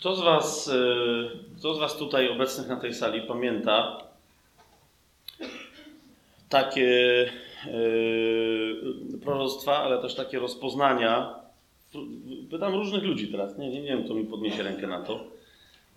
Kto 0.00 0.16
z 0.16 0.20
Was, 0.20 0.68
y, 0.68 1.30
kto 1.58 1.74
z 1.74 1.78
Was 1.78 1.96
tutaj 1.96 2.28
obecnych 2.28 2.68
na 2.68 2.76
tej 2.76 2.94
sali 2.94 3.22
pamięta 3.22 4.02
takie 6.48 7.30
yy, 7.66 9.18
proroctwa, 9.24 9.78
ale 9.78 10.02
też 10.02 10.14
takie 10.14 10.38
rozpoznania? 10.38 11.34
Pytam 12.50 12.74
różnych 12.74 13.02
ludzi 13.02 13.28
teraz, 13.28 13.58
nie, 13.58 13.70
nie, 13.70 13.82
wiem, 13.82 14.04
kto 14.04 14.14
mi 14.14 14.24
podniesie 14.24 14.62
rękę 14.62 14.86
na 14.86 15.02
to, 15.02 15.24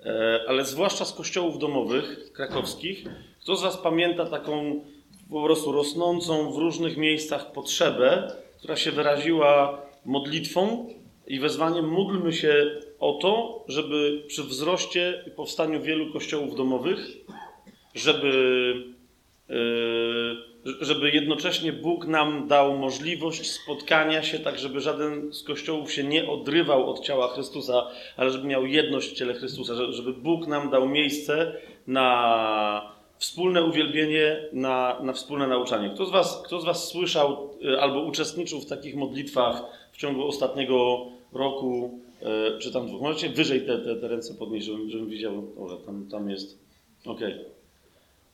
e, 0.05 0.39
ale 0.47 0.65
zwłaszcza 0.65 1.05
z 1.05 1.13
kościołów 1.13 1.59
domowych 1.59 2.33
krakowskich. 2.33 3.05
Kto 3.41 3.55
z 3.55 3.61
Was 3.61 3.77
pamięta 3.77 4.25
taką 4.25 4.81
po 5.29 5.43
prostu 5.43 5.71
rosnącą 5.71 6.51
w 6.51 6.57
różnych 6.57 6.97
miejscach 6.97 7.51
potrzebę, 7.51 8.31
która 8.57 8.75
się 8.75 8.91
wyraziła 8.91 9.81
modlitwą 10.05 10.89
i 11.27 11.39
wezwaniem 11.39 11.89
módlmy 11.89 12.33
się 12.33 12.81
o 13.03 13.13
to, 13.13 13.63
żeby 13.67 14.23
przy 14.27 14.43
wzroście 14.43 15.23
i 15.27 15.31
powstaniu 15.31 15.81
wielu 15.81 16.13
kościołów 16.13 16.55
domowych, 16.55 17.07
żeby, 17.95 18.73
e, 19.49 19.55
żeby 20.81 21.11
jednocześnie 21.11 21.73
Bóg 21.73 22.07
nam 22.07 22.47
dał 22.47 22.77
możliwość 22.77 23.51
spotkania 23.51 24.23
się, 24.23 24.39
tak 24.39 24.59
żeby 24.59 24.81
żaden 24.81 25.33
z 25.33 25.43
kościołów 25.43 25.93
się 25.93 26.03
nie 26.03 26.29
odrywał 26.29 26.89
od 26.89 26.99
ciała 26.99 27.27
Chrystusa, 27.27 27.87
ale 28.17 28.29
żeby 28.29 28.47
miał 28.47 28.65
jedność 28.65 29.09
w 29.09 29.13
ciele 29.13 29.33
Chrystusa, 29.33 29.73
żeby 29.89 30.13
Bóg 30.13 30.47
nam 30.47 30.69
dał 30.69 30.89
miejsce 30.89 31.55
na 31.87 32.93
wspólne 33.17 33.63
uwielbienie, 33.63 34.43
na, 34.53 34.99
na 35.01 35.13
wspólne 35.13 35.47
nauczanie. 35.47 35.89
Kto 35.89 36.05
z, 36.05 36.11
was, 36.11 36.41
kto 36.45 36.61
z 36.61 36.65
Was 36.65 36.87
słyszał 36.87 37.49
e, 37.73 37.81
albo 37.81 38.01
uczestniczył 38.01 38.61
w 38.61 38.65
takich 38.65 38.95
modlitwach 38.95 39.61
w 39.91 39.97
ciągu 39.97 40.27
ostatniego 40.27 41.05
roku, 41.33 41.99
czy 42.59 42.71
tam 42.71 42.87
dwóch? 42.87 43.01
Możecie 43.01 43.29
wyżej 43.29 43.61
te, 43.65 43.77
te, 43.77 43.95
te 43.95 44.07
ręce 44.07 44.33
podnieść, 44.33 44.65
żebym, 44.65 44.89
żebym 44.89 45.09
widział. 45.09 45.41
Dobra, 45.55 45.77
tam, 45.85 46.07
tam 46.11 46.29
jest. 46.29 46.59
Okej. 47.05 47.33
Okay. 47.33 47.45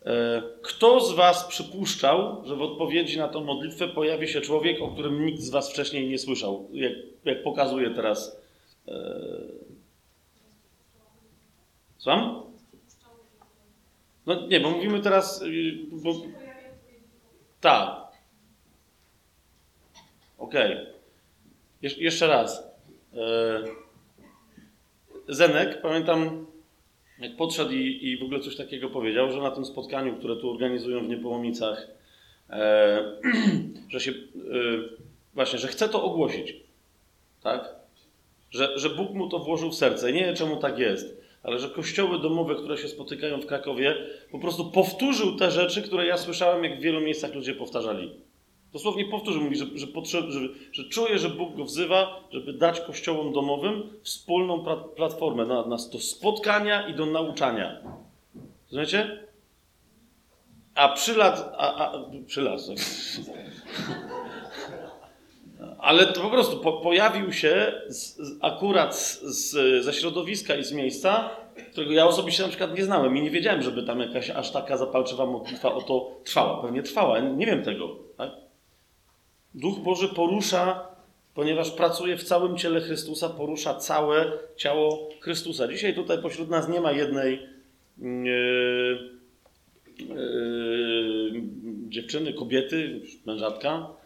E, 0.05 0.43
kto 0.61 0.99
z 0.99 1.15
Was 1.15 1.47
przypuszczał, 1.47 2.45
że 2.45 2.55
w 2.55 2.61
odpowiedzi 2.61 3.17
na 3.17 3.27
tę 3.27 3.41
modlitwę 3.41 3.87
pojawi 3.87 4.27
się 4.27 4.41
człowiek, 4.41 4.81
o 4.81 4.87
którym 4.87 5.25
nikt 5.25 5.39
z 5.39 5.49
Was 5.49 5.71
wcześniej 5.71 6.09
nie 6.09 6.17
słyszał? 6.17 6.69
Jak, 6.73 6.93
jak 7.25 7.43
pokazuje 7.43 7.89
teraz. 7.89 8.39
Słucham? 11.97 12.43
No 14.25 14.47
nie, 14.47 14.59
bo 14.59 14.69
mówimy 14.69 14.99
teraz. 14.99 15.41
Y, 15.41 15.77
bo... 15.91 16.13
Tak. 17.61 18.07
Okej. 20.37 20.73
Okay. 20.73 20.93
Jesz 21.81 21.97
jeszcze 21.97 22.27
raz. 22.27 22.68
E... 23.13 23.63
Zenek, 25.27 25.81
pamiętam, 25.81 26.45
jak 27.19 27.35
podszedł 27.35 27.71
i, 27.71 27.99
i 28.07 28.17
w 28.17 28.23
ogóle 28.23 28.39
coś 28.39 28.55
takiego 28.55 28.89
powiedział, 28.89 29.31
że 29.31 29.39
na 29.39 29.51
tym 29.51 29.65
spotkaniu, 29.65 30.15
które 30.15 30.35
tu 30.35 30.51
organizują 30.51 31.05
w 31.05 31.09
Niepołomicach, 31.09 31.87
e... 32.49 33.19
że 33.91 33.99
się. 33.99 34.11
E... 34.11 34.15
Właśnie, 35.33 35.59
że 35.59 35.67
chce 35.67 35.89
to 35.89 36.03
ogłosić. 36.03 36.55
Tak? 37.43 37.75
Że, 38.51 38.79
że 38.79 38.89
Bóg 38.89 39.13
mu 39.13 39.29
to 39.29 39.39
włożył 39.39 39.71
w 39.71 39.75
serce. 39.75 40.13
Nie 40.13 40.25
wiem, 40.25 40.35
czemu 40.35 40.57
tak 40.57 40.79
jest 40.79 41.19
ale 41.43 41.59
że 41.59 41.69
kościoły 41.69 42.19
domowe, 42.19 42.55
które 42.55 42.77
się 42.77 42.87
spotykają 42.87 43.41
w 43.41 43.45
Krakowie, 43.45 43.95
po 44.31 44.39
prostu 44.39 44.71
powtórzył 44.71 45.35
te 45.35 45.51
rzeczy, 45.51 45.81
które 45.81 46.05
ja 46.05 46.17
słyszałem, 46.17 46.63
jak 46.63 46.79
w 46.79 46.81
wielu 46.81 47.01
miejscach 47.01 47.33
ludzie 47.33 47.53
powtarzali. 47.53 48.11
Dosłownie 48.73 49.05
powtórzył, 49.05 49.41
mówi, 49.41 49.55
że, 49.55 49.65
że, 49.75 49.87
potrzeb, 49.87 50.25
że, 50.29 50.39
że 50.71 50.83
czuje, 50.83 51.19
że 51.19 51.29
Bóg 51.29 51.55
go 51.55 51.65
wzywa, 51.65 52.23
żeby 52.31 52.53
dać 52.53 52.81
kościołom 52.81 53.33
domowym 53.33 53.89
wspólną 54.03 54.65
platformę 54.95 55.45
na, 55.45 55.65
na, 55.65 55.77
do 55.91 55.99
spotkania 55.99 56.87
i 56.87 56.93
do 56.93 57.05
nauczania. 57.05 57.81
Rozumiecie? 58.65 59.29
A 60.75 60.89
przylat, 60.89 61.53
a, 61.57 61.75
a, 61.75 62.03
przylat, 62.27 62.61
ale 65.79 66.05
to 66.05 66.21
po 66.21 66.29
prostu 66.29 66.57
po, 66.57 66.73
pojawił 66.73 67.33
się 67.33 67.81
z, 67.87 68.17
z, 68.17 68.37
akurat 68.41 68.95
z, 68.95 69.51
ze 69.85 69.93
środowiska 69.93 70.55
i 70.55 70.63
z 70.63 70.71
miejsca, 70.71 71.29
którego 71.71 71.91
ja 71.91 72.05
osobiście 72.05 72.43
na 72.43 72.49
przykład 72.49 72.75
nie 72.77 72.83
znałem 72.83 73.17
i 73.17 73.21
nie 73.21 73.31
wiedziałem, 73.31 73.61
żeby 73.61 73.83
tam 73.83 73.99
jakaś 73.99 74.29
aż 74.29 74.51
taka 74.51 74.77
zapalczywa 74.77 75.25
modlitwa 75.25 75.73
o 75.73 75.81
to 75.81 76.11
trwała. 76.23 76.61
Pewnie 76.61 76.83
trwała, 76.83 77.19
nie 77.19 77.45
wiem 77.45 77.63
tego. 77.63 78.08
Duch 79.59 79.79
Boży 79.79 80.07
porusza, 80.07 80.87
ponieważ 81.33 81.71
pracuje 81.71 82.17
w 82.17 82.23
całym 82.23 82.57
ciele 82.57 82.81
Chrystusa, 82.81 83.29
porusza 83.29 83.73
całe 83.73 84.31
ciało 84.57 85.09
Chrystusa. 85.19 85.67
Dzisiaj 85.67 85.95
tutaj 85.95 86.21
pośród 86.21 86.49
nas 86.49 86.69
nie 86.69 86.81
ma 86.81 86.91
jednej 86.91 87.39
yy, 87.97 88.09
yy, 89.99 91.41
dziewczyny, 91.89 92.33
kobiety, 92.33 93.01
mężatka, 93.25 93.99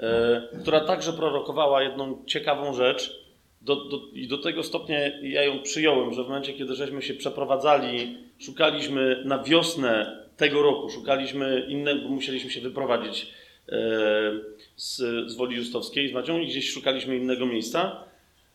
E, 0.00 0.42
która 0.60 0.80
także 0.80 1.12
prorokowała 1.12 1.82
jedną 1.82 2.24
ciekawą 2.26 2.74
rzecz. 2.74 3.20
Do, 3.60 3.76
do, 3.76 4.00
I 4.12 4.28
do 4.28 4.38
tego 4.38 4.62
stopnia 4.62 4.98
ja 5.22 5.44
ją 5.44 5.62
przyjąłem, 5.62 6.14
że 6.14 6.24
w 6.24 6.26
momencie, 6.26 6.52
kiedy 6.52 6.74
żeśmy 6.74 7.02
się 7.02 7.14
przeprowadzali, 7.14 8.16
szukaliśmy 8.38 9.22
na 9.24 9.42
wiosnę 9.42 10.18
tego 10.36 10.62
roku, 10.62 10.88
szukaliśmy 10.88 11.66
innego, 11.68 12.02
bo 12.02 12.08
musieliśmy 12.08 12.50
się 12.50 12.60
wyprowadzić 12.60 13.32
z, 14.76 14.96
z 15.26 15.36
Woli 15.36 15.56
Justowskiej 15.56 16.10
z 16.10 16.12
Macią 16.12 16.38
i 16.38 16.46
gdzieś 16.46 16.70
szukaliśmy 16.70 17.16
innego 17.16 17.46
miejsca, 17.46 18.04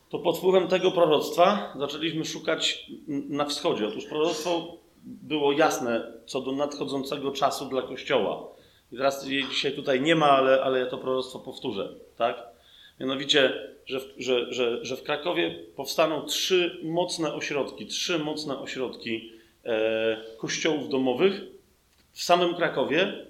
to 0.10 0.20
pod 0.20 0.38
wpływem 0.38 0.68
tego 0.68 0.92
proroctwa 0.92 1.74
zaczęliśmy 1.80 2.26
szukać 2.26 2.92
na 3.08 3.46
wschodzie. 3.46 3.88
Otóż 3.88 4.06
proroctwo 4.06 4.78
było 5.04 5.52
jasne 5.52 6.14
co 6.26 6.42
do 6.42 6.52
nadchodzącego 6.52 7.32
czasu 7.32 7.66
dla 7.66 7.82
Kościoła. 7.82 8.48
I 8.92 8.98
teraz 8.98 9.28
jej 9.28 9.48
dzisiaj 9.48 9.72
tutaj 9.72 10.02
nie 10.02 10.16
ma, 10.16 10.30
ale, 10.30 10.62
ale 10.64 10.80
ja 10.80 10.86
to 10.86 10.98
proroctwo 10.98 11.40
powtórzę, 11.40 11.90
tak? 12.18 12.44
Mianowicie, 13.00 13.54
że 13.86 14.00
w, 14.00 14.14
że, 14.18 14.54
że, 14.54 14.86
że 14.86 14.98
w 14.98 15.04
Krakowie 15.04 15.56
powstaną 15.76 16.22
trzy 16.22 16.80
mocne 16.84 17.34
ośrodki, 17.34 17.86
trzy 17.86 18.20
mocne 18.20 18.60
ośrodki 18.60 19.32
e, 19.66 20.18
kościołów 20.38 20.90
domowych 20.90 21.42
w 22.12 22.24
samym 22.24 22.56
Krakowie, 22.56 23.26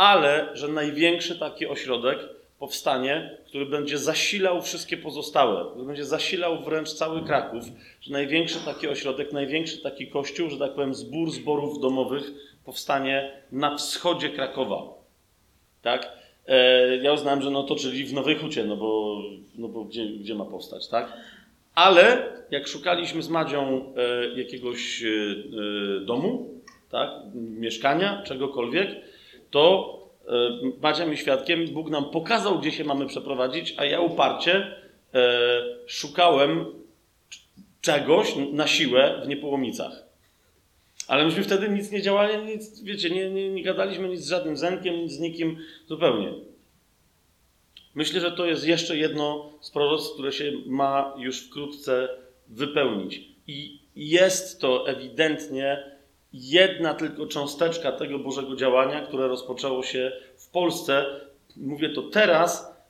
ale 0.00 0.48
że 0.54 0.68
największy 0.68 1.38
taki 1.38 1.66
ośrodek 1.66 2.18
powstanie, 2.58 3.38
który 3.46 3.66
będzie 3.66 3.98
zasilał 3.98 4.62
wszystkie 4.62 4.96
pozostałe, 4.96 5.70
który 5.70 5.86
będzie 5.86 6.04
zasilał 6.04 6.62
wręcz 6.62 6.92
cały 6.92 7.22
Kraków, 7.24 7.64
że 8.00 8.12
największy 8.12 8.58
taki 8.64 8.88
ośrodek, 8.88 9.32
największy 9.32 9.82
taki 9.82 10.06
kościół, 10.06 10.50
że 10.50 10.58
tak 10.58 10.74
powiem, 10.74 10.94
zbór 10.94 11.30
zborów 11.30 11.80
domowych 11.80 12.30
powstanie 12.64 13.32
na 13.52 13.76
wschodzie 13.76 14.30
Krakowa. 14.30 14.82
Tak? 15.82 16.12
E, 16.46 16.96
ja 16.96 17.12
uznałem, 17.12 17.42
że 17.42 17.50
no 17.50 17.62
to 17.62 17.76
czyli 17.76 18.04
w 18.04 18.12
Nowej 18.12 18.38
Hucie, 18.38 18.64
no 18.64 18.76
bo, 18.76 19.22
no 19.58 19.68
bo 19.68 19.84
gdzie, 19.84 20.06
gdzie 20.06 20.34
ma 20.34 20.44
powstać, 20.44 20.88
tak? 20.88 21.12
Ale 21.74 22.32
jak 22.50 22.68
szukaliśmy 22.68 23.22
z 23.22 23.28
Madzią 23.28 23.92
e, 23.96 24.38
jakiegoś 24.38 25.02
e, 25.02 26.00
domu, 26.00 26.50
tak, 26.90 27.10
mieszkania, 27.34 28.22
czegokolwiek, 28.22 29.09
to 29.50 30.00
Madzia 30.82 31.06
mi 31.06 31.16
świadkiem, 31.16 31.66
Bóg 31.66 31.90
nam 31.90 32.10
pokazał, 32.10 32.58
gdzie 32.58 32.72
się 32.72 32.84
mamy 32.84 33.06
przeprowadzić, 33.06 33.74
a 33.76 33.84
ja 33.84 34.00
uparcie 34.00 34.76
szukałem 35.86 36.64
czegoś 37.80 38.34
na 38.52 38.66
siłę 38.66 39.22
w 39.24 39.28
Niepołomicach. 39.28 40.04
Ale 41.08 41.24
myśmy 41.24 41.42
wtedy 41.42 41.68
nic 41.68 41.90
nie 41.90 42.02
działali, 42.02 42.44
nic, 42.44 42.82
wiecie, 42.82 43.10
nie, 43.10 43.30
nie, 43.30 43.50
nie 43.50 43.62
gadaliśmy 43.62 44.08
nic 44.08 44.20
z 44.20 44.28
żadnym 44.28 44.56
zenkiem, 44.56 44.96
nic 44.96 45.12
z 45.12 45.20
nikim 45.20 45.58
zupełnie. 45.88 46.32
Myślę, 47.94 48.20
że 48.20 48.32
to 48.32 48.46
jest 48.46 48.66
jeszcze 48.66 48.96
jedno 48.96 49.52
z 49.60 49.70
proroctw, 49.70 50.14
które 50.14 50.32
się 50.32 50.52
ma 50.66 51.14
już 51.18 51.46
wkrótce 51.46 52.08
wypełnić. 52.48 53.20
I 53.46 53.78
jest 53.96 54.60
to 54.60 54.88
ewidentnie 54.88 55.90
jedna 56.32 56.94
tylko 56.94 57.26
cząsteczka 57.26 57.92
tego 57.92 58.18
Bożego 58.18 58.56
działania, 58.56 59.06
które 59.06 59.28
rozpoczęło 59.28 59.82
się 59.82 60.12
w 60.36 60.50
Polsce. 60.50 61.06
Mówię 61.56 61.88
to 61.88 62.02
teraz, 62.02 62.80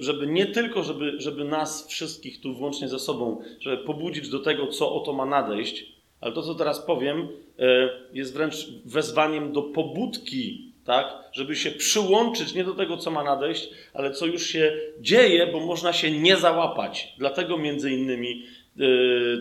żeby 0.00 0.26
nie 0.26 0.46
tylko, 0.46 0.82
żeby, 0.82 1.20
żeby 1.20 1.44
nas 1.44 1.86
wszystkich 1.88 2.40
tu 2.40 2.54
włącznie 2.54 2.88
ze 2.88 2.98
sobą, 2.98 3.42
żeby 3.60 3.78
pobudzić 3.78 4.28
do 4.28 4.38
tego, 4.38 4.66
co 4.66 4.94
oto 4.94 5.12
ma 5.12 5.26
nadejść, 5.26 5.92
ale 6.20 6.32
to, 6.32 6.42
co 6.42 6.54
teraz 6.54 6.80
powiem, 6.80 7.28
e, 7.58 7.88
jest 8.12 8.34
wręcz 8.34 8.68
wezwaniem 8.84 9.52
do 9.52 9.62
pobudki, 9.62 10.72
tak, 10.84 11.14
żeby 11.32 11.56
się 11.56 11.70
przyłączyć 11.70 12.54
nie 12.54 12.64
do 12.64 12.74
tego, 12.74 12.96
co 12.96 13.10
ma 13.10 13.24
nadejść, 13.24 13.70
ale 13.94 14.10
co 14.12 14.26
już 14.26 14.46
się 14.46 14.76
dzieje, 15.00 15.46
bo 15.46 15.60
można 15.60 15.92
się 15.92 16.10
nie 16.10 16.36
załapać. 16.36 17.14
Dlatego 17.18 17.58
między 17.58 17.90
innymi 17.90 18.42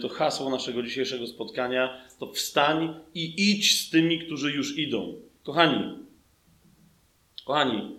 to 0.01 0.09
hasło 0.09 0.49
naszego 0.49 0.83
dzisiejszego 0.83 1.27
spotkania 1.27 2.01
to 2.19 2.27
wstań 2.27 2.93
i 3.13 3.51
idź 3.51 3.79
z 3.79 3.89
tymi, 3.89 4.19
którzy 4.19 4.51
już 4.51 4.77
idą. 4.77 5.13
Kochani, 5.43 5.99
kochani, 7.45 7.95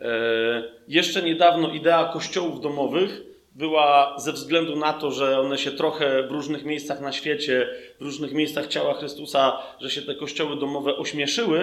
e, 0.00 0.62
jeszcze 0.88 1.22
niedawno 1.22 1.68
idea 1.68 2.04
kościołów 2.12 2.60
domowych 2.60 3.22
była 3.54 4.18
ze 4.18 4.32
względu 4.32 4.76
na 4.76 4.92
to, 4.92 5.10
że 5.10 5.40
one 5.40 5.58
się 5.58 5.70
trochę 5.70 6.22
w 6.22 6.30
różnych 6.30 6.64
miejscach 6.64 7.00
na 7.00 7.12
świecie, 7.12 7.68
w 8.00 8.02
różnych 8.02 8.32
miejscach 8.32 8.66
ciała 8.66 8.94
Chrystusa, 8.94 9.58
że 9.80 9.90
się 9.90 10.02
te 10.02 10.14
kościoły 10.14 10.56
domowe 10.56 10.96
ośmieszyły, 10.96 11.60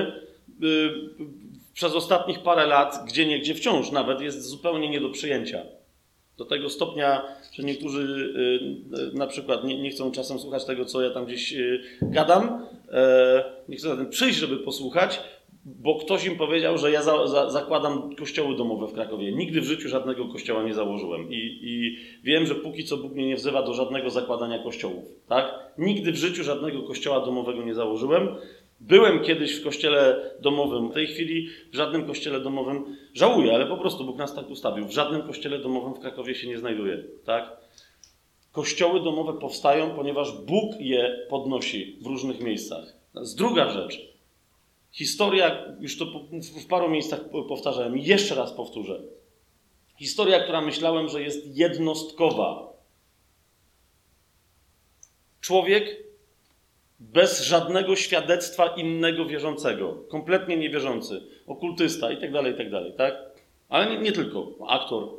y, 0.64 0.90
przez 1.74 1.94
ostatnich 1.94 2.40
parę 2.40 2.68
lat, 2.68 3.04
gdzie 3.08 3.26
nie, 3.26 3.40
gdzie 3.40 3.56
wciąż 3.56 3.92
nawet, 3.92 4.22
jest 4.22 4.46
zupełnie 4.46 4.90
nie 4.90 5.02
do 5.02 5.10
przyjęcia. 5.10 5.66
Do 6.38 6.46
tego 6.46 6.70
stopnia, 6.70 7.22
że 7.54 7.64
niektórzy 7.64 8.02
y, 9.14 9.18
na 9.18 9.28
przykład 9.28 9.64
nie, 9.64 9.82
nie 9.82 9.90
chcą 9.90 10.12
czasem 10.12 10.40
słuchać 10.40 10.66
tego, 10.66 10.86
co 10.86 11.02
ja 11.02 11.10
tam 11.10 11.26
gdzieś 11.26 11.54
y, 11.54 11.82
gadam, 12.02 12.66
e, 12.92 13.44
nie 13.70 13.78
chcą 13.78 13.90
zatem 13.90 14.10
przyjść, 14.10 14.40
żeby 14.40 14.58
posłuchać, 14.58 15.20
bo 15.66 16.00
ktoś 16.00 16.26
im 16.26 16.38
powiedział, 16.38 16.78
że 16.78 16.92
ja 16.92 17.02
za, 17.02 17.28
za, 17.28 17.50
zakładam 17.50 18.16
kościoły 18.16 18.56
domowe 18.56 18.88
w 18.88 18.94
Krakowie. 18.94 19.32
Nigdy 19.32 19.62
w 19.62 19.66
życiu 19.66 19.90
żadnego 19.90 20.28
kościoła 20.28 20.64
nie 20.64 20.74
założyłem. 20.74 21.32
I, 21.32 21.60
I, 21.62 21.98
wiem, 22.24 22.46
że 22.46 22.56
póki 22.56 22.84
co 22.84 22.98
Bóg 22.98 23.14
mnie 23.14 23.28
nie 23.28 23.36
wzywa 23.36 23.64
do 23.64 23.74
żadnego 23.74 24.10
zakładania 24.10 24.64
kościołów. 24.64 25.04
Tak? 25.28 25.60
Nigdy 25.78 26.12
w 26.12 26.16
życiu 26.16 26.44
żadnego 26.44 26.84
kościoła 26.84 27.26
domowego 27.26 27.64
nie 27.64 27.74
założyłem. 27.74 28.28
Byłem 28.82 29.24
kiedyś 29.24 29.56
w 29.56 29.64
kościele 29.64 30.32
domowym. 30.40 30.90
W 30.90 30.94
tej 30.94 31.08
chwili 31.08 31.50
w 31.72 31.76
żadnym 31.76 32.08
kościele 32.08 32.40
domowym 32.40 32.98
żałuję, 33.14 33.56
ale 33.56 33.66
po 33.66 33.78
prostu 33.78 34.06
Bóg 34.06 34.18
nas 34.18 34.36
tak 34.36 34.50
ustawił. 34.50 34.88
W 34.88 34.92
żadnym 34.92 35.22
kościele 35.22 35.60
domowym 35.60 35.94
w 35.94 36.00
Krakowie 36.00 36.36
się 36.36 36.48
nie 36.48 36.58
znajduje. 36.58 37.04
Tak? 37.26 37.58
Kościoły 38.52 39.04
domowe 39.04 39.40
powstają, 39.40 39.96
ponieważ 39.96 40.32
Bóg 40.32 40.76
je 40.80 41.26
podnosi 41.30 41.98
w 42.02 42.06
różnych 42.06 42.42
miejscach. 42.42 42.84
Z 43.14 43.36
druga 43.36 43.70
rzecz. 43.70 44.12
Historia, 44.92 45.66
już 45.80 45.98
to 45.98 46.06
w 46.42 46.68
paru 46.68 46.90
miejscach 46.90 47.20
powtarzałem, 47.30 47.98
jeszcze 47.98 48.36
raz 48.36 48.54
powtórzę. 48.54 49.02
Historia, 50.00 50.44
która 50.44 50.62
myślałem, 50.62 51.10
że 51.10 51.22
jest 51.22 51.58
jednostkowa. 51.58 52.74
Człowiek 55.42 56.11
bez 57.02 57.44
żadnego 57.44 57.96
świadectwa 57.96 58.68
innego 58.68 59.26
wierzącego, 59.26 60.04
kompletnie 60.10 60.58
niewierzący, 60.58 61.22
okultysta 61.48 62.12
itd., 62.12 62.34
tak 62.34 62.46
itd., 62.46 62.82
tak, 62.86 62.98
tak? 62.98 63.32
Ale 63.70 63.90
nie, 63.90 63.98
nie 63.98 64.12
tylko, 64.12 64.52
aktor. 64.68 65.10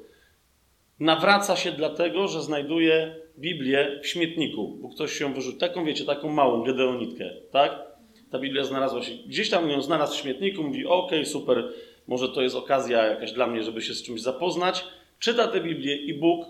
Nawraca 1.01 1.57
się 1.57 1.73
dlatego, 1.73 2.29
że 2.29 2.43
znajduje 2.43 3.17
Biblię 3.39 4.01
w 4.03 4.07
śmietniku, 4.07 4.79
bo 4.83 4.89
ktoś 4.89 5.13
się 5.13 5.35
wyrzucił. 5.35 5.61
Taką, 5.61 5.85
wiecie, 5.85 6.05
taką 6.05 6.29
małą 6.29 6.63
gedeonitkę, 6.63 7.31
tak? 7.51 7.83
Ta 8.31 8.39
Biblia 8.39 8.65
znalazła 8.65 9.03
się, 9.03 9.13
gdzieś 9.27 9.51
tam 9.51 9.71
ją 9.71 9.83
znalazł 9.83 10.15
w 10.15 10.21
śmietniku, 10.21 10.63
mówi, 10.63 10.87
okej, 10.87 11.19
okay, 11.19 11.27
super, 11.27 11.73
może 12.07 12.29
to 12.29 12.43
jest 12.43 12.57
okazja 12.57 13.05
jakaś 13.05 13.33
dla 13.33 13.47
mnie, 13.47 13.63
żeby 13.63 13.83
się 13.83 13.95
z 13.95 14.03
czymś 14.03 14.21
zapoznać. 14.23 14.85
Czyta 15.19 15.49
tę 15.49 15.61
Biblię 15.61 15.97
i 15.97 16.15
Bóg, 16.15 16.47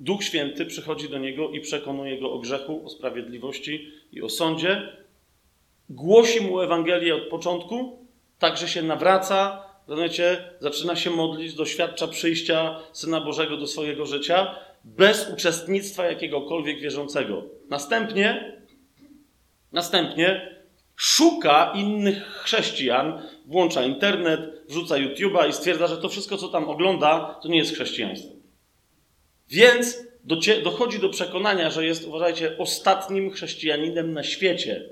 Duch 0.00 0.24
Święty 0.24 0.66
przychodzi 0.66 1.08
do 1.08 1.18
niego 1.18 1.50
i 1.50 1.60
przekonuje 1.60 2.20
go 2.20 2.32
o 2.32 2.38
grzechu, 2.38 2.86
o 2.86 2.88
sprawiedliwości 2.88 3.99
i 4.12 4.22
o 4.22 4.28
sądzie. 4.28 4.96
Głosi 5.88 6.40
mu 6.40 6.60
Ewangelię 6.60 7.14
od 7.14 7.28
początku, 7.28 8.06
tak 8.38 8.56
że 8.56 8.68
się 8.68 8.82
nawraca, 8.82 9.62
rozumiecie, 9.88 10.44
zaczyna 10.60 10.96
się 10.96 11.10
modlić, 11.10 11.54
doświadcza 11.54 12.08
przyjścia 12.08 12.80
Syna 12.92 13.20
Bożego 13.20 13.56
do 13.56 13.66
swojego 13.66 14.06
życia, 14.06 14.54
bez 14.84 15.30
uczestnictwa 15.32 16.04
jakiegokolwiek 16.04 16.80
wierzącego. 16.80 17.42
Następnie, 17.68 18.56
następnie 19.72 20.56
szuka 20.96 21.72
innych 21.74 22.26
chrześcijan, 22.26 23.22
włącza 23.46 23.82
internet, 23.82 24.40
wrzuca 24.68 24.94
YouTube'a 24.94 25.48
i 25.48 25.52
stwierdza, 25.52 25.86
że 25.86 25.96
to 25.96 26.08
wszystko, 26.08 26.36
co 26.36 26.48
tam 26.48 26.68
ogląda, 26.68 27.38
to 27.42 27.48
nie 27.48 27.58
jest 27.58 27.74
chrześcijaństwo. 27.74 28.34
Więc 29.48 30.09
dochodzi 30.62 30.98
do 30.98 31.08
przekonania, 31.08 31.70
że 31.70 31.86
jest, 31.86 32.08
uważajcie, 32.08 32.58
ostatnim 32.58 33.30
chrześcijaninem 33.30 34.12
na 34.12 34.22
świecie. 34.22 34.84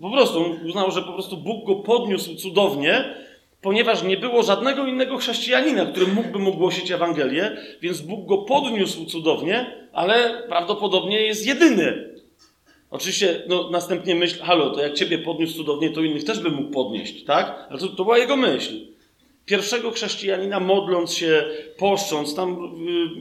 Po 0.00 0.10
prostu 0.10 0.56
uznał, 0.66 0.90
że 0.90 1.02
po 1.02 1.12
prostu 1.12 1.36
Bóg 1.36 1.66
go 1.66 1.76
podniósł 1.76 2.34
cudownie, 2.34 3.14
ponieważ 3.62 4.02
nie 4.02 4.16
było 4.16 4.42
żadnego 4.42 4.86
innego 4.86 5.16
chrześcijanina, 5.16 5.86
który 5.86 6.06
mógłby 6.06 6.38
mu 6.38 6.54
głosić 6.54 6.90
Ewangelię, 6.90 7.56
więc 7.80 8.00
Bóg 8.00 8.26
go 8.26 8.38
podniósł 8.38 9.04
cudownie, 9.04 9.88
ale 9.92 10.42
prawdopodobnie 10.48 11.20
jest 11.20 11.46
jedyny. 11.46 12.08
Oczywiście, 12.90 13.42
no, 13.48 13.70
następnie 13.70 14.14
myśl, 14.14 14.42
halo, 14.42 14.70
to 14.70 14.82
jak 14.82 14.94
ciebie 14.94 15.18
podniósł 15.18 15.56
cudownie, 15.56 15.90
to 15.90 16.02
innych 16.02 16.24
też 16.24 16.40
by 16.40 16.50
mógł 16.50 16.70
podnieść, 16.70 17.24
tak? 17.24 17.66
Ale 17.70 17.78
to, 17.78 17.88
to 17.88 18.04
była 18.04 18.18
jego 18.18 18.36
myśl. 18.36 18.88
Pierwszego 19.48 19.90
chrześcijanina, 19.90 20.60
modląc 20.60 21.12
się, 21.12 21.44
poszcząc, 21.76 22.34
tam 22.34 22.74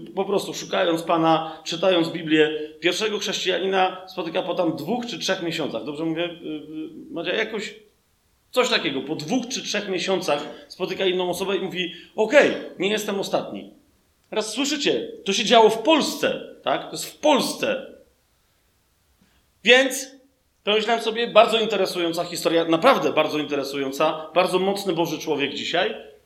yy, 0.05 0.11
po 0.11 0.25
prostu 0.25 0.53
szukając 0.53 1.03
Pana, 1.03 1.61
czytając 1.63 2.09
Biblię, 2.09 2.59
pierwszego 2.79 3.19
chrześcijanina 3.19 4.07
spotyka 4.07 4.41
po 4.41 4.55
tam 4.55 4.75
dwóch 4.75 5.05
czy 5.05 5.19
trzech 5.19 5.43
miesiącach. 5.43 5.83
Dobrze 5.83 6.05
mówię? 6.05 6.29
Yy, 6.41 7.23
yy, 7.25 7.37
jakoś 7.37 7.75
coś 8.51 8.69
takiego. 8.69 9.01
Po 9.01 9.15
dwóch 9.15 9.47
czy 9.47 9.63
trzech 9.63 9.89
miesiącach 9.89 10.43
spotyka 10.67 11.05
inną 11.05 11.29
osobę 11.29 11.57
i 11.57 11.59
mówi: 11.59 11.93
Okej, 12.15 12.49
okay, 12.49 12.71
nie 12.79 12.89
jestem 12.89 13.19
ostatni. 13.19 13.73
Teraz 14.29 14.53
słyszycie, 14.53 15.11
to 15.25 15.33
się 15.33 15.45
działo 15.45 15.69
w 15.69 15.77
Polsce, 15.77 16.55
tak? 16.63 16.85
To 16.85 16.91
jest 16.91 17.05
w 17.05 17.17
Polsce. 17.17 17.85
Więc 19.63 20.11
pomyślałem 20.63 21.03
sobie, 21.03 21.27
bardzo 21.27 21.59
interesująca 21.59 22.23
historia, 22.23 22.65
naprawdę 22.65 23.13
bardzo 23.13 23.37
interesująca, 23.37 24.29
bardzo 24.35 24.59
mocny 24.59 24.93
Boży 24.93 25.19
człowiek 25.19 25.53
dzisiaj. 25.53 26.16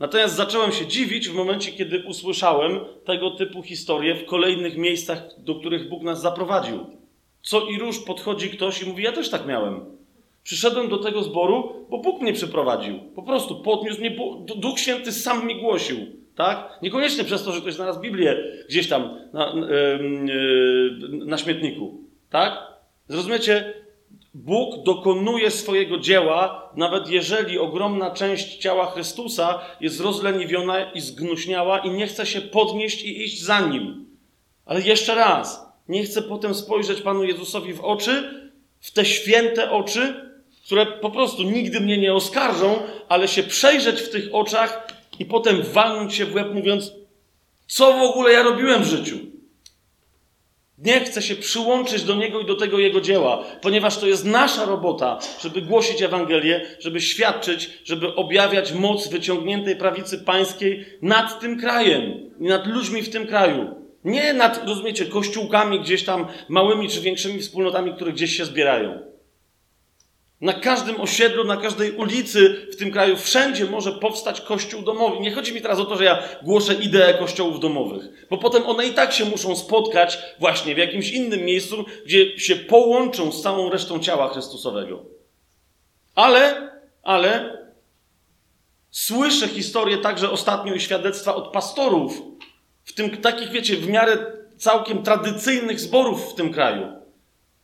Natomiast 0.00 0.36
zacząłem 0.36 0.72
się 0.72 0.86
dziwić 0.86 1.28
w 1.28 1.34
momencie, 1.34 1.72
kiedy 1.72 2.02
usłyszałem 2.06 2.80
tego 3.04 3.30
typu 3.30 3.62
historie 3.62 4.14
w 4.14 4.26
kolejnych 4.26 4.76
miejscach, 4.76 5.22
do 5.38 5.54
których 5.54 5.88
Bóg 5.88 6.02
nas 6.02 6.20
zaprowadził. 6.20 6.86
Co 7.42 7.66
i 7.66 7.78
róż 7.78 7.98
podchodzi 7.98 8.50
ktoś 8.50 8.82
i 8.82 8.86
mówi: 8.86 9.02
Ja 9.02 9.12
też 9.12 9.30
tak 9.30 9.46
miałem. 9.46 9.80
Przyszedłem 10.42 10.88
do 10.88 10.98
tego 10.98 11.22
zboru, 11.22 11.86
bo 11.90 11.98
Bóg 11.98 12.22
mnie 12.22 12.32
przyprowadził. 12.32 12.98
Po 13.14 13.22
prostu 13.22 13.62
podniósł 13.62 14.00
mnie, 14.00 14.16
Duch 14.56 14.78
Święty 14.78 15.12
sam 15.12 15.46
mi 15.46 15.60
głosił. 15.60 15.96
Tak? 16.34 16.78
Niekoniecznie 16.82 17.24
przez 17.24 17.44
to, 17.44 17.52
że 17.52 17.60
ktoś 17.60 17.74
znalazł 17.74 18.00
Biblię 18.00 18.36
gdzieś 18.68 18.88
tam 18.88 19.18
na, 19.32 19.54
na 21.26 21.38
śmietniku. 21.38 22.04
Tak? 22.30 22.58
Zrozumiecie? 23.08 23.74
Bóg 24.34 24.82
dokonuje 24.84 25.50
swojego 25.50 25.98
dzieła, 25.98 26.70
nawet 26.76 27.08
jeżeli 27.08 27.58
ogromna 27.58 28.10
część 28.10 28.56
ciała 28.56 28.90
Chrystusa 28.90 29.60
jest 29.80 30.00
rozleniwiona 30.00 30.92
i 30.92 31.00
zgnuśniała 31.00 31.78
i 31.78 31.90
nie 31.90 32.06
chce 32.06 32.26
się 32.26 32.40
podnieść 32.40 33.02
i 33.02 33.22
iść 33.24 33.42
za 33.42 33.60
nim. 33.60 34.06
Ale 34.66 34.80
jeszcze 34.80 35.14
raz, 35.14 35.66
nie 35.88 36.04
chcę 36.04 36.22
potem 36.22 36.54
spojrzeć 36.54 37.00
Panu 37.00 37.24
Jezusowi 37.24 37.74
w 37.74 37.80
oczy, 37.80 38.40
w 38.80 38.92
te 38.92 39.04
święte 39.04 39.70
oczy, 39.70 40.30
które 40.64 40.86
po 40.86 41.10
prostu 41.10 41.42
nigdy 41.42 41.80
mnie 41.80 41.98
nie 41.98 42.14
oskarżą, 42.14 42.82
ale 43.08 43.28
się 43.28 43.42
przejrzeć 43.42 44.00
w 44.00 44.10
tych 44.10 44.34
oczach 44.34 44.86
i 45.18 45.24
potem 45.24 45.62
walnąć 45.62 46.14
się 46.14 46.26
w 46.26 46.34
łeb, 46.34 46.54
mówiąc, 46.54 46.92
co 47.66 47.92
w 47.92 48.02
ogóle 48.02 48.32
ja 48.32 48.42
robiłem 48.42 48.82
w 48.82 48.86
życiu. 48.86 49.29
Nie 50.84 51.00
chcę 51.00 51.22
się 51.22 51.34
przyłączyć 51.36 52.02
do 52.02 52.14
Niego 52.14 52.40
i 52.40 52.46
do 52.46 52.54
tego 52.54 52.78
Jego 52.78 53.00
dzieła, 53.00 53.44
ponieważ 53.62 53.98
to 53.98 54.06
jest 54.06 54.24
nasza 54.24 54.64
robota, 54.64 55.18
żeby 55.40 55.62
głosić 55.62 56.02
Ewangelię, 56.02 56.66
żeby 56.78 57.00
świadczyć, 57.00 57.70
żeby 57.84 58.14
objawiać 58.14 58.72
moc 58.72 59.08
wyciągniętej 59.08 59.76
prawicy 59.76 60.18
pańskiej 60.18 60.84
nad 61.02 61.40
tym 61.40 61.60
krajem 61.60 62.30
i 62.40 62.44
nad 62.44 62.66
ludźmi 62.66 63.02
w 63.02 63.10
tym 63.10 63.26
kraju. 63.26 63.74
Nie 64.04 64.32
nad, 64.32 64.68
rozumiecie, 64.68 65.06
kościółkami 65.06 65.80
gdzieś 65.80 66.04
tam, 66.04 66.26
małymi 66.48 66.88
czy 66.88 67.00
większymi 67.00 67.40
wspólnotami, 67.40 67.94
które 67.94 68.12
gdzieś 68.12 68.36
się 68.36 68.44
zbierają. 68.44 69.09
Na 70.40 70.52
każdym 70.52 71.00
osiedlu, 71.00 71.44
na 71.44 71.56
każdej 71.56 71.92
ulicy 71.92 72.66
w 72.72 72.76
tym 72.76 72.90
kraju, 72.90 73.16
wszędzie 73.16 73.64
może 73.64 73.92
powstać 73.92 74.40
kościół 74.40 74.82
domowy. 74.82 75.20
Nie 75.20 75.34
chodzi 75.34 75.54
mi 75.54 75.60
teraz 75.60 75.78
o 75.78 75.84
to, 75.84 75.96
że 75.96 76.04
ja 76.04 76.22
głoszę 76.42 76.74
ideę 76.74 77.14
kościołów 77.14 77.60
domowych, 77.60 78.26
bo 78.30 78.38
potem 78.38 78.66
one 78.66 78.86
i 78.86 78.94
tak 78.94 79.12
się 79.12 79.24
muszą 79.24 79.56
spotkać 79.56 80.18
właśnie 80.38 80.74
w 80.74 80.78
jakimś 80.78 81.10
innym 81.10 81.44
miejscu, 81.44 81.84
gdzie 82.06 82.38
się 82.38 82.56
połączą 82.56 83.32
z 83.32 83.42
całą 83.42 83.70
resztą 83.70 84.00
ciała 84.00 84.28
Chrystusowego. 84.28 85.04
Ale, 86.14 86.72
ale 87.02 87.58
słyszę 88.90 89.48
historię 89.48 89.98
także 89.98 90.30
ostatnio 90.30 90.74
i 90.74 90.80
świadectwa 90.80 91.34
od 91.34 91.52
pastorów, 91.52 92.22
w 92.84 92.92
tym 92.92 93.16
takich, 93.16 93.50
wiecie, 93.50 93.76
w 93.76 93.88
miarę 93.88 94.26
całkiem 94.56 95.02
tradycyjnych 95.02 95.80
zborów 95.80 96.32
w 96.32 96.34
tym 96.34 96.52
kraju 96.52 96.99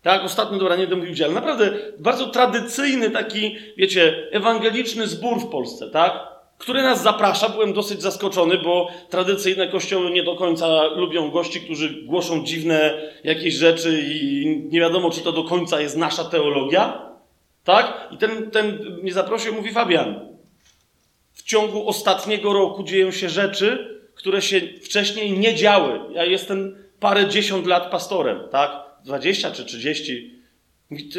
tak, 0.03 0.25
ostatnio, 0.25 0.59
dobra, 0.59 0.77
nie 0.77 0.87
mówił 0.87 1.13
gdzie, 1.13 1.25
ale 1.25 1.35
naprawdę 1.35 1.71
bardzo 1.99 2.27
tradycyjny 2.27 3.11
taki, 3.11 3.57
wiecie, 3.77 4.29
ewangeliczny 4.33 5.07
zbór 5.07 5.41
w 5.41 5.49
Polsce, 5.49 5.91
tak? 5.91 6.37
Który 6.59 6.83
nas 6.83 7.03
zaprasza. 7.03 7.49
Byłem 7.49 7.73
dosyć 7.73 8.03
zaskoczony, 8.03 8.59
bo 8.59 8.89
tradycyjne 9.11 9.69
kościoły 9.69 10.11
nie 10.11 10.23
do 10.23 10.37
końca 10.37 10.85
lubią 10.85 11.31
gości, 11.31 11.61
którzy 11.61 12.03
głoszą 12.03 12.45
dziwne 12.45 12.95
jakieś 13.25 13.55
rzeczy 13.55 14.03
i 14.03 14.47
nie 14.71 14.81
wiadomo, 14.81 15.11
czy 15.11 15.21
to 15.21 15.33
do 15.33 15.45
końca 15.45 15.81
jest 15.81 15.97
nasza 15.97 16.25
teologia. 16.25 17.13
Tak? 17.65 18.09
I 18.11 18.17
ten, 18.17 18.51
ten 18.51 18.97
mnie 19.03 19.13
zaprosił, 19.13 19.55
mówi 19.55 19.73
Fabian. 19.73 20.29
W 21.33 21.43
ciągu 21.43 21.89
ostatniego 21.89 22.53
roku 22.53 22.83
dzieją 22.83 23.11
się 23.11 23.29
rzeczy, 23.29 24.01
które 24.15 24.43
się 24.43 24.61
wcześniej 24.83 25.39
nie 25.39 25.55
działy. 25.55 26.01
Ja 26.13 26.25
jestem 26.25 26.77
parę 27.01 27.29
dziesiąt 27.29 27.67
lat 27.67 27.91
pastorem, 27.91 28.41
tak? 28.51 28.86
20 29.07 29.51
czy 29.51 29.65
30. 29.65 30.37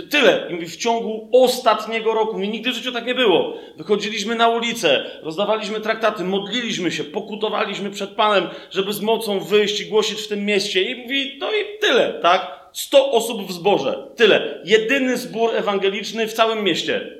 Tyle. 0.10 0.48
I 0.50 0.54
mówi, 0.54 0.68
w 0.68 0.78
ciągu 0.78 1.30
ostatniego 1.32 2.14
roku, 2.14 2.38
mi 2.38 2.50
nigdy 2.50 2.72
w 2.72 2.76
życiu 2.76 2.92
tak 2.92 3.06
nie 3.06 3.16
było. 3.16 3.58
Wychodziliśmy 3.78 4.36
na 4.36 4.50
ulicę, 4.50 5.06
rozdawaliśmy 5.22 5.82
traktaty, 5.82 6.24
modliliśmy 6.24 6.92
się, 6.92 7.04
pokutowaliśmy 7.04 7.92
przed 7.92 8.10
Panem, 8.10 8.50
żeby 8.72 8.94
z 8.94 9.02
mocą 9.02 9.40
wyjść 9.40 9.82
i 9.82 9.86
głosić 9.86 10.22
w 10.22 10.28
tym 10.28 10.46
mieście. 10.46 10.82
I 10.82 10.96
mówi, 10.96 11.38
no 11.40 11.52
i 11.52 11.80
tyle, 11.82 12.20
tak? 12.22 12.70
100 12.74 13.12
osób 13.12 13.48
w 13.48 13.52
zborze. 13.52 14.08
Tyle. 14.16 14.62
Jedyny 14.66 15.18
zbór 15.18 15.56
ewangeliczny 15.56 16.28
w 16.28 16.34
całym 16.34 16.64
mieście. 16.64 17.18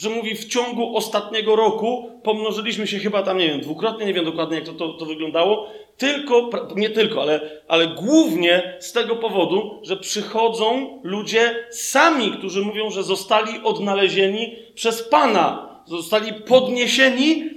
Że 0.00 0.10
mówi, 0.10 0.34
w 0.34 0.48
ciągu 0.48 0.96
ostatniego 0.96 1.56
roku 1.56 2.10
pomnożyliśmy 2.22 2.86
się 2.86 2.98
chyba 2.98 3.22
tam, 3.22 3.38
nie 3.38 3.48
wiem, 3.48 3.60
dwukrotnie, 3.60 4.06
nie 4.06 4.14
wiem 4.14 4.24
dokładnie 4.24 4.56
jak 4.56 4.66
to, 4.66 4.72
to, 4.72 4.88
to 4.92 5.06
wyglądało. 5.06 5.70
Tylko, 5.96 6.50
nie 6.76 6.90
tylko, 6.90 7.22
ale, 7.22 7.50
ale 7.68 7.86
głównie 7.86 8.76
z 8.78 8.92
tego 8.92 9.16
powodu, 9.16 9.80
że 9.82 9.96
przychodzą 9.96 11.00
ludzie 11.02 11.66
sami, 11.70 12.30
którzy 12.30 12.62
mówią, 12.62 12.90
że 12.90 13.02
zostali 13.02 13.60
odnalezieni 13.64 14.56
przez 14.74 15.02
Pana. 15.02 15.80
Zostali 15.86 16.32
podniesieni 16.32 17.50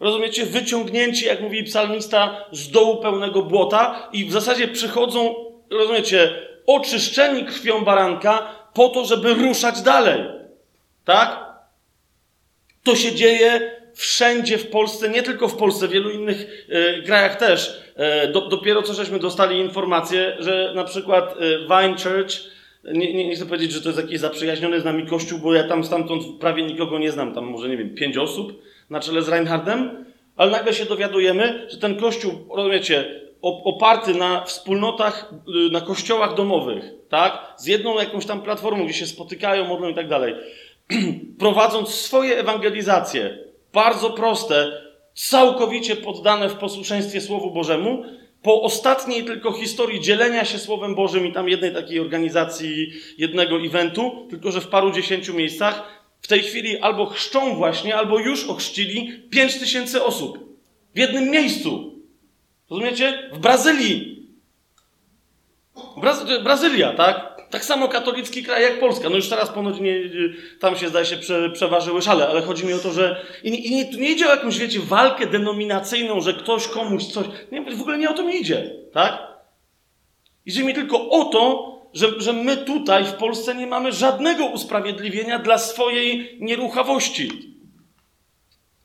rozumiecie, 0.00 0.46
wyciągnięci, 0.46 1.26
jak 1.26 1.40
mówi 1.40 1.64
psalmista, 1.64 2.44
z 2.52 2.70
dołu 2.70 2.96
pełnego 2.96 3.42
błota 3.42 4.08
i 4.12 4.24
w 4.24 4.32
zasadzie 4.32 4.68
przychodzą, 4.68 5.34
rozumiecie, 5.70 6.34
oczyszczeni 6.66 7.44
krwią 7.44 7.84
baranka 7.84 8.54
po 8.74 8.88
to, 8.88 9.04
żeby 9.04 9.34
ruszać 9.34 9.82
dalej. 9.82 10.24
Tak? 11.04 11.49
To 12.82 12.96
się 12.96 13.14
dzieje 13.14 13.80
wszędzie 13.94 14.58
w 14.58 14.66
Polsce, 14.66 15.08
nie 15.08 15.22
tylko 15.22 15.48
w 15.48 15.56
Polsce, 15.56 15.88
w 15.88 15.90
wielu 15.90 16.10
innych 16.10 16.66
y, 16.98 17.02
krajach 17.02 17.36
też. 17.36 17.80
Y, 18.24 18.32
do, 18.32 18.48
dopiero 18.48 18.82
co 18.82 18.94
żeśmy 18.94 19.18
dostali 19.18 19.58
informację, 19.58 20.36
że 20.38 20.72
na 20.74 20.84
przykład 20.84 21.36
y, 21.36 21.58
Vine 21.58 21.96
Church, 22.02 22.34
nie, 22.84 23.14
nie, 23.14 23.28
nie, 23.28 23.34
chcę 23.34 23.46
powiedzieć, 23.46 23.72
że 23.72 23.80
to 23.82 23.88
jest 23.88 24.00
jakiś 24.00 24.20
zaprzyjaźniony 24.20 24.80
z 24.80 24.84
nami 24.84 25.06
kościół, 25.06 25.38
bo 25.38 25.54
ja 25.54 25.64
tam 25.64 25.84
stamtąd 25.84 26.24
prawie 26.40 26.62
nikogo 26.62 26.98
nie 26.98 27.12
znam, 27.12 27.34
tam 27.34 27.44
może, 27.44 27.68
nie 27.68 27.76
wiem, 27.76 27.94
pięć 27.94 28.16
osób 28.16 28.62
na 28.90 29.00
czele 29.00 29.22
z 29.22 29.28
Reinhardem, 29.28 30.04
ale 30.36 30.50
nagle 30.50 30.74
się 30.74 30.84
dowiadujemy, 30.84 31.66
że 31.70 31.78
ten 31.78 31.96
kościół, 31.96 32.32
rozumiecie, 32.56 33.20
oparty 33.42 34.14
na 34.14 34.44
wspólnotach, 34.44 35.32
na 35.70 35.80
kościołach 35.80 36.34
domowych, 36.34 36.84
tak? 37.08 37.54
Z 37.56 37.66
jedną 37.66 37.98
jakąś 37.98 38.26
tam 38.26 38.42
platformą, 38.42 38.84
gdzie 38.84 38.94
się 38.94 39.06
spotykają, 39.06 39.64
modlą 39.64 39.88
i 39.88 39.94
tak 39.94 40.08
dalej. 40.08 40.34
Prowadząc 41.38 41.88
swoje 41.88 42.38
ewangelizacje, 42.38 43.38
bardzo 43.72 44.10
proste, 44.10 44.82
całkowicie 45.14 45.96
poddane 45.96 46.48
w 46.48 46.54
posłuszeństwie 46.54 47.20
Słowu 47.20 47.50
Bożemu, 47.50 48.04
po 48.42 48.62
ostatniej 48.62 49.24
tylko 49.24 49.52
historii 49.52 50.00
dzielenia 50.00 50.44
się 50.44 50.58
Słowem 50.58 50.94
Bożym 50.94 51.26
i 51.26 51.32
tam 51.32 51.48
jednej 51.48 51.74
takiej 51.74 52.00
organizacji, 52.00 52.92
jednego 53.18 53.56
eventu, 53.56 54.26
tylko 54.30 54.52
że 54.52 54.60
w 54.60 54.68
paru 54.68 54.90
dziesięciu 54.92 55.34
miejscach, 55.34 56.00
w 56.20 56.28
tej 56.28 56.42
chwili 56.42 56.78
albo 56.78 57.06
chrzczą 57.06 57.54
właśnie, 57.54 57.96
albo 57.96 58.18
już 58.18 58.44
ochrzcili 58.44 59.22
pięć 59.30 59.58
tysięcy 59.58 60.04
osób. 60.04 60.38
W 60.94 60.98
jednym 60.98 61.30
miejscu. 61.30 61.94
Rozumiecie? 62.70 63.30
W 63.32 63.38
Brazylii. 63.38 64.26
Braz 66.00 66.24
Brazylia, 66.42 66.92
tak? 66.92 67.29
Tak 67.50 67.64
samo 67.64 67.88
katolicki 67.88 68.42
kraj 68.42 68.62
jak 68.62 68.80
Polska. 68.80 69.08
No 69.08 69.16
już 69.16 69.28
teraz 69.28 69.50
ponoć 69.50 69.80
nie, 69.80 70.00
tam 70.60 70.76
się 70.76 70.88
zdaje 70.88 71.06
się 71.06 71.16
prze, 71.16 71.50
przeważyły 71.50 72.02
szale, 72.02 72.28
ale 72.28 72.42
chodzi 72.42 72.66
mi 72.66 72.72
o 72.72 72.78
to, 72.78 72.92
że 72.92 73.24
i, 73.42 73.70
nie, 73.70 73.84
tu 73.84 73.98
nie 73.98 74.10
idzie 74.10 74.26
o 74.26 74.30
jakąś, 74.30 74.58
wiecie, 74.58 74.80
walkę 74.80 75.26
denominacyjną, 75.26 76.20
że 76.20 76.34
ktoś 76.34 76.68
komuś 76.68 77.04
coś. 77.04 77.26
Nie, 77.52 77.62
w 77.62 77.80
ogóle 77.80 77.98
nie 77.98 78.10
o 78.10 78.14
to 78.14 78.22
mi 78.22 78.40
idzie, 78.40 78.70
tak? 78.92 79.18
Idzie 80.46 80.64
mi 80.64 80.74
tylko 80.74 81.10
o 81.10 81.24
to, 81.24 81.70
że, 81.94 82.20
że 82.20 82.32
my 82.32 82.56
tutaj 82.56 83.04
w 83.04 83.12
Polsce 83.12 83.54
nie 83.54 83.66
mamy 83.66 83.92
żadnego 83.92 84.46
usprawiedliwienia 84.46 85.38
dla 85.38 85.58
swojej 85.58 86.36
nieruchawości. 86.40 87.30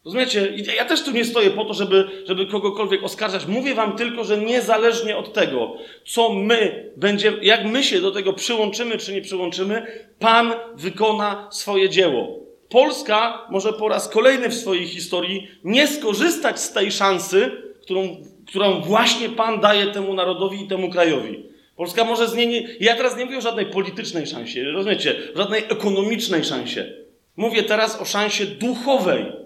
Rozumiecie? 0.06 0.54
Ja 0.78 0.86
też 0.86 1.04
tu 1.04 1.12
nie 1.12 1.26
stoję 1.26 1.50
po 1.50 1.66
to, 1.66 1.74
żeby, 1.74 2.08
żeby 2.28 2.46
kogokolwiek 2.46 3.04
oskarżać. 3.04 3.46
Mówię 3.46 3.76
wam 3.76 3.96
tylko, 3.96 4.24
że 4.24 4.38
niezależnie 4.38 5.18
od 5.18 5.34
tego, 5.34 5.78
co 6.06 6.34
my 6.34 6.92
będziemy, 6.98 7.46
jak 7.46 7.66
my 7.66 7.84
się 7.84 8.02
do 8.02 8.12
tego 8.12 8.34
przyłączymy 8.34 8.98
czy 8.98 9.14
nie 9.14 9.22
przyłączymy, 9.22 10.06
Pan 10.20 10.54
wykona 10.76 11.48
swoje 11.52 11.90
dzieło. 11.90 12.40
Polska 12.70 13.48
może 13.50 13.74
po 13.74 13.88
raz 13.90 14.10
kolejny 14.10 14.50
w 14.50 14.54
swojej 14.54 14.88
historii 14.88 15.48
nie 15.64 15.88
skorzystać 15.88 16.60
z 16.60 16.74
tej 16.74 16.92
szansy, 16.92 17.52
którą, 17.82 18.18
którą 18.48 18.82
właśnie 18.82 19.30
Pan 19.30 19.60
daje 19.60 19.88
temu 19.88 20.14
narodowi 20.14 20.64
i 20.64 20.68
temu 20.68 20.90
krajowi. 20.90 21.46
Polska 21.76 22.04
może 22.04 22.28
z 22.28 22.36
niej 22.36 22.48
nie. 22.48 22.68
Ja 22.80 22.96
teraz 22.96 23.18
nie 23.18 23.26
mówię 23.26 23.38
o 23.38 23.42
żadnej 23.42 23.66
politycznej 23.66 24.28
szansie, 24.28 24.64
rozumiecie? 24.64 25.16
Żadnej 25.36 25.64
ekonomicznej 25.70 26.44
szansie. 26.44 26.94
Mówię 27.38 27.64
teraz 27.64 28.02
o 28.02 28.06
szansie 28.06 28.46
duchowej 28.46 29.45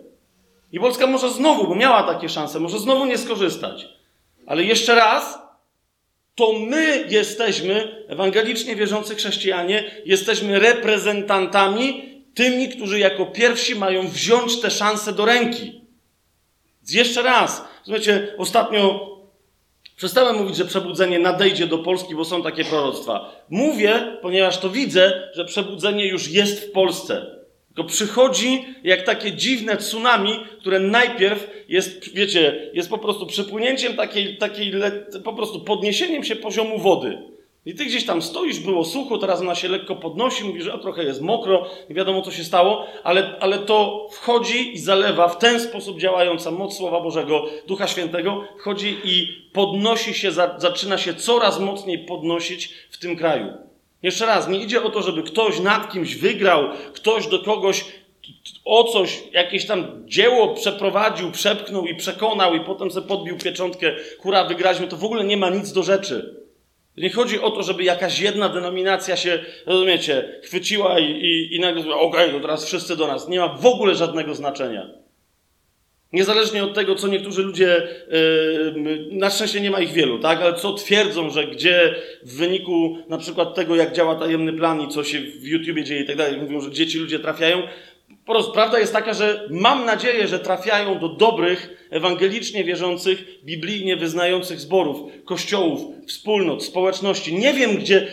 i 0.71 0.79
Polska 0.79 1.07
może 1.07 1.29
znowu, 1.29 1.67
bo 1.67 1.75
miała 1.75 2.03
takie 2.03 2.29
szanse, 2.29 2.59
może 2.59 2.79
znowu 2.79 3.05
nie 3.05 3.17
skorzystać. 3.17 3.87
Ale 4.47 4.63
jeszcze 4.63 4.95
raz, 4.95 5.39
to 6.35 6.53
my 6.53 7.05
jesteśmy, 7.09 8.05
ewangelicznie 8.07 8.75
wierzący 8.75 9.15
chrześcijanie, 9.15 9.91
jesteśmy 10.05 10.59
reprezentantami, 10.59 12.09
tymi, 12.33 12.69
którzy 12.69 12.99
jako 12.99 13.25
pierwsi 13.25 13.75
mają 13.75 14.07
wziąć 14.07 14.61
te 14.61 14.71
szanse 14.71 15.13
do 15.13 15.25
ręki. 15.25 15.81
Jeszcze 16.91 17.21
raz, 17.21 17.65
słuchajcie, 17.83 18.33
ostatnio 18.37 19.09
przestałem 19.95 20.35
mówić, 20.35 20.55
że 20.55 20.65
przebudzenie 20.65 21.19
nadejdzie 21.19 21.67
do 21.67 21.77
Polski, 21.77 22.15
bo 22.15 22.25
są 22.25 22.43
takie 22.43 22.65
proroctwa. 22.65 23.31
Mówię, 23.49 24.17
ponieważ 24.21 24.57
to 24.57 24.69
widzę, 24.69 25.29
że 25.33 25.45
przebudzenie 25.45 26.07
już 26.07 26.27
jest 26.27 26.59
w 26.59 26.71
Polsce. 26.71 27.38
Przychodzi 27.83 28.65
jak 28.83 29.01
takie 29.01 29.31
dziwne 29.31 29.77
tsunami, 29.77 30.31
które 30.59 30.79
najpierw 30.79 31.47
jest, 31.69 32.13
wiecie, 32.13 32.69
jest 32.73 32.89
po 32.89 32.97
prostu 32.97 33.25
przypłynięciem 33.25 33.93
takiej, 33.93 34.37
takiej 34.37 34.73
po 35.23 35.33
prostu 35.33 35.59
podniesieniem 35.59 36.23
się 36.23 36.35
poziomu 36.35 36.79
wody. 36.79 37.17
I 37.65 37.75
ty 37.75 37.85
gdzieś 37.85 38.05
tam 38.05 38.21
stoisz, 38.21 38.59
było 38.59 38.85
sucho, 38.85 39.17
teraz 39.17 39.41
ona 39.41 39.55
się 39.55 39.67
lekko 39.67 39.95
podnosi, 39.95 40.43
mówi, 40.43 40.61
że 40.61 40.79
trochę 40.79 41.03
jest 41.03 41.21
mokro, 41.21 41.65
nie 41.89 41.95
wiadomo 41.95 42.21
co 42.21 42.31
się 42.31 42.43
stało, 42.43 42.85
ale, 43.03 43.35
ale 43.39 43.59
to 43.59 44.07
wchodzi 44.11 44.73
i 44.73 44.79
zalewa 44.79 45.27
w 45.27 45.37
ten 45.37 45.59
sposób 45.59 45.99
działająca 45.99 46.51
moc 46.51 46.77
Słowa 46.77 47.01
Bożego, 47.01 47.45
Ducha 47.67 47.87
Świętego, 47.87 48.43
wchodzi 48.59 48.97
i 49.03 49.27
podnosi 49.53 50.13
się, 50.13 50.31
zaczyna 50.57 50.97
się 50.97 51.13
coraz 51.13 51.59
mocniej 51.59 51.99
podnosić 51.99 52.73
w 52.89 52.97
tym 52.97 53.15
kraju. 53.15 53.68
Jeszcze 54.03 54.25
raz, 54.25 54.47
nie 54.47 54.59
idzie 54.59 54.83
o 54.83 54.89
to, 54.89 55.01
żeby 55.01 55.23
ktoś 55.23 55.59
nad 55.59 55.91
kimś 55.91 56.15
wygrał, 56.15 56.69
ktoś 56.93 57.27
do 57.27 57.39
kogoś 57.39 57.85
o 58.65 58.83
coś, 58.83 59.23
jakieś 59.31 59.65
tam 59.65 60.03
dzieło 60.05 60.53
przeprowadził, 60.53 61.31
przepchnął 61.31 61.85
i 61.85 61.95
przekonał 61.95 62.55
i 62.55 62.59
potem 62.59 62.91
sobie 62.91 63.07
podbił 63.07 63.37
pieczątkę, 63.37 63.95
hura, 64.19 64.43
wygraliśmy, 64.43 64.87
to 64.87 64.97
w 64.97 65.03
ogóle 65.03 65.23
nie 65.23 65.37
ma 65.37 65.49
nic 65.49 65.73
do 65.73 65.83
rzeczy. 65.83 66.39
Nie 66.97 67.09
chodzi 67.09 67.41
o 67.41 67.51
to, 67.51 67.63
żeby 67.63 67.83
jakaś 67.83 68.19
jedna 68.19 68.49
denominacja 68.49 69.17
się, 69.17 69.39
rozumiecie, 69.65 70.39
chwyciła 70.43 70.99
i, 70.99 71.11
i, 71.11 71.55
i 71.55 71.59
nagle 71.59 71.81
okej, 71.81 71.97
okay, 71.97 72.31
to 72.31 72.39
teraz 72.39 72.65
wszyscy 72.65 72.95
do 72.95 73.07
nas. 73.07 73.27
Nie 73.27 73.39
ma 73.39 73.47
w 73.47 73.65
ogóle 73.65 73.95
żadnego 73.95 74.35
znaczenia. 74.35 74.89
Niezależnie 76.13 76.63
od 76.63 76.73
tego, 76.73 76.95
co 76.95 77.07
niektórzy 77.07 77.43
ludzie, 77.43 77.87
yy, 78.75 79.07
na 79.11 79.29
szczęście 79.29 79.61
nie 79.61 79.71
ma 79.71 79.79
ich 79.79 79.91
wielu, 79.91 80.19
tak, 80.19 80.41
ale 80.41 80.53
co 80.53 80.73
twierdzą, 80.73 81.29
że 81.29 81.47
gdzie 81.47 81.95
w 82.23 82.37
wyniku 82.37 82.97
na 83.09 83.17
przykład 83.17 83.55
tego, 83.55 83.75
jak 83.75 83.93
działa 83.93 84.15
tajemny 84.15 84.53
plan 84.53 84.81
i 84.81 84.87
co 84.87 85.03
się 85.03 85.19
w 85.19 85.47
YouTubie 85.47 85.83
dzieje 85.83 86.01
i 86.01 86.05
tak 86.05 86.15
dalej, 86.15 86.41
mówią, 86.41 86.61
że 86.61 86.69
gdzie 86.69 86.87
ci 86.87 86.97
ludzie 86.97 87.19
trafiają. 87.19 87.63
Po 88.25 88.33
prostu 88.33 88.51
prawda 88.51 88.79
jest 88.79 88.93
taka, 88.93 89.13
że 89.13 89.47
mam 89.49 89.85
nadzieję, 89.85 90.27
że 90.27 90.39
trafiają 90.39 90.99
do 90.99 91.09
dobrych, 91.09 91.87
ewangelicznie 91.89 92.63
wierzących, 92.63 93.43
biblijnie 93.43 93.95
wyznających 93.95 94.59
zborów, 94.59 95.11
kościołów, 95.25 95.81
wspólnot, 96.07 96.63
społeczności. 96.63 97.35
Nie 97.35 97.53
wiem, 97.53 97.77
gdzie, 97.77 98.07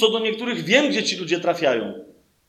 co 0.00 0.10
do 0.10 0.18
niektórych 0.18 0.64
wiem, 0.64 0.88
gdzie 0.88 1.02
ci 1.02 1.16
ludzie 1.16 1.40
trafiają. 1.40 2.06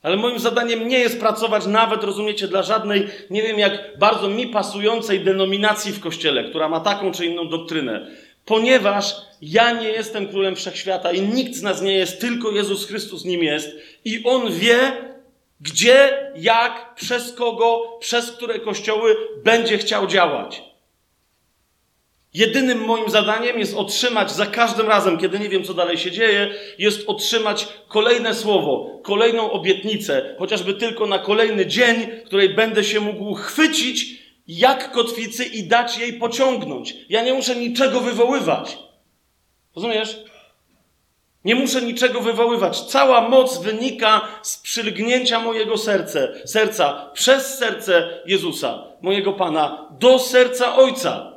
Ale 0.07 0.17
moim 0.17 0.39
zadaniem 0.39 0.87
nie 0.87 0.99
jest 0.99 1.19
pracować 1.19 1.65
nawet, 1.65 2.03
rozumiecie, 2.03 2.47
dla 2.47 2.63
żadnej, 2.63 3.07
nie 3.29 3.43
wiem 3.43 3.59
jak 3.59 3.97
bardzo 3.99 4.29
mi 4.29 4.47
pasującej 4.47 5.19
denominacji 5.19 5.93
w 5.93 5.99
kościele, 5.99 6.43
która 6.43 6.69
ma 6.69 6.79
taką 6.79 7.11
czy 7.11 7.25
inną 7.25 7.49
doktrynę. 7.49 8.07
Ponieważ 8.45 9.15
ja 9.41 9.71
nie 9.71 9.89
jestem 9.89 10.27
królem 10.27 10.55
wszechświata 10.55 11.11
i 11.11 11.21
nikt 11.21 11.55
z 11.55 11.61
nas 11.61 11.81
nie 11.81 11.93
jest, 11.93 12.21
tylko 12.21 12.51
Jezus 12.51 12.87
Chrystus 12.87 13.25
nim 13.25 13.43
jest. 13.43 13.75
I 14.05 14.21
On 14.23 14.51
wie, 14.51 14.91
gdzie, 15.61 16.31
jak, 16.35 16.95
przez 16.95 17.33
kogo, 17.33 17.97
przez 17.99 18.31
które 18.31 18.59
kościoły 18.59 19.15
będzie 19.43 19.77
chciał 19.77 20.07
działać. 20.07 20.63
Jedynym 22.37 22.85
moim 22.85 23.09
zadaniem 23.09 23.59
jest 23.59 23.75
otrzymać 23.75 24.31
za 24.31 24.45
każdym 24.45 24.87
razem, 24.87 25.17
kiedy 25.17 25.39
nie 25.39 25.49
wiem, 25.49 25.63
co 25.63 25.73
dalej 25.73 25.97
się 25.97 26.11
dzieje, 26.11 26.53
jest 26.79 27.09
otrzymać 27.09 27.67
kolejne 27.87 28.35
słowo, 28.35 28.99
kolejną 29.03 29.51
obietnicę, 29.51 30.35
chociażby 30.39 30.73
tylko 30.73 31.05
na 31.05 31.19
kolejny 31.19 31.65
dzień, 31.65 32.07
której 32.25 32.49
będę 32.49 32.83
się 32.83 32.99
mógł 32.99 33.33
chwycić 33.33 34.23
jak 34.47 34.91
kotwicy 34.91 35.45
i 35.45 35.63
dać 35.63 35.97
jej 35.97 36.13
pociągnąć. 36.13 36.95
Ja 37.09 37.23
nie 37.23 37.33
muszę 37.33 37.55
niczego 37.55 37.99
wywoływać. 37.99 38.77
Rozumiesz? 39.75 40.17
Nie 41.45 41.55
muszę 41.55 41.81
niczego 41.81 42.21
wywoływać. 42.21 42.81
Cała 42.81 43.29
moc 43.29 43.61
wynika 43.61 44.27
z 44.41 44.57
przylgnięcia 44.57 45.39
mojego 45.39 45.77
serce, 45.77 46.33
serca 46.45 47.11
przez 47.13 47.57
serce 47.57 48.21
Jezusa, 48.25 48.83
mojego 49.01 49.33
Pana, 49.33 49.87
do 49.99 50.19
serca 50.19 50.75
Ojca. 50.75 51.36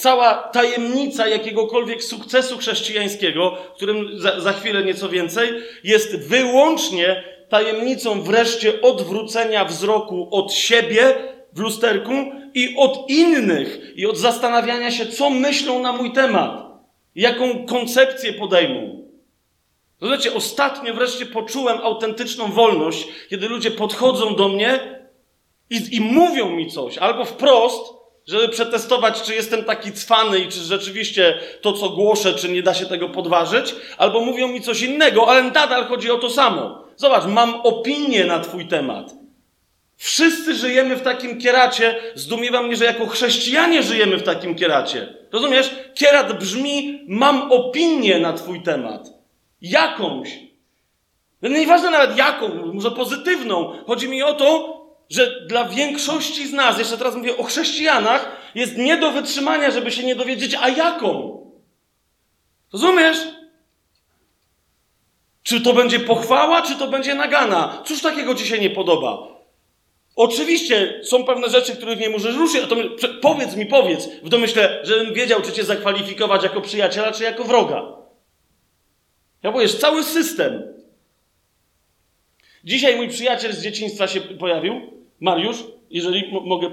Cała 0.00 0.34
tajemnica 0.34 1.28
jakiegokolwiek 1.28 2.04
sukcesu 2.04 2.58
chrześcijańskiego, 2.58 3.56
którym 3.76 4.20
za, 4.20 4.40
za 4.40 4.52
chwilę 4.52 4.84
nieco 4.84 5.08
więcej, 5.08 5.48
jest 5.84 6.28
wyłącznie 6.28 7.24
tajemnicą 7.48 8.22
wreszcie 8.22 8.82
odwrócenia 8.82 9.64
wzroku 9.64 10.28
od 10.30 10.52
siebie 10.52 11.14
w 11.52 11.58
lusterku 11.58 12.12
i 12.54 12.74
od 12.78 13.10
innych, 13.10 13.92
i 13.96 14.06
od 14.06 14.18
zastanawiania 14.18 14.90
się, 14.90 15.06
co 15.06 15.30
myślą 15.30 15.82
na 15.82 15.92
mój 15.92 16.12
temat, 16.12 16.66
jaką 17.14 17.66
koncepcję 17.66 18.32
podejmą. 18.32 19.08
Zobaczcie, 20.00 20.34
ostatnio 20.34 20.94
wreszcie 20.94 21.26
poczułem 21.26 21.78
autentyczną 21.78 22.52
wolność, 22.52 23.06
kiedy 23.30 23.48
ludzie 23.48 23.70
podchodzą 23.70 24.34
do 24.36 24.48
mnie 24.48 25.00
i, 25.70 25.96
i 25.96 26.00
mówią 26.00 26.50
mi 26.50 26.70
coś, 26.70 26.98
albo 26.98 27.24
wprost, 27.24 27.99
żeby 28.26 28.48
przetestować, 28.48 29.22
czy 29.22 29.34
jestem 29.34 29.64
taki 29.64 29.92
cwany 29.92 30.38
i 30.38 30.48
czy 30.48 30.58
rzeczywiście 30.58 31.38
to, 31.60 31.72
co 31.72 31.88
głoszę, 31.88 32.34
czy 32.34 32.48
nie 32.48 32.62
da 32.62 32.74
się 32.74 32.86
tego 32.86 33.08
podważyć, 33.08 33.74
albo 33.98 34.20
mówią 34.20 34.48
mi 34.48 34.60
coś 34.60 34.82
innego, 34.82 35.28
ale 35.28 35.42
nadal 35.42 35.84
chodzi 35.84 36.10
o 36.10 36.18
to 36.18 36.30
samo. 36.30 36.84
Zobacz, 36.96 37.24
mam 37.24 37.54
opinię 37.54 38.24
na 38.24 38.40
Twój 38.40 38.68
temat. 38.68 39.12
Wszyscy 39.96 40.54
żyjemy 40.54 40.96
w 40.96 41.02
takim 41.02 41.38
kieracie. 41.38 41.94
Zdumiewa 42.14 42.62
mnie, 42.62 42.76
że 42.76 42.84
jako 42.84 43.06
chrześcijanie 43.06 43.82
żyjemy 43.82 44.16
w 44.16 44.22
takim 44.22 44.54
kieracie. 44.54 45.14
Rozumiesz? 45.32 45.70
Kierat 45.94 46.38
brzmi: 46.38 47.04
Mam 47.08 47.52
opinię 47.52 48.18
na 48.18 48.32
Twój 48.32 48.62
temat. 48.62 49.08
Jakąś. 49.62 50.28
No 51.42 51.48
nieważne 51.48 51.90
nawet 51.90 52.16
jaką, 52.16 52.48
może 52.74 52.90
pozytywną. 52.90 53.72
Chodzi 53.86 54.08
mi 54.08 54.22
o 54.22 54.34
to, 54.34 54.79
że 55.10 55.40
dla 55.46 55.64
większości 55.64 56.48
z 56.48 56.52
nas, 56.52 56.78
jeszcze 56.78 56.98
teraz 56.98 57.14
mówię 57.16 57.36
o 57.36 57.42
chrześcijanach, 57.42 58.36
jest 58.54 58.76
nie 58.76 58.96
do 58.96 59.10
wytrzymania, 59.10 59.70
żeby 59.70 59.92
się 59.92 60.02
nie 60.02 60.14
dowiedzieć, 60.14 60.54
a 60.54 60.68
jaką. 60.68 61.40
Rozumiesz? 62.72 63.18
Czy 65.42 65.60
to 65.60 65.72
będzie 65.72 66.00
pochwała, 66.00 66.62
czy 66.62 66.76
to 66.76 66.88
będzie 66.88 67.14
nagana? 67.14 67.82
Cóż 67.86 68.02
takiego 68.02 68.34
ci 68.34 68.46
się 68.46 68.58
nie 68.58 68.70
podoba? 68.70 69.40
Oczywiście 70.16 71.00
są 71.04 71.24
pewne 71.24 71.48
rzeczy, 71.48 71.76
których 71.76 72.00
nie 72.00 72.10
możesz 72.10 72.36
ruszyć, 72.36 72.62
a 72.64 72.66
to 72.66 72.76
powiedz 73.22 73.56
mi, 73.56 73.66
powiedz 73.66 74.08
w 74.22 74.28
domyśle, 74.28 74.80
żebym 74.82 75.14
wiedział, 75.14 75.42
czy 75.42 75.52
cię 75.52 75.64
zakwalifikować 75.64 76.42
jako 76.42 76.60
przyjaciela, 76.60 77.12
czy 77.12 77.24
jako 77.24 77.44
wroga. 77.44 77.82
Ja 79.42 79.52
powiesz, 79.52 79.74
cały 79.78 80.04
system. 80.04 80.62
Dzisiaj 82.64 82.96
mój 82.96 83.08
przyjaciel 83.08 83.52
z 83.52 83.62
dzieciństwa 83.62 84.08
się 84.08 84.20
pojawił, 84.20 84.99
Mariusz, 85.20 85.64
jeżeli 85.90 86.32
mogę, 86.32 86.70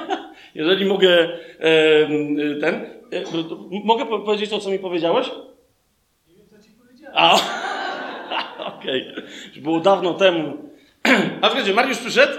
jeżeli 0.54 0.84
mogę 0.84 1.28
e, 1.58 2.08
ten, 2.60 2.74
e, 2.74 3.22
mogę 3.84 4.06
powiedzieć 4.06 4.50
to, 4.50 4.58
co 4.58 4.70
mi 4.70 4.78
powiedziałeś? 4.78 5.26
Nie 6.28 6.34
wiem, 6.34 6.46
co 6.48 6.62
ci 6.62 6.70
powiedziałem. 6.70 7.14
A, 7.16 7.34
okej. 8.76 9.12
Okay. 9.12 9.62
Było 9.62 9.80
dawno 9.80 10.14
temu. 10.14 10.56
A 11.42 11.50
wiecie, 11.50 11.74
Mariusz 11.74 11.98
przyszedł 11.98 12.32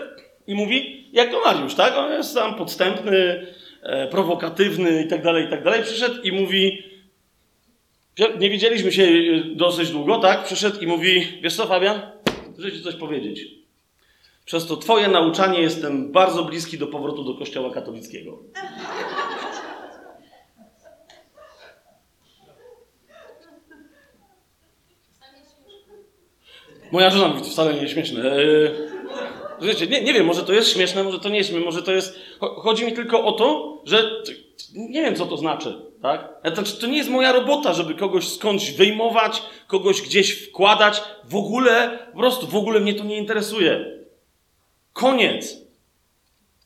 i 0.48 0.56
mówi, 0.56 1.08
jak 1.14 1.32
to 1.32 1.42
Mariusz, 1.46 1.76
tak? 1.76 1.98
On 1.98 2.12
jest 2.12 2.34
sam 2.34 2.56
podstępny, 2.56 3.48
e, 3.84 4.08
prowokatywny 4.08 5.04
i 5.04 5.08
tak 5.08 5.24
dalej, 5.24 5.46
i 5.46 5.50
tak 5.50 5.64
dalej. 5.64 5.84
Przyszedł 5.84 6.22
i 6.22 6.32
mówi, 6.32 6.84
nie 8.40 8.50
widzieliśmy 8.50 8.92
się 8.92 9.08
dosyć 9.56 9.92
długo, 9.92 10.18
tak? 10.18 10.44
Przyszedł 10.44 10.80
i 10.80 10.88
mówi, 10.88 11.28
wiesz 11.42 11.56
co 11.56 11.68
Fabian? 11.68 12.02
Chcę 12.60 12.72
ci 12.72 12.82
coś 12.82 12.96
powiedzieć. 12.96 13.61
Przez 14.52 14.68
to 14.68 14.78
twoje 14.78 15.08
nauczanie 15.08 15.62
jestem 15.62 16.12
bardzo 16.12 16.44
bliski 16.44 16.78
do 16.78 16.88
powrotu 16.88 17.24
do 17.24 17.34
kościoła 17.34 17.74
katolickiego. 17.74 18.40
Moja 26.92 27.10
żona 27.10 27.28
mówi, 27.28 27.50
wcale 27.50 27.74
nie 27.74 27.90
śmieszne. 27.90 28.24
Wiecie, 29.62 29.88
nie, 29.88 30.04
nie 30.04 30.14
wiem, 30.14 30.26
może 30.26 30.44
to 30.44 30.54
jest 30.54 30.70
śmieszne, 30.70 31.04
może 31.04 31.20
to 31.20 31.30
nie 31.30 31.38
jest 31.38 31.50
śmieszne, 31.50 31.66
może 31.66 31.84
to 31.84 31.92
jest... 31.92 32.20
Chodzi 32.40 32.86
mi 32.86 32.94
tylko 32.94 33.26
o 33.26 33.32
to, 33.32 33.78
że 33.86 34.12
nie 34.76 35.02
wiem, 35.02 35.16
co 35.16 35.26
to 35.26 35.38
znaczy, 35.38 35.86
tak? 36.02 36.30
Znaczy, 36.54 36.82
to 36.82 36.88
nie 36.88 36.98
jest 36.98 37.10
moja 37.10 37.32
robota, 37.32 37.74
żeby 37.74 37.96
kogoś 37.96 38.28
skądś 38.28 38.72
wyjmować, 38.72 39.44
kogoś 39.68 40.02
gdzieś 40.02 40.32
wkładać. 40.32 41.04
W 41.24 41.36
ogóle, 41.36 42.00
po 42.12 42.20
prostu, 42.20 42.48
w 42.48 42.56
ogóle 42.56 42.80
mnie 42.80 42.94
to 42.94 43.04
nie 43.04 43.18
interesuje. 43.18 44.01
Koniec. 44.94 45.58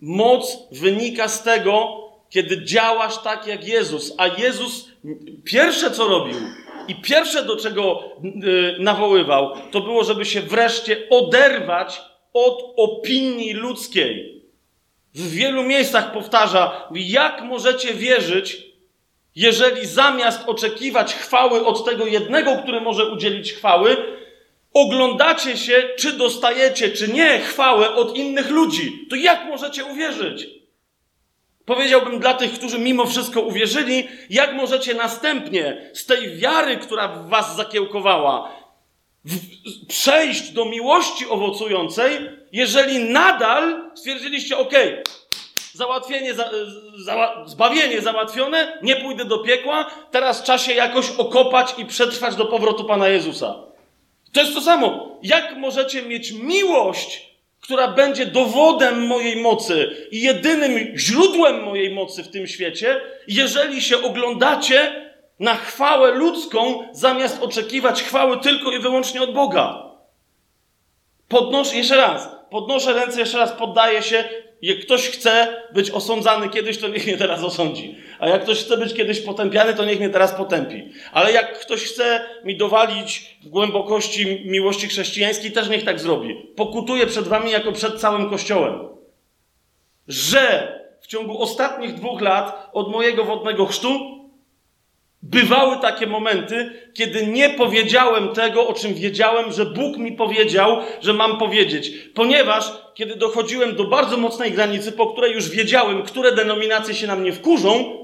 Moc 0.01 0.57
wynika 0.71 1.27
z 1.27 1.43
tego, 1.43 2.05
kiedy 2.29 2.63
działasz 2.63 3.17
tak 3.17 3.47
jak 3.47 3.67
Jezus. 3.67 4.13
A 4.17 4.27
Jezus 4.27 4.89
pierwsze, 5.43 5.91
co 5.91 6.07
robił, 6.07 6.35
i 6.87 6.95
pierwsze, 6.95 7.45
do 7.45 7.55
czego 7.55 8.03
yy, 8.23 8.77
nawoływał, 8.79 9.53
to 9.71 9.81
było, 9.81 10.03
żeby 10.03 10.25
się 10.25 10.41
wreszcie 10.41 11.09
oderwać 11.09 12.01
od 12.33 12.73
opinii 12.77 13.53
ludzkiej. 13.53 14.41
W 15.13 15.31
wielu 15.31 15.63
miejscach 15.63 16.11
powtarza, 16.11 16.87
jak 16.95 17.41
możecie 17.41 17.93
wierzyć, 17.93 18.65
jeżeli 19.35 19.85
zamiast 19.85 20.49
oczekiwać 20.49 21.13
chwały 21.13 21.65
od 21.65 21.85
tego 21.85 22.05
jednego, 22.05 22.55
który 22.55 22.81
może 22.81 23.05
udzielić 23.05 23.53
chwały, 23.53 23.97
oglądacie 24.75 25.57
się, 25.57 25.89
czy 25.97 26.13
dostajecie, 26.13 26.89
czy 26.89 27.07
nie 27.07 27.39
chwałę 27.39 27.95
od 27.95 28.17
innych 28.17 28.49
ludzi. 28.49 29.07
To 29.09 29.15
jak 29.15 29.45
możecie 29.45 29.85
uwierzyć? 29.85 30.47
Powiedziałbym 31.65 32.19
dla 32.19 32.33
tych, 32.33 32.53
którzy 32.53 32.79
mimo 32.79 33.05
wszystko 33.05 33.41
uwierzyli, 33.41 34.07
jak 34.29 34.53
możecie 34.53 34.93
następnie 34.93 35.91
z 35.93 36.05
tej 36.05 36.37
wiary, 36.37 36.77
która 36.77 37.07
w 37.07 37.29
was 37.29 37.55
zakiełkowała, 37.55 38.51
w, 39.25 39.37
przejść 39.87 40.51
do 40.51 40.65
miłości 40.65 41.29
owocującej, 41.29 42.29
jeżeli 42.51 42.99
nadal 42.99 43.91
stwierdziliście, 43.95 44.57
ok, 44.57 44.73
załatwienie, 45.73 46.33
za, 46.33 46.49
za, 47.05 47.43
zbawienie 47.45 48.01
załatwione, 48.01 48.79
nie 48.81 48.95
pójdę 48.95 49.25
do 49.25 49.39
piekła, 49.39 49.91
teraz 50.11 50.43
trzeba 50.43 50.57
się 50.57 50.73
jakoś 50.73 51.11
okopać 51.11 51.73
i 51.77 51.85
przetrwać 51.85 52.35
do 52.35 52.45
powrotu 52.45 52.83
Pana 52.83 53.07
Jezusa. 53.07 53.74
To 54.35 54.41
jest 54.41 54.53
to 54.53 54.61
samo. 54.61 55.19
Jak 55.23 55.57
możecie 55.57 56.01
mieć 56.01 56.31
miłość, 56.31 57.29
która 57.61 57.87
będzie 57.87 58.25
dowodem 58.25 59.07
mojej 59.07 59.35
mocy 59.41 60.07
i 60.11 60.21
jedynym 60.21 60.97
źródłem 60.97 61.63
mojej 61.63 61.93
mocy 61.93 62.23
w 62.23 62.27
tym 62.27 62.47
świecie, 62.47 63.01
jeżeli 63.27 63.81
się 63.81 64.01
oglądacie 64.01 65.11
na 65.39 65.55
chwałę 65.55 66.11
ludzką, 66.11 66.87
zamiast 66.91 67.43
oczekiwać 67.43 68.03
chwały 68.03 68.39
tylko 68.39 68.71
i 68.71 68.79
wyłącznie 68.79 69.21
od 69.21 69.33
Boga? 69.33 69.91
Podnoszę, 71.27 71.77
jeszcze 71.77 71.95
raz, 71.95 72.29
podnoszę 72.49 72.93
ręce, 72.93 73.19
jeszcze 73.19 73.37
raz 73.37 73.51
poddaję 73.51 74.01
się. 74.01 74.23
Jak 74.61 74.79
ktoś 74.79 75.09
chce 75.09 75.61
być 75.73 75.91
osądzany 75.91 76.49
kiedyś, 76.49 76.77
to 76.77 76.87
niech 76.87 77.07
mnie 77.07 77.17
teraz 77.17 77.43
osądzi. 77.43 77.95
A 78.19 78.29
jak 78.29 78.43
ktoś 78.43 78.63
chce 78.63 78.77
być 78.77 78.93
kiedyś 78.93 79.19
potępiany, 79.19 79.73
to 79.73 79.85
niech 79.85 79.99
mnie 79.99 80.09
teraz 80.09 80.33
potępi. 80.33 80.83
Ale 81.11 81.31
jak 81.31 81.59
ktoś 81.59 81.83
chce 81.83 82.25
mi 82.43 82.57
dowalić 82.57 83.37
w 83.43 83.49
głębokości 83.49 84.41
miłości 84.45 84.87
chrześcijańskiej, 84.87 85.51
też 85.51 85.69
niech 85.69 85.83
tak 85.85 85.99
zrobi. 85.99 86.35
Pokutuję 86.55 87.07
przed 87.07 87.27
wami 87.27 87.51
jako 87.51 87.71
przed 87.71 87.99
całym 87.99 88.29
Kościołem. 88.29 88.87
Że 90.07 90.75
w 91.01 91.07
ciągu 91.07 91.41
ostatnich 91.41 91.93
dwóch 91.93 92.21
lat 92.21 92.69
od 92.73 92.91
mojego 92.91 93.23
wodnego 93.23 93.65
chrztu 93.65 94.14
Bywały 95.29 95.77
takie 95.81 96.07
momenty, 96.07 96.71
kiedy 96.93 97.27
nie 97.27 97.49
powiedziałem 97.49 98.29
tego, 98.29 98.67
o 98.67 98.73
czym 98.73 98.93
wiedziałem, 98.93 99.51
że 99.51 99.65
Bóg 99.65 99.97
mi 99.97 100.11
powiedział, 100.11 100.77
że 101.01 101.13
mam 101.13 101.37
powiedzieć. 101.37 101.91
Ponieważ, 102.13 102.71
kiedy 102.93 103.15
dochodziłem 103.15 103.75
do 103.75 103.83
bardzo 103.83 104.17
mocnej 104.17 104.51
granicy, 104.51 104.91
po 104.91 105.07
której 105.07 105.33
już 105.33 105.49
wiedziałem, 105.49 106.03
które 106.03 106.31
denominacje 106.31 106.95
się 106.95 107.07
na 107.07 107.15
mnie 107.15 107.33
wkurzą, 107.33 107.97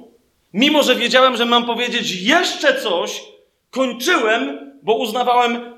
mimo 0.53 0.83
że 0.83 0.95
wiedziałem, 0.95 1.37
że 1.37 1.45
mam 1.45 1.65
powiedzieć 1.65 2.21
jeszcze 2.21 2.81
coś, 2.81 3.23
kończyłem, 3.71 4.71
bo 4.83 4.97
uznawałem, 4.97 5.73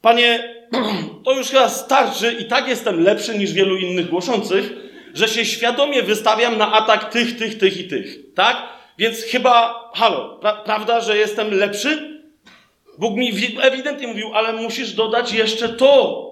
panie, 0.00 0.54
to 1.24 1.32
już 1.32 1.48
chyba 1.48 1.68
starczy 1.68 2.36
i 2.40 2.44
tak 2.44 2.68
jestem 2.68 3.04
lepszy 3.04 3.38
niż 3.38 3.52
wielu 3.52 3.76
innych 3.76 4.08
głoszących, 4.08 4.72
że 5.14 5.28
się 5.28 5.44
świadomie 5.44 6.02
wystawiam 6.02 6.58
na 6.58 6.72
atak 6.72 7.10
tych, 7.10 7.38
tych, 7.38 7.58
tych 7.58 7.80
i 7.80 7.88
tych. 7.88 8.34
Tak? 8.34 8.74
Więc 8.98 9.22
chyba, 9.22 9.90
halo, 9.94 10.38
pra 10.40 10.52
prawda, 10.52 11.00
że 11.00 11.16
jestem 11.16 11.54
lepszy? 11.54 12.20
Bóg 12.98 13.16
mi 13.16 13.32
ewidentnie 13.62 14.06
mówił, 14.06 14.34
ale 14.34 14.52
musisz 14.52 14.92
dodać 14.92 15.32
jeszcze 15.32 15.68
to. 15.68 16.24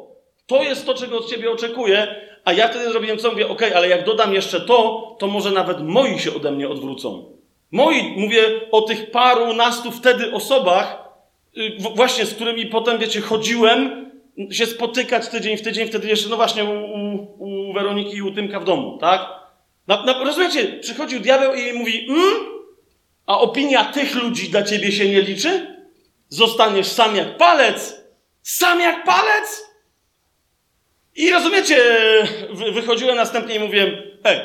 To 0.47 0.63
jest 0.63 0.87
to, 0.87 0.95
czego 0.95 1.19
od 1.19 1.31
ciebie 1.31 1.51
oczekuję, 1.51 2.15
a 2.45 2.53
ja 2.53 2.69
wtedy 2.69 2.91
zrobiłem 2.91 3.19
co? 3.19 3.31
Mówię, 3.31 3.49
okej, 3.49 3.75
ale 3.75 3.89
jak 3.89 4.05
dodam 4.05 4.35
jeszcze 4.35 4.61
to, 4.61 5.17
to 5.19 5.27
może 5.27 5.51
nawet 5.51 5.81
moi 5.81 6.19
się 6.19 6.35
ode 6.35 6.51
mnie 6.51 6.69
odwrócą. 6.69 7.33
Moi, 7.73 8.15
mówię 8.17 8.43
o 8.71 8.83
tych 8.83 9.11
paru 9.11 9.53
nastu 9.53 9.91
wtedy 9.91 10.33
osobach, 10.33 11.09
y, 11.57 11.77
właśnie 11.95 12.27
z 12.27 12.35
którymi 12.35 12.67
potem, 12.67 12.99
wiecie, 12.99 13.21
chodziłem 13.21 14.11
się 14.51 14.67
spotykać 14.67 15.29
tydzień 15.29 15.57
w 15.57 15.63
tydzień, 15.63 15.89
wtedy 15.89 16.09
jeszcze, 16.09 16.29
no 16.29 16.37
właśnie 16.37 16.65
u, 16.65 16.69
u, 17.39 17.71
u 17.71 17.73
Weroniki 17.73 18.17
i 18.17 18.23
u 18.23 18.31
Tymka 18.31 18.61
w 18.61 18.65
domu, 18.65 18.99
tak? 19.01 19.29
Na, 19.89 20.05
na, 20.05 20.25
rozumiecie, 20.25 20.79
przychodził 20.81 21.21
diabeł 21.21 21.55
i 21.55 21.73
mówi, 21.73 22.07
mm? 22.09 22.52
A 23.27 23.39
opinia 23.41 23.85
tych 23.85 24.15
ludzi 24.15 24.49
dla 24.49 24.63
ciebie 24.63 24.93
się 24.93 25.09
nie 25.09 25.23
liczy? 25.23 25.77
Zostaniesz 26.29 26.87
sam 26.87 27.17
jak 27.17 27.37
palec! 27.37 28.01
Sam 28.43 28.81
jak 28.81 29.05
palec! 29.05 29.65
I 31.17 31.31
rozumiecie, 31.31 31.77
wy- 32.51 32.73
wychodziłem 32.73 33.17
następnie 33.17 33.55
i 33.55 33.59
mówiłem, 33.59 33.91
ej, 34.25 34.41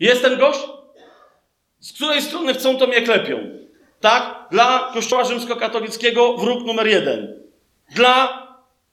jest 0.00 0.22
ten 0.22 0.38
gość? 0.38 0.60
Z 1.80 1.92
której 1.92 2.22
strony 2.22 2.54
chcą, 2.54 2.76
to 2.78 2.86
mnie 2.86 3.02
klepią. 3.02 3.38
Tak? 4.00 4.48
Dla 4.50 4.90
Kościoła 4.94 5.24
Rzymskokatolickiego 5.24 6.36
wróg 6.36 6.64
numer 6.66 6.86
jeden. 6.86 7.42
Dla 7.94 8.46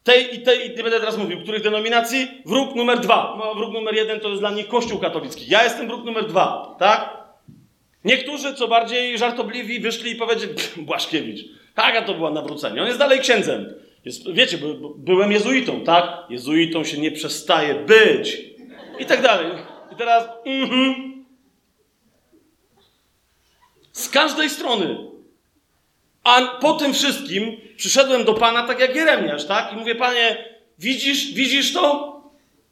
tej 0.03 0.35
i 0.35 0.41
tej, 0.41 0.65
i 0.67 0.69
nie 0.75 0.83
będę 0.83 0.99
teraz 0.99 1.17
mówił, 1.17 1.41
których 1.41 1.63
denominacji, 1.63 2.41
wróg 2.45 2.75
numer 2.75 2.99
dwa. 2.99 3.35
No, 3.37 3.55
wróg 3.55 3.73
numer 3.73 3.95
jeden 3.95 4.19
to 4.19 4.29
jest 4.29 4.41
dla 4.41 4.51
nich 4.51 4.67
Kościół 4.67 4.99
katolicki. 4.99 5.45
Ja 5.47 5.63
jestem 5.63 5.87
wróg 5.87 6.05
numer 6.05 6.27
dwa. 6.27 6.75
Tak? 6.79 7.24
Niektórzy, 8.05 8.53
co 8.53 8.67
bardziej 8.67 9.17
żartobliwi, 9.17 9.79
wyszli 9.79 10.11
i 10.11 10.15
powiedzieli, 10.15 10.53
"Pff, 10.53 10.79
Błaszkiewicz, 10.79 11.45
tak, 11.75 11.95
a 11.95 12.01
to 12.01 12.13
była 12.13 12.31
nawrócenie. 12.31 12.81
On 12.81 12.87
jest 12.87 12.99
dalej 12.99 13.19
księdzem. 13.19 13.73
Jest, 14.05 14.31
wiecie, 14.31 14.57
by, 14.57 14.75
byłem 14.97 15.31
jezuitą, 15.31 15.81
tak? 15.81 16.23
Jezuitą 16.29 16.83
się 16.83 16.97
nie 16.97 17.11
przestaje 17.11 17.75
być. 17.75 18.41
I 18.99 19.05
tak 19.05 19.21
dalej. 19.21 19.51
I 19.93 19.95
teraz, 19.95 20.29
mhm. 20.45 21.25
Z 23.91 24.09
każdej 24.09 24.49
strony. 24.49 24.97
A 26.23 26.41
po 26.41 26.73
tym 26.73 26.93
wszystkim 26.93 27.57
przyszedłem 27.77 28.23
do 28.25 28.33
Pana 28.33 28.67
tak 28.67 28.79
jak 28.79 28.95
Jeremiasz, 28.95 29.45
tak? 29.45 29.73
I 29.73 29.75
mówię, 29.75 29.95
Panie, 29.95 30.45
widzisz, 30.79 31.33
widzisz 31.33 31.73
to? 31.73 32.15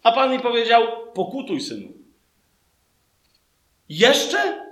A 0.03 0.11
Pan 0.11 0.31
mi 0.31 0.39
powiedział, 0.39 0.87
pokutuj, 1.13 1.61
synu. 1.61 1.87
Jeszcze? 3.89 4.62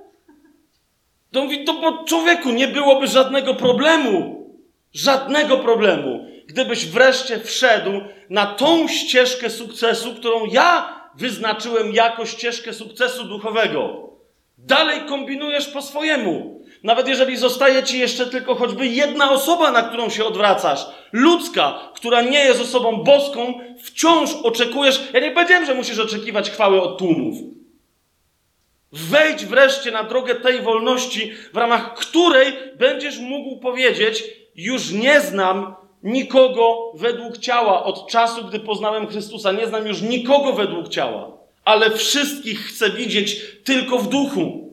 To 1.31 1.41
mówi, 1.41 1.63
to 1.63 1.73
bo 1.73 2.03
człowieku 2.03 2.49
nie 2.49 2.67
byłoby 2.67 3.07
żadnego 3.07 3.53
problemu. 3.53 4.41
Żadnego 4.93 5.57
problemu. 5.57 6.27
Gdybyś 6.47 6.85
wreszcie 6.85 7.39
wszedł 7.39 7.91
na 8.29 8.45
tą 8.45 8.87
ścieżkę 8.87 9.49
sukcesu, 9.49 10.15
którą 10.15 10.45
ja 10.45 11.01
wyznaczyłem 11.15 11.93
jako 11.93 12.25
ścieżkę 12.25 12.73
sukcesu 12.73 13.23
duchowego. 13.23 14.09
Dalej 14.57 15.01
kombinujesz 15.09 15.67
po 15.67 15.81
swojemu. 15.81 16.61
Nawet 16.83 17.07
jeżeli 17.07 17.37
zostaje 17.37 17.83
ci 17.83 17.99
jeszcze 17.99 18.25
tylko 18.25 18.55
choćby 18.55 18.87
jedna 18.87 19.31
osoba, 19.31 19.71
na 19.71 19.81
którą 19.81 20.09
się 20.09 20.25
odwracasz, 20.25 20.85
ludzka, 21.11 21.79
która 21.95 22.21
nie 22.21 22.39
jest 22.39 22.61
osobą 22.61 23.03
boską, 23.03 23.59
wciąż 23.83 24.33
oczekujesz. 24.43 25.03
Ja 25.13 25.19
nie 25.19 25.31
powiedziałem, 25.31 25.65
że 25.65 25.73
musisz 25.73 25.99
oczekiwać 25.99 26.51
chwały 26.51 26.81
od 26.81 26.97
tłumów. 26.97 27.60
Wejdź 28.91 29.45
wreszcie 29.45 29.91
na 29.91 30.03
drogę 30.03 30.35
tej 30.35 30.61
wolności, 30.61 31.33
w 31.53 31.57
ramach 31.57 31.93
której 31.93 32.53
będziesz 32.75 33.19
mógł 33.19 33.57
powiedzieć: 33.59 34.23
Już 34.55 34.91
nie 34.91 35.21
znam 35.21 35.75
nikogo 36.03 36.91
według 36.95 37.37
ciała 37.37 37.83
od 37.83 38.09
czasu, 38.09 38.43
gdy 38.45 38.59
poznałem 38.59 39.07
Chrystusa. 39.07 39.51
Nie 39.51 39.67
znam 39.67 39.87
już 39.87 40.01
nikogo 40.01 40.53
według 40.53 40.89
ciała, 40.89 41.37
ale 41.65 41.91
wszystkich 41.91 42.59
chcę 42.59 42.89
widzieć 42.89 43.41
tylko 43.63 43.97
w 43.97 44.09
duchu. 44.09 44.71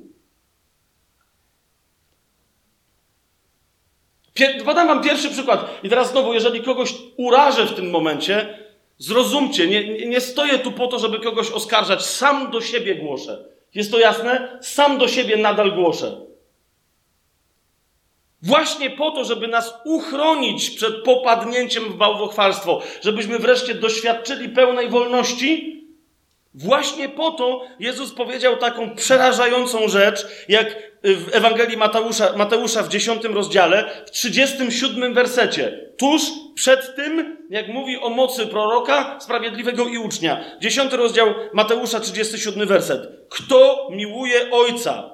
Podam 4.64 4.86
wam 4.86 5.02
pierwszy 5.02 5.30
przykład. 5.30 5.80
I 5.82 5.88
teraz 5.88 6.10
znowu, 6.10 6.34
jeżeli 6.34 6.62
kogoś 6.62 6.94
urażę 7.16 7.66
w 7.66 7.74
tym 7.74 7.90
momencie, 7.90 8.58
zrozumcie, 8.98 9.66
nie- 9.66 10.06
nie 10.06 10.20
stoję 10.20 10.58
tu 10.58 10.72
po 10.72 10.86
to, 10.86 10.98
żeby 10.98 11.20
kogoś 11.20 11.50
oskarżać. 11.50 12.04
Sam 12.06 12.50
do 12.50 12.60
siebie 12.60 12.94
głoszę. 12.94 13.44
Jest 13.74 13.90
to 13.90 13.98
jasne? 13.98 14.58
Sam 14.60 14.98
do 14.98 15.08
siebie 15.08 15.36
nadal 15.36 15.72
głoszę. 15.72 16.28
Właśnie 18.42 18.90
po 18.90 19.10
to, 19.10 19.24
żeby 19.24 19.48
nas 19.48 19.74
uchronić 19.84 20.70
przed 20.70 21.04
popadnięciem 21.04 21.84
w 21.84 21.96
bałwochwalstwo, 21.96 22.82
żebyśmy 23.02 23.38
wreszcie 23.38 23.74
doświadczyli 23.74 24.48
pełnej 24.48 24.88
wolności, 24.88 25.77
Właśnie 26.58 27.08
po 27.08 27.30
to 27.30 27.66
Jezus 27.80 28.12
powiedział 28.12 28.56
taką 28.56 28.94
przerażającą 28.94 29.88
rzecz, 29.88 30.26
jak 30.48 30.76
w 31.04 31.28
Ewangelii 31.32 31.76
Mateusza, 31.76 32.36
Mateusza 32.36 32.82
w 32.82 32.88
10 32.88 33.24
rozdziale, 33.24 33.90
w 34.06 34.10
37 34.10 35.14
wersecie. 35.14 35.90
Tuż 35.96 36.22
przed 36.54 36.96
tym, 36.96 37.36
jak 37.50 37.68
mówi 37.68 37.98
o 37.98 38.10
mocy 38.10 38.46
proroka, 38.46 39.20
sprawiedliwego 39.20 39.88
i 39.88 39.98
ucznia. 39.98 40.44
10 40.60 40.92
rozdział 40.92 41.34
Mateusza, 41.52 42.00
37 42.00 42.68
werset. 42.68 43.00
Kto 43.28 43.88
miłuje 43.92 44.50
ojca 44.50 45.10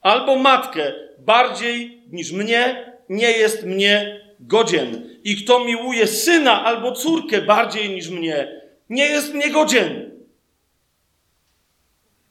albo 0.00 0.36
matkę 0.36 0.92
bardziej 1.18 2.02
niż 2.12 2.32
mnie, 2.32 2.92
nie 3.08 3.30
jest 3.30 3.64
mnie 3.64 4.20
godzien. 4.40 5.18
I 5.24 5.44
kto 5.44 5.64
miłuje 5.64 6.06
syna 6.06 6.64
albo 6.64 6.92
córkę 6.92 7.42
bardziej 7.42 7.90
niż 7.90 8.08
mnie, 8.08 8.62
nie 8.90 9.06
jest 9.06 9.34
mnie 9.34 9.50
godzien. 9.50 10.17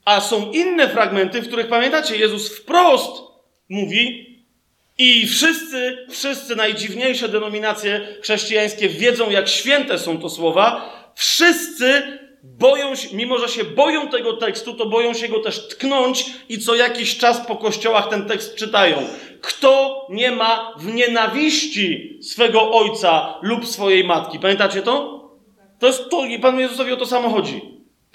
A 0.08 0.22
są 0.22 0.52
inne 0.52 0.89
fragmenty, 0.89 1.41
w 1.41 1.48
których 1.48 1.67
pamiętacie, 1.67 2.15
Jezus 2.15 2.58
wprost 2.58 3.24
mówi, 3.70 4.28
i 4.98 5.28
wszyscy, 5.28 6.06
wszyscy 6.10 6.56
najdziwniejsze 6.56 7.30
denominacje 7.30 8.08
chrześcijańskie 8.22 8.89
wiedzą, 8.89 9.30
jak 9.30 9.48
święte 9.48 9.98
są 9.98 10.17
to 10.20 10.30
słowa. 10.30 10.93
Wszyscy 11.15 12.20
boją 12.43 12.96
się, 12.96 13.15
mimo 13.15 13.38
że 13.38 13.48
się 13.48 13.63
boją 13.63 14.08
tego 14.08 14.34
tekstu, 14.34 14.74
to 14.74 14.86
boją 14.86 15.13
się 15.13 15.28
go 15.28 15.39
też 15.39 15.67
tknąć 15.67 16.26
i 16.50 16.60
co 16.60 16.76
jakiś 16.76 17.17
czas 17.17 17.48
po 17.48 17.56
kościołach 17.56 18.10
ten 18.10 18.26
tekst 18.26 18.56
czytają. 18.56 18.98
Kto 19.41 20.06
nie 20.10 20.32
ma 20.32 20.74
w 20.78 20.93
nienawiści 20.93 22.20
swego 22.22 22.72
ojca 22.72 23.39
lub 23.41 23.65
swojej 23.65 24.04
matki? 24.04 24.39
Pamiętacie 24.39 24.82
to? 24.82 25.24
To 25.80 25.88
jest 25.88 26.10
to, 26.10 26.26
i 26.26 26.39
Panu 26.39 26.60
Jezusowi 26.60 26.91
o 26.91 26.98
to 26.98 27.06
samo 27.06 27.30
chodzi. 27.30 27.62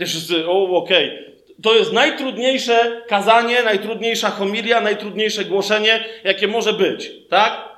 Wszyscy, 0.06 0.48
o, 0.48 0.76
okej. 0.76 1.31
To 1.62 1.74
jest 1.74 1.92
najtrudniejsze 1.92 3.02
kazanie, 3.08 3.62
najtrudniejsza 3.62 4.30
homilia, 4.30 4.80
najtrudniejsze 4.80 5.44
głoszenie, 5.44 6.04
jakie 6.24 6.48
może 6.48 6.72
być, 6.72 7.10
tak? 7.28 7.68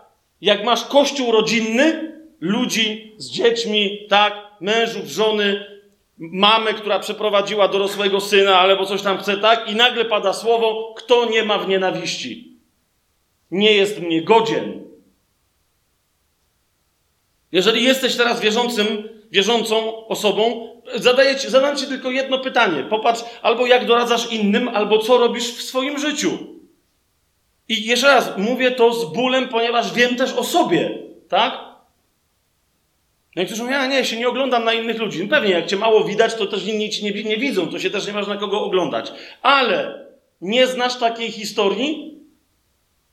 Jak 0.41 0.65
masz 0.65 0.85
kościół 0.85 1.33
rodzinny, 1.33 2.13
ludzi 2.41 3.15
z 3.19 3.31
dziećmi, 3.31 4.07
tak? 4.09 4.35
Mężów, 4.61 5.07
żony, 5.07 5.67
mamę, 6.19 6.75
która 6.75 6.99
przeprowadziła 6.99 7.69
dorosłego 7.69 8.21
syna, 8.21 8.59
albo 8.59 8.87
coś 8.87 9.03
tam 9.03 9.19
chce, 9.19 9.37
tak? 9.37 9.71
I 9.71 9.75
nagle 9.75 10.05
pada 10.05 10.33
słowo, 10.33 10.95
kto 10.97 11.31
nie 11.31 11.43
ma 11.45 11.59
w 11.59 11.69
nienawiści. 11.69 12.59
Nie 13.51 13.73
jest 13.73 14.01
mnie 14.01 14.23
godzien. 14.23 14.85
Jeżeli 17.53 17.85
jesteś 17.85 18.17
teraz 18.17 18.41
wierzącym, 18.41 19.09
wierzącą 19.31 20.07
osobą, 20.07 20.69
zadaję 20.95 21.37
ci, 21.37 21.51
zadam 21.51 21.77
ci 21.77 21.87
tylko 21.87 22.11
jedno 22.11 22.39
pytanie. 22.39 22.83
Popatrz, 22.83 23.25
albo 23.43 23.67
jak 23.67 23.87
doradzasz 23.87 24.33
innym, 24.33 24.69
albo 24.69 24.99
co 24.99 25.19
robisz 25.19 25.55
w 25.55 25.63
swoim 25.63 25.99
życiu. 25.99 26.39
I 27.69 27.85
jeszcze 27.85 28.07
raz, 28.07 28.39
mówię 28.39 28.71
to 28.71 28.93
z 28.93 29.13
bólem, 29.13 29.49
ponieważ 29.49 29.95
wiem 29.95 30.17
też 30.17 30.33
o 30.33 30.45
sobie, 30.45 30.99
tak? 31.29 31.53
No 33.37 33.43
Niektórzy 33.43 33.63
mówią, 33.63 33.75
ja 33.75 33.87
nie, 33.87 34.05
się 34.05 34.17
nie 34.17 34.29
oglądam 34.29 34.65
na 34.65 34.73
innych 34.73 34.99
ludzi. 34.99 35.23
No 35.23 35.29
pewnie, 35.29 35.51
jak 35.51 35.67
cię 35.67 35.77
mało 35.77 36.05
widać, 36.05 36.35
to 36.35 36.47
też 36.47 36.67
inni 36.67 36.91
ci 36.91 37.05
nie, 37.05 37.25
nie 37.25 37.37
widzą, 37.37 37.69
to 37.69 37.79
się 37.79 37.91
też 37.91 38.07
nie 38.07 38.13
masz 38.13 38.27
na 38.27 38.37
kogo 38.37 38.61
oglądać. 38.61 39.13
Ale 39.43 40.07
nie 40.41 40.67
znasz 40.67 40.99
takiej 40.99 41.31
historii 41.31 42.14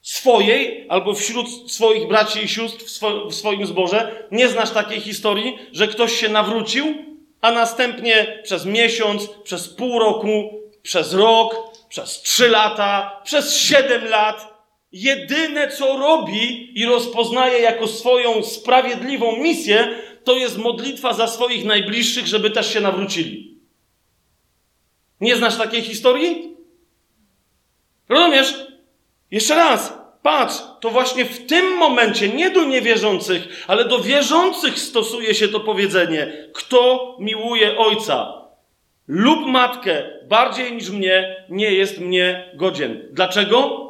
swojej 0.01 0.85
albo 0.89 1.13
wśród 1.13 1.71
swoich 1.71 2.07
braci 2.07 2.43
i 2.43 2.47
sióstr 2.47 2.85
w, 2.85 2.89
swo, 2.89 3.25
w 3.29 3.35
swoim 3.35 3.65
zborze, 3.65 4.25
nie 4.31 4.49
znasz 4.49 4.71
takiej 4.71 5.01
historii, 5.01 5.57
że 5.71 5.87
ktoś 5.87 6.19
się 6.19 6.29
nawrócił, 6.29 6.95
a 7.41 7.51
następnie 7.51 8.41
przez 8.43 8.65
miesiąc, 8.65 9.27
przez 9.43 9.69
pół 9.69 9.99
roku, 9.99 10.61
przez 10.83 11.13
rok, 11.13 11.55
przez 11.89 12.21
trzy 12.21 12.49
lata, 12.49 13.21
przez 13.23 13.57
siedem 13.57 14.05
lat, 14.05 14.51
jedyne 14.91 15.67
co 15.67 15.97
robi 15.97 16.71
i 16.79 16.85
rozpoznaje 16.85 17.59
jako 17.59 17.87
swoją 17.87 18.43
sprawiedliwą 18.43 19.35
misję, 19.37 19.87
to 20.23 20.35
jest 20.35 20.57
modlitwa 20.57 21.13
za 21.13 21.27
swoich 21.27 21.65
najbliższych, 21.65 22.27
żeby 22.27 22.49
też 22.49 22.73
się 22.73 22.81
nawrócili. 22.81 23.57
Nie 25.21 25.35
znasz 25.35 25.57
takiej 25.57 25.81
historii? 25.81 26.57
Rozumiesz? 28.09 28.70
Jeszcze 29.31 29.55
raz. 29.55 30.01
patrz, 30.21 30.55
to 30.79 30.89
właśnie 30.89 31.25
w 31.25 31.45
tym 31.45 31.77
momencie, 31.77 32.29
nie 32.29 32.49
do 32.49 32.63
niewierzących, 32.63 33.65
ale 33.67 33.85
do 33.85 33.99
wierzących 33.99 34.79
stosuje 34.79 35.35
się 35.35 35.47
to 35.47 35.59
powiedzenie: 35.59 36.49
Kto 36.53 37.15
miłuje 37.19 37.77
ojca 37.77 38.41
lub 39.07 39.45
matkę 39.45 40.09
bardziej 40.27 40.73
niż 40.73 40.89
mnie, 40.89 41.45
nie 41.49 41.71
jest 41.71 41.99
mnie 41.99 42.51
godzien. 42.55 43.07
Dlaczego? 43.11 43.87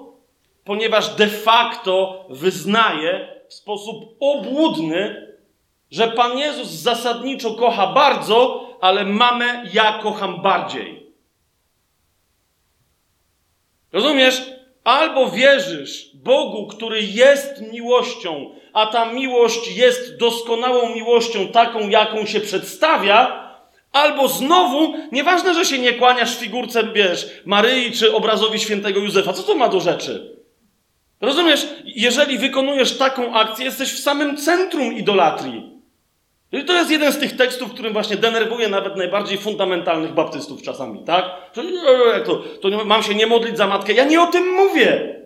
Ponieważ 0.63 1.15
de 1.15 1.27
facto 1.27 2.25
wyznaje 2.29 3.41
w 3.49 3.53
sposób 3.53 4.15
obłudny, 4.19 5.27
że 5.91 6.07
Pan 6.07 6.37
Jezus 6.37 6.67
zasadniczo 6.67 7.53
kocha 7.53 7.87
bardzo, 7.87 8.69
ale 8.81 9.05
mamę 9.05 9.63
ja 9.73 9.99
kocham 10.03 10.41
bardziej. 10.41 11.13
Rozumiesz? 13.91 14.60
Albo 14.83 15.31
wierzysz 15.31 16.09
Bogu, 16.13 16.67
który 16.67 17.01
jest 17.01 17.61
miłością, 17.71 18.49
a 18.73 18.85
ta 18.85 19.13
miłość 19.13 19.77
jest 19.77 20.17
doskonałą 20.17 20.95
miłością, 20.95 21.47
taką, 21.47 21.89
jaką 21.89 22.25
się 22.25 22.39
przedstawia, 22.39 23.41
albo 23.91 24.27
znowu, 24.27 24.93
nieważne, 25.11 25.53
że 25.53 25.65
się 25.65 25.79
nie 25.79 25.93
kłaniasz 25.93 26.37
figurce, 26.37 26.83
wiesz, 26.93 27.29
Maryi 27.45 27.91
czy 27.91 28.15
obrazowi 28.15 28.59
świętego 28.59 28.99
Józefa, 28.99 29.33
co 29.33 29.43
to 29.43 29.55
ma 29.55 29.69
do 29.69 29.79
rzeczy? 29.79 30.37
Rozumiesz? 31.21 31.67
Jeżeli 31.85 32.37
wykonujesz 32.37 32.97
taką 32.97 33.33
akcję, 33.33 33.65
jesteś 33.65 33.93
w 33.93 33.99
samym 33.99 34.37
centrum 34.37 34.93
idolatrii. 34.93 35.80
I 36.51 36.65
to 36.65 36.73
jest 36.73 36.91
jeden 36.91 37.11
z 37.11 37.19
tych 37.19 37.35
tekstów, 37.35 37.73
którym 37.73 37.93
właśnie 37.93 38.15
denerwuje 38.15 38.67
nawet 38.67 38.95
najbardziej 38.95 39.37
fundamentalnych 39.37 40.13
baptystów 40.13 40.61
czasami, 40.61 41.03
tak? 41.03 41.25
Że, 41.55 41.63
jak 42.13 42.25
to, 42.25 42.43
to 42.61 42.85
mam 42.85 43.03
się 43.03 43.15
nie 43.15 43.27
modlić 43.27 43.57
za 43.57 43.67
matkę. 43.67 43.93
Ja 43.93 44.03
nie 44.03 44.21
o 44.21 44.27
tym 44.27 44.53
mówię. 44.53 45.21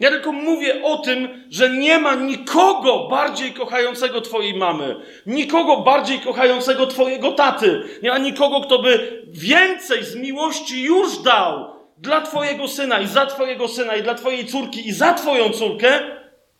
Ja 0.00 0.10
tylko 0.10 0.32
mówię 0.32 0.82
o 0.82 0.98
tym, 0.98 1.46
że 1.50 1.70
nie 1.70 1.98
ma 1.98 2.14
nikogo 2.14 3.08
bardziej 3.08 3.52
kochającego 3.52 4.20
Twojej 4.20 4.54
mamy, 4.54 4.96
nikogo 5.26 5.76
bardziej 5.76 6.20
kochającego 6.20 6.86
Twojego 6.86 7.32
taty, 7.32 7.82
nie 8.02 8.10
ma 8.10 8.18
nikogo, 8.18 8.60
kto 8.60 8.78
by 8.78 9.22
więcej 9.28 10.04
z 10.04 10.16
miłości 10.16 10.82
już 10.82 11.18
dał 11.18 11.74
dla 11.98 12.20
Twojego 12.20 12.68
syna 12.68 13.00
i 13.00 13.06
za 13.06 13.26
Twojego 13.26 13.68
syna 13.68 13.96
i 13.96 14.02
dla 14.02 14.14
Twojej 14.14 14.46
córki 14.46 14.88
i 14.88 14.92
za 14.92 15.14
Twoją 15.14 15.50
córkę, 15.50 16.00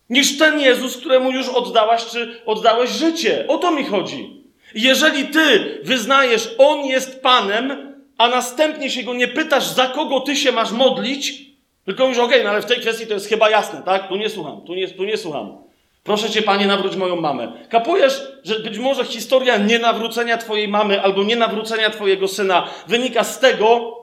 niż 0.09 0.37
ten 0.37 0.59
Jezus, 0.59 0.97
któremu 0.97 1.31
już 1.31 1.49
oddałaś 1.49 2.05
czy 2.05 2.41
oddałeś 2.45 2.89
życie. 2.89 3.45
O 3.47 3.57
to 3.57 3.71
mi 3.71 3.83
chodzi. 3.83 4.43
Jeżeli 4.75 5.27
Ty 5.27 5.79
wyznajesz, 5.83 6.55
On 6.57 6.85
jest 6.85 7.21
Panem, 7.21 7.95
a 8.17 8.27
następnie 8.27 8.89
się 8.89 9.03
Go 9.03 9.13
nie 9.13 9.27
pytasz, 9.27 9.67
za 9.67 9.87
kogo 9.87 10.19
Ty 10.19 10.35
się 10.35 10.51
masz 10.51 10.71
modlić, 10.71 11.45
tylko 11.85 12.03
mówisz, 12.03 12.19
okej, 12.19 12.27
okay, 12.27 12.43
no 12.43 12.49
ale 12.49 12.61
w 12.61 12.65
tej 12.65 12.79
kwestii 12.79 13.07
to 13.07 13.13
jest 13.13 13.29
chyba 13.29 13.49
jasne, 13.49 13.81
tak? 13.85 14.07
Tu 14.07 14.15
nie 14.15 14.29
słucham, 14.29 14.61
tu 14.61 14.75
nie, 14.75 14.87
tu 14.87 15.03
nie 15.03 15.17
słucham. 15.17 15.57
Proszę 16.03 16.29
cię, 16.29 16.41
panie, 16.41 16.67
nawróć 16.67 16.95
moją 16.95 17.15
mamę. 17.15 17.51
Kapujesz, 17.69 18.21
że 18.43 18.59
być 18.59 18.77
może 18.77 19.05
historia 19.05 19.57
nienawrócenia 19.57 20.37
twojej 20.37 20.67
mamy 20.67 21.01
albo 21.01 21.23
nienawrócenia 21.23 21.89
twojego 21.89 22.27
syna 22.27 22.67
wynika 22.87 23.23
z 23.23 23.39
tego, 23.39 23.97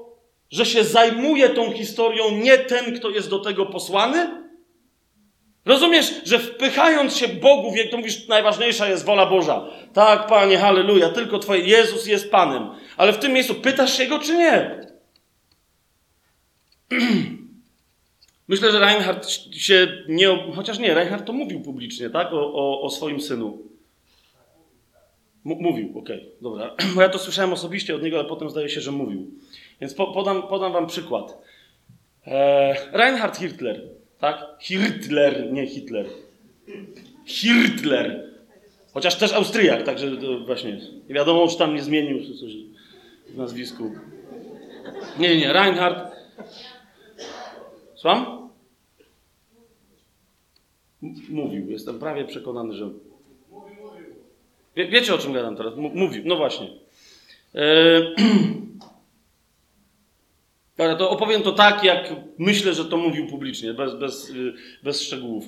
że 0.50 0.66
się 0.66 0.84
zajmuje 0.84 1.48
tą 1.48 1.72
historią 1.72 2.30
nie 2.30 2.58
ten, 2.58 2.98
kto 2.98 3.10
jest 3.10 3.30
do 3.30 3.38
tego 3.38 3.66
posłany? 3.66 4.41
Rozumiesz, 5.64 6.20
że 6.24 6.38
wpychając 6.38 7.16
się 7.16 7.28
Bogu, 7.28 7.76
jak 7.76 7.90
to 7.90 7.96
mówisz, 7.96 8.28
najważniejsza 8.28 8.88
jest 8.88 9.04
wola 9.04 9.26
Boża. 9.26 9.66
Tak, 9.92 10.26
Panie, 10.26 10.58
halleluja, 10.58 11.08
tylko 11.08 11.38
Twoje, 11.38 11.60
Jezus 11.64 12.06
jest 12.06 12.30
Panem. 12.30 12.70
Ale 12.96 13.12
w 13.12 13.18
tym 13.18 13.32
miejscu 13.32 13.54
pytasz 13.54 13.96
się 13.96 14.06
Go, 14.06 14.18
czy 14.18 14.36
nie? 14.36 14.80
Myślę, 18.48 18.72
że 18.72 18.80
Reinhardt 18.80 19.30
się 19.54 20.04
nie. 20.08 20.52
Chociaż 20.56 20.78
nie, 20.78 20.94
Reinhardt 20.94 21.26
to 21.26 21.32
mówił 21.32 21.60
publicznie, 21.60 22.10
tak? 22.10 22.32
O, 22.32 22.54
o, 22.54 22.82
o 22.82 22.90
swoim 22.90 23.20
synu. 23.20 23.58
M 25.46 25.56
mówił, 25.60 25.98
okej, 25.98 26.16
okay, 26.16 26.32
dobra. 26.40 26.76
Bo 26.94 27.02
ja 27.02 27.08
to 27.08 27.18
słyszałem 27.18 27.52
osobiście 27.52 27.94
od 27.94 28.02
niego, 28.02 28.18
ale 28.18 28.28
potem 28.28 28.50
zdaje 28.50 28.68
się, 28.68 28.80
że 28.80 28.92
mówił. 28.92 29.30
Więc 29.80 29.94
po, 29.94 30.12
podam, 30.12 30.42
podam 30.42 30.72
wam 30.72 30.86
przykład. 30.86 31.38
E, 32.26 32.74
Reinhard 32.92 33.38
Hitler, 33.38 33.88
tak? 34.22 34.46
Hitler, 34.60 35.52
nie 35.52 35.66
Hitler. 35.66 36.06
Hitler. 37.26 38.32
Chociaż 38.94 39.18
też 39.18 39.32
Austriak, 39.32 39.82
także 39.82 40.16
właśnie. 40.46 40.80
Nie 41.08 41.14
wiadomo, 41.14 41.48
czy 41.48 41.58
tam 41.58 41.74
nie 41.74 41.82
zmienił 41.82 42.18
coś 42.40 42.52
w 43.28 43.36
nazwisku. 43.36 43.92
Nie, 45.18 45.36
nie, 45.36 45.52
Reinhard. 45.52 46.16
Słucham? 47.94 48.48
Mówił, 51.28 51.70
jestem 51.70 51.98
prawie 51.98 52.24
przekonany, 52.24 52.74
że. 52.74 52.90
Wie, 54.76 54.88
wiecie 54.88 55.14
o 55.14 55.18
czym 55.18 55.32
gadam 55.32 55.56
teraz? 55.56 55.74
M 55.74 55.80
mówił, 55.94 56.22
no 56.26 56.36
właśnie. 56.36 56.68
Eee... 57.54 58.14
Ale 60.78 60.96
to 60.96 61.10
opowiem 61.10 61.42
to 61.42 61.52
tak, 61.52 61.84
jak 61.84 62.12
myślę, 62.38 62.74
że 62.74 62.84
to 62.84 62.96
mówił 62.96 63.26
publicznie, 63.26 63.74
bez, 63.74 63.94
bez, 63.94 64.30
y, 64.30 64.54
bez 64.82 65.02
szczegółów. 65.02 65.44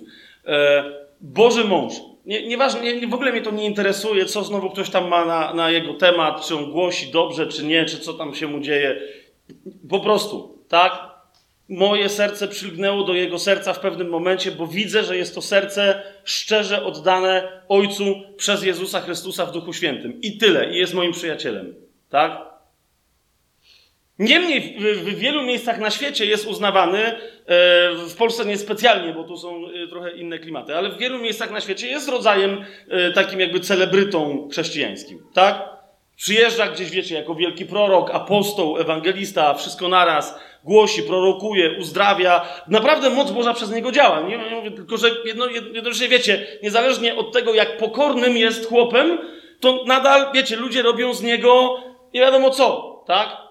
Eee, 0.47 0.85
Boży 1.21 1.65
mąż. 1.65 1.95
Nie, 2.27 2.47
nieważne, 2.47 2.81
nie, 2.81 3.09
w 3.09 3.15
ogóle 3.15 3.33
mnie 3.33 3.43
to 3.43 3.51
nie 3.51 3.65
interesuje, 3.65 4.25
co 4.25 4.45
znowu 4.45 4.71
ktoś 4.71 4.91
tam 4.91 5.09
ma 5.09 5.25
na, 5.25 5.55
na 5.55 5.71
jego 5.71 5.95
temat, 5.95 6.47
czy 6.47 6.57
on 6.57 6.71
głosi 6.71 7.11
dobrze, 7.11 7.47
czy 7.47 7.65
nie, 7.65 7.85
czy 7.85 7.99
co 7.99 8.15
tam 8.15 8.35
się 8.35 8.47
mu 8.47 8.61
dzieje. 8.61 9.01
Po 9.89 10.01
prostu, 10.01 10.59
tak? 10.69 11.15
moje 11.69 12.09
serce 12.09 12.49
przylgnęło 12.49 13.05
do 13.05 13.15
jego 13.15 13.39
serca 13.39 13.73
w 13.73 13.81
pewnym 13.81 14.09
momencie, 14.09 14.53
bo 14.53 14.67
widzę, 14.67 15.05
że 15.05 15.17
jest 15.17 15.35
to 15.35 15.43
serce 15.43 16.03
szczerze 16.25 16.85
oddane 16.85 17.63
Ojcu 17.69 18.05
przez 18.37 18.65
Jezusa 18.65 19.01
Chrystusa 19.01 19.47
w 19.47 19.53
Duchu 19.53 19.73
Świętym. 19.73 20.21
I 20.21 20.39
tyle. 20.39 20.71
I 20.71 20.79
jest 20.79 20.95
moim 20.95 21.13
przyjacielem. 21.13 21.75
Tak? 22.11 22.54
Niemniej 24.18 24.77
w, 24.94 25.18
wielu 25.18 25.42
miejscach 25.42 25.79
na 25.79 25.90
świecie 25.90 26.27
jest 26.27 26.46
uznawany, 26.46 26.98
e, 26.98 27.16
w 27.94 28.14
Polsce 28.18 28.44
niespecjalnie, 28.44 29.12
bo 29.12 29.24
tu 29.24 29.37
są 29.37 29.66
e, 29.85 29.88
trochę 29.88 30.11
inne 30.11 30.38
klimaty, 30.38 30.77
ale 30.77 30.90
w 30.90 30.98
wielu 30.98 31.18
miejscach 31.18 31.50
na 31.50 31.61
świecie 31.61 31.88
jest 31.88 32.09
rodzajem 32.09 32.64
e, 32.88 33.12
takim 33.12 33.40
jakby 33.40 33.61
celebrytą 33.61 34.48
chrześcijańskim. 34.53 35.22
Tak? 35.33 35.74
Przyjeżdża 36.16 36.66
gdzieś, 36.66 36.90
wiecie, 36.90 37.14
jako 37.14 37.35
wielki 37.35 37.66
prorok, 37.66 38.11
apostoł, 38.11 38.79
ewangelista, 38.79 39.55
wszystko 39.55 39.88
naraz, 39.88 40.40
głosi, 40.64 41.03
prorokuje, 41.03 41.79
uzdrawia. 41.79 42.48
Naprawdę 42.68 43.11
moc 43.11 43.31
Boża 43.31 43.55
przez 43.55 43.70
niego 43.70 43.92
działa. 43.92 44.20
Nie, 44.20 44.38
nie 44.38 44.50
mówię 44.57 44.70
tylko, 44.70 44.96
że 44.96 45.09
jedno, 45.24 45.46
jednocześnie 45.46 46.09
wiecie, 46.09 46.46
niezależnie 46.62 47.16
od 47.16 47.33
tego, 47.33 47.55
jak 47.55 47.77
pokornym 47.77 48.37
jest 48.37 48.68
chłopem, 48.68 49.18
to 49.61 49.85
nadal, 49.87 50.33
wiecie, 50.35 50.57
ludzie 50.57 50.83
robią 50.83 51.14
z 51.14 51.22
niego 51.22 51.81
nie 52.14 52.20
wiadomo 52.20 52.50
co, 52.50 53.03
tak? 53.07 53.43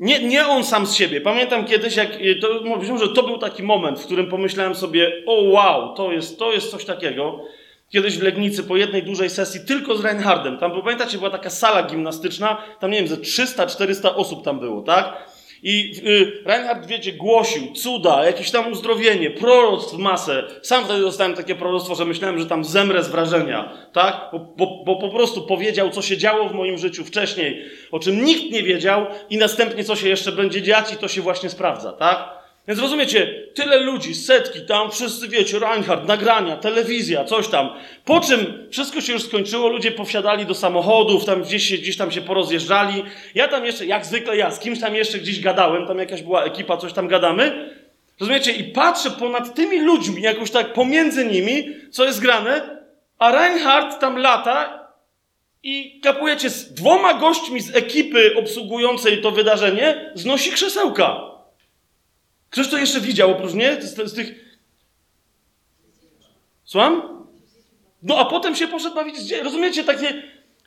Nie, 0.00 0.28
nie 0.28 0.46
on 0.46 0.64
sam 0.64 0.86
z 0.86 0.94
siebie. 0.94 1.20
Pamiętam 1.20 1.64
kiedyś, 1.64 1.96
jak 1.96 2.08
to, 2.40 2.60
mówiłem, 2.64 2.98
że 2.98 3.08
to 3.08 3.22
był 3.22 3.38
taki 3.38 3.62
moment, 3.62 4.00
w 4.00 4.04
którym 4.04 4.26
pomyślałem 4.30 4.74
sobie, 4.74 5.12
o 5.26 5.42
wow, 5.42 5.94
to 5.94 6.12
jest, 6.12 6.38
to 6.38 6.52
jest 6.52 6.70
coś 6.70 6.84
takiego. 6.84 7.44
Kiedyś 7.88 8.18
w 8.18 8.22
Legnicy 8.22 8.62
po 8.62 8.76
jednej 8.76 9.02
dużej 9.02 9.30
sesji 9.30 9.60
tylko 9.66 9.96
z 9.96 10.04
Reinhardem. 10.04 10.58
Tam, 10.58 10.72
bo 10.72 10.82
pamiętacie, 10.82 11.18
była 11.18 11.30
taka 11.30 11.50
sala 11.50 11.82
gimnastyczna, 11.82 12.62
tam 12.80 12.90
nie 12.90 12.98
wiem, 12.98 13.08
ze 13.08 13.16
300-400 13.16 14.10
osób 14.14 14.44
tam 14.44 14.60
było, 14.60 14.82
tak? 14.82 15.29
I 15.62 15.92
y, 16.06 16.42
Reinhard, 16.44 16.86
wiecie, 16.86 17.12
głosił 17.12 17.72
cuda, 17.72 18.24
jakieś 18.24 18.50
tam 18.50 18.72
uzdrowienie, 18.72 19.30
proroctw 19.30 19.98
masę. 19.98 20.44
Sam 20.62 20.84
wtedy 20.84 21.00
dostałem 21.00 21.34
takie 21.34 21.54
proroctwo, 21.54 21.94
że 21.94 22.04
myślałem, 22.04 22.38
że 22.38 22.46
tam 22.46 22.64
zemrę 22.64 23.02
z 23.02 23.08
wrażenia, 23.08 23.72
tak? 23.92 24.28
Bo, 24.32 24.38
bo, 24.38 24.84
bo 24.84 24.96
po 24.96 25.08
prostu 25.08 25.42
powiedział, 25.42 25.90
co 25.90 26.02
się 26.02 26.16
działo 26.16 26.48
w 26.48 26.54
moim 26.54 26.78
życiu 26.78 27.04
wcześniej, 27.04 27.64
o 27.90 27.98
czym 27.98 28.24
nikt 28.24 28.52
nie 28.52 28.62
wiedział 28.62 29.06
i 29.30 29.38
następnie, 29.38 29.84
co 29.84 29.96
się 29.96 30.08
jeszcze 30.08 30.32
będzie 30.32 30.62
dziać 30.62 30.92
i 30.92 30.96
to 30.96 31.08
się 31.08 31.22
właśnie 31.22 31.50
sprawdza, 31.50 31.92
tak? 31.92 32.39
Więc 32.70 32.80
rozumiecie, 32.80 33.44
tyle 33.54 33.78
ludzi, 33.78 34.14
setki, 34.14 34.60
tam 34.60 34.90
wszyscy 34.90 35.28
wiecie, 35.28 35.58
Reinhardt, 35.58 36.08
nagrania, 36.08 36.56
telewizja, 36.56 37.24
coś 37.24 37.48
tam. 37.48 37.68
Po 38.04 38.20
czym 38.20 38.68
wszystko 38.70 39.00
się 39.00 39.12
już 39.12 39.22
skończyło, 39.22 39.68
ludzie 39.68 39.90
powsiadali 39.90 40.46
do 40.46 40.54
samochodów, 40.54 41.24
tam 41.24 41.42
gdzieś, 41.42 41.68
się, 41.68 41.76
gdzieś 41.78 41.96
tam 41.96 42.10
się 42.10 42.20
porozjeżdżali. 42.20 43.04
Ja 43.34 43.48
tam 43.48 43.64
jeszcze, 43.64 43.86
jak 43.86 44.06
zwykle 44.06 44.36
ja, 44.36 44.50
z 44.50 44.60
kimś 44.60 44.80
tam 44.80 44.94
jeszcze 44.94 45.18
gdzieś 45.18 45.40
gadałem, 45.40 45.86
tam 45.86 45.98
jakaś 45.98 46.22
była 46.22 46.44
ekipa, 46.44 46.76
coś 46.76 46.92
tam 46.92 47.08
gadamy. 47.08 47.74
Rozumiecie? 48.20 48.52
I 48.52 48.64
patrzę 48.64 49.10
ponad 49.10 49.54
tymi 49.54 49.80
ludźmi, 49.80 50.22
jakoś 50.22 50.50
tak 50.50 50.72
pomiędzy 50.72 51.26
nimi, 51.26 51.68
co 51.90 52.04
jest 52.04 52.20
grane, 52.20 52.82
a 53.18 53.32
Reinhardt 53.32 54.00
tam 54.00 54.18
lata 54.18 54.88
i 55.62 56.00
kapujecie 56.00 56.50
z 56.50 56.74
dwoma 56.74 57.14
gośćmi 57.14 57.60
z 57.60 57.76
ekipy 57.76 58.34
obsługującej 58.38 59.22
to 59.22 59.30
wydarzenie, 59.30 60.12
znosi 60.14 60.52
krzesełka. 60.52 61.29
Ktoś 62.50 62.68
to 62.68 62.78
jeszcze 62.78 63.00
widział 63.00 63.30
oprócz 63.30 63.52
mnie? 63.52 63.82
Z, 63.82 64.10
z 64.10 64.14
tych... 64.14 64.58
Słucham? 66.64 67.02
No 68.02 68.18
a 68.18 68.24
potem 68.24 68.56
się 68.56 68.68
poszedł 68.68 68.94
bawić 68.94 69.16
Rozumiecie, 69.42 69.84
takie... 69.84 70.22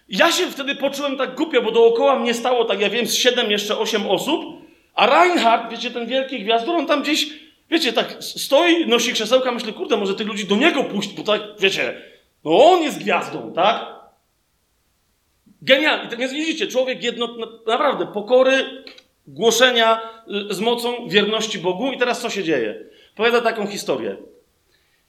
Ja 0.10 0.32
się 0.32 0.52
wtedy 0.52 0.76
poczułem 0.76 1.18
tak 1.18 1.36
głupio, 1.36 1.62
bo 1.62 1.72
dookoła 1.72 2.20
mnie 2.20 2.34
stało, 2.34 2.66
tak 2.66 2.80
ja 2.80 2.90
wiem, 2.90 3.08
z 3.08 3.14
siedem, 3.14 3.52
jeszcze 3.52 3.78
osiem 3.78 4.08
osób, 4.08 4.46
a 4.94 5.06
Reinhardt, 5.06 5.72
wiecie, 5.72 5.92
ten 5.92 6.08
wielki 6.08 6.44
gwiazdor, 6.44 6.76
on 6.76 6.86
tam 6.86 7.02
gdzieś, 7.02 7.44
Wiecie, 7.74 7.94
tak 7.94 8.18
stoi, 8.20 8.88
nosi 8.88 9.14
krzesełka, 9.14 9.52
myśli, 9.52 9.74
kurde, 9.74 9.98
może 9.98 10.16
tych 10.16 10.28
ludzi 10.28 10.48
do 10.48 10.56
niego 10.56 10.84
puść, 10.84 11.14
bo 11.14 11.24
tak, 11.24 11.42
wiecie, 11.60 12.02
no 12.46 12.66
on 12.66 12.82
jest 12.84 13.00
gwiazdą, 13.00 13.54
tak? 13.54 13.86
Genialnie. 15.62 16.10
Tak 16.10 16.20
więc 16.20 16.34
widzicie, 16.34 16.68
człowiek 16.68 17.04
jedno, 17.04 17.36
naprawdę, 17.38 18.08
pokory, 18.08 18.84
głoszenia 19.28 20.02
y, 20.52 20.54
z 20.54 20.60
mocą 20.60 21.10
wierności 21.10 21.60
Bogu. 21.60 21.92
I 21.92 21.98
teraz 21.98 22.22
co 22.22 22.30
się 22.30 22.44
dzieje? 22.44 22.86
Powiada 23.16 23.42
taką 23.42 23.68
historię. 23.68 24.18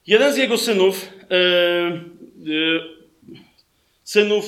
Jeden 0.07 0.33
z 0.33 0.37
jego 0.37 0.57
synów, 0.57 1.09
yy, 1.29 2.53
yy, 2.53 2.95
synów 4.03 4.45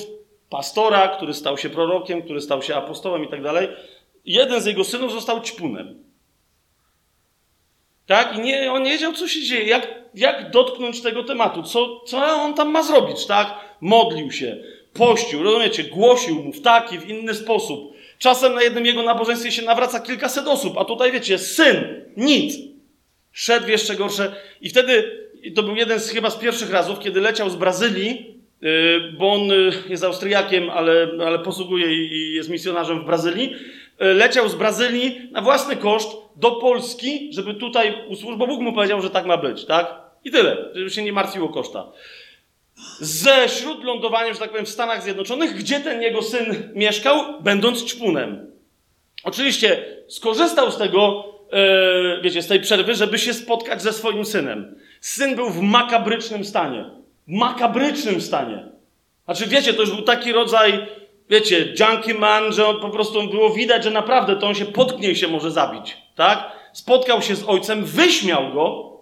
pastora, 0.50 1.08
który 1.08 1.34
stał 1.34 1.58
się 1.58 1.70
prorokiem, 1.70 2.22
który 2.22 2.40
stał 2.40 2.62
się 2.62 2.76
apostołem 2.76 3.24
i 3.24 3.28
tak 3.28 3.42
dalej, 3.42 3.68
jeden 4.24 4.60
z 4.60 4.66
jego 4.66 4.84
synów 4.84 5.12
został 5.12 5.40
ćpunem. 5.40 6.04
Tak? 8.06 8.36
I 8.36 8.40
nie, 8.40 8.72
on 8.72 8.82
nie 8.82 8.90
wiedział, 8.90 9.12
co 9.12 9.28
się 9.28 9.42
dzieje, 9.42 9.64
jak, 9.64 9.88
jak 10.14 10.50
dotknąć 10.50 11.02
tego 11.02 11.24
tematu, 11.24 11.62
co, 11.62 12.00
co 12.00 12.18
on 12.18 12.54
tam 12.54 12.70
ma 12.70 12.82
zrobić, 12.82 13.26
tak? 13.26 13.54
Modlił 13.80 14.32
się, 14.32 14.56
pościł, 14.94 15.42
rozumiecie, 15.42 15.84
głosił 15.84 16.42
mu 16.42 16.52
w 16.52 16.62
taki, 16.62 16.98
w 16.98 17.08
inny 17.08 17.34
sposób. 17.34 17.92
Czasem 18.18 18.54
na 18.54 18.62
jednym 18.62 18.86
jego 18.86 19.02
nabożeństwie 19.02 19.52
się 19.52 19.62
nawraca 19.62 20.00
kilkaset 20.00 20.48
osób, 20.48 20.78
a 20.78 20.84
tutaj 20.84 21.12
wiecie, 21.12 21.38
syn, 21.38 22.04
nic. 22.16 22.54
Szedł 23.32 23.68
jeszcze 23.68 23.94
gorsze. 23.94 24.36
I 24.60 24.68
wtedy, 24.68 25.20
to 25.54 25.62
był 25.62 25.76
jeden 25.76 26.00
z 26.00 26.10
chyba 26.10 26.30
z 26.30 26.36
pierwszych 26.36 26.70
razów, 26.70 26.98
kiedy 26.98 27.20
leciał 27.20 27.50
z 27.50 27.56
Brazylii, 27.56 28.40
yy, 28.60 29.12
bo 29.18 29.32
on 29.32 29.40
yy, 29.40 29.72
jest 29.88 30.04
Austriakiem, 30.04 30.70
ale, 30.70 31.08
ale 31.26 31.38
posługuje 31.38 31.94
i 31.94 32.34
jest 32.34 32.50
misjonarzem 32.50 33.00
w 33.00 33.04
Brazylii. 33.04 33.54
Yy, 34.00 34.14
leciał 34.14 34.48
z 34.48 34.54
Brazylii 34.54 35.28
na 35.32 35.42
własny 35.42 35.76
koszt 35.76 36.16
do 36.36 36.50
Polski, 36.50 37.30
żeby 37.32 37.54
tutaj 37.54 37.94
usłużyć, 38.08 38.38
bo 38.38 38.46
Bóg 38.46 38.60
mu 38.60 38.72
powiedział, 38.72 39.02
że 39.02 39.10
tak 39.10 39.26
ma 39.26 39.36
być, 39.36 39.64
tak? 39.64 39.94
I 40.24 40.30
tyle, 40.30 40.56
żeby 40.74 40.90
się 40.90 41.02
nie 41.02 41.12
martwiło 41.12 41.48
koszta 41.48 41.92
ze 43.00 43.48
śródlądowaniem, 43.48 44.34
że 44.34 44.40
tak 44.40 44.50
powiem, 44.50 44.66
w 44.66 44.68
Stanach 44.68 45.02
Zjednoczonych, 45.02 45.54
gdzie 45.54 45.80
ten 45.80 46.02
jego 46.02 46.22
syn 46.22 46.72
mieszkał, 46.74 47.42
będąc 47.42 47.84
ćpunem. 47.84 48.52
Oczywiście 49.24 49.84
skorzystał 50.08 50.70
z 50.70 50.76
tego, 50.76 51.24
e, 51.52 52.20
wiecie, 52.22 52.42
z 52.42 52.46
tej 52.46 52.60
przerwy, 52.60 52.94
żeby 52.94 53.18
się 53.18 53.34
spotkać 53.34 53.82
ze 53.82 53.92
swoim 53.92 54.24
synem. 54.24 54.78
Syn 55.00 55.36
był 55.36 55.50
w 55.50 55.60
makabrycznym 55.60 56.44
stanie. 56.44 56.84
Makabrycznym 57.26 58.20
stanie. 58.20 58.68
Znaczy, 59.24 59.46
wiecie, 59.46 59.74
to 59.74 59.80
już 59.80 59.90
był 59.90 60.02
taki 60.02 60.32
rodzaj, 60.32 60.86
wiecie, 61.30 61.74
junkie 61.80 62.14
man, 62.14 62.52
że 62.52 62.66
on 62.66 62.80
po 62.80 62.90
prostu 62.90 63.28
było 63.28 63.50
widać, 63.50 63.84
że 63.84 63.90
naprawdę 63.90 64.36
to 64.36 64.46
on 64.46 64.54
się 64.54 64.66
potknie 64.66 65.10
i 65.10 65.16
się 65.16 65.28
może 65.28 65.50
zabić. 65.50 65.96
Tak? 66.14 66.52
Spotkał 66.72 67.22
się 67.22 67.36
z 67.36 67.44
ojcem, 67.48 67.84
wyśmiał 67.84 68.52
go, 68.52 68.97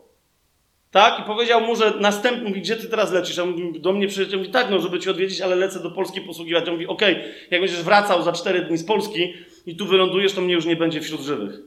tak? 0.96 1.20
I 1.20 1.22
powiedział 1.22 1.60
mu, 1.60 1.76
że 1.76 1.92
następny, 2.00 2.48
mówi, 2.48 2.60
gdzie 2.60 2.76
ty 2.76 2.88
teraz 2.88 3.12
lecisz? 3.12 3.38
A 3.38 3.42
on 3.42 3.50
mówi, 3.50 3.80
do 3.80 3.92
mnie 3.92 4.08
przyjedzie, 4.08 4.36
mówi, 4.36 4.50
tak, 4.50 4.70
no, 4.70 4.80
żeby 4.80 5.00
cię 5.00 5.10
odwiedzić, 5.10 5.40
ale 5.40 5.56
lecę 5.56 5.80
do 5.80 5.90
Polski 5.90 6.20
posługiwać. 6.20 6.68
On 6.68 6.72
mówi, 6.72 6.86
okej, 6.86 7.14
okay, 7.14 7.34
jak 7.50 7.60
będziesz 7.60 7.82
wracał 7.82 8.22
za 8.22 8.32
cztery 8.32 8.62
dni 8.62 8.78
z 8.78 8.84
Polski 8.84 9.34
i 9.66 9.76
tu 9.76 9.86
wylądujesz, 9.86 10.32
to 10.32 10.40
mnie 10.40 10.54
już 10.54 10.64
nie 10.64 10.76
będzie 10.76 11.00
wśród 11.00 11.20
żywych. 11.20 11.60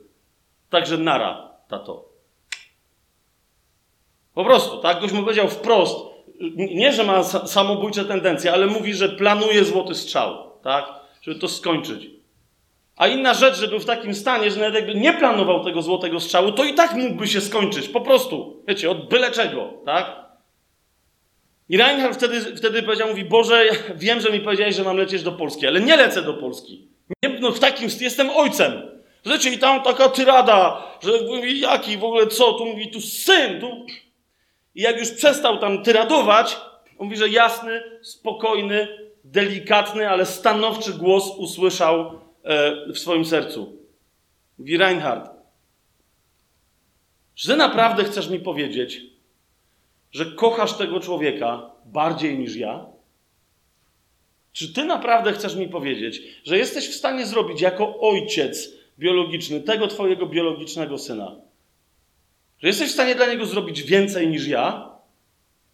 Także 0.69 0.97
nara, 0.97 1.51
tato. 1.67 2.09
Po 4.33 4.45
prostu, 4.45 4.77
tak? 4.77 5.01
Goś 5.01 5.11
mu 5.11 5.23
powiedział 5.23 5.47
wprost, 5.47 5.97
nie, 6.55 6.93
że 6.93 7.03
ma 7.03 7.23
samobójcze 7.23 8.05
tendencje, 8.05 8.53
ale 8.53 8.67
mówi, 8.67 8.93
że 8.93 9.09
planuje 9.09 9.65
złoty 9.65 9.95
strzał, 9.95 10.51
tak? 10.63 10.85
Żeby 11.21 11.39
to 11.39 11.47
skończyć. 11.47 12.09
A 12.99 13.07
inna 13.07 13.33
rzecz, 13.33 13.57
że 13.57 13.67
był 13.67 13.79
w 13.79 13.85
takim 13.85 14.15
stanie, 14.15 14.51
że 14.51 14.59
nawet 14.59 14.75
jakby 14.75 14.95
nie 14.95 15.13
planował 15.13 15.63
tego 15.63 15.81
złotego 15.81 16.19
strzału, 16.19 16.51
to 16.51 16.63
i 16.63 16.73
tak 16.73 16.93
mógłby 16.93 17.27
się 17.27 17.41
skończyć. 17.41 17.89
Po 17.89 18.01
prostu. 18.01 18.63
Wiecie, 18.67 18.91
od 18.91 19.09
byle 19.09 19.31
czego, 19.31 19.73
tak? 19.85 20.15
I 21.69 21.77
Reinhardt 21.77 22.17
wtedy, 22.17 22.55
wtedy 22.55 22.83
powiedział, 22.83 23.07
mówi, 23.07 23.25
Boże, 23.25 23.65
wiem, 23.95 24.21
że 24.21 24.31
mi 24.31 24.39
powiedziałeś, 24.39 24.75
że 24.75 24.83
mam 24.83 24.97
lecieć 24.97 25.23
do 25.23 25.31
Polski, 25.31 25.67
ale 25.67 25.81
nie 25.81 25.97
lecę 25.97 26.21
do 26.21 26.33
Polski. 26.33 26.88
Nie, 27.23 27.29
no 27.39 27.51
w 27.51 27.59
takim, 27.59 27.89
jestem 27.99 28.29
ojcem. 28.29 28.81
Wiecie, 29.25 29.49
i 29.49 29.57
tam 29.57 29.83
taka 29.83 30.09
tyrada, 30.09 30.83
że 31.03 31.12
mówi, 31.27 31.59
jaki 31.59 31.97
w 31.97 32.03
ogóle 32.03 32.27
co, 32.27 32.53
tu 32.53 32.65
mówi, 32.65 32.91
tu 32.91 33.01
syn, 33.01 33.59
tu... 33.59 33.85
I 34.75 34.81
jak 34.81 34.99
już 34.99 35.12
przestał 35.12 35.57
tam 35.57 35.83
tyradować, 35.83 36.57
on 36.97 37.05
mówi, 37.05 37.17
że 37.17 37.29
jasny, 37.29 37.83
spokojny, 38.01 38.88
delikatny, 39.23 40.09
ale 40.09 40.25
stanowczy 40.25 40.93
głos 40.93 41.29
usłyszał 41.38 42.28
w 42.93 42.99
swoim 42.99 43.25
sercu. 43.25 43.78
Mówi 44.60 44.78
Reinhard, 44.78 45.32
że 47.36 47.58
naprawdę 47.58 48.04
chcesz 48.04 48.30
mi 48.30 48.39
powiedzieć, 48.39 49.02
że 50.12 50.25
kochasz 50.25 50.73
tego 50.73 50.99
człowieka 50.99 51.71
bardziej 51.86 52.39
niż 52.39 52.56
ja? 52.56 52.86
Czy 54.52 54.73
ty 54.73 54.86
naprawdę 54.86 55.34
chcesz 55.34 55.56
mi 55.56 55.67
powiedzieć, 55.67 56.21
że 56.43 56.58
jesteś 56.58 56.89
w 56.89 56.95
stanie 56.95 57.25
zrobić 57.25 57.62
jako 57.62 57.99
ojciec 57.99 58.69
biologiczny 58.99 59.62
tego 59.62 59.88
twojego 59.88 60.25
biologicznego 60.25 60.97
syna? 60.97 61.36
Że 62.62 62.67
jesteś 62.67 62.89
w 62.89 62.93
stanie 62.93 63.15
dla 63.15 63.25
niego 63.25 63.45
zrobić 63.45 63.84
więcej 63.84 64.28
niż 64.28 64.47
ja? 64.47 64.89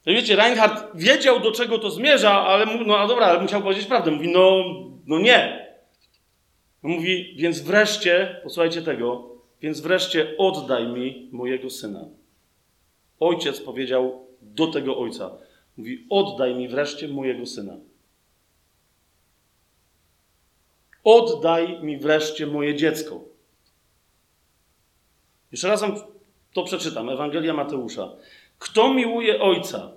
To 0.04 0.12
wiecie, 0.12 0.36
Reinhardt 0.36 0.86
wiedział, 0.96 1.40
do 1.40 1.52
czego 1.52 1.80
to 1.80 1.92
zmierza, 1.92 2.32
ale 2.32 2.66
no 2.66 3.08
dobra, 3.08 3.26
ale 3.26 3.42
musiał 3.42 3.62
powiedzieć 3.62 3.86
prawdę. 3.86 4.12
Mówi, 4.12 4.28
no, 4.28 4.64
no 5.06 5.20
nie. 5.20 5.65
Mówi, 6.86 7.36
więc 7.38 7.60
wreszcie, 7.62 8.40
posłuchajcie 8.44 8.82
tego, 8.82 9.30
więc 9.62 9.80
wreszcie 9.80 10.38
oddaj 10.38 10.88
mi 10.88 11.30
mojego 11.32 11.70
syna. 11.70 12.06
Ojciec 13.20 13.62
powiedział 13.62 14.28
do 14.42 14.68
tego 14.68 14.98
ojca. 14.98 15.38
Mówi, 15.78 16.06
oddaj 16.10 16.56
mi 16.56 16.68
wreszcie 16.68 17.08
mojego 17.08 17.46
syna. 17.46 17.78
Oddaj 21.04 21.84
mi 21.84 21.98
wreszcie 21.98 22.48
moje 22.48 22.76
dziecko. 22.76 23.22
Jeszcze 25.52 25.68
raz 25.68 25.84
to 26.54 26.64
przeczytam. 26.64 27.10
Ewangelia 27.10 27.54
Mateusza. 27.54 28.16
Kto 28.60 28.94
miłuje 28.94 29.42
ojca 29.42 29.92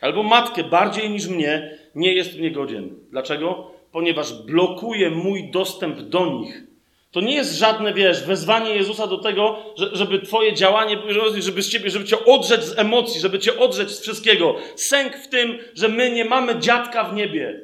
albo 0.00 0.22
matkę 0.22 0.64
bardziej 0.64 1.10
niż 1.10 1.26
mnie, 1.26 1.78
nie 1.94 2.14
jest 2.14 2.38
mnie 2.38 2.50
godzien. 2.50 2.96
Dlaczego? 3.10 3.77
Ponieważ 3.92 4.32
blokuje 4.32 5.10
mój 5.10 5.50
dostęp 5.50 6.00
do 6.00 6.26
nich. 6.26 6.62
To 7.10 7.20
nie 7.20 7.34
jest 7.34 7.58
żadne, 7.58 7.94
wiesz, 7.94 8.22
wezwanie 8.22 8.70
Jezusa 8.70 9.06
do 9.06 9.18
tego, 9.18 9.56
żeby 9.92 10.18
twoje 10.18 10.54
działanie, 10.54 10.96
żeby 11.38 11.62
ciebie, 11.62 11.90
żeby 11.90 12.04
cię 12.04 12.24
odrzeć 12.24 12.64
z 12.64 12.78
emocji, 12.78 13.20
żeby 13.20 13.38
cię 13.38 13.58
odrzeć 13.58 13.90
z 13.90 14.00
wszystkiego. 14.00 14.54
Sęk 14.76 15.16
w 15.16 15.28
tym, 15.28 15.58
że 15.74 15.88
my 15.88 16.10
nie 16.10 16.24
mamy 16.24 16.58
dziadka 16.58 17.04
w 17.04 17.14
niebie, 17.14 17.60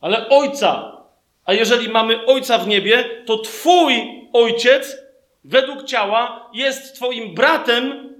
ale 0.00 0.28
ojca. 0.28 0.96
A 1.44 1.52
jeżeli 1.52 1.88
mamy 1.88 2.26
ojca 2.26 2.58
w 2.58 2.68
niebie, 2.68 3.04
to 3.26 3.38
twój 3.38 3.92
ojciec, 4.32 4.96
według 5.44 5.84
ciała, 5.84 6.50
jest 6.54 6.94
twoim 6.94 7.34
bratem. 7.34 8.14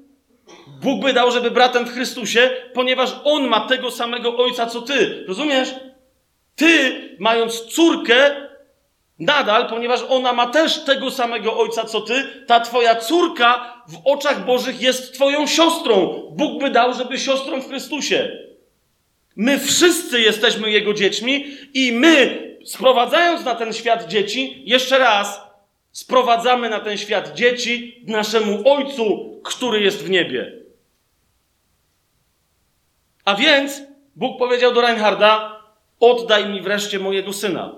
Bóg 0.83 1.03
by 1.03 1.13
dał, 1.13 1.31
żeby 1.31 1.51
bratem 1.51 1.85
w 1.85 1.93
Chrystusie, 1.93 2.51
ponieważ 2.73 3.17
on 3.25 3.49
ma 3.49 3.61
tego 3.61 3.91
samego 3.91 4.37
ojca, 4.37 4.67
co 4.67 4.83
ty. 4.83 5.25
Rozumiesz? 5.29 5.75
Ty, 6.57 7.01
mając 7.19 7.61
córkę, 7.61 8.49
nadal, 9.19 9.69
ponieważ 9.69 10.01
ona 10.09 10.33
ma 10.33 10.47
też 10.47 10.85
tego 10.85 11.11
samego 11.11 11.59
ojca 11.59 11.85
co 11.85 12.01
ty, 12.01 12.45
ta 12.47 12.61
twoja 12.61 12.95
córka 12.95 13.83
w 13.89 13.97
oczach 14.05 14.45
Bożych 14.45 14.81
jest 14.81 15.15
twoją 15.15 15.47
siostrą. 15.47 16.23
Bóg 16.33 16.61
by 16.61 16.71
dał, 16.71 16.95
żeby 16.95 17.19
siostrą 17.19 17.61
w 17.61 17.69
Chrystusie. 17.69 18.47
My 19.37 19.59
wszyscy 19.59 20.21
jesteśmy 20.21 20.71
Jego 20.71 20.95
dziećmi 20.95 21.45
i 21.75 21.93
my, 21.93 22.47
sprowadzając 22.65 23.45
na 23.45 23.55
ten 23.55 23.73
świat 23.73 24.09
dzieci, 24.09 24.63
jeszcze 24.67 24.99
raz, 24.99 25.41
sprowadzamy 25.93 26.71
na 26.71 26.81
ten 26.81 26.99
świat 26.99 27.35
dzieci 27.35 28.03
naszemu 28.07 28.71
Ojcu, 28.71 29.41
który 29.45 29.81
jest 29.81 30.05
w 30.05 30.11
niebie. 30.11 30.53
A 33.25 33.35
więc 33.35 33.83
Bóg 34.17 34.39
powiedział 34.39 34.75
do 34.75 34.81
Reinharda, 34.81 35.56
Oddaj 36.01 36.49
mi 36.49 36.63
wreszcie 36.63 36.99
mojego 36.99 37.33
syna. 37.33 37.75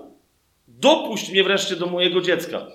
Dopuść 0.67 1.31
mnie 1.31 1.43
wreszcie 1.43 1.75
do 1.75 1.85
mojego 1.85 2.21
dziecka. 2.21 2.67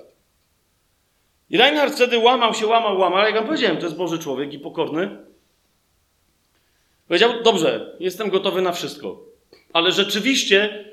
I 1.51 1.57
Reinhard 1.57 1.95
wtedy 1.95 2.19
łamał 2.19 2.55
się, 2.55 2.67
łamał, 2.67 2.99
łamał, 2.99 3.19
ale 3.19 3.27
jak 3.27 3.35
wam 3.35 3.47
powiedziałem, 3.47 3.77
to 3.77 3.85
jest 3.85 3.97
Boży 3.97 4.19
człowiek 4.19 4.53
i 4.53 4.59
pokorny. 4.59 5.19
Powiedział, 7.09 7.43
dobrze, 7.43 7.97
jestem 8.01 8.31
gotowy 8.31 8.63
na 8.63 8.73
wszystko, 8.73 9.21
ale 9.73 9.93
rzeczywiście 9.93 10.85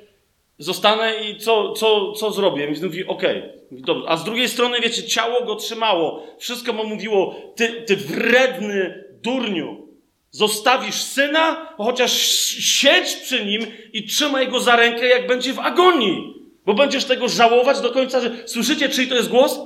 zostanę 0.57 1.13
i 1.15 1.37
co, 1.37 1.73
co, 1.73 2.11
co 2.11 2.31
zrobię? 2.31 2.67
Więc 2.67 2.81
mówi, 2.81 3.05
okej, 3.05 3.43
okay. 3.81 4.03
A 4.07 4.17
z 4.17 4.23
drugiej 4.23 4.49
strony, 4.49 4.81
wiecie, 4.81 5.03
ciało 5.03 5.45
go 5.45 5.55
trzymało. 5.55 6.23
Wszystko 6.39 6.73
mu 6.73 6.85
mówiło, 6.85 7.35
ty, 7.55 7.81
ty 7.81 7.95
wredny 7.95 9.03
durniu. 9.23 9.87
Zostawisz 10.31 11.01
syna, 11.01 11.73
chociaż 11.77 12.11
siedź 12.59 13.15
przy 13.15 13.45
nim 13.45 13.61
i 13.93 14.03
trzymaj 14.07 14.47
go 14.47 14.59
za 14.59 14.75
rękę, 14.75 15.07
jak 15.07 15.27
będzie 15.27 15.53
w 15.53 15.59
agonii, 15.59 16.33
bo 16.65 16.73
będziesz 16.73 17.05
tego 17.05 17.29
żałować 17.29 17.81
do 17.81 17.91
końca. 17.91 18.21
Słyszycie, 18.45 18.89
czyj 18.89 19.07
to 19.07 19.15
jest 19.15 19.29
głos? 19.29 19.59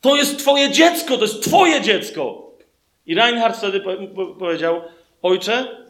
To 0.00 0.16
jest 0.16 0.38
twoje 0.38 0.70
dziecko, 0.70 1.16
to 1.16 1.22
jest 1.22 1.42
twoje 1.42 1.80
dziecko. 1.80 2.52
I 3.06 3.14
Reinhard 3.14 3.58
wtedy 3.58 3.80
powiedział, 4.38 4.82
ojcze, 5.22 5.86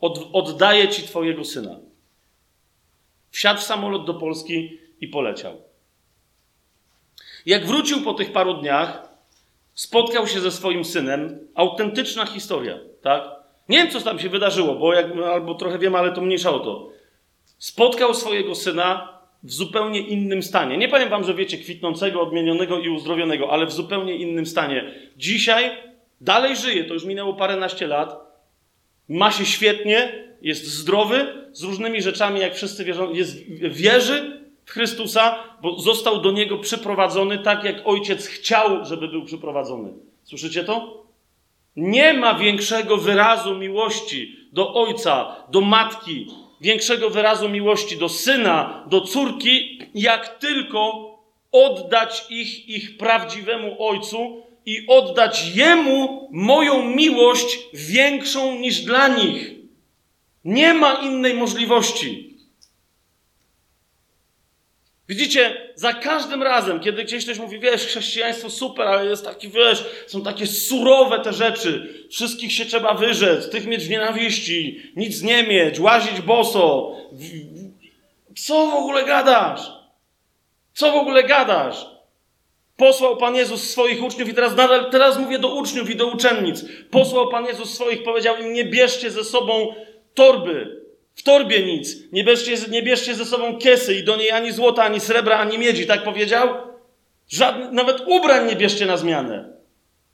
od, 0.00 0.28
oddaję 0.32 0.88
ci 0.88 1.02
twojego 1.02 1.44
syna. 1.44 1.76
Wsiadł 3.30 3.60
w 3.60 3.64
samolot 3.64 4.06
do 4.06 4.14
Polski 4.14 4.78
i 5.00 5.08
poleciał. 5.08 5.62
Jak 7.46 7.66
wrócił 7.66 8.02
po 8.02 8.14
tych 8.14 8.32
paru 8.32 8.54
dniach, 8.54 9.09
spotkał 9.74 10.26
się 10.26 10.40
ze 10.40 10.50
swoim 10.50 10.84
synem. 10.84 11.38
Autentyczna 11.54 12.26
historia, 12.26 12.78
tak? 13.02 13.22
Nie 13.68 13.78
wiem, 13.78 13.90
co 13.90 14.00
tam 14.00 14.18
się 14.18 14.28
wydarzyło, 14.28 14.74
bo 14.74 14.94
jak, 14.94 15.06
albo 15.32 15.54
trochę 15.54 15.78
wiem, 15.78 15.94
ale 15.94 16.12
to 16.12 16.20
mniejsza 16.20 16.50
o 16.50 16.60
to. 16.60 16.90
Spotkał 17.58 18.14
swojego 18.14 18.54
syna 18.54 19.20
w 19.42 19.52
zupełnie 19.52 20.00
innym 20.00 20.42
stanie. 20.42 20.76
Nie 20.78 20.88
powiem 20.88 21.08
wam, 21.08 21.24
że 21.24 21.34
wiecie, 21.34 21.58
kwitnącego, 21.58 22.20
odmienionego 22.20 22.78
i 22.78 22.88
uzdrowionego, 22.88 23.52
ale 23.52 23.66
w 23.66 23.72
zupełnie 23.72 24.16
innym 24.16 24.46
stanie. 24.46 24.94
Dzisiaj 25.16 25.70
dalej 26.20 26.56
żyje, 26.56 26.84
to 26.84 26.94
już 26.94 27.04
minęło 27.04 27.34
paręnaście 27.34 27.86
lat, 27.86 28.16
ma 29.08 29.30
się 29.30 29.46
świetnie, 29.46 30.24
jest 30.42 30.66
zdrowy, 30.66 31.40
z 31.52 31.62
różnymi 31.62 32.02
rzeczami, 32.02 32.40
jak 32.40 32.54
wszyscy 32.54 32.84
wierzą, 32.84 33.12
jest, 33.12 33.44
wierzy 33.70 34.39
Chrystusa, 34.70 35.44
bo 35.62 35.80
został 35.80 36.20
do 36.20 36.30
niego 36.30 36.58
przyprowadzony 36.58 37.38
tak, 37.38 37.64
jak 37.64 37.76
ojciec 37.84 38.26
chciał, 38.26 38.84
żeby 38.84 39.08
był 39.08 39.24
przyprowadzony. 39.24 39.92
Słyszycie 40.24 40.64
to? 40.64 41.04
Nie 41.76 42.14
ma 42.14 42.34
większego 42.34 42.96
wyrazu 42.96 43.54
miłości 43.54 44.36
do 44.52 44.74
ojca, 44.74 45.36
do 45.48 45.60
matki, 45.60 46.26
większego 46.60 47.10
wyrazu 47.10 47.48
miłości 47.48 47.96
do 47.96 48.08
syna, 48.08 48.84
do 48.86 49.00
córki, 49.00 49.78
jak 49.94 50.38
tylko 50.38 51.10
oddać 51.52 52.26
ich 52.30 52.68
ich 52.68 52.96
prawdziwemu 52.96 53.76
ojcu 53.88 54.42
i 54.66 54.86
oddać 54.88 55.56
jemu 55.56 56.28
moją 56.32 56.84
miłość 56.84 57.58
większą 57.74 58.58
niż 58.58 58.80
dla 58.80 59.08
nich. 59.08 59.50
Nie 60.44 60.74
ma 60.74 60.94
innej 60.94 61.34
możliwości. 61.34 62.29
Widzicie, 65.10 65.70
za 65.74 65.92
każdym 65.92 66.42
razem, 66.42 66.80
kiedy 66.80 67.04
gdzieś 67.04 67.24
ktoś 67.24 67.38
mówi, 67.38 67.58
wiesz, 67.58 67.86
chrześcijaństwo 67.86 68.50
super, 68.50 68.88
ale 68.88 69.06
jest 69.06 69.24
taki, 69.24 69.48
wiesz, 69.48 69.84
są 70.06 70.22
takie 70.22 70.46
surowe 70.46 71.18
te 71.18 71.32
rzeczy, 71.32 72.04
wszystkich 72.10 72.52
się 72.52 72.64
trzeba 72.64 72.94
wyrzec, 72.94 73.50
tych 73.50 73.66
mieć 73.66 73.86
w 73.86 73.90
nienawiści, 73.90 74.82
nic 74.96 75.22
nie 75.22 75.42
mieć, 75.42 75.80
łazić 75.80 76.20
boso. 76.20 76.96
Co 78.36 78.66
w 78.66 78.74
ogóle 78.74 79.04
gadasz? 79.04 79.60
Co 80.74 80.92
w 80.92 80.96
ogóle 80.96 81.24
gadasz? 81.24 81.86
Posłał 82.76 83.16
Pan 83.16 83.34
Jezus 83.36 83.70
swoich 83.70 84.02
uczniów 84.02 84.28
i 84.28 84.34
teraz 84.34 84.56
nadal, 84.56 84.90
teraz 84.90 85.18
mówię 85.18 85.38
do 85.38 85.54
uczniów 85.54 85.90
i 85.90 85.96
do 85.96 86.06
uczennic. 86.06 86.64
Posłał 86.90 87.28
Pan 87.28 87.46
Jezus 87.46 87.74
swoich, 87.74 88.02
powiedział 88.02 88.36
im, 88.38 88.52
nie 88.52 88.64
bierzcie 88.64 89.10
ze 89.10 89.24
sobą 89.24 89.74
torby, 90.14 90.79
w 91.14 91.22
torbie 91.22 91.62
nic. 91.66 91.96
Nie 92.12 92.24
bierzcie, 92.24 92.56
nie 92.70 92.82
bierzcie 92.82 93.14
ze 93.14 93.24
sobą 93.24 93.58
kiesy 93.58 93.94
i 93.94 94.04
do 94.04 94.16
niej 94.16 94.30
ani 94.30 94.52
złota, 94.52 94.82
ani 94.82 95.00
srebra, 95.00 95.38
ani 95.38 95.58
miedzi. 95.58 95.86
Tak 95.86 96.04
powiedział? 96.04 96.48
Żadne, 97.28 97.72
nawet 97.72 98.00
ubrań 98.06 98.48
nie 98.48 98.56
bierzcie 98.56 98.86
na 98.86 98.96
zmianę. 98.96 99.60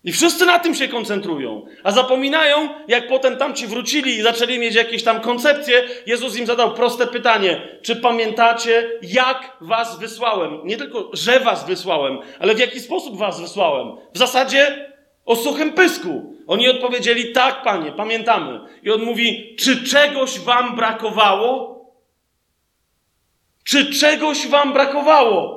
I 0.05 0.13
wszyscy 0.13 0.47
na 0.47 0.59
tym 0.59 0.75
się 0.75 0.89
koncentrują. 0.89 1.67
A 1.83 1.93
zapominają, 1.93 2.69
jak 2.89 3.09
potem 3.09 3.37
tamci 3.37 3.67
wrócili 3.67 4.17
i 4.17 4.23
zaczęli 4.23 4.59
mieć 4.59 4.75
jakieś 4.75 5.03
tam 5.03 5.21
koncepcje, 5.21 5.85
Jezus 6.07 6.37
im 6.37 6.47
zadał 6.47 6.75
proste 6.75 7.07
pytanie. 7.07 7.79
Czy 7.83 7.97
pamiętacie, 7.97 8.91
jak 9.03 9.57
was 9.61 9.99
wysłałem? 9.99 10.61
Nie 10.65 10.77
tylko, 10.77 11.11
że 11.13 11.41
was 11.41 11.67
wysłałem, 11.67 12.19
ale 12.39 12.55
w 12.55 12.59
jaki 12.59 12.81
sposób 12.81 13.19
was 13.19 13.41
wysłałem. 13.41 13.97
W 14.15 14.19
zasadzie 14.19 14.93
o 15.27 15.37
suchym 15.37 15.72
pysku. 15.72 16.37
Oni 16.47 16.68
odpowiedzieli: 16.68 17.33
Tak, 17.33 17.62
panie, 17.62 17.93
pamiętamy. 17.93 18.61
I 18.83 18.91
on 18.91 19.03
mówi: 19.03 19.57
Czy 19.59 19.85
czegoś 19.85 20.39
wam 20.39 20.77
brakowało? 20.77 21.77
Czy 23.64 23.93
czegoś 23.95 24.47
wam 24.47 24.72
brakowało? 24.72 25.57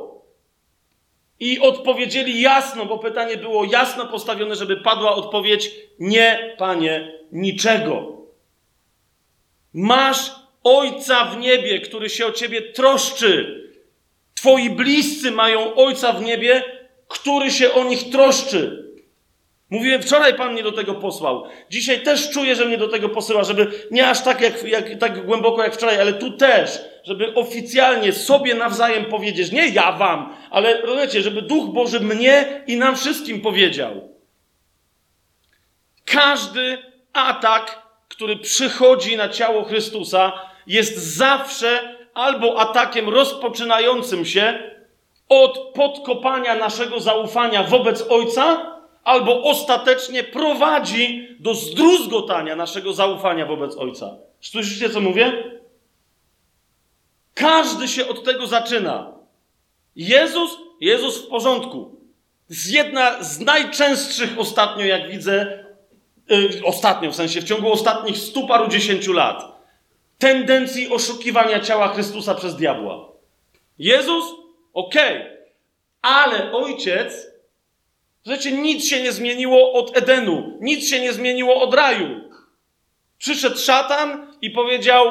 I 1.39 1.59
odpowiedzieli 1.59 2.41
jasno, 2.41 2.85
bo 2.85 2.97
pytanie 2.97 3.37
było 3.37 3.63
jasno 3.63 4.05
postawione, 4.05 4.55
żeby 4.55 4.77
padła 4.77 5.15
odpowiedź: 5.15 5.71
Nie, 5.99 6.55
panie, 6.57 7.11
niczego. 7.31 8.19
Masz 9.73 10.31
ojca 10.63 11.25
w 11.25 11.37
niebie, 11.37 11.79
który 11.79 12.09
się 12.09 12.25
o 12.25 12.31
ciebie 12.31 12.61
troszczy. 12.61 13.63
Twoi 14.35 14.69
bliscy 14.69 15.31
mają 15.31 15.75
ojca 15.75 16.13
w 16.13 16.21
niebie, 16.21 16.63
który 17.07 17.51
się 17.51 17.73
o 17.73 17.83
nich 17.83 18.09
troszczy. 18.09 18.88
Mówiłem, 19.69 20.01
wczoraj 20.01 20.33
Pan 20.33 20.53
mnie 20.53 20.63
do 20.63 20.71
tego 20.71 20.95
posłał. 20.95 21.43
Dzisiaj 21.69 22.01
też 22.01 22.31
czuję, 22.31 22.55
że 22.55 22.65
mnie 22.65 22.77
do 22.77 22.87
tego 22.87 23.09
posyła, 23.09 23.43
żeby 23.43 23.71
nie 23.91 24.09
aż 24.09 24.21
tak, 24.21 24.41
jak, 24.41 24.63
jak, 24.63 24.99
tak 24.99 25.25
głęboko 25.25 25.63
jak 25.63 25.73
wczoraj, 25.73 26.01
ale 26.01 26.13
tu 26.13 26.31
też, 26.31 26.81
żeby 27.03 27.33
oficjalnie 27.35 28.13
sobie 28.13 28.55
nawzajem 28.55 29.05
powiedzieć, 29.05 29.51
nie 29.51 29.67
ja 29.67 29.91
Wam, 29.91 30.35
ale 30.49 30.81
rozumiecie, 30.81 31.21
żeby 31.21 31.41
Duch 31.41 31.73
Boży 31.73 31.99
mnie 31.99 32.63
i 32.67 32.77
nam 32.77 32.95
wszystkim 32.95 33.41
powiedział. 33.41 34.09
Każdy 36.05 36.77
atak, 37.13 37.81
który 38.07 38.35
przychodzi 38.35 39.17
na 39.17 39.29
ciało 39.29 39.63
Chrystusa, 39.63 40.31
jest 40.67 40.97
zawsze 40.97 41.97
albo 42.13 42.59
atakiem 42.59 43.09
rozpoczynającym 43.09 44.25
się 44.25 44.59
od 45.29 45.57
podkopania 45.73 46.55
naszego 46.55 46.99
zaufania 46.99 47.63
wobec 47.63 48.05
Ojca, 48.09 48.78
albo 49.03 49.43
ostatecznie 49.43 50.23
prowadzi 50.23 51.27
do 51.39 51.55
zdruzgotania 51.55 52.55
naszego 52.55 52.93
zaufania 52.93 53.45
wobec 53.45 53.77
Ojca. 53.77 54.17
Słyszycie, 54.41 54.89
co 54.89 55.01
mówię? 55.01 55.43
Każdy 57.33 57.87
się 57.87 58.07
od 58.07 58.23
tego 58.23 58.47
zaczyna. 58.47 59.13
Jezus, 59.95 60.57
Jezus 60.81 61.25
w 61.25 61.27
porządku. 61.27 61.99
Z 62.47 62.69
jedna 62.69 63.23
z 63.23 63.39
najczęstszych 63.39 64.39
ostatnio, 64.39 64.85
jak 64.85 65.11
widzę, 65.11 65.63
yy, 66.29 66.49
ostatnio 66.65 67.11
w 67.11 67.15
sensie 67.15 67.41
w 67.41 67.43
ciągu 67.43 67.71
ostatnich 67.71 68.17
stu 68.17 68.47
paru 68.47 68.67
dziesięciu 68.67 69.13
lat, 69.13 69.59
tendencji 70.17 70.89
oszukiwania 70.89 71.59
ciała 71.59 71.87
Chrystusa 71.87 72.35
przez 72.35 72.55
diabła. 72.55 73.11
Jezus, 73.79 74.25
okej, 74.73 75.17
okay. 75.17 75.37
ale 76.01 76.51
ojciec 76.51 77.27
Słuchajcie, 78.29 78.51
nic 78.51 78.87
się 78.87 79.03
nie 79.03 79.11
zmieniło 79.11 79.73
od 79.73 79.97
Edenu, 79.97 80.57
nic 80.61 80.89
się 80.89 80.99
nie 80.99 81.13
zmieniło 81.13 81.61
od 81.61 81.73
raju. 81.73 82.21
Przyszedł 83.17 83.57
szatan 83.57 84.33
i 84.41 84.51
powiedział: 84.51 85.05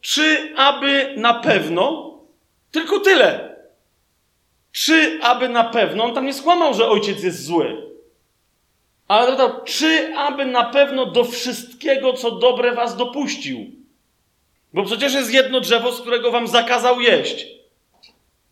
Czy 0.00 0.52
aby 0.56 1.14
na 1.16 1.34
pewno? 1.34 2.14
Tylko 2.70 3.00
tyle. 3.00 3.56
Czy 4.72 5.18
aby 5.22 5.48
na 5.48 5.64
pewno? 5.64 6.04
On 6.04 6.14
tam 6.14 6.26
nie 6.26 6.34
skłamał, 6.34 6.74
że 6.74 6.88
ojciec 6.88 7.22
jest 7.22 7.44
zły. 7.44 7.92
Ale 9.08 9.30
dodał: 9.30 9.64
Czy 9.64 10.16
aby 10.16 10.44
na 10.44 10.64
pewno 10.64 11.06
do 11.06 11.24
wszystkiego, 11.24 12.12
co 12.12 12.30
dobre 12.30 12.72
was 12.72 12.96
dopuścił? 12.96 13.66
Bo 14.72 14.84
przecież 14.84 15.14
jest 15.14 15.32
jedno 15.32 15.60
drzewo, 15.60 15.92
z 15.92 16.00
którego 16.00 16.30
wam 16.30 16.48
zakazał 16.48 17.00
jeść. 17.00 17.46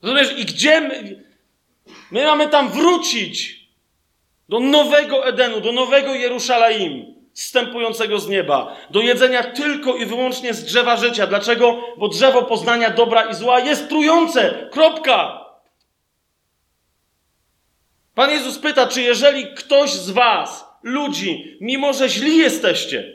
Rozumiesz? 0.02 0.38
I 0.38 0.44
gdzie 0.44 0.80
my, 0.80 1.24
my 2.10 2.24
mamy 2.24 2.48
tam 2.48 2.68
wrócić? 2.68 3.65
Do 4.48 4.60
nowego 4.60 5.26
Edenu, 5.26 5.60
do 5.60 5.72
nowego 5.72 6.14
Jeruszalaim, 6.14 7.14
wstępującego 7.34 8.18
z 8.18 8.28
nieba, 8.28 8.76
do 8.90 9.00
jedzenia 9.00 9.44
tylko 9.44 9.96
i 9.96 10.06
wyłącznie 10.06 10.54
z 10.54 10.64
drzewa 10.64 10.96
życia. 10.96 11.26
Dlaczego? 11.26 11.82
Bo 11.96 12.08
drzewo 12.08 12.42
poznania 12.42 12.90
dobra 12.90 13.22
i 13.22 13.34
zła 13.34 13.60
jest 13.60 13.88
trujące. 13.88 14.68
Kropka. 14.72 15.46
Pan 18.14 18.30
Jezus 18.30 18.58
pyta, 18.58 18.86
czy 18.86 19.02
jeżeli 19.02 19.46
ktoś 19.46 19.90
z 19.90 20.10
was, 20.10 20.66
ludzi, 20.82 21.56
mimo 21.60 21.92
że 21.92 22.08
źli 22.08 22.36
jesteście, 22.36 23.12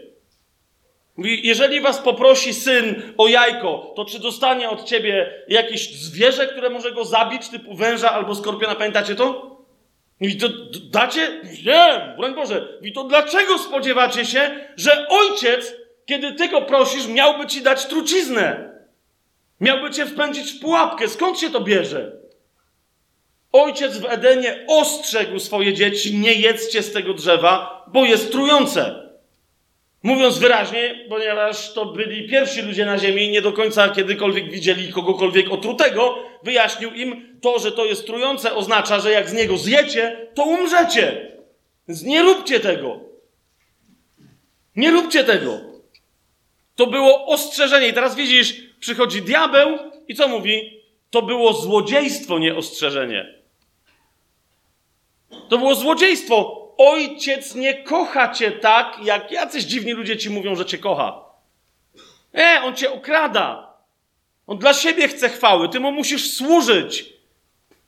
jeżeli 1.17 1.82
was 1.82 1.99
poprosi 1.99 2.53
syn 2.53 3.13
o 3.17 3.27
jajko, 3.27 3.93
to 3.95 4.05
czy 4.05 4.19
dostanie 4.19 4.69
od 4.69 4.84
ciebie 4.84 5.43
jakieś 5.47 5.95
zwierzę, 5.95 6.47
które 6.47 6.69
może 6.69 6.91
go 6.91 7.05
zabić, 7.05 7.49
typu 7.49 7.75
węża 7.75 8.11
albo 8.11 8.36
skorpiona? 8.36 8.75
Pamiętacie 8.75 9.15
to? 9.15 9.50
I 10.22 10.38
to 10.38 10.49
dacie? 10.91 11.41
Nie, 11.65 12.13
broń 12.17 12.36
Boże. 12.36 12.67
I 12.82 12.93
to 12.93 13.03
dlaczego 13.03 13.57
spodziewacie 13.57 14.26
się, 14.26 14.51
że 14.76 15.07
ojciec, 15.07 15.74
kiedy 16.05 16.32
ty 16.32 16.49
go 16.49 16.61
prosisz, 16.61 17.07
miałby 17.07 17.47
ci 17.47 17.61
dać 17.61 17.86
truciznę? 17.86 18.72
Miałby 19.59 19.91
cię 19.91 20.05
wpędzić 20.05 20.51
w 20.51 20.59
pułapkę. 20.59 21.07
Skąd 21.07 21.39
się 21.39 21.49
to 21.49 21.61
bierze? 21.61 22.22
Ojciec 23.51 23.97
w 23.97 24.05
Edenie 24.05 24.65
ostrzegł 24.67 25.39
swoje 25.39 25.74
dzieci, 25.74 26.17
nie 26.17 26.34
jedzcie 26.34 26.84
z 26.84 26.93
tego 26.93 27.13
drzewa, 27.13 27.86
bo 27.88 28.05
jest 28.05 28.32
trujące. 28.32 29.11
Mówiąc 30.03 30.37
wyraźnie, 30.37 31.05
ponieważ 31.09 31.73
to 31.73 31.85
byli 31.85 32.29
pierwsi 32.29 32.61
ludzie 32.61 32.85
na 32.85 32.97
ziemi 32.97 33.23
i 33.23 33.31
nie 33.31 33.41
do 33.41 33.53
końca 33.53 33.89
kiedykolwiek 33.89 34.51
widzieli 34.51 34.93
kogokolwiek 34.93 35.51
otrutego, 35.51 36.15
wyjaśnił 36.43 36.93
im 36.93 37.39
to, 37.41 37.59
że 37.59 37.71
to 37.71 37.85
jest 37.85 38.05
trujące, 38.05 38.55
oznacza, 38.55 38.99
że 38.99 39.11
jak 39.11 39.29
z 39.29 39.33
niego 39.33 39.57
zjecie, 39.57 40.27
to 40.33 40.43
umrzecie. 40.43 41.31
Więc 41.87 42.03
nie 42.03 42.21
róbcie 42.21 42.59
tego. 42.59 42.99
Nie 44.75 44.91
róbcie 44.91 45.23
tego. 45.23 45.59
To 46.75 46.87
było 46.87 47.25
ostrzeżenie. 47.25 47.87
I 47.87 47.93
teraz 47.93 48.15
widzisz, 48.15 48.55
przychodzi 48.79 49.21
diabeł 49.21 49.79
i 50.07 50.15
co 50.15 50.27
mówi? 50.27 50.83
To 51.09 51.21
było 51.21 51.53
złodziejstwo, 51.53 52.39
nie 52.39 52.55
ostrzeżenie. 52.55 53.41
To 55.49 55.57
było 55.57 55.75
złodziejstwo. 55.75 56.61
Ojciec 56.78 57.55
nie 57.55 57.84
kocha 57.84 58.34
cię 58.34 58.51
tak, 58.51 58.97
jak 59.03 59.32
jacyś 59.32 59.63
dziwni 59.63 59.91
ludzie 59.91 60.17
ci 60.17 60.30
mówią, 60.30 60.55
że 60.55 60.65
cię 60.65 60.78
kocha. 60.78 61.26
E, 62.36 62.61
on 62.63 62.76
cię 62.76 62.91
okrada. 62.91 63.74
On 64.47 64.57
dla 64.57 64.74
siebie 64.74 65.07
chce 65.07 65.30
chwały, 65.30 65.69
ty 65.69 65.80
mu 65.80 65.91
musisz 65.91 66.34
służyć. 66.34 67.13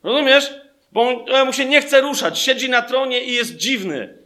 Rozumiesz? 0.04 0.54
Bo 0.92 1.02
on, 1.02 1.46
mu 1.46 1.54
się 1.54 1.66
nie 1.66 1.82
chce 1.82 2.02
ruszać, 2.02 2.40
siedzi 2.40 2.70
na 2.70 2.82
tronie 2.82 3.24
i 3.24 3.34
jest 3.34 3.56
dziwny. 3.56 4.18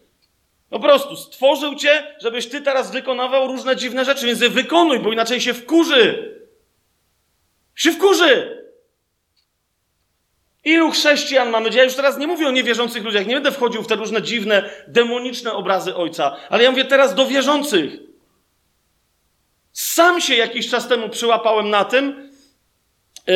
Po 0.70 0.80
prostu 0.80 1.16
stworzył 1.16 1.76
cię, 1.76 2.16
żebyś 2.22 2.48
ty 2.48 2.62
teraz 2.62 2.92
wykonywał 2.92 3.48
różne 3.48 3.76
dziwne 3.76 4.06
rzeczy, 4.06 4.26
więc 4.26 4.42
je 4.42 4.50
wykonuj, 4.50 5.00
bo 5.00 5.14
inaczej 5.14 5.42
się 5.42 5.54
wkurzy. 5.54 6.34
Się 7.76 7.92
wkurzy. 7.92 8.57
Ilu 10.68 10.92
chrześcijan 10.92 11.50
mamy? 11.50 11.70
Ja 11.74 11.84
już 11.84 11.96
teraz 11.96 12.18
nie 12.18 12.28
mówię 12.28 12.48
o 12.48 12.52
niewierzących 12.52 13.04
ludziach, 13.04 13.28
nie 13.28 13.34
będę 13.34 13.52
wchodził 13.52 13.84
w 13.84 13.88
te 13.88 13.96
różne 13.96 14.22
dziwne, 14.22 14.70
demoniczne 14.88 15.54
obrazy 15.54 15.96
Ojca, 15.96 16.36
ale 16.50 16.64
ja 16.64 16.72
mówię 16.72 16.86
teraz 16.86 17.16
do 17.16 17.26
wierzących. 17.26 17.94
Sam 19.74 20.22
się 20.22 20.36
jakiś 20.36 20.70
czas 20.70 20.88
temu 20.88 21.10
przyłapałem 21.10 21.70
na 21.70 21.86
tym, 21.86 22.30
yy, 23.28 23.34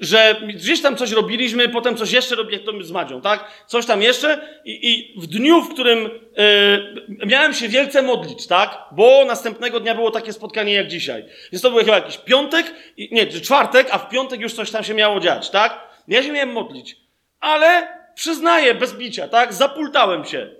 że 0.00 0.36
gdzieś 0.54 0.82
tam 0.82 0.96
coś 0.96 1.12
robiliśmy, 1.12 1.68
potem 1.68 1.96
coś 1.96 2.12
jeszcze 2.12 2.34
robię, 2.34 2.58
to 2.58 2.72
z 2.82 2.90
Madzią, 2.90 3.20
tak? 3.20 3.64
Coś 3.66 3.86
tam 3.86 4.02
jeszcze 4.02 4.60
i, 4.64 4.90
i 4.90 5.20
w 5.20 5.26
dniu, 5.26 5.62
w 5.62 5.72
którym 5.72 6.10
yy, 6.36 7.26
miałem 7.26 7.54
się 7.54 7.68
wielce 7.68 8.02
modlić, 8.02 8.46
tak? 8.46 8.78
Bo 8.92 9.24
następnego 9.24 9.80
dnia 9.80 9.94
było 9.94 10.10
takie 10.10 10.32
spotkanie 10.32 10.74
jak 10.74 10.88
dzisiaj. 10.88 11.24
Jest 11.52 11.64
to 11.64 11.70
był 11.70 11.78
chyba 11.80 11.94
jakiś 11.94 12.18
piątek, 12.18 12.74
i, 12.96 13.08
nie, 13.14 13.26
czwartek, 13.26 13.88
a 13.90 13.98
w 13.98 14.08
piątek 14.08 14.40
już 14.40 14.52
coś 14.52 14.70
tam 14.70 14.84
się 14.84 14.94
miało 14.94 15.20
dziać, 15.20 15.50
tak? 15.50 15.89
Ja 16.10 16.22
się 16.22 16.32
miałem 16.32 16.52
modlić. 16.52 16.96
Ale 17.40 17.88
przyznaję, 18.14 18.74
bez 18.74 18.94
bicia, 18.94 19.28
tak? 19.28 19.52
Zapultałem 19.54 20.24
się. 20.24 20.50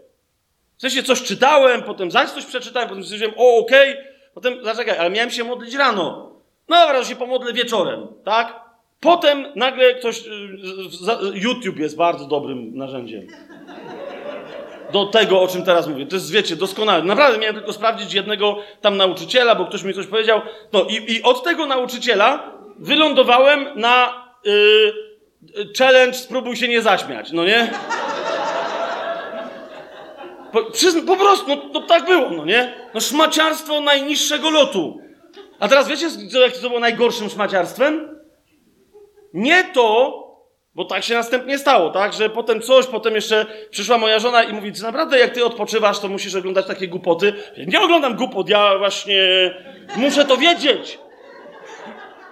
W 0.79 0.81
sensie 0.81 1.03
coś 1.03 1.23
czytałem, 1.23 1.83
potem 1.83 2.11
zaś 2.11 2.31
coś 2.31 2.45
przeczytałem, 2.45 2.89
potem 2.89 3.05
stwierdziłem, 3.05 3.35
o, 3.37 3.59
okej, 3.59 3.93
okay. 3.93 4.05
potem, 4.35 4.65
zaczekaj, 4.65 4.99
ale 4.99 5.11
miałem 5.11 5.31
się 5.31 5.45
modlić 5.45 5.75
rano. 5.75 6.31
No 6.69 6.77
dobra, 6.77 7.05
się 7.05 7.17
pomodlę 7.17 7.53
wieczorem, 7.53 8.07
tak? 8.25 8.61
Potem 9.01 9.47
nagle 9.57 9.95
ktoś, 9.95 10.27
y, 10.27 10.31
YouTube 11.35 11.79
jest 11.79 11.97
bardzo 11.97 12.27
dobrym 12.27 12.77
narzędziem. 12.77 13.27
Do 14.93 15.07
tego, 15.07 15.41
o 15.41 15.49
czym 15.49 15.63
teraz 15.63 15.89
mówię. 15.89 16.07
To 16.07 16.17
jest, 16.17 16.33
wiecie, 16.33 16.57
doskonałe. 16.57 17.03
Naprawdę 17.03 17.39
miałem 17.39 17.57
tylko 17.57 17.73
sprawdzić 17.73 18.15
jednego 18.15 18.59
tam 18.81 18.97
nauczyciela, 18.97 19.55
bo 19.55 19.67
ktoś 19.67 19.83
mi 19.83 19.95
coś 19.95 20.07
powiedział. 20.07 20.41
No 20.73 20.85
i, 20.85 21.13
i 21.13 21.23
od 21.23 21.45
tego 21.45 21.67
nauczyciela 21.67 22.53
wylądowałem 22.79 23.67
na... 23.77 24.25
Yy, 24.45 25.10
challenge 25.79 26.15
spróbuj 26.19 26.57
się 26.57 26.69
nie 26.69 26.83
zaśmiać, 26.83 27.33
no 27.33 27.45
nie? 27.45 27.71
Po, 30.53 30.63
po 31.07 31.17
prostu, 31.17 31.49
no, 31.49 31.57
no, 31.73 31.81
tak 31.81 32.07
było, 32.07 32.31
no 32.31 32.45
nie? 32.45 32.75
No 32.95 33.01
szmaciarstwo 33.01 33.81
najniższego 33.81 34.51
lotu. 34.51 35.01
A 35.61 35.69
teraz 35.69 35.89
wiecie, 35.89 36.11
co, 36.11 36.61
co 36.61 36.69
było 36.69 36.81
najgorszym 36.81 37.31
szmaciarstwem? 37.31 38.21
Nie 39.35 39.65
to, 39.65 40.17
bo 40.75 40.85
tak 40.85 41.05
się 41.05 41.15
następnie 41.15 41.59
stało, 41.59 41.91
tak? 41.91 42.13
Że 42.13 42.31
potem 42.31 42.61
coś, 42.61 42.87
potem 42.87 43.15
jeszcze 43.15 43.47
przyszła 43.71 43.99
moja 43.99 44.19
żona 44.19 44.43
i 44.43 44.53
mówi, 44.53 44.73
naprawdę 44.83 45.19
jak 45.19 45.35
ty 45.35 45.45
odpoczywasz, 45.45 45.99
to 45.99 46.09
musisz 46.09 46.35
oglądać 46.35 46.67
takie 46.67 46.89
głupoty? 46.89 47.33
Nie 47.67 47.81
oglądam 47.81 48.17
głupot, 48.17 48.49
ja 48.49 48.79
właśnie 48.79 49.55
muszę 49.97 50.25
to 50.25 50.37
wiedzieć. 50.37 50.99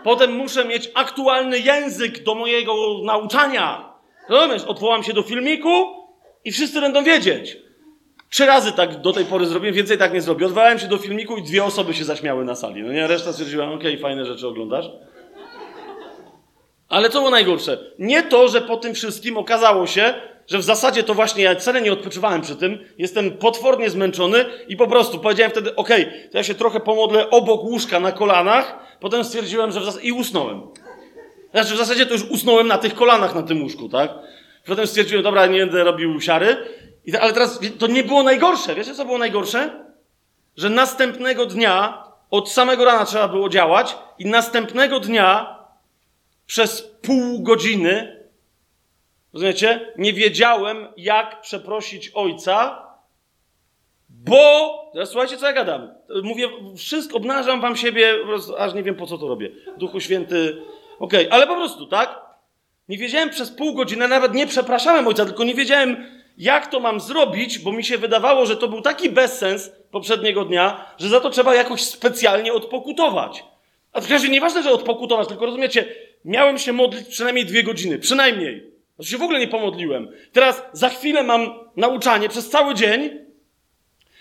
Potem 0.08 0.32
muszę 0.32 0.64
mieć 0.64 0.90
aktualny 0.94 1.58
język 1.58 2.22
do 2.22 2.34
mojego 2.34 2.74
nauczania. 3.04 3.92
Rozumiesz? 4.28 4.64
Odwołam 4.64 5.02
się 5.02 5.12
do 5.12 5.22
filmiku 5.22 5.68
i 6.44 6.52
wszyscy 6.52 6.80
będą 6.80 7.04
wiedzieć. 7.04 7.56
Trzy 8.30 8.46
razy 8.46 8.72
tak 8.72 9.00
do 9.00 9.12
tej 9.12 9.24
pory 9.24 9.46
zrobiłem, 9.46 9.74
więcej 9.74 9.98
tak 9.98 10.12
nie 10.12 10.20
zrobię. 10.20 10.46
Odwołałem 10.46 10.78
się 10.78 10.86
do 10.86 10.98
filmiku 10.98 11.36
i 11.36 11.42
dwie 11.42 11.64
osoby 11.64 11.94
się 11.94 12.04
zaśmiały 12.04 12.44
na 12.44 12.54
sali. 12.54 12.82
No 12.82 12.92
nie, 12.92 13.06
reszta 13.06 13.32
stwierdziła, 13.32 13.64
okej, 13.64 13.76
okay, 13.76 13.98
fajne 13.98 14.24
rzeczy 14.24 14.48
oglądasz. 14.48 14.86
Ale 16.88 17.10
co 17.10 17.18
było 17.18 17.30
najgorsze? 17.30 17.78
Nie 17.98 18.22
to, 18.22 18.48
że 18.48 18.60
po 18.60 18.76
tym 18.76 18.94
wszystkim 18.94 19.36
okazało 19.36 19.86
się, 19.86 20.14
że 20.48 20.58
w 20.58 20.62
zasadzie 20.62 21.02
to 21.02 21.14
właśnie 21.14 21.44
ja 21.44 21.54
wcale 21.54 21.82
nie 21.82 21.92
odpoczywałem 21.92 22.40
przy 22.40 22.56
tym, 22.56 22.78
jestem 22.98 23.30
potwornie 23.30 23.90
zmęczony 23.90 24.44
i 24.68 24.76
po 24.76 24.86
prostu 24.86 25.18
powiedziałem 25.18 25.52
wtedy, 25.52 25.76
okej, 25.76 26.06
okay, 26.06 26.28
to 26.32 26.38
ja 26.38 26.44
się 26.44 26.54
trochę 26.54 26.80
pomodlę 26.80 27.30
obok 27.30 27.64
łóżka 27.64 28.00
na 28.00 28.12
kolanach, 28.12 28.78
potem 29.00 29.24
stwierdziłem, 29.24 29.72
że 29.72 29.80
w 29.80 29.84
zasadzie... 29.84 30.06
i 30.06 30.12
usnąłem. 30.12 30.62
Znaczy 31.50 31.74
w 31.74 31.78
zasadzie 31.78 32.06
to 32.06 32.12
już 32.12 32.24
usnąłem 32.24 32.66
na 32.66 32.78
tych 32.78 32.94
kolanach 32.94 33.34
na 33.34 33.42
tym 33.42 33.62
łóżku, 33.62 33.88
tak? 33.88 34.10
Potem 34.66 34.86
stwierdziłem, 34.86 35.24
dobra, 35.24 35.46
nie 35.46 35.60
będę 35.60 35.84
robił 35.84 36.20
siary, 36.20 36.56
I, 37.04 37.16
ale 37.16 37.32
teraz 37.32 37.60
to 37.78 37.86
nie 37.86 38.04
było 38.04 38.22
najgorsze. 38.22 38.74
Wiecie, 38.74 38.94
co 38.94 39.04
było 39.04 39.18
najgorsze? 39.18 39.84
Że 40.56 40.70
następnego 40.70 41.46
dnia, 41.46 42.04
od 42.30 42.50
samego 42.50 42.84
rana 42.84 43.04
trzeba 43.04 43.28
było 43.28 43.48
działać 43.48 43.96
i 44.18 44.26
następnego 44.26 45.00
dnia 45.00 45.58
przez 46.46 46.82
pół 46.82 47.42
godziny 47.42 48.17
Rozumiecie? 49.32 49.92
Nie 49.98 50.12
wiedziałem, 50.12 50.86
jak 50.96 51.40
przeprosić 51.40 52.10
ojca, 52.14 52.86
bo. 54.08 54.74
Teraz 54.92 55.10
słuchajcie, 55.10 55.36
co 55.36 55.46
ja 55.46 55.52
gadam. 55.52 55.90
Mówię, 56.22 56.48
wszystko, 56.76 57.16
obnażam 57.16 57.60
wam 57.60 57.76
siebie, 57.76 58.14
aż 58.58 58.74
nie 58.74 58.82
wiem 58.82 58.94
po 58.94 59.06
co 59.06 59.18
to 59.18 59.28
robię. 59.28 59.50
Duchu 59.76 60.00
Święty. 60.00 60.62
Okej, 60.98 61.26
okay. 61.26 61.32
ale 61.32 61.46
po 61.46 61.54
prostu, 61.56 61.86
tak? 61.86 62.20
Nie 62.88 62.98
wiedziałem 62.98 63.30
przez 63.30 63.50
pół 63.50 63.74
godziny, 63.74 64.08
nawet 64.08 64.34
nie 64.34 64.46
przepraszałem 64.46 65.08
ojca, 65.08 65.24
tylko 65.24 65.44
nie 65.44 65.54
wiedziałem, 65.54 66.06
jak 66.38 66.66
to 66.66 66.80
mam 66.80 67.00
zrobić, 67.00 67.58
bo 67.58 67.72
mi 67.72 67.84
się 67.84 67.98
wydawało, 67.98 68.46
że 68.46 68.56
to 68.56 68.68
był 68.68 68.80
taki 68.80 69.10
bezsens 69.10 69.72
poprzedniego 69.90 70.44
dnia, 70.44 70.94
że 70.98 71.08
za 71.08 71.20
to 71.20 71.30
trzeba 71.30 71.54
jakoś 71.54 71.82
specjalnie 71.82 72.52
odpokutować. 72.52 73.44
A 73.92 74.00
w 74.00 74.10
razie 74.10 74.28
nieważne, 74.28 74.62
że 74.62 74.70
odpokutować, 74.70 75.28
tylko 75.28 75.46
rozumiecie, 75.46 75.94
miałem 76.24 76.58
się 76.58 76.72
modlić 76.72 77.08
przynajmniej 77.08 77.46
dwie 77.46 77.62
godziny, 77.62 77.98
przynajmniej. 77.98 78.77
Znaczy 78.98 79.10
się 79.10 79.18
w 79.18 79.22
ogóle 79.22 79.38
nie 79.38 79.48
pomodliłem. 79.48 80.08
Teraz 80.32 80.62
za 80.72 80.88
chwilę 80.88 81.22
mam 81.22 81.50
nauczanie 81.76 82.28
przez 82.28 82.50
cały 82.50 82.74
dzień. 82.74 83.10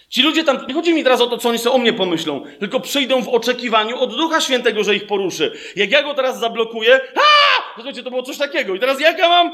Ci 0.09 0.21
ludzie 0.21 0.43
tam, 0.43 0.65
nie 0.67 0.73
chodzi 0.73 0.93
mi 0.93 1.03
teraz 1.03 1.21
o 1.21 1.27
to, 1.27 1.37
co 1.37 1.49
oni 1.49 1.57
sobie 1.57 1.75
o 1.75 1.77
mnie 1.77 1.93
pomyślą, 1.93 2.43
tylko 2.59 2.79
przyjdą 2.79 3.21
w 3.21 3.27
oczekiwaniu 3.27 3.99
od 3.99 4.15
Ducha 4.15 4.41
Świętego, 4.41 4.83
że 4.83 4.95
ich 4.95 5.07
poruszy. 5.07 5.51
Jak 5.75 5.91
ja 5.91 6.03
go 6.03 6.13
teraz 6.13 6.39
zablokuję, 6.39 6.99
a! 7.15 7.21
Słuchajcie, 7.75 8.03
to 8.03 8.09
było 8.09 8.23
coś 8.23 8.37
takiego. 8.37 8.75
I 8.75 8.79
teraz 8.79 8.99
jak 8.99 9.19
ja 9.19 9.29
mam, 9.29 9.51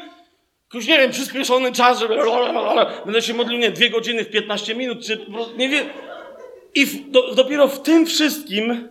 jakoś, 0.64 0.88
nie 0.88 0.98
wiem, 0.98 1.12
przyspieszony 1.12 1.72
czas, 1.72 2.00
żeby 2.00 2.18
będę 3.06 3.22
się 3.22 3.34
modlił, 3.34 3.60
nie, 3.60 3.72
dwie 3.72 3.90
godziny 3.90 4.24
w 4.24 4.30
15 4.30 4.76
minut, 4.76 5.06
czy 5.06 5.26
nie 5.58 5.70
wiem. 5.70 5.86
I 6.76 6.86
w, 6.86 7.12
do, 7.12 7.36
dopiero 7.36 7.68
w 7.68 7.82
tym 7.82 8.06
wszystkim, 8.06 8.90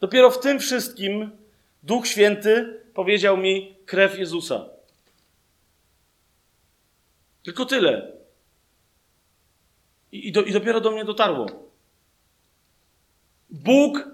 dopiero 0.00 0.30
w 0.30 0.40
tym 0.40 0.60
wszystkim 0.60 1.30
Duch 1.82 2.06
Święty 2.06 2.80
powiedział 2.94 3.36
mi 3.36 3.76
krew 3.86 4.18
Jezusa. 4.18 4.64
Tylko 7.42 7.66
tyle. 7.66 8.12
I, 10.12 10.28
i, 10.28 10.32
do, 10.32 10.42
I 10.42 10.52
dopiero 10.52 10.80
do 10.80 10.90
mnie 10.90 11.04
dotarło. 11.04 11.46
Bóg 13.50 14.08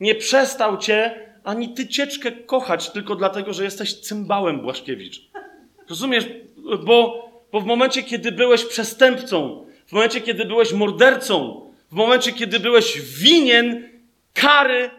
nie 0.00 0.14
przestał 0.14 0.78
cię 0.78 1.28
ani 1.44 1.74
ty 1.74 1.88
cieczkę 1.88 2.32
kochać 2.32 2.90
tylko 2.90 3.16
dlatego, 3.16 3.52
że 3.52 3.64
jesteś 3.64 4.00
cymbałem 4.00 4.60
Błaszkiewicz. 4.60 5.22
Rozumiesz? 5.88 6.24
Bo, 6.84 7.28
bo 7.52 7.60
w 7.60 7.64
momencie, 7.64 8.02
kiedy 8.02 8.32
byłeś 8.32 8.64
przestępcą, 8.64 9.66
w 9.86 9.92
momencie, 9.92 10.20
kiedy 10.20 10.44
byłeś 10.44 10.72
mordercą, 10.72 11.68
w 11.90 11.92
momencie, 11.92 12.32
kiedy 12.32 12.60
byłeś 12.60 13.00
winien 13.00 13.88
kary 14.34 14.90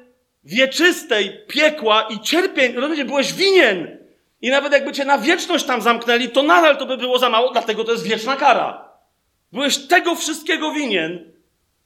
wieczystej, 0.43 1.39
piekła 1.47 2.07
i 2.09 2.19
cierpień, 2.19 2.73
rozumiecie, 2.73 3.05
byłeś 3.05 3.33
winien 3.33 3.98
i 4.41 4.49
nawet 4.49 4.73
jakby 4.73 4.91
cię 4.91 5.05
na 5.05 5.17
wieczność 5.17 5.65
tam 5.65 5.81
zamknęli, 5.81 6.29
to 6.29 6.43
nadal 6.43 6.77
to 6.77 6.85
by 6.85 6.97
było 6.97 7.19
za 7.19 7.29
mało, 7.29 7.51
dlatego 7.51 7.83
to 7.83 7.91
jest 7.91 8.07
wieczna 8.07 8.35
kara. 8.35 8.89
Byłeś 9.51 9.77
tego 9.77 10.15
wszystkiego 10.15 10.71
winien, 10.71 11.31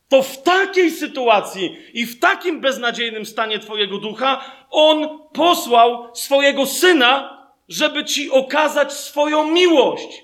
to 0.10 0.22
w 0.22 0.44
takiej 0.44 0.92
sytuacji 0.92 1.78
i 1.94 2.06
w 2.06 2.20
takim 2.20 2.62
beznadziejnym 2.62 3.26
stanie 3.26 3.60
Twojego 3.60 3.98
ducha, 3.98 4.46
On 4.70 5.20
posłał 5.34 6.16
swojego 6.16 6.66
syna, 6.66 7.38
żeby 7.70 8.06
Ci 8.06 8.32
okazać 8.32 8.94
swoją 8.94 9.52
miłość. 9.52 10.24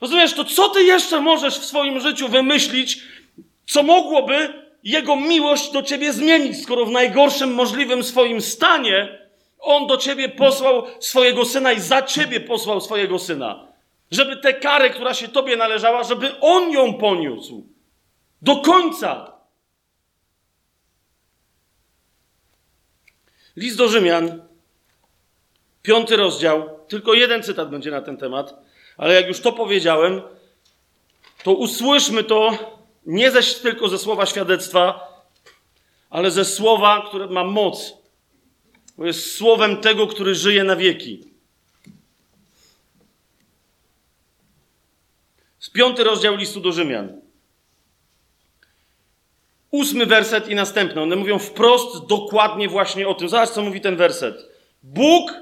Rozumiesz, 0.00 0.34
to 0.34 0.44
co 0.44 0.68
Ty 0.68 0.82
jeszcze 0.82 1.20
możesz 1.20 1.58
w 1.58 1.64
swoim 1.64 2.00
życiu 2.00 2.28
wymyślić, 2.28 2.98
Co 3.66 3.82
mogłoby 3.82 4.62
jego 4.84 5.16
miłość 5.16 5.70
do 5.70 5.82
ciebie 5.82 6.12
zmienić, 6.12 6.62
skoro 6.62 6.86
w 6.86 6.90
najgorszym 6.90 7.54
możliwym 7.54 8.02
swoim 8.02 8.40
stanie 8.40 9.21
on 9.62 9.86
do 9.86 9.96
ciebie 9.96 10.28
posłał 10.28 10.86
swojego 11.00 11.44
syna 11.44 11.72
i 11.72 11.80
za 11.80 12.02
ciebie 12.02 12.40
posłał 12.40 12.80
swojego 12.80 13.18
syna. 13.18 13.68
Żeby 14.10 14.36
tę 14.36 14.54
karę, 14.54 14.90
która 14.90 15.14
się 15.14 15.28
tobie 15.28 15.56
należała, 15.56 16.02
żeby 16.02 16.40
on 16.40 16.70
ją 16.70 16.94
poniósł. 16.94 17.66
Do 18.42 18.56
końca. 18.56 19.32
List 23.56 23.76
do 23.76 23.88
Rzymian, 23.88 24.42
piąty 25.82 26.16
rozdział, 26.16 26.78
tylko 26.88 27.14
jeden 27.14 27.42
cytat 27.42 27.70
będzie 27.70 27.90
na 27.90 28.02
ten 28.02 28.16
temat, 28.16 28.54
ale 28.96 29.14
jak 29.14 29.28
już 29.28 29.40
to 29.40 29.52
powiedziałem, 29.52 30.22
to 31.42 31.54
usłyszmy 31.54 32.24
to 32.24 32.50
nie 33.06 33.30
ze, 33.30 33.42
tylko 33.42 33.88
ze 33.88 33.98
słowa 33.98 34.26
świadectwa, 34.26 35.08
ale 36.10 36.30
ze 36.30 36.44
słowa, 36.44 37.04
które 37.08 37.26
ma 37.26 37.44
moc, 37.44 38.01
bo 38.98 39.06
jest 39.06 39.36
słowem 39.36 39.76
tego, 39.76 40.06
który 40.06 40.34
żyje 40.34 40.64
na 40.64 40.76
wieki. 40.76 41.24
Z 45.58 45.70
piąty 45.70 46.04
rozdział 46.04 46.36
listu 46.36 46.60
do 46.60 46.72
Rzymian. 46.72 47.20
Ósmy 49.70 50.06
werset 50.06 50.48
i 50.48 50.54
następny. 50.54 51.02
One 51.02 51.16
mówią 51.16 51.38
wprost, 51.38 52.06
dokładnie 52.06 52.68
właśnie 52.68 53.08
o 53.08 53.14
tym. 53.14 53.28
Zobacz, 53.28 53.50
co 53.50 53.62
mówi 53.62 53.80
ten 53.80 53.96
werset. 53.96 54.48
Bóg 54.82 55.32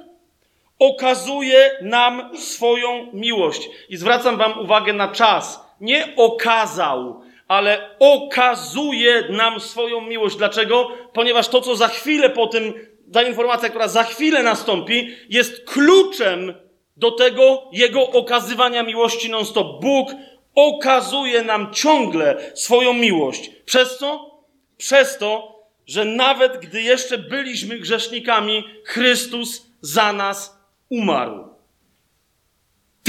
okazuje 0.78 1.70
nam 1.82 2.38
swoją 2.38 3.12
miłość. 3.12 3.68
I 3.88 3.96
zwracam 3.96 4.36
Wam 4.36 4.58
uwagę 4.58 4.92
na 4.92 5.08
czas. 5.08 5.60
Nie 5.80 6.16
okazał, 6.16 7.22
ale 7.48 7.96
okazuje 7.98 9.28
nam 9.30 9.60
swoją 9.60 10.00
miłość. 10.00 10.36
Dlaczego? 10.36 10.88
Ponieważ 11.12 11.48
to, 11.48 11.60
co 11.60 11.76
za 11.76 11.88
chwilę 11.88 12.30
po 12.30 12.46
tym, 12.46 12.74
ta 13.12 13.22
informacja, 13.22 13.68
która 13.68 13.88
za 13.88 14.04
chwilę 14.04 14.42
nastąpi, 14.42 15.16
jest 15.28 15.64
kluczem 15.64 16.54
do 16.96 17.10
tego 17.10 17.68
jego 17.72 18.10
okazywania 18.10 18.82
miłości 18.82 19.30
non-stop. 19.30 19.80
Bóg 19.80 20.10
okazuje 20.54 21.42
nam 21.42 21.74
ciągle 21.74 22.52
swoją 22.54 22.92
miłość. 22.92 23.50
Przez 23.64 23.98
co? 23.98 24.40
Przez 24.76 25.18
to, 25.18 25.60
że 25.86 26.04
nawet 26.04 26.58
gdy 26.58 26.82
jeszcze 26.82 27.18
byliśmy 27.18 27.78
grzesznikami, 27.78 28.64
Chrystus 28.84 29.66
za 29.80 30.12
nas 30.12 30.58
umarł. 30.88 31.49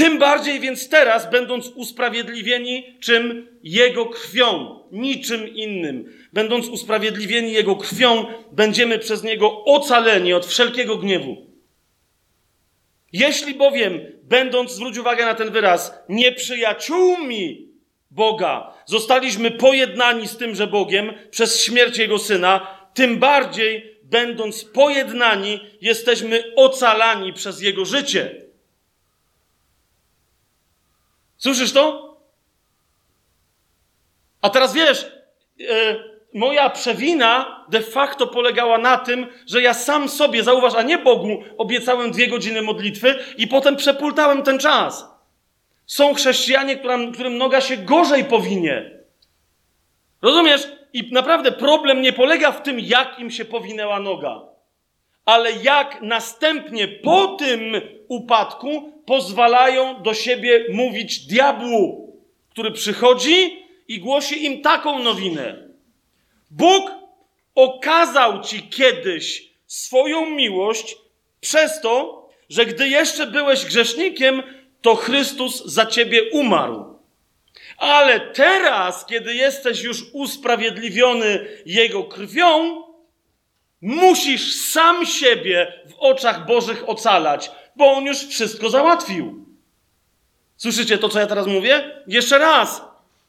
Tym 0.02 0.18
bardziej 0.18 0.60
więc 0.60 0.88
teraz, 0.88 1.30
będąc 1.30 1.68
usprawiedliwieni 1.68 2.96
czym? 3.00 3.48
Jego 3.62 4.06
krwią, 4.06 4.78
niczym 4.92 5.48
innym. 5.48 6.12
Będąc 6.32 6.68
usprawiedliwieni 6.68 7.52
Jego 7.52 7.76
krwią, 7.76 8.24
będziemy 8.52 8.98
przez 8.98 9.22
Niego 9.22 9.64
ocaleni 9.64 10.32
od 10.32 10.46
wszelkiego 10.46 10.96
gniewu. 10.96 11.36
Jeśli 13.12 13.54
bowiem, 13.54 14.00
będąc, 14.22 14.72
zwróć 14.72 14.98
uwagę 14.98 15.24
na 15.24 15.34
ten 15.34 15.50
wyraz, 15.50 15.94
nieprzyjaciółmi 16.08 17.68
Boga, 18.10 18.74
zostaliśmy 18.86 19.50
pojednani 19.50 20.28
z 20.28 20.36
tymże 20.36 20.66
Bogiem 20.66 21.12
przez 21.30 21.64
śmierć 21.64 21.98
Jego 21.98 22.18
Syna, 22.18 22.66
tym 22.94 23.18
bardziej, 23.18 23.98
będąc 24.02 24.64
pojednani, 24.64 25.60
jesteśmy 25.80 26.52
ocalani 26.56 27.32
przez 27.32 27.62
Jego 27.62 27.84
życie. 27.84 28.51
Słyszysz 31.42 31.72
to? 31.72 32.16
A 34.40 34.50
teraz 34.50 34.74
wiesz, 34.74 35.12
yy, 35.58 35.66
moja 36.34 36.70
przewina 36.70 37.64
de 37.68 37.80
facto 37.80 38.26
polegała 38.26 38.78
na 38.78 38.98
tym, 38.98 39.26
że 39.46 39.62
ja 39.62 39.74
sam 39.74 40.08
sobie, 40.08 40.42
zauważ, 40.42 40.74
a 40.74 40.82
nie 40.82 40.98
Bogu, 40.98 41.44
obiecałem 41.58 42.10
dwie 42.10 42.28
godziny 42.28 42.62
modlitwy 42.62 43.18
i 43.36 43.46
potem 43.46 43.76
przepultałem 43.76 44.42
ten 44.42 44.58
czas. 44.58 45.08
Są 45.86 46.14
chrześcijanie, 46.14 46.76
którym, 46.76 47.12
którym 47.12 47.38
noga 47.38 47.60
się 47.60 47.76
gorzej 47.76 48.24
powinie. 48.24 48.90
Rozumiesz? 50.22 50.68
I 50.92 51.12
naprawdę 51.12 51.52
problem 51.52 52.02
nie 52.02 52.12
polega 52.12 52.52
w 52.52 52.62
tym, 52.62 52.80
jak 52.80 53.18
im 53.18 53.30
się 53.30 53.44
powinęła 53.44 54.00
noga, 54.00 54.40
ale 55.24 55.52
jak 55.52 56.02
następnie 56.02 56.88
po 56.88 57.26
tym 57.26 57.80
upadku 58.08 58.92
pozwalają 59.06 60.02
do 60.02 60.14
siebie 60.14 60.64
mówić 60.72 61.26
diabłu, 61.26 62.12
który 62.50 62.70
przychodzi 62.70 63.66
i 63.88 63.98
głosi 63.98 64.44
im 64.44 64.62
taką 64.62 64.98
nowinę. 64.98 65.68
Bóg 66.50 66.90
okazał 67.54 68.42
ci 68.42 68.62
kiedyś 68.62 69.52
swoją 69.66 70.30
miłość 70.30 70.96
przez 71.40 71.80
to, 71.80 72.28
że 72.48 72.66
gdy 72.66 72.88
jeszcze 72.88 73.26
byłeś 73.26 73.64
grzesznikiem, 73.64 74.42
to 74.82 74.94
Chrystus 74.94 75.64
za 75.64 75.86
ciebie 75.86 76.30
umarł. 76.30 76.98
Ale 77.78 78.20
teraz, 78.20 79.06
kiedy 79.06 79.34
jesteś 79.34 79.82
już 79.82 80.02
usprawiedliwiony 80.12 81.46
Jego 81.66 82.04
krwią, 82.04 82.82
musisz 83.82 84.54
sam 84.54 85.06
siebie 85.06 85.72
w 85.86 85.94
oczach 85.98 86.46
Bożych 86.46 86.88
ocalać, 86.88 87.50
bo 87.76 87.92
On 87.92 88.04
już 88.04 88.26
wszystko 88.26 88.70
załatwił. 88.70 89.46
Słyszycie 90.56 90.98
to, 90.98 91.08
co 91.08 91.20
ja 91.20 91.26
teraz 91.26 91.46
mówię? 91.46 92.02
Jeszcze 92.06 92.38
raz. 92.38 92.82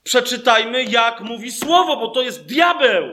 Przeczytajmy, 0.04 0.84
jak 0.84 1.22
mówi 1.22 1.52
Słowo, 1.52 1.98
bo 1.98 2.08
to 2.08 2.22
jest 2.22 2.46
diabeł. 2.46 3.04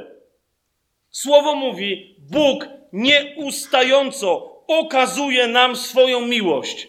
Słowo 1.11 1.55
mówi: 1.55 2.17
Bóg 2.19 2.67
nieustająco 2.93 4.57
okazuje 4.67 5.47
nam 5.47 5.77
swoją 5.77 6.21
miłość. 6.21 6.89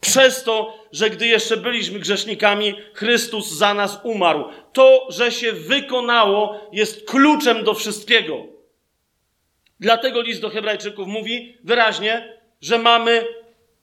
Przez 0.00 0.44
to, 0.44 0.78
że 0.92 1.10
gdy 1.10 1.26
jeszcze 1.26 1.56
byliśmy 1.56 1.98
grzesznikami, 1.98 2.74
Chrystus 2.94 3.50
za 3.50 3.74
nas 3.74 4.00
umarł. 4.02 4.44
To, 4.72 5.06
że 5.08 5.32
się 5.32 5.52
wykonało, 5.52 6.60
jest 6.72 7.06
kluczem 7.06 7.64
do 7.64 7.74
wszystkiego. 7.74 8.57
Dlatego 9.80 10.22
list 10.22 10.40
do 10.40 10.50
Hebrajczyków 10.50 11.08
mówi 11.08 11.58
wyraźnie, 11.64 12.38
że 12.60 12.78
mamy 12.78 13.26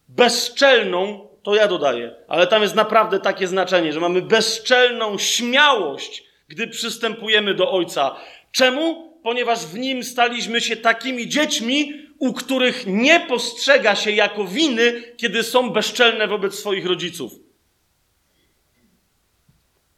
bezczelną, 0.08 1.28
to 1.44 1.56
ja 1.56 1.68
dodaję, 1.68 2.16
ale 2.28 2.48
tam 2.48 2.62
jest 2.62 2.76
naprawdę 2.76 3.20
takie 3.20 3.48
znaczenie, 3.48 3.94
że 3.94 4.00
mamy 4.00 4.22
bezczelną 4.22 5.18
śmiałość, 5.18 6.24
gdy 6.48 6.68
przystępujemy 6.68 7.54
do 7.54 7.72
Ojca. 7.72 8.16
Czemu? 8.52 9.16
Ponieważ 9.24 9.66
w 9.66 9.78
nim 9.78 10.04
staliśmy 10.04 10.62
się 10.62 10.76
takimi 10.76 11.30
dziećmi, 11.30 11.94
u 12.20 12.34
których 12.34 12.88
nie 12.88 13.20
postrzega 13.20 13.96
się 13.96 14.12
jako 14.12 14.46
winy, 14.46 15.04
kiedy 15.18 15.44
są 15.44 15.70
bezczelne 15.70 16.28
wobec 16.28 16.56
swoich 16.56 16.86
rodziców. 16.86 17.34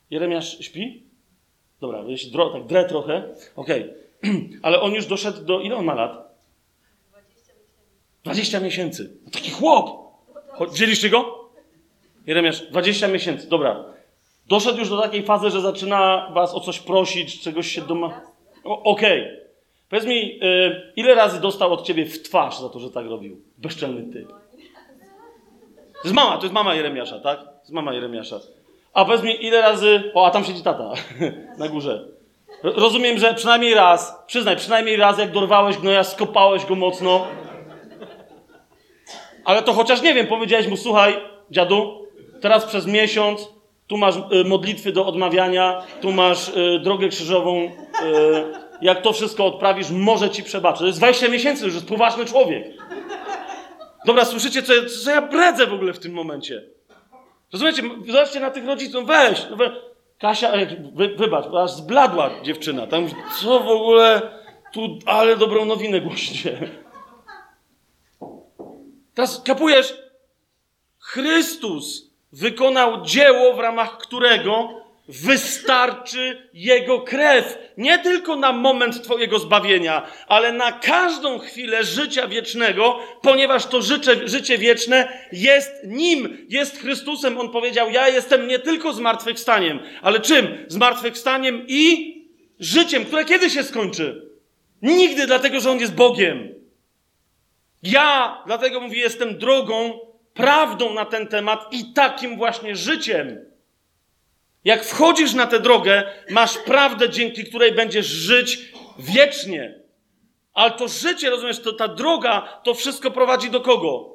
Jeremiasz 0.09 0.59
śpi? 0.59 1.03
Dobra, 1.81 2.03
jeśli 2.07 2.31
dro, 2.31 2.49
tak 2.49 2.65
drę 2.65 2.85
trochę. 2.85 3.33
Okej. 3.55 3.81
Okay. 3.83 4.06
Ale 4.63 4.81
on 4.81 4.93
już 4.93 5.05
doszedł 5.05 5.45
do... 5.45 5.59
Ile 5.59 5.75
on 5.75 5.85
ma 5.85 5.93
lat? 5.93 6.27
20 8.23 8.59
miesięcy. 8.59 9.17
Taki 9.31 9.51
chłop! 9.51 10.07
Wzięliście 10.71 11.09
go? 11.09 11.49
Jeremiasz, 12.27 12.61
20 12.61 13.07
miesięcy. 13.07 13.49
Dobra. 13.49 13.83
Doszedł 14.47 14.79
już 14.79 14.89
do 14.89 15.01
takiej 15.01 15.23
fazy, 15.23 15.49
że 15.49 15.61
zaczyna 15.61 16.29
was 16.33 16.53
o 16.53 16.59
coś 16.59 16.79
prosić, 16.79 17.41
czegoś 17.41 17.67
się 17.71 17.81
doma... 17.81 18.21
Okej. 18.63 19.21
Okay. 19.21 19.47
Powiedz 19.89 20.05
mi, 20.05 20.37
yy, 20.37 20.93
ile 20.95 21.15
razy 21.15 21.41
dostał 21.41 21.73
od 21.73 21.85
ciebie 21.85 22.05
w 22.05 22.21
twarz 22.21 22.59
za 22.59 22.69
to, 22.69 22.79
że 22.79 22.89
tak 22.89 23.05
robił? 23.05 23.41
Bezczelny 23.57 24.13
typ. 24.13 24.27
To 25.93 26.03
jest 26.03 26.15
mama, 26.15 26.37
to 26.37 26.43
jest 26.43 26.53
mama 26.53 26.75
Jeremiasza, 26.75 27.19
tak? 27.19 27.43
To 27.43 27.59
jest 27.59 27.71
mama 27.71 27.93
Jeremiasza. 27.93 28.39
A 28.93 29.05
powiedz 29.05 29.23
mi, 29.23 29.45
ile 29.45 29.61
razy... 29.61 30.11
O, 30.13 30.25
a 30.25 30.31
tam 30.31 30.43
siedzi 30.43 30.63
tata 30.63 30.93
na 31.59 31.67
górze. 31.67 32.07
Rozumiem, 32.63 33.17
że 33.17 33.33
przynajmniej 33.33 33.73
raz, 33.73 34.23
przyznaj, 34.27 34.55
przynajmniej 34.55 34.97
raz, 34.97 35.17
jak 35.17 35.31
dorwałeś 35.31 35.77
gnoja, 35.77 36.03
skopałeś 36.03 36.65
go 36.65 36.75
mocno. 36.75 37.27
Ale 39.45 39.61
to 39.63 39.73
chociaż 39.73 40.01
nie 40.01 40.13
wiem, 40.13 40.27
powiedziałeś 40.27 40.67
mu, 40.67 40.77
słuchaj, 40.77 41.17
dziadu, 41.51 42.07
teraz 42.41 42.65
przez 42.65 42.87
miesiąc 42.87 43.49
tu 43.87 43.97
masz 43.97 44.15
y, 44.15 44.43
modlitwy 44.45 44.91
do 44.91 45.05
odmawiania, 45.05 45.83
tu 46.01 46.11
masz 46.11 46.49
y, 46.49 46.79
drogę 46.83 47.09
krzyżową. 47.09 47.63
Y, 47.63 47.69
jak 48.81 49.01
to 49.01 49.13
wszystko 49.13 49.45
odprawisz, 49.45 49.89
może 49.89 50.29
ci 50.29 50.43
przebaczę. 50.43 50.79
To 50.79 50.85
jest 50.85 50.99
20 50.99 51.27
miesięcy, 51.27 51.65
już 51.65 51.73
jest 51.73 51.87
poważny 51.87 52.25
człowiek. 52.25 52.63
Dobra, 54.05 54.25
słyszycie, 54.25 54.63
co, 54.63 54.73
co 55.03 55.11
ja 55.11 55.21
bredzę 55.21 55.67
w 55.67 55.73
ogóle 55.73 55.93
w 55.93 55.99
tym 55.99 56.13
momencie? 56.13 56.63
Rozumiecie? 57.53 57.83
Zobaczcie 58.07 58.39
na 58.39 58.51
tych 58.51 58.65
rodziców, 58.65 59.07
weź. 59.07 59.45
No. 59.49 59.57
Kasia, 60.19 60.51
wy, 60.93 61.15
wybacz, 61.15 61.45
aż 61.45 61.71
zbladła 61.71 62.29
dziewczyna. 62.43 62.87
Tam, 62.87 63.07
co 63.39 63.59
w 63.59 63.67
ogóle, 63.67 64.21
tu, 64.73 64.99
ale 65.05 65.37
dobrą 65.37 65.65
nowinę 65.65 66.01
głosicie. 66.01 66.69
Teraz 69.13 69.41
kapujesz? 69.43 69.97
Chrystus 70.99 72.11
wykonał 72.31 73.01
dzieło, 73.01 73.53
w 73.53 73.59
ramach 73.59 73.97
którego 73.97 74.69
wystarczy 75.07 76.49
Jego 76.53 77.01
krew. 77.01 77.57
Nie 77.77 77.99
tylko 77.99 78.35
na 78.35 78.51
moment 78.51 79.03
Twojego 79.03 79.39
zbawienia, 79.39 80.07
ale 80.27 80.51
na 80.51 80.71
każdą 80.71 81.39
chwilę 81.39 81.83
życia 81.83 82.27
wiecznego, 82.27 82.99
ponieważ 83.21 83.65
to 83.65 83.81
życie, 83.81 84.27
życie 84.27 84.57
wieczne 84.57 85.27
jest 85.31 85.71
Nim, 85.83 86.45
jest 86.49 86.81
Chrystusem. 86.81 87.37
On 87.37 87.51
powiedział, 87.51 87.89
ja 87.89 88.09
jestem 88.09 88.47
nie 88.47 88.59
tylko 88.59 88.93
zmartwychwstaniem, 88.93 89.79
ale 90.01 90.19
czym? 90.19 90.65
Zmartwychwstaniem 90.67 91.65
i 91.67 92.13
życiem, 92.59 93.05
które 93.05 93.25
kiedy 93.25 93.49
się 93.49 93.63
skończy? 93.63 94.27
Nigdy, 94.81 95.27
dlatego 95.27 95.59
że 95.59 95.71
On 95.71 95.79
jest 95.79 95.95
Bogiem. 95.95 96.53
Ja, 97.83 98.37
dlatego 98.45 98.81
mówię, 98.81 98.99
jestem 98.99 99.37
drogą, 99.37 99.99
prawdą 100.33 100.93
na 100.93 101.05
ten 101.05 101.27
temat 101.27 101.73
i 101.73 101.93
takim 101.93 102.37
właśnie 102.37 102.75
życiem. 102.75 103.45
Jak 104.67 104.85
wchodzisz 104.85 105.33
na 105.33 105.47
tę 105.47 105.59
drogę, 105.59 106.03
masz 106.29 106.57
prawdę, 106.57 107.09
dzięki 107.09 107.43
której 107.43 107.71
będziesz 107.71 108.05
żyć 108.05 108.59
wiecznie. 108.99 109.79
Ale 110.53 110.71
to 110.71 110.87
życie, 110.87 111.29
rozumiesz, 111.29 111.59
to 111.59 111.73
ta 111.73 111.87
droga, 111.87 112.59
to 112.63 112.73
wszystko 112.73 113.11
prowadzi 113.11 113.49
do 113.49 113.61
kogo? 113.61 114.09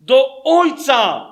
Do 0.00 0.42
Ojca. 0.44 1.26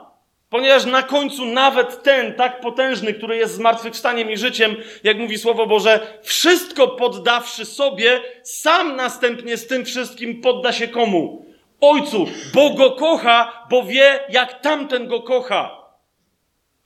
Ponieważ 0.51 0.85
na 0.85 1.03
końcu 1.03 1.45
nawet 1.45 2.03
ten 2.03 2.35
tak 2.35 2.61
potężny, 2.61 3.15
który 3.15 3.37
jest 3.37 3.55
zmartwychwstaniem 3.55 4.31
i 4.31 4.37
życiem, 4.37 4.77
jak 5.05 5.19
mówi 5.19 5.39
Słowo 5.39 5.67
Boże, 5.67 6.19
wszystko 6.23 6.89
poddawszy 6.89 7.65
sobie, 7.65 8.21
sam 8.43 8.97
następnie 8.97 9.57
z 9.57 9.67
tym 9.67 9.85
wszystkim 9.85 10.41
podda 10.41 10.73
się 10.73 10.89
komu? 10.89 11.45
Ojcu, 11.81 12.27
bo 12.55 12.71
go 12.71 12.91
kocha, 12.91 13.67
bo 13.71 13.83
wie, 13.83 14.21
jak 14.29 14.61
tamten 14.61 15.07
go 15.07 15.23
kocha. 15.23 15.80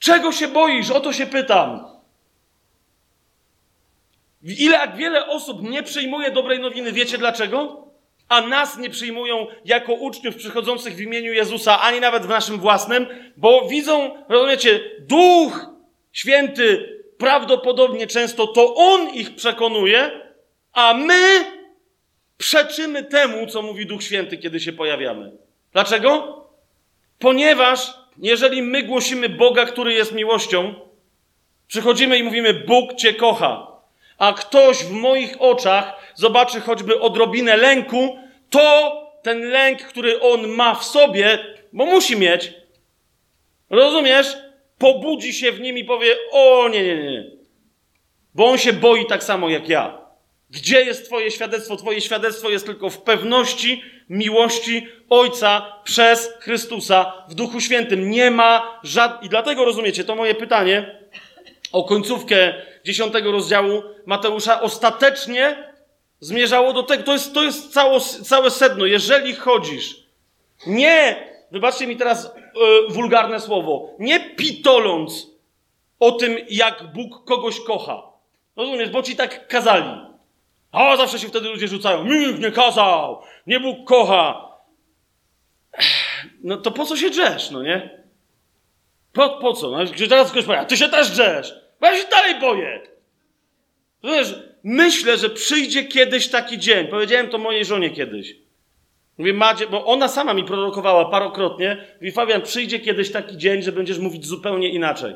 Czego 0.05 0.33
się 0.33 0.49
boisz? 0.49 0.91
O 0.91 1.01
to 1.01 1.13
się 1.13 1.27
pytam. 1.27 1.87
Ile, 4.43 4.77
jak 4.77 4.97
wiele 4.97 5.27
osób 5.27 5.63
nie 5.63 5.83
przyjmuje 5.83 6.31
dobrej 6.31 6.61
nowiny, 6.61 6.93
wiecie 6.93 7.19
dlaczego? 7.19 7.87
A 8.29 8.41
nas 8.41 8.79
nie 8.79 8.91
przyjmują 8.91 9.47
jako 9.65 9.93
uczniów 9.93 10.37
przychodzących 10.37 10.95
w 10.95 11.01
imieniu 11.01 11.33
Jezusa, 11.33 11.81
ani 11.81 12.01
nawet 12.01 12.23
w 12.23 12.29
naszym 12.29 12.59
własnym, 12.59 13.07
bo 13.37 13.69
widzą, 13.69 14.25
rozumiecie, 14.29 14.81
Duch 15.01 15.67
Święty 16.13 16.99
prawdopodobnie 17.19 18.07
często 18.07 18.47
to 18.47 18.75
On 18.75 19.09
ich 19.09 19.35
przekonuje, 19.35 20.11
a 20.73 20.95
my 20.95 21.45
przeczymy 22.39 23.05
temu, 23.05 23.47
co 23.47 23.63
mówi 23.63 23.87
Duch 23.87 24.03
Święty, 24.03 24.39
kiedy 24.39 24.61
się 24.61 24.73
pojawiamy. 24.73 25.33
Dlaczego? 25.73 26.45
Ponieważ 27.19 28.04
jeżeli 28.19 28.63
my 28.63 28.83
głosimy 28.83 29.29
Boga, 29.29 29.67
który 29.67 29.93
jest 29.93 30.13
miłością, 30.13 30.75
przychodzimy 31.67 32.19
i 32.19 32.23
mówimy: 32.23 32.55
Bóg 32.55 32.95
Cię 32.95 33.15
kocha, 33.15 33.67
a 34.19 34.33
ktoś 34.33 34.77
w 34.77 34.91
moich 34.91 35.43
oczach 35.43 36.13
zobaczy 36.15 36.61
choćby 36.61 37.01
odrobinę 37.01 37.57
lęku, 37.57 38.19
to 38.51 38.93
ten 39.23 39.41
lęk, 39.51 39.83
który 39.83 40.21
on 40.21 40.49
ma 40.49 40.75
w 40.75 40.85
sobie, 40.85 41.39
bo 41.73 41.87
musi 41.87 42.17
mieć, 42.17 42.53
rozumiesz, 43.71 44.37
pobudzi 44.79 45.33
się 45.33 45.53
w 45.53 45.61
nim 45.61 45.79
i 45.79 45.85
powie: 45.85 46.17
O, 46.33 46.69
nie, 46.69 46.85
nie, 46.85 46.97
nie. 46.97 47.31
Bo 48.35 48.47
on 48.47 48.59
się 48.59 48.73
boi 48.73 49.07
tak 49.07 49.25
samo 49.25 49.49
jak 49.49 49.69
ja. 49.69 50.04
Gdzie 50.55 50.85
jest 50.85 51.07
Twoje 51.07 51.31
świadectwo? 51.31 51.77
Twoje 51.77 52.01
świadectwo 52.01 52.51
jest 52.51 52.67
tylko 52.67 52.91
w 52.91 53.03
pewności 53.03 53.83
miłości 54.09 54.89
Ojca 55.11 55.73
przez 55.85 56.31
Chrystusa 56.41 57.13
w 57.29 57.35
Duchu 57.35 57.61
Świętym. 57.61 58.11
Nie 58.11 58.31
ma 58.31 58.81
żadnego. 58.83 59.27
I 59.27 59.29
dlatego 59.29 59.65
rozumiecie, 59.65 60.05
to 60.05 60.17
moje 60.17 60.35
pytanie 60.35 60.99
o 61.73 61.85
końcówkę 61.85 62.55
dziesiątego 62.85 63.33
rozdziału 63.33 63.83
Mateusza 64.07 64.61
ostatecznie 64.61 65.73
zmierzało 66.21 66.73
do 66.73 66.83
tego. 66.83 67.03
To 67.03 67.13
jest, 67.13 67.35
to 67.35 67.43
jest 67.43 67.73
cało, 67.73 68.01
całe 68.01 68.51
sedno. 68.51 68.87
Jeżeli 68.87 69.35
chodzisz, 69.35 69.97
nie, 70.67 71.29
wybaczcie 71.51 71.87
mi 71.87 71.97
teraz 71.97 72.35
yy, 72.55 72.95
wulgarne 72.95 73.41
słowo, 73.41 73.91
nie 73.99 74.21
pitoląc 74.21 75.27
o 76.01 76.13
tym, 76.13 76.37
jak 76.51 76.93
Bóg 76.93 77.25
kogoś 77.25 77.61
kocha. 77.61 78.03
Rozumiesz, 78.57 78.91
bo 78.91 79.03
ci 79.03 79.17
tak 79.17 79.49
kazali. 79.49 80.14
A 80.75 80.97
zawsze 80.97 81.19
się 81.19 81.29
wtedy 81.29 81.49
ludzie 81.49 81.69
rzucają. 81.69 82.05
Nikt 82.05 82.41
nie 82.41 82.51
kazał, 82.51 83.23
nie 83.47 83.61
Bóg 83.61 83.85
kocha. 83.85 84.49
No 86.43 86.57
to 86.57 86.71
po 86.71 86.85
co 86.85 86.97
się 86.97 87.11
drzesz, 87.11 87.51
no 87.51 87.63
nie? 87.63 88.05
Po, 89.13 89.29
po 89.29 89.53
co? 89.53 89.71
No, 89.71 89.79
teraz 90.09 90.31
ktoś 90.31 90.45
powie, 90.45 90.65
ty 90.69 90.77
się 90.77 90.89
też 90.89 91.11
drzesz. 91.11 91.55
Bo 91.81 91.87
ja 91.87 91.97
się 91.99 92.09
dalej 92.09 92.41
boję. 92.41 92.81
Wiesz, 94.05 94.35
myślę, 94.65 95.19
że 95.19 95.31
przyjdzie 95.31 95.85
kiedyś 95.85 96.29
taki 96.29 96.59
dzień. 96.59 96.87
Powiedziałem 96.87 97.29
to 97.29 97.39
mojej 97.39 97.65
żonie 97.65 97.91
kiedyś. 97.91 98.37
Mówię, 99.19 99.33
Madzie, 99.33 99.67
bo 99.67 99.87
ona 99.87 100.09
sama 100.09 100.35
mi 100.35 100.45
prorokowała 100.45 101.05
parokrotnie. 101.05 101.87
Mówi, 101.95 102.13
Fabian, 102.13 102.43
przyjdzie 102.43 102.81
kiedyś 102.81 103.13
taki 103.13 103.37
dzień, 103.37 103.63
że 103.63 103.73
będziesz 103.73 103.99
mówić 103.99 104.27
zupełnie 104.27 104.69
inaczej. 104.69 105.15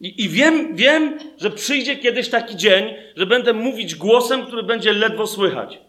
I, 0.00 0.24
I, 0.24 0.28
wiem, 0.28 0.76
wiem, 0.76 1.18
że 1.38 1.50
przyjdzie 1.50 1.96
kiedyś 1.96 2.28
taki 2.28 2.56
dzień, 2.56 2.94
że 3.16 3.26
będę 3.26 3.52
mówić 3.52 3.94
głosem, 3.94 4.46
który 4.46 4.62
będzie 4.62 4.92
ledwo 4.92 5.26
słychać. 5.26 5.80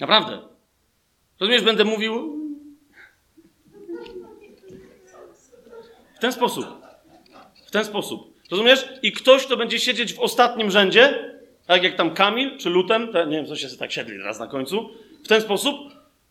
Naprawdę. 0.00 0.38
Rozumiesz, 1.40 1.62
będę 1.62 1.84
mówił. 1.84 2.40
W 6.16 6.18
ten 6.20 6.32
sposób. 6.32 6.66
W 7.66 7.70
ten 7.70 7.84
sposób. 7.84 8.34
Rozumiesz? 8.50 8.88
I 9.02 9.12
ktoś, 9.12 9.46
kto 9.46 9.56
będzie 9.56 9.78
siedzieć 9.78 10.14
w 10.14 10.20
ostatnim 10.20 10.70
rzędzie, 10.70 11.34
tak 11.66 11.82
jak 11.82 11.96
tam 11.96 12.14
Kamil 12.14 12.58
czy 12.58 12.70
Lutem, 12.70 13.12
te, 13.12 13.26
nie 13.26 13.36
wiem, 13.36 13.46
co 13.46 13.56
się 13.56 13.68
tak 13.78 13.92
siedli 13.92 14.18
teraz 14.18 14.38
na 14.38 14.46
końcu, 14.46 14.90
w 15.24 15.28
ten 15.28 15.40
sposób 15.40 15.76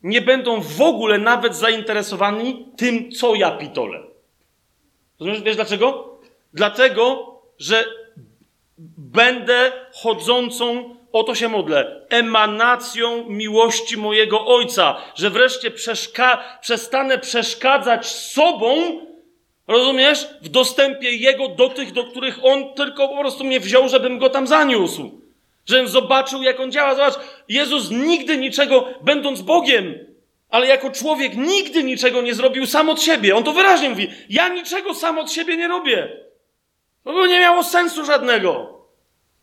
nie 0.04 0.22
będą 0.22 0.62
w 0.62 0.82
ogóle 0.82 1.18
nawet 1.18 1.56
zainteresowani 1.56 2.66
tym, 2.78 3.12
co 3.12 3.36
ja 3.36 3.52
pitolę. 3.52 4.09
Rozumiesz, 5.20 5.41
wiesz 5.41 5.55
dlaczego? 5.55 6.20
Dlatego, 6.53 7.34
że 7.57 7.86
będę 8.97 9.72
chodzącą, 9.93 10.95
o 11.11 11.24
to 11.24 11.36
się 11.36 11.49
modlę, 11.49 12.05
emanacją 12.09 13.30
miłości 13.30 13.97
mojego 13.97 14.45
Ojca, 14.45 14.97
że 15.15 15.30
wreszcie 15.30 15.72
przeszka 15.72 16.43
przestanę 16.61 17.17
przeszkadzać 17.17 18.07
sobą, 18.07 18.76
rozumiesz, 19.67 20.28
w 20.41 20.49
dostępie 20.49 21.11
Jego 21.11 21.47
do 21.47 21.70
tych, 21.70 21.91
do 21.91 22.03
których 22.03 22.39
On 22.43 22.74
tylko 22.74 23.07
po 23.07 23.17
prostu 23.17 23.43
mnie 23.43 23.59
wziął, 23.59 23.89
żebym 23.89 24.20
Go 24.20 24.30
tam 24.30 24.47
zaniósł. 24.47 25.11
Żebym 25.65 25.88
zobaczył, 25.88 26.43
jak 26.43 26.59
On 26.59 26.72
działa. 26.72 26.95
Zobacz, 26.95 27.20
Jezus 27.49 27.91
nigdy 27.91 28.38
niczego, 28.38 28.88
będąc 29.01 29.41
Bogiem, 29.41 30.09
ale 30.50 30.68
jako 30.68 30.89
człowiek 30.89 31.36
nigdy 31.38 31.84
niczego 31.84 32.22
nie 32.22 32.36
zrobił 32.36 32.66
sam 32.66 32.89
od 32.89 33.02
siebie. 33.02 33.36
On 33.36 33.43
to 33.43 33.54
wyraźnie 33.54 33.89
mówi: 33.89 34.08
Ja 34.30 34.50
niczego 34.50 34.93
sam 34.93 35.20
od 35.20 35.32
siebie 35.32 35.58
nie 35.58 35.68
robię. 35.68 36.18
To 37.04 37.14
by 37.14 37.28
nie 37.28 37.39
miało 37.39 37.64
sensu 37.64 38.06
żadnego. 38.06 38.80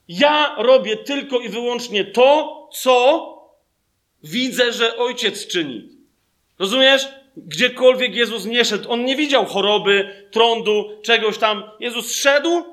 Ja 0.09 0.55
robię 0.59 0.97
tylko 0.97 1.39
i 1.41 1.49
wyłącznie 1.49 2.05
to, 2.05 2.69
co 2.73 3.27
widzę, 4.23 4.73
że 4.73 4.97
ojciec 4.97 5.47
czyni. 5.47 5.89
Rozumiesz? 6.59 7.09
Gdziekolwiek 7.37 8.15
Jezus 8.15 8.45
nie 8.45 8.65
szedł, 8.65 8.91
on 8.91 9.05
nie 9.05 9.17
widział 9.17 9.45
choroby, 9.45 10.27
trądu, 10.31 11.01
czegoś 11.03 11.39
tam. 11.39 11.63
Jezus 11.81 12.15
szedł 12.15 12.65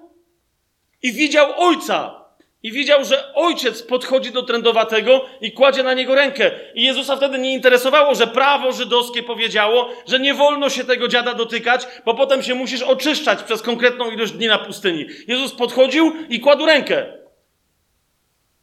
i 1.02 1.14
widział 1.14 1.54
ojca. 1.58 2.23
I 2.64 2.72
widział, 2.72 3.05
że 3.05 3.34
ojciec 3.34 3.84
podchodzi 3.84 4.32
do 4.32 4.43
trędowatego 4.43 5.26
i 5.41 5.51
kładzie 5.51 5.84
na 5.84 5.93
niego 5.93 6.16
rękę. 6.16 6.51
I 6.76 6.84
Jezusa 6.84 7.16
wtedy 7.16 7.38
nie 7.38 7.53
interesowało, 7.53 8.16
że 8.16 8.28
prawo 8.28 8.72
żydowskie 8.72 9.24
powiedziało, 9.24 9.89
że 10.07 10.20
nie 10.20 10.34
wolno 10.34 10.70
się 10.70 10.84
tego 10.84 11.07
dziada 11.07 11.34
dotykać, 11.34 11.88
bo 12.05 12.14
potem 12.14 12.43
się 12.43 12.55
musisz 12.55 12.82
oczyszczać 12.82 13.43
przez 13.43 13.61
konkretną 13.61 14.11
ilość 14.11 14.32
dni 14.32 14.47
na 14.47 14.57
pustyni. 14.57 15.05
Jezus 15.28 15.51
podchodził 15.51 16.14
i 16.30 16.39
kładł 16.39 16.66
rękę. 16.66 17.24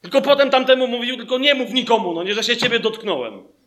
Tylko 0.01 0.23
potem 0.23 0.51
tamtemu 0.51 0.87
mówił, 0.87 1.17
tylko 1.17 1.39
nie 1.39 1.55
mów 1.55 1.73
nikomu, 1.73 2.13
no 2.13 2.23
nie, 2.23 2.35
że 2.35 2.45
się 2.45 2.57
ciebie 2.57 2.79
dotknąłem. 2.79 3.60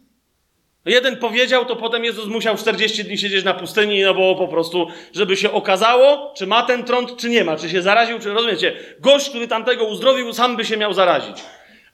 Jeden 0.85 1.17
powiedział, 1.17 1.65
to 1.65 1.75
potem 1.75 2.03
Jezus 2.03 2.27
musiał 2.27 2.57
40 2.57 3.03
dni 3.03 3.17
siedzieć 3.17 3.45
na 3.45 3.53
pustyni, 3.53 4.01
no 4.01 4.13
bo 4.13 4.35
po 4.35 4.47
prostu, 4.47 4.87
żeby 5.13 5.37
się 5.37 5.51
okazało, 5.51 6.33
czy 6.37 6.47
ma 6.47 6.63
ten 6.63 6.83
trąd, 6.83 7.17
czy 7.17 7.29
nie 7.29 7.43
ma, 7.43 7.57
czy 7.57 7.69
się 7.69 7.81
zaraził, 7.81 8.19
czy 8.19 8.33
rozumiecie. 8.33 8.73
Gość, 8.99 9.29
który 9.29 9.47
tamtego 9.47 9.85
uzdrowił, 9.85 10.33
sam 10.33 10.57
by 10.57 10.65
się 10.65 10.77
miał 10.77 10.93
zarazić. 10.93 11.37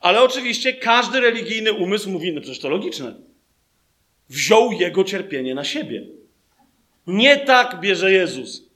Ale 0.00 0.22
oczywiście 0.22 0.72
każdy 0.72 1.20
religijny 1.20 1.72
umysł 1.72 2.10
mówi, 2.10 2.32
no 2.32 2.40
przecież 2.40 2.58
to 2.58 2.68
logiczne. 2.68 3.14
Wziął 4.28 4.72
jego 4.72 5.04
cierpienie 5.04 5.54
na 5.54 5.64
siebie. 5.64 6.02
Nie 7.06 7.36
tak 7.36 7.80
bierze 7.80 8.12
Jezus. 8.12 8.70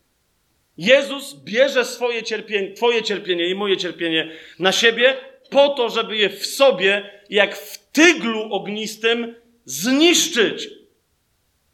Jezus 0.79 1.35
bierze 1.45 1.85
swoje 1.85 2.23
cierpienie, 2.23 2.73
twoje 2.73 3.03
cierpienie 3.03 3.47
i 3.47 3.55
moje 3.55 3.77
cierpienie 3.77 4.31
na 4.59 4.73
siebie 4.73 5.17
po 5.51 5.69
to, 5.69 5.91
żeby 5.91 6.17
je 6.17 6.31
w 6.31 6.47
sobie, 6.47 7.11
jak 7.31 7.57
w 7.57 7.79
tyglu 7.93 8.53
ognistym, 8.53 9.35
zniszczyć. 9.65 10.69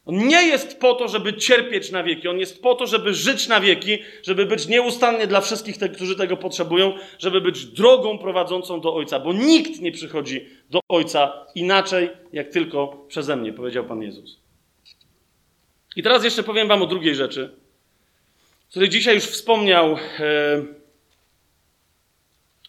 On 0.05 0.27
nie 0.27 0.43
jest 0.47 0.81
po 0.81 0.95
to, 0.95 1.09
żeby 1.09 1.35
cierpieć 1.35 1.91
na 1.91 2.03
wieki. 2.03 2.29
On 2.29 2.39
jest 2.39 2.63
po 2.63 2.75
to, 2.75 2.87
żeby 2.87 3.15
żyć 3.15 3.49
na 3.49 3.61
wieki, 3.61 3.99
żeby 4.23 4.47
być 4.47 4.69
nieustannie 4.69 5.27
dla 5.27 5.41
wszystkich, 5.41 5.79
tych, 5.79 5.93
którzy 5.93 6.17
tego 6.17 6.37
potrzebują, 6.37 6.95
żeby 7.19 7.41
być 7.41 7.67
drogą 7.67 8.19
prowadzącą 8.19 8.81
do 8.81 8.95
Ojca, 8.95 9.21
bo 9.21 9.33
nikt 9.33 9.81
nie 9.81 9.93
przychodzi 9.93 10.47
do 10.71 10.81
Ojca 10.89 11.47
inaczej, 11.55 12.11
jak 12.33 12.49
tylko 12.49 13.05
przeze 13.09 13.37
mnie, 13.37 13.53
powiedział 13.53 13.85
Pan 13.85 14.03
Jezus. 14.03 14.41
I 15.97 16.03
teraz 16.03 16.25
jeszcze 16.25 16.43
powiem 16.43 16.69
Wam 16.69 16.83
o 16.83 16.87
drugiej 16.87 17.15
rzeczy, 17.15 17.57
której 18.71 18.89
dzisiaj 18.89 19.15
już 19.15 19.25
wspomniał 19.25 19.97
e, 20.19 20.63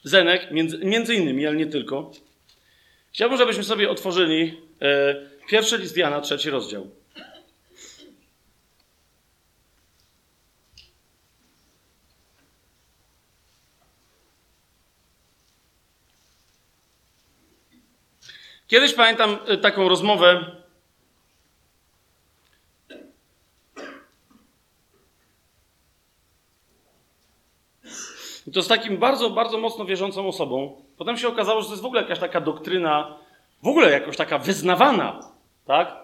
Zenek, 0.04 0.52
między, 0.52 0.78
między 0.78 1.16
innymi, 1.16 1.48
ale 1.48 1.56
nie 1.56 1.68
tylko. 1.68 2.12
Chciałbym, 3.12 3.38
żebyśmy 3.38 3.64
sobie 3.64 3.90
otworzyli 3.90 4.62
pierwszy 5.48 5.78
list 5.78 5.98
Jana, 5.98 6.22
trzeci 6.22 6.50
rozdział. 6.50 6.88
Kiedyś 18.72 18.94
pamiętam 18.94 19.38
e, 19.48 19.58
taką 19.58 19.90
rozmowę. 19.90 20.56
I 28.48 28.52
to 28.52 28.62
z 28.62 28.68
takim 28.68 28.98
bardzo, 28.98 29.30
bardzo 29.30 29.58
mocno 29.58 29.86
wierzącą 29.86 30.28
osobą. 30.28 30.86
Potem 30.98 31.18
się 31.18 31.28
okazało, 31.28 31.62
że 31.62 31.68
to 31.68 31.74
jest 31.74 31.84
w 31.84 31.86
ogóle 31.86 32.02
jakaś 32.02 32.20
taka 32.20 32.42
doktryna, 32.42 33.18
w 33.64 33.68
ogóle 33.68 33.92
jakoś 33.92 34.18
taka 34.18 34.38
wyznawana, 34.38 35.32
tak? 35.66 36.02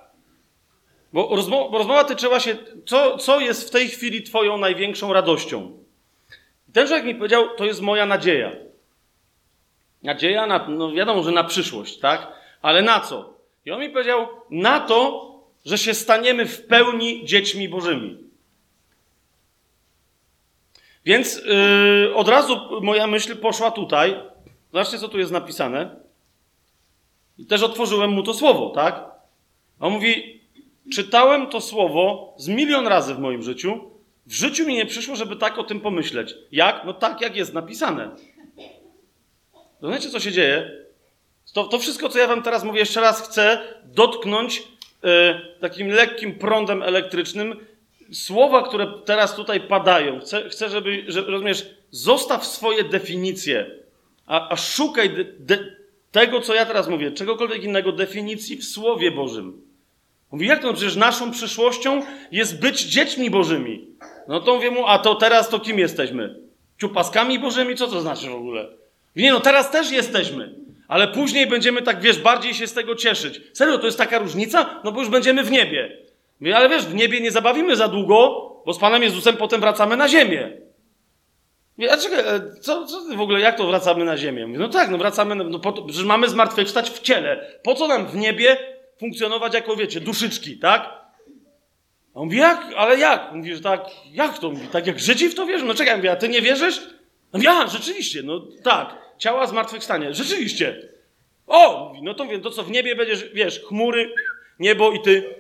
Bo 1.14 1.30
bo 1.72 1.78
rozmowa 1.78 2.04
tyczyła 2.04 2.40
się, 2.40 2.58
co, 2.86 3.18
co 3.18 3.40
jest 3.40 3.68
w 3.68 3.72
tej 3.72 3.88
chwili 3.88 4.24
Twoją 4.24 4.58
największą 4.58 5.14
radością. 5.14 5.72
I 6.70 6.72
ten 6.72 6.88
człowiek 6.88 7.06
mi 7.06 7.16
powiedział, 7.16 7.50
to 7.58 7.66
jest 7.66 7.82
moja 7.82 8.06
nadzieja. 8.06 8.52
Nadzieja 10.04 10.48
na, 10.48 10.68
no 10.68 10.92
wiadomo, 10.92 11.24
że 11.24 11.32
na 11.32 11.44
przyszłość, 11.44 12.00
tak? 12.00 12.28
Ale 12.62 12.82
na 12.82 13.00
co? 13.00 13.34
I 13.66 13.72
on 13.72 13.80
mi 13.80 13.90
powiedział, 13.90 14.28
na 14.50 14.80
to, 14.80 15.28
że 15.66 15.78
się 15.78 15.94
staniemy 15.94 16.46
w 16.46 16.68
pełni 16.68 17.26
dziećmi 17.26 17.70
Bożymi. 17.70 18.18
Więc 21.06 21.42
yy, 21.46 22.16
od 22.16 22.28
razu 22.28 22.82
moja 22.82 23.08
myśl 23.08 23.38
poszła 23.38 23.72
tutaj. 23.72 24.16
Zobaczcie, 24.72 25.00
co 25.00 25.08
tu 25.08 25.20
jest 25.20 25.32
napisane. 25.32 26.07
I 27.38 27.46
też 27.46 27.64
otworzyłem 27.64 28.12
mu 28.12 28.24
to 28.24 28.34
słowo, 28.34 28.70
tak? 28.70 29.06
A 29.80 29.88
on 29.88 29.94
mówi, 29.94 30.42
czytałem 30.94 31.48
to 31.48 31.62
słowo 31.62 32.34
z 32.38 32.48
milion 32.48 32.88
razy 32.88 33.16
w 33.16 33.20
moim 33.20 33.44
życiu. 33.44 33.80
W 34.26 34.34
życiu 34.34 34.68
mi 34.68 34.76
nie 34.76 34.86
przyszło, 34.86 35.16
żeby 35.16 35.36
tak 35.36 35.58
o 35.58 35.64
tym 35.64 35.80
pomyśleć. 35.80 36.36
Jak? 36.52 36.82
No 36.86 36.94
tak, 36.94 37.22
jak 37.22 37.36
jest 37.36 37.54
napisane. 37.54 38.10
Rozumiecie, 39.82 40.10
co 40.10 40.20
się 40.20 40.32
dzieje? 40.32 40.72
To, 41.54 41.64
to 41.64 41.80
wszystko, 41.80 42.10
co 42.10 42.20
ja 42.20 42.28
wam 42.28 42.44
teraz 42.44 42.64
mówię, 42.64 42.80
jeszcze 42.80 43.02
raz 43.02 43.22
chcę 43.22 43.62
dotknąć 43.84 44.64
e, 45.04 45.42
takim 45.60 45.88
lekkim 45.88 46.40
prądem 46.40 46.84
elektrycznym 46.84 47.66
słowa, 48.12 48.68
które 48.68 48.88
teraz 49.06 49.36
tutaj 49.36 49.62
padają. 49.62 50.20
Chcę, 50.20 50.50
chcę 50.50 50.70
żeby, 50.70 51.04
że, 51.08 51.22
rozumiesz, 51.22 51.70
zostaw 51.92 52.46
swoje 52.46 52.84
definicje, 52.84 53.72
a, 54.26 54.50
a 54.50 54.56
szukaj 54.56 55.10
de, 55.10 55.26
de, 55.40 55.77
tego, 56.12 56.42
co 56.42 56.54
ja 56.54 56.66
teraz 56.66 56.88
mówię, 56.88 57.12
czegokolwiek 57.12 57.64
innego, 57.64 57.92
definicji 57.92 58.58
w 58.58 58.66
Słowie 58.66 59.12
Bożym. 59.12 59.62
Mówi, 60.32 60.48
jak 60.48 60.62
to? 60.62 60.68
No 60.68 60.74
przecież 60.74 60.96
naszą 60.96 61.32
przyszłością 61.32 62.02
jest 62.32 62.60
być 62.60 62.82
dziećmi 62.82 63.30
Bożymi. 63.30 63.88
No 64.28 64.40
to 64.40 64.56
mówię 64.56 64.72
mu, 64.72 64.88
a 64.88 65.00
to 65.00 65.16
teraz 65.16 65.50
to 65.50 65.60
kim 65.60 65.80
jesteśmy? 65.80 66.36
Ciupaskami 66.82 67.40
Bożymi? 67.40 67.76
Co 67.76 67.88
to 67.88 68.02
znaczy 68.02 68.30
w 68.30 68.36
ogóle? 68.36 68.68
Nie 69.16 69.32
no, 69.32 69.40
teraz 69.40 69.72
też 69.72 69.92
jesteśmy. 69.92 70.56
Ale 70.88 71.08
później 71.08 71.48
będziemy 71.48 71.82
tak, 71.82 72.02
wiesz, 72.02 72.20
bardziej 72.20 72.54
się 72.54 72.68
z 72.68 72.74
tego 72.74 72.96
cieszyć. 72.96 73.42
Serio, 73.54 73.78
to 73.78 73.86
jest 73.86 73.98
taka 73.98 74.20
różnica? 74.20 74.82
No 74.84 74.92
bo 74.92 75.00
już 75.00 75.10
będziemy 75.10 75.44
w 75.44 75.52
niebie. 75.52 75.98
Mówię, 76.40 76.58
ale 76.58 76.70
wiesz, 76.70 76.86
w 76.86 76.96
niebie 76.96 77.22
nie 77.22 77.32
zabawimy 77.32 77.76
za 77.76 77.88
długo, 77.88 78.52
bo 78.66 78.74
z 78.74 78.80
Panem 78.80 79.04
Jezusem 79.04 79.38
potem 79.38 79.62
wracamy 79.62 79.98
na 79.98 80.10
ziemię. 80.10 80.52
Mówię, 81.78 81.92
a 81.92 81.98
czekaj, 81.98 82.20
e, 82.20 82.42
co, 82.62 82.86
co 82.86 83.16
w 83.16 83.22
ogóle, 83.22 83.40
jak 83.40 83.58
to 83.58 83.68
wracamy 83.68 84.06
na 84.06 84.18
ziemię? 84.18 84.48
Mówię, 84.48 84.60
no 84.60 84.70
tak, 84.70 84.90
no 84.90 84.98
wracamy, 84.98 85.36
no 85.36 85.60
po 85.60 85.72
to, 85.72 85.82
przecież 85.82 86.04
mamy 86.04 86.30
zmartwychwstać 86.30 86.90
w 86.90 87.02
ciele. 87.02 87.60
Po 87.64 87.76
co 87.76 87.88
nam 87.88 88.08
w 88.08 88.16
niebie 88.16 88.58
funkcjonować 89.00 89.54
jako, 89.54 89.76
wiecie, 89.76 90.00
duszyczki, 90.00 90.58
tak? 90.58 90.82
A 92.16 92.20
on 92.20 92.26
mówi, 92.26 92.38
jak? 92.38 92.74
Ale 92.78 93.00
jak? 93.00 93.32
Mówi, 93.34 93.56
że 93.56 93.62
tak, 93.62 93.86
jak 94.12 94.40
to? 94.40 94.50
Mówi, 94.50 94.68
tak 94.68 94.88
jak 94.88 95.00
Żydzi 95.00 95.30
w 95.30 95.36
to 95.36 95.46
wierzą? 95.46 95.66
No 95.66 95.74
czekaj, 95.74 95.96
mówię, 95.96 96.12
a 96.12 96.16
ty 96.16 96.30
nie 96.30 96.42
wierzysz? 96.42 96.82
No 97.34 97.40
ja, 97.44 97.68
rzeczywiście, 97.68 98.24
no 98.24 98.42
tak, 98.64 98.96
ciała 99.18 99.48
zmartwychwstanie, 99.48 100.14
rzeczywiście. 100.14 100.90
O, 101.48 101.86
mówi, 101.90 102.04
no 102.04 102.14
to 102.14 102.26
wiem, 102.26 102.42
to 102.42 102.52
co 102.52 102.64
w 102.64 102.72
niebie 102.72 102.96
będziesz, 102.96 103.30
wiesz, 103.34 103.60
chmury, 103.60 104.14
niebo 104.60 104.92
i 104.92 105.02
ty. 105.02 105.36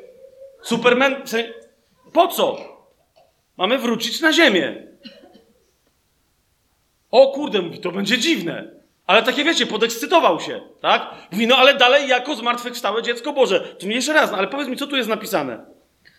Superman, 0.62 1.16
po 2.14 2.28
co? 2.28 2.58
Mamy 3.58 3.78
wrócić 3.78 4.22
na 4.22 4.34
ziemię. 4.34 4.88
O 7.12 7.32
kurde, 7.32 7.62
mówi, 7.62 7.80
to 7.80 7.92
będzie 7.92 8.18
dziwne. 8.18 8.72
Ale 9.08 9.24
takie 9.24 9.44
wiecie, 9.44 9.66
podekscytował 9.66 10.40
się, 10.40 10.62
tak? 10.82 11.16
Mówi, 11.32 11.48
no 11.48 11.58
ale 11.58 11.74
dalej 11.74 12.08
jako 12.08 12.36
zmartwychwstałe 12.36 13.04
dziecko 13.04 13.34
Boże. 13.34 13.60
Tu 13.60 13.86
mnie 13.86 13.96
jeszcze 13.96 14.14
raz, 14.14 14.32
no, 14.32 14.38
ale 14.38 14.48
powiedz 14.48 14.68
mi, 14.68 14.78
co 14.78 14.88
tu 14.88 14.96
jest 14.96 15.10
napisane. 15.10 15.66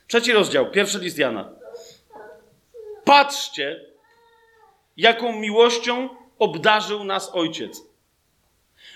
Trzeci 0.07 0.33
rozdział, 0.33 0.71
pierwszy 0.71 0.99
list 0.99 1.19
Jana. 1.19 1.51
Patrzcie, 3.05 3.81
jaką 4.97 5.33
miłością 5.33 6.09
obdarzył 6.39 7.05
nas 7.05 7.31
Ojciec, 7.35 7.83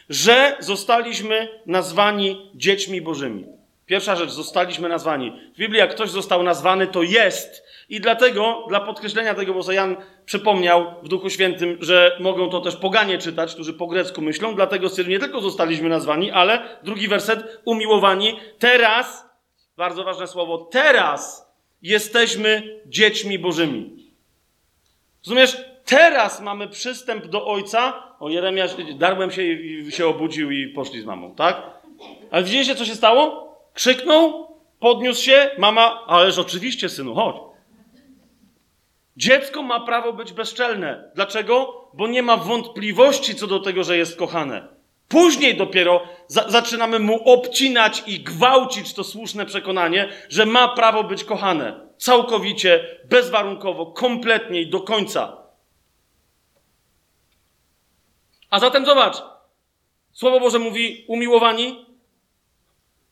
że 0.09 0.57
zostaliśmy 0.61 1.61
nazwani 1.67 2.51
dziećmi 2.55 3.01
Bożymi. 3.03 3.47
Pierwsza 3.87 4.17
rzecz, 4.17 4.31
zostaliśmy 4.31 4.89
nazwani. 4.89 5.41
W 5.55 5.59
Biblii, 5.59 5.79
jak 5.79 5.95
ktoś 5.95 6.11
został 6.11 6.43
nazwany, 6.43 6.87
to 6.87 7.03
jest. 7.03 7.65
I 7.89 8.01
dlatego, 8.01 8.65
dla 8.69 8.81
podkreślenia 8.81 9.35
tego, 9.35 9.55
bo 9.55 9.73
Jan 9.73 9.97
przypomniał 10.25 10.95
w 11.03 11.09
Duchu 11.09 11.31
Świętym, 11.31 11.79
że 11.81 12.17
mogą 12.21 12.51
to 12.51 12.61
też 12.61 12.77
poganie 12.77 13.19
czytać, 13.19 13.55
którzy 13.55 13.75
po 13.75 13.87
grecku 13.87 14.23
myślą, 14.23 14.55
dlatego 14.55 14.89
nie 15.09 15.19
tylko 15.19 15.41
zostaliśmy 15.41 15.89
nazwani, 15.89 16.31
ale 16.31 16.79
drugi 16.83 17.09
werset, 17.09 17.61
umiłowani. 17.65 18.41
Teraz, 18.59 19.25
bardzo 19.77 20.05
ważne 20.05 20.27
słowo, 20.27 20.59
teraz 20.59 21.53
jesteśmy 21.83 22.81
dziećmi 22.87 23.39
Bożymi. 23.39 24.13
Rozumiesz? 25.27 25.57
Teraz 25.85 26.41
mamy 26.41 26.69
przystęp 26.69 27.27
do 27.27 27.47
Ojca. 27.47 28.03
O, 28.21 28.29
Jeremiasz, 28.29 28.71
darłem 28.95 29.31
się 29.31 29.43
i 29.43 29.93
się 29.93 30.07
obudził 30.07 30.51
i 30.51 30.69
poszli 30.69 31.01
z 31.01 31.05
mamą, 31.05 31.35
tak? 31.35 31.63
Ale 32.31 32.43
widzieliście, 32.43 32.75
co 32.75 32.85
się 32.85 32.95
stało? 32.95 33.53
Krzyknął, 33.75 34.49
podniósł 34.81 35.23
się, 35.23 35.51
mama, 35.59 36.07
ależ 36.07 36.39
oczywiście, 36.39 36.89
synu, 36.89 37.15
chodź. 37.15 37.52
Dziecko 39.17 39.63
ma 39.63 39.81
prawo 39.81 40.13
być 40.13 40.33
bezczelne. 40.33 41.11
Dlaczego? 41.15 41.89
Bo 41.95 42.09
nie 42.09 42.23
ma 42.23 42.37
wątpliwości 42.37 43.35
co 43.35 43.47
do 43.47 43.61
tego, 43.61 43.85
że 43.85 43.97
jest 43.97 44.17
kochane. 44.17 44.69
Później 45.09 45.57
dopiero 45.57 46.03
za 46.27 46.49
zaczynamy 46.49 46.99
mu 46.99 47.29
obcinać 47.29 48.03
i 48.07 48.21
gwałcić 48.21 48.95
to 48.95 49.05
słuszne 49.05 49.47
przekonanie, 49.47 50.09
że 50.29 50.47
ma 50.47 50.69
prawo 50.69 51.05
być 51.05 51.25
kochane. 51.25 51.81
Całkowicie, 51.99 52.99
bezwarunkowo, 53.05 53.87
kompletnie 53.87 54.61
i 54.61 54.71
do 54.71 54.81
końca. 54.81 55.37
A 58.51 58.61
zatem 58.61 58.87
zobacz. 58.87 59.17
Słowo 60.13 60.41
Boże 60.41 60.59
mówi: 60.59 61.05
umiłowani, 61.09 61.87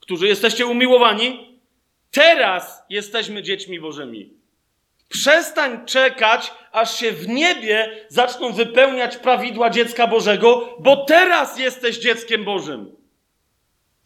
którzy 0.01 0.28
jesteście 0.28 0.66
umiłowani, 0.66 1.59
teraz 2.11 2.82
jesteśmy 2.90 3.42
dziećmi 3.42 3.80
Bożymi. 3.80 4.39
Przestań 5.11 5.87
czekać, 5.87 6.53
aż 6.73 6.99
się 6.99 7.13
w 7.13 7.29
niebie 7.29 8.07
zaczną 8.09 8.53
wypełniać 8.53 9.17
prawidła 9.17 9.71
dziecka 9.71 10.07
Bożego, 10.07 10.77
bo 10.79 10.97
teraz 10.97 11.59
jesteś 11.59 11.99
dzieckiem 11.99 12.45
Bożym. 12.45 12.97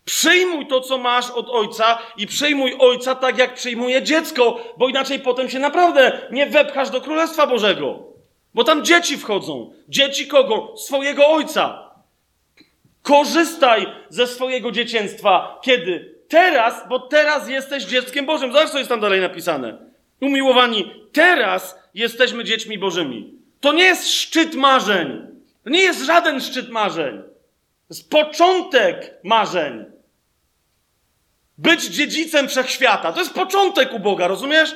Przyjmuj 0.05 0.67
to, 0.67 0.81
co 0.81 0.99
masz 0.99 1.31
od 1.31 1.51
ojca 1.51 1.99
i 2.17 2.27
przyjmuj 2.27 2.77
ojca 2.79 3.15
tak, 3.15 3.39
jak 3.39 3.55
przyjmuje 3.55 4.03
dziecko, 4.03 4.61
bo 4.77 4.89
inaczej 4.89 5.19
potem 5.19 5.51
się 5.51 5.59
naprawdę 5.59 6.29
nie 6.31 6.47
wepchasz 6.47 6.91
do 6.91 7.01
Królestwa 7.01 7.47
Bożego. 7.47 7.99
Bo 8.55 8.65
tam 8.65 8.85
dzieci 8.85 9.17
wchodzą. 9.19 9.73
Dzieci 9.89 10.27
kogo? 10.27 10.77
Swojego 10.77 11.29
ojca. 11.29 11.91
Korzystaj 13.03 13.87
ze 14.09 14.27
swojego 14.27 14.71
dzieciństwa. 14.71 15.61
Kiedy? 15.63 16.15
Teraz, 16.29 16.89
bo 16.89 16.99
teraz 16.99 17.49
jesteś 17.49 17.85
dzieckiem 17.85 18.27
Bożym. 18.27 18.53
Zobacz, 18.53 18.71
co 18.71 18.79
jest 18.79 18.91
tam 18.91 19.01
dalej 19.01 19.21
napisane. 19.21 19.94
Umiłowani, 20.21 20.91
teraz 21.13 21.79
jesteśmy 21.95 22.45
dziećmi 22.45 22.79
Bożymi. 22.79 23.35
To 23.61 23.73
nie 23.73 23.85
jest 23.85 24.13
szczyt 24.13 24.55
marzeń. 24.55 25.27
To 25.65 25.71
nie 25.71 25.81
jest 25.81 26.05
żaden 26.05 26.41
szczyt 26.41 26.69
marzeń. 26.71 27.23
To 27.89 27.95
jest 27.95 28.11
początek 28.11 29.15
marzeń. 29.25 29.85
być 31.59 31.85
dziedzicem 31.85 32.49
wszechświata. 32.49 33.13
To 33.13 33.21
jest 33.21 33.35
początek 33.35 33.93
u 33.93 33.99
Boga, 33.99 34.29
rozumiesz? 34.29 34.75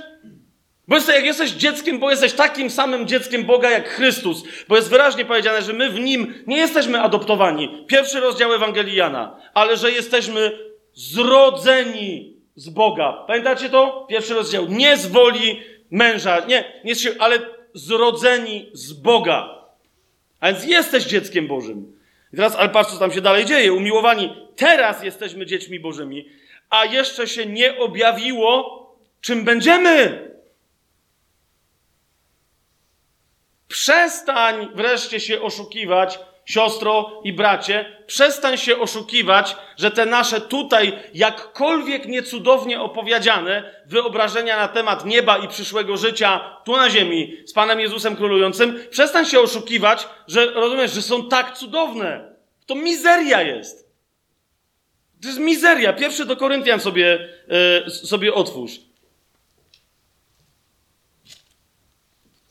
Bo 0.88 0.94
jesteś, 0.94 1.14
jak 1.14 1.24
jesteś 1.24 1.50
dzieckiem, 1.50 1.98
bo 1.98 2.10
jesteś 2.10 2.32
takim 2.32 2.70
samym 2.70 3.06
dzieckiem 3.06 3.44
Boga 3.44 3.70
jak 3.70 3.88
Chrystus, 3.88 4.44
bo 4.68 4.76
jest 4.76 4.90
wyraźnie 4.90 5.24
powiedziane, 5.24 5.62
że 5.62 5.72
my 5.72 5.90
w 5.90 6.00
Nim 6.00 6.34
nie 6.46 6.56
jesteśmy 6.56 7.00
adoptowani. 7.00 7.84
Pierwszy 7.86 8.20
rozdział 8.20 8.52
Ewangelii 8.52 8.96
Jana, 8.96 9.36
ale 9.54 9.76
że 9.76 9.92
jesteśmy 9.92 10.58
zrodzeni 10.94 12.37
z 12.58 12.68
Boga. 12.68 13.24
Pamiętacie 13.26 13.68
to? 13.68 14.06
Pierwszy 14.08 14.34
rozdział. 14.34 14.66
Nie 14.68 14.96
z 14.96 15.06
woli 15.06 15.62
męża, 15.90 16.44
nie, 16.46 16.80
nie 16.84 16.94
się, 16.94 17.10
ale 17.18 17.38
zrodzeni 17.74 18.70
z 18.72 18.92
Boga. 18.92 19.64
A 20.40 20.52
więc 20.52 20.64
jesteś 20.64 21.04
dzieckiem 21.04 21.46
Bożym. 21.46 21.98
I 22.32 22.36
teraz, 22.36 22.56
ale 22.56 22.68
patrz, 22.68 22.90
co 22.90 22.98
tam 22.98 23.12
się 23.12 23.20
dalej 23.20 23.44
dzieje. 23.44 23.72
Umiłowani, 23.72 24.36
teraz 24.56 25.02
jesteśmy 25.02 25.46
dziećmi 25.46 25.80
Bożymi, 25.80 26.28
a 26.70 26.84
jeszcze 26.84 27.28
się 27.28 27.46
nie 27.46 27.78
objawiło, 27.78 28.86
czym 29.20 29.44
będziemy. 29.44 30.28
Przestań 33.68 34.68
wreszcie 34.74 35.20
się 35.20 35.42
oszukiwać, 35.42 36.18
siostro 36.48 37.20
i 37.24 37.32
bracie, 37.32 38.02
przestań 38.06 38.58
się 38.58 38.78
oszukiwać, 38.78 39.56
że 39.76 39.90
te 39.90 40.06
nasze 40.06 40.40
tutaj 40.40 40.98
jakkolwiek 41.14 42.06
niecudownie 42.06 42.80
opowiedziane 42.80 43.82
wyobrażenia 43.86 44.56
na 44.56 44.68
temat 44.68 45.04
nieba 45.04 45.38
i 45.38 45.48
przyszłego 45.48 45.96
życia 45.96 46.60
tu 46.64 46.76
na 46.76 46.90
ziemi 46.90 47.36
z 47.46 47.52
Panem 47.52 47.80
Jezusem 47.80 48.16
królującym, 48.16 48.80
przestań 48.90 49.26
się 49.26 49.40
oszukiwać, 49.40 50.08
że 50.28 50.46
rozumiesz, 50.46 50.92
że 50.92 51.02
są 51.02 51.28
tak 51.28 51.56
cudowne. 51.58 52.34
To 52.66 52.74
mizeria 52.74 53.42
jest. 53.42 53.88
To 55.22 55.28
jest 55.28 55.40
mizeria. 55.40 55.92
Pierwszy 55.92 56.24
do 56.24 56.36
Koryntian 56.36 56.80
sobie, 56.80 57.28
yy, 57.84 57.90
sobie 57.90 58.34
otwórz. 58.34 58.80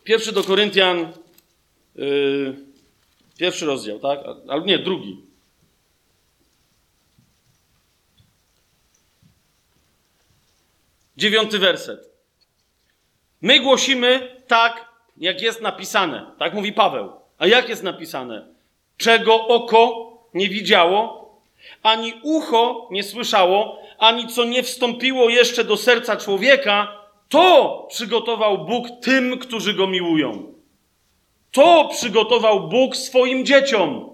Pierwszy 0.03 0.31
do 0.31 0.43
Koryntian, 0.43 1.13
yy, 1.95 2.66
pierwszy 3.37 3.65
rozdział, 3.65 3.99
tak? 3.99 4.19
Albo 4.47 4.65
nie, 4.65 4.79
drugi. 4.79 5.21
Dziewiąty 11.17 11.59
werset. 11.59 12.09
My 13.41 13.59
głosimy 13.59 14.35
tak, 14.47 14.85
jak 15.17 15.41
jest 15.41 15.61
napisane. 15.61 16.31
Tak 16.39 16.53
mówi 16.53 16.73
Paweł. 16.73 17.11
A 17.37 17.47
jak 17.47 17.69
jest 17.69 17.83
napisane? 17.83 18.47
Czego 18.97 19.47
oko 19.47 20.11
nie 20.33 20.49
widziało, 20.49 21.27
ani 21.83 22.13
ucho 22.23 22.87
nie 22.91 23.03
słyszało, 23.03 23.81
ani 23.97 24.27
co 24.27 24.43
nie 24.43 24.63
wstąpiło 24.63 25.29
jeszcze 25.29 25.63
do 25.63 25.77
serca 25.77 26.17
człowieka, 26.17 27.01
to 27.29 27.85
przygotował 27.89 28.65
Bóg 28.65 28.87
tym, 29.01 29.39
którzy 29.39 29.73
go 29.73 29.87
miłują. 29.87 30.56
To 31.57 31.89
przygotował 31.91 32.69
Bóg 32.69 32.95
swoim 32.95 33.45
dzieciom. 33.45 34.09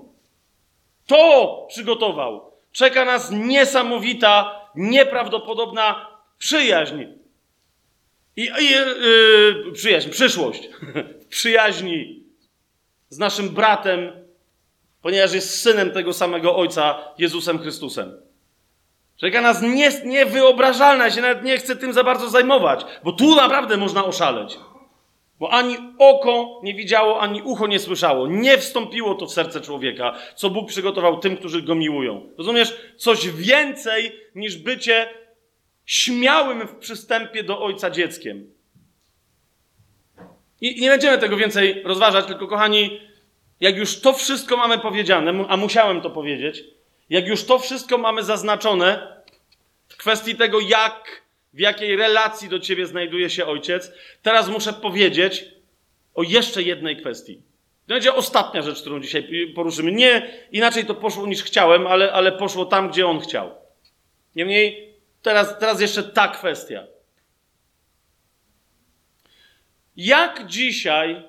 To 1.07 1.65
przygotował. 1.69 2.51
Czeka 2.71 3.05
nas 3.05 3.31
niesamowita, 3.31 4.61
nieprawdopodobna 4.75 6.07
przyjaźń. 6.37 7.03
I, 8.35 8.41
i 8.41 8.69
yy, 8.69 9.71
przyjaźń, 9.73 10.09
przyszłość. 10.09 10.69
przyjaźni 11.29 12.23
z 13.09 13.17
naszym 13.17 13.49
bratem, 13.49 14.11
ponieważ 15.01 15.33
jest 15.33 15.61
synem 15.61 15.91
tego 15.91 16.13
samego 16.13 16.55
Ojca, 16.55 16.99
Jezusem 17.17 17.59
Chrystusem. 17.59 18.21
Czeka 19.17 19.41
nas 19.41 19.61
nie, 19.61 19.91
niewyobrażalne, 20.05 21.03
ja 21.03 21.11
się 21.11 21.21
nawet 21.21 21.43
nie 21.43 21.57
chcę 21.57 21.75
tym 21.75 21.93
za 21.93 22.03
bardzo 22.03 22.29
zajmować, 22.29 22.85
bo 23.03 23.11
tu 23.11 23.35
naprawdę 23.35 23.77
można 23.77 24.05
oszaleć. 24.05 24.57
Bo 25.43 25.51
ani 25.51 25.77
oko 25.99 26.59
nie 26.63 26.73
widziało, 26.73 27.21
ani 27.21 27.41
ucho 27.41 27.67
nie 27.67 27.79
słyszało. 27.79 28.27
Nie 28.27 28.57
wstąpiło 28.57 29.15
to 29.15 29.25
w 29.25 29.33
serce 29.33 29.61
człowieka, 29.61 30.17
co 30.35 30.49
Bóg 30.49 30.69
przygotował 30.69 31.19
tym, 31.19 31.37
którzy 31.37 31.61
go 31.61 31.75
miłują. 31.75 32.29
Rozumiesz? 32.37 32.75
Coś 32.97 33.29
więcej 33.29 34.11
niż 34.35 34.57
bycie 34.57 35.09
śmiałym 35.85 36.67
w 36.67 36.75
przystępie 36.75 37.43
do 37.43 37.61
Ojca 37.61 37.89
dzieckiem. 37.89 38.53
I 40.61 40.81
nie 40.81 40.89
będziemy 40.89 41.17
tego 41.17 41.37
więcej 41.37 41.81
rozważać, 41.83 42.25
tylko 42.25 42.47
kochani, 42.47 42.99
jak 43.59 43.77
już 43.77 43.99
to 43.99 44.13
wszystko 44.13 44.57
mamy 44.57 44.79
powiedziane, 44.79 45.45
a 45.47 45.57
musiałem 45.57 46.01
to 46.01 46.09
powiedzieć, 46.09 46.63
jak 47.09 47.27
już 47.27 47.45
to 47.45 47.59
wszystko 47.59 47.97
mamy 47.97 48.23
zaznaczone 48.23 49.17
w 49.87 49.97
kwestii 49.97 50.35
tego, 50.35 50.59
jak, 50.59 51.22
w 51.53 51.59
jakiej 51.59 51.95
relacji 51.95 52.49
do 52.49 52.59
ciebie 52.59 52.85
znajduje 52.85 53.29
się 53.29 53.45
ojciec, 53.45 53.91
teraz 54.21 54.49
muszę 54.49 54.73
powiedzieć 54.73 55.45
o 56.13 56.23
jeszcze 56.23 56.63
jednej 56.63 56.97
kwestii. 56.97 57.41
To 57.87 57.93
będzie 57.93 58.13
ostatnia 58.13 58.61
rzecz, 58.61 58.81
którą 58.81 58.99
dzisiaj 58.99 59.51
poruszymy. 59.55 59.91
Nie 59.91 60.29
inaczej 60.51 60.85
to 60.85 60.95
poszło 60.95 61.27
niż 61.27 61.43
chciałem, 61.43 61.87
ale, 61.87 62.13
ale 62.13 62.31
poszło 62.31 62.65
tam, 62.65 62.89
gdzie 62.89 63.07
on 63.07 63.19
chciał. 63.19 63.51
Niemniej, 64.35 64.93
teraz, 65.21 65.59
teraz 65.59 65.81
jeszcze 65.81 66.03
ta 66.03 66.27
kwestia. 66.27 66.87
Jak 69.95 70.47
dzisiaj 70.47 71.23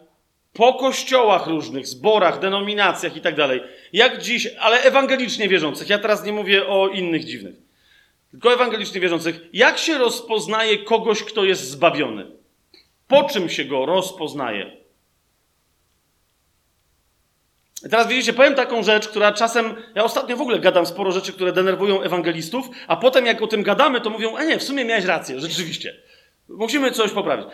po 0.52 0.74
kościołach 0.74 1.46
różnych, 1.46 1.86
zborach, 1.86 2.40
denominacjach 2.40 3.16
i 3.16 3.20
tak 3.20 3.34
dalej, 3.34 3.60
jak 3.92 4.22
dziś, 4.22 4.48
ale 4.60 4.82
ewangelicznie 4.82 5.48
wierzących, 5.48 5.88
ja 5.88 5.98
teraz 5.98 6.24
nie 6.24 6.32
mówię 6.32 6.66
o 6.66 6.88
innych 6.88 7.24
dziwnych, 7.24 7.54
tylko 8.34 8.52
ewangelicznie 8.52 9.00
wierzących, 9.00 9.40
jak 9.52 9.78
się 9.78 9.98
rozpoznaje 9.98 10.78
kogoś, 10.78 11.22
kto 11.22 11.44
jest 11.44 11.70
zbawiony? 11.70 12.26
Po 13.08 13.24
czym 13.24 13.48
się 13.48 13.64
go 13.64 13.86
rozpoznaje? 13.86 14.76
Teraz 17.90 18.08
widzicie, 18.08 18.32
powiem 18.32 18.54
taką 18.54 18.82
rzecz, 18.82 19.08
która 19.08 19.32
czasem, 19.32 19.74
ja 19.94 20.04
ostatnio 20.04 20.36
w 20.36 20.40
ogóle 20.40 20.58
gadam 20.58 20.86
sporo 20.86 21.12
rzeczy, 21.12 21.32
które 21.32 21.52
denerwują 21.52 22.02
ewangelistów, 22.02 22.68
a 22.86 22.96
potem 22.96 23.26
jak 23.26 23.42
o 23.42 23.46
tym 23.46 23.62
gadamy, 23.62 24.00
to 24.00 24.10
mówią, 24.10 24.36
a 24.36 24.44
nie, 24.44 24.58
w 24.58 24.62
sumie 24.62 24.84
miałeś 24.84 25.04
rację, 25.04 25.40
rzeczywiście. 25.40 25.96
Musimy 26.48 26.90
coś 26.90 27.10
poprawić. 27.10 27.46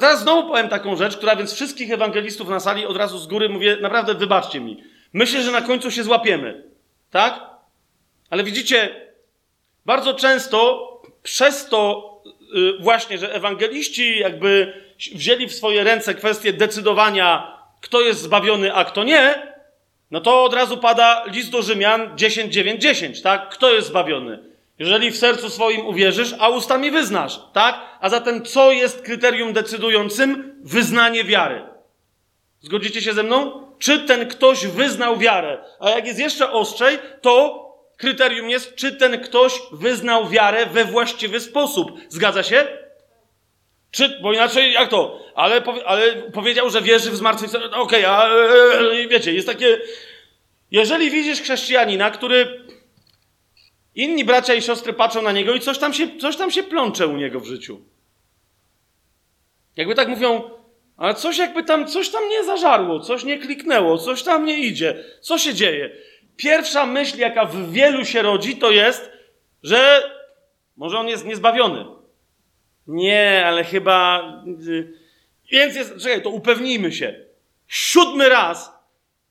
Teraz 0.00 0.22
znowu 0.22 0.48
powiem 0.48 0.68
taką 0.68 0.96
rzecz, 0.96 1.16
która 1.16 1.36
więc 1.36 1.52
wszystkich 1.52 1.92
ewangelistów 1.92 2.48
na 2.48 2.60
sali 2.60 2.86
od 2.86 2.96
razu 2.96 3.18
z 3.18 3.26
góry 3.26 3.48
mówię, 3.48 3.78
naprawdę 3.80 4.14
wybaczcie 4.14 4.60
mi. 4.60 4.84
Myślę, 5.12 5.42
że 5.42 5.50
na 5.50 5.62
końcu 5.62 5.90
się 5.90 6.02
złapiemy. 6.04 6.64
Tak? 7.10 7.40
Ale 8.30 8.44
widzicie, 8.44 9.05
bardzo 9.86 10.14
często 10.14 10.90
przez 11.22 11.68
to 11.68 12.10
yy, 12.54 12.78
właśnie, 12.80 13.18
że 13.18 13.34
ewangeliści 13.34 14.18
jakby 14.18 14.72
wzięli 15.14 15.46
w 15.46 15.54
swoje 15.54 15.84
ręce 15.84 16.14
kwestię 16.14 16.52
decydowania, 16.52 17.56
kto 17.80 18.00
jest 18.00 18.20
zbawiony, 18.20 18.74
a 18.74 18.84
kto 18.84 19.04
nie, 19.04 19.52
no 20.10 20.20
to 20.20 20.44
od 20.44 20.54
razu 20.54 20.76
pada 20.76 21.24
list 21.26 21.50
do 21.50 21.62
Rzymian 21.62 22.10
10, 22.16 22.54
9, 22.54 22.82
10, 22.82 23.22
tak? 23.22 23.48
Kto 23.48 23.74
jest 23.74 23.88
zbawiony? 23.88 24.38
Jeżeli 24.78 25.10
w 25.10 25.16
sercu 25.16 25.50
swoim 25.50 25.86
uwierzysz, 25.86 26.34
a 26.38 26.48
ustami 26.48 26.90
wyznasz, 26.90 27.40
tak? 27.52 27.80
A 28.00 28.08
zatem 28.08 28.42
co 28.42 28.72
jest 28.72 29.02
kryterium 29.02 29.52
decydującym? 29.52 30.60
Wyznanie 30.64 31.24
wiary. 31.24 31.62
Zgodzicie 32.60 33.02
się 33.02 33.12
ze 33.12 33.22
mną? 33.22 33.66
Czy 33.78 34.00
ten 34.00 34.28
ktoś 34.28 34.66
wyznał 34.66 35.16
wiarę? 35.16 35.58
A 35.80 35.90
jak 35.90 36.06
jest 36.06 36.18
jeszcze 36.18 36.50
ostrzej, 36.50 36.98
to 37.20 37.65
kryterium 37.96 38.50
jest, 38.50 38.74
czy 38.74 38.92
ten 38.92 39.20
ktoś 39.20 39.60
wyznał 39.72 40.28
wiarę 40.28 40.66
we 40.66 40.84
właściwy 40.84 41.40
sposób. 41.40 41.92
Zgadza 42.08 42.42
się? 42.42 42.66
Czy, 43.90 44.20
bo 44.22 44.32
inaczej, 44.32 44.72
jak 44.72 44.90
to? 44.90 45.26
Ale, 45.34 45.62
ale 45.86 46.14
powiedział, 46.14 46.70
że 46.70 46.82
wierzy 46.82 47.10
w 47.10 47.16
zmartwychwstanie. 47.16 47.64
Okej, 47.64 48.04
okay, 48.04 48.08
a 48.08 48.28
e, 48.28 49.08
wiecie, 49.08 49.32
jest 49.34 49.46
takie... 49.46 49.78
Jeżeli 50.70 51.10
widzisz 51.10 51.42
chrześcijanina, 51.42 52.10
który 52.10 52.66
Inni 53.96 54.24
bracia 54.24 54.54
i 54.54 54.62
siostry 54.62 54.92
patrzą 54.92 55.22
na 55.22 55.32
niego 55.32 55.54
i 55.54 55.60
coś 55.60 55.78
tam 55.78 55.94
się, 55.94 56.18
coś 56.18 56.36
tam 56.36 56.50
się 56.50 56.62
plącze 56.62 57.06
u 57.06 57.16
niego 57.16 57.40
w 57.40 57.46
życiu. 57.46 57.80
Jakby 59.76 59.94
tak 59.94 60.08
mówią, 60.08 60.50
ale 60.96 61.14
coś 61.14 61.38
jakby 61.38 61.62
tam, 61.62 61.86
coś 61.86 62.08
tam 62.08 62.28
nie 62.28 62.44
zażarło, 62.44 63.00
coś 63.00 63.24
nie 63.24 63.38
kliknęło, 63.38 63.98
coś 63.98 64.22
tam 64.22 64.44
nie 64.44 64.58
idzie. 64.58 65.04
Co 65.20 65.38
się 65.38 65.54
dzieje? 65.54 65.90
Pierwsza 66.36 66.86
myśl, 66.86 67.18
jaka 67.18 67.44
w 67.44 67.72
wielu 67.72 68.04
się 68.04 68.22
rodzi, 68.22 68.56
to 68.56 68.70
jest, 68.70 69.10
że 69.62 70.10
może 70.76 70.98
on 70.98 71.08
jest 71.08 71.24
niezbawiony. 71.24 71.84
Nie, 72.86 73.42
ale 73.46 73.64
chyba. 73.64 74.22
Y, 74.68 74.92
więc 75.52 75.74
jest. 75.74 75.98
Czekaj, 76.02 76.22
to 76.22 76.30
upewnijmy 76.30 76.92
się. 76.92 77.24
Siódmy 77.66 78.28
raz 78.28 78.76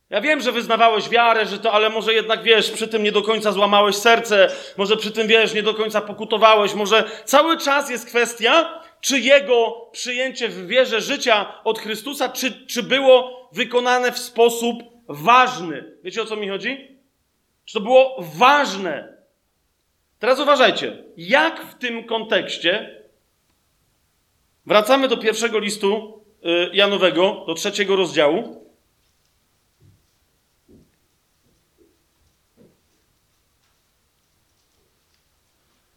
ja 0.10 0.22
wiem, 0.22 0.42
że 0.42 0.52
wyznawałeś 0.52 1.10
wiarę, 1.10 1.46
że 1.46 1.60
to, 1.60 1.72
ale 1.72 1.90
może 1.90 2.14
jednak 2.14 2.44
wiesz, 2.44 2.72
przy 2.72 2.88
tym 2.88 3.04
nie 3.04 3.12
do 3.12 3.22
końca 3.22 3.52
złamałeś 3.52 3.96
serce, 3.96 4.50
może 4.78 4.98
przy 4.98 5.12
tym 5.12 5.28
wiesz, 5.28 5.54
nie 5.54 5.64
do 5.64 5.74
końca 5.74 6.02
pokutowałeś, 6.02 6.74
może 6.74 7.04
cały 7.26 7.58
czas 7.58 7.90
jest 7.90 8.06
kwestia, 8.06 8.82
czy 9.02 9.20
jego 9.20 9.90
przyjęcie 9.92 10.50
w 10.50 10.68
wierze 10.68 11.02
życia 11.02 11.54
od 11.64 11.80
Chrystusa, 11.80 12.30
czy, 12.30 12.68
czy 12.68 12.84
było 12.84 13.50
wykonane 13.54 14.12
w 14.12 14.20
sposób 14.20 14.84
ważny. 15.08 15.98
Wiecie 16.04 16.22
o 16.22 16.26
co 16.26 16.36
mi 16.36 16.50
chodzi? 16.50 16.95
Czy 17.66 17.74
to 17.74 17.82
było 17.82 18.16
ważne? 18.20 19.18
Teraz 20.20 20.40
uważajcie, 20.40 21.04
jak 21.18 21.66
w 21.66 21.78
tym 21.78 22.04
kontekście 22.04 23.04
wracamy 24.66 25.08
do 25.08 25.18
pierwszego 25.18 25.60
listu 25.60 26.22
y, 26.46 26.76
Janowego, 26.76 27.44
do 27.48 27.54
trzeciego 27.54 27.96
rozdziału. 27.96 28.66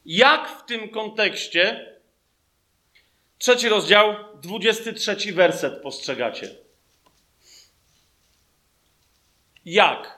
Jak 0.06 0.48
w 0.48 0.66
tym 0.66 0.88
kontekście 0.88 1.94
trzeci 3.38 3.68
rozdział, 3.68 4.14
23 4.42 5.32
werset 5.32 5.82
postrzegacie? 5.82 6.56
Jak? 9.64 10.17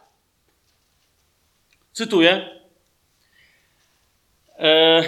Cytuję. 2.00 2.48
E, 4.58 5.02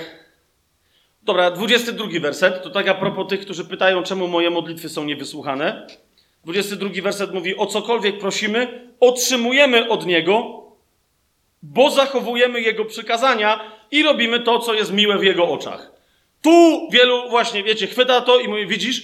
dobra, 1.22 1.50
22 1.50 2.20
werset. 2.20 2.62
To 2.62 2.70
tak 2.70 2.88
a 2.88 2.94
propos 2.94 3.28
tych, 3.28 3.40
którzy 3.40 3.64
pytają, 3.64 4.02
czemu 4.02 4.28
moje 4.28 4.50
modlitwy 4.50 4.88
są 4.88 5.04
niewysłuchane. 5.04 5.86
22 6.44 7.02
werset 7.02 7.34
mówi: 7.34 7.56
O 7.56 7.66
cokolwiek 7.66 8.18
prosimy, 8.18 8.90
otrzymujemy 9.00 9.88
od 9.88 10.06
Niego, 10.06 10.62
bo 11.62 11.90
zachowujemy 11.90 12.60
Jego 12.60 12.84
przykazania 12.84 13.60
i 13.90 14.02
robimy 14.02 14.40
to, 14.40 14.58
co 14.58 14.74
jest 14.74 14.92
miłe 14.92 15.18
w 15.18 15.24
Jego 15.24 15.48
oczach. 15.48 15.92
Tu 16.42 16.88
wielu, 16.90 17.30
właśnie, 17.30 17.62
wiecie, 17.62 17.86
chwyta 17.86 18.20
to 18.20 18.40
i 18.40 18.48
mówi: 18.48 18.66
Widzisz, 18.66 19.02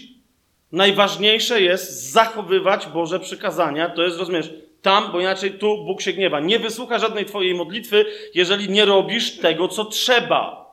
najważniejsze 0.73 1.63
jest 1.63 2.13
zachowywać 2.13 2.87
Boże 2.87 3.21
przykazania. 3.21 3.91
To 3.91 4.03
jest, 4.03 4.19
rozumiesz, 4.19 4.51
tam, 4.83 5.13
bo 5.13 5.21
inaczej 5.21 5.51
tu 5.51 5.85
Bóg 5.85 6.03
się 6.03 6.13
gniewa. 6.13 6.41
Nie 6.41 6.59
wysłucha 6.59 6.99
żadnej 6.99 7.25
Twojej 7.25 7.55
modlitwy, 7.55 8.05
jeżeli 8.35 8.69
nie 8.69 8.85
robisz 8.85 9.37
tego, 9.37 9.69
co 9.69 9.85
trzeba. 9.85 10.69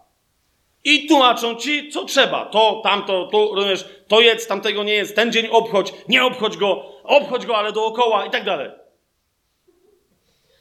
I 0.83 1.07
tłumaczą 1.07 1.55
ci, 1.55 1.89
co 1.89 2.05
trzeba. 2.05 2.45
To, 2.45 2.81
tamto, 2.83 3.27
tu, 3.27 3.55
rozumiesz, 3.55 3.85
to 4.07 4.21
jedz, 4.21 4.47
tamtego 4.47 4.83
nie 4.83 4.93
jest, 4.93 5.15
ten 5.15 5.31
dzień 5.31 5.47
obchodź, 5.47 5.93
nie 6.07 6.25
obchodź 6.25 6.57
go, 6.57 6.85
obchodź 7.03 7.45
go, 7.45 7.57
ale 7.57 7.71
dookoła 7.71 8.25
i 8.25 8.29
tak 8.29 8.43
dalej. 8.43 8.69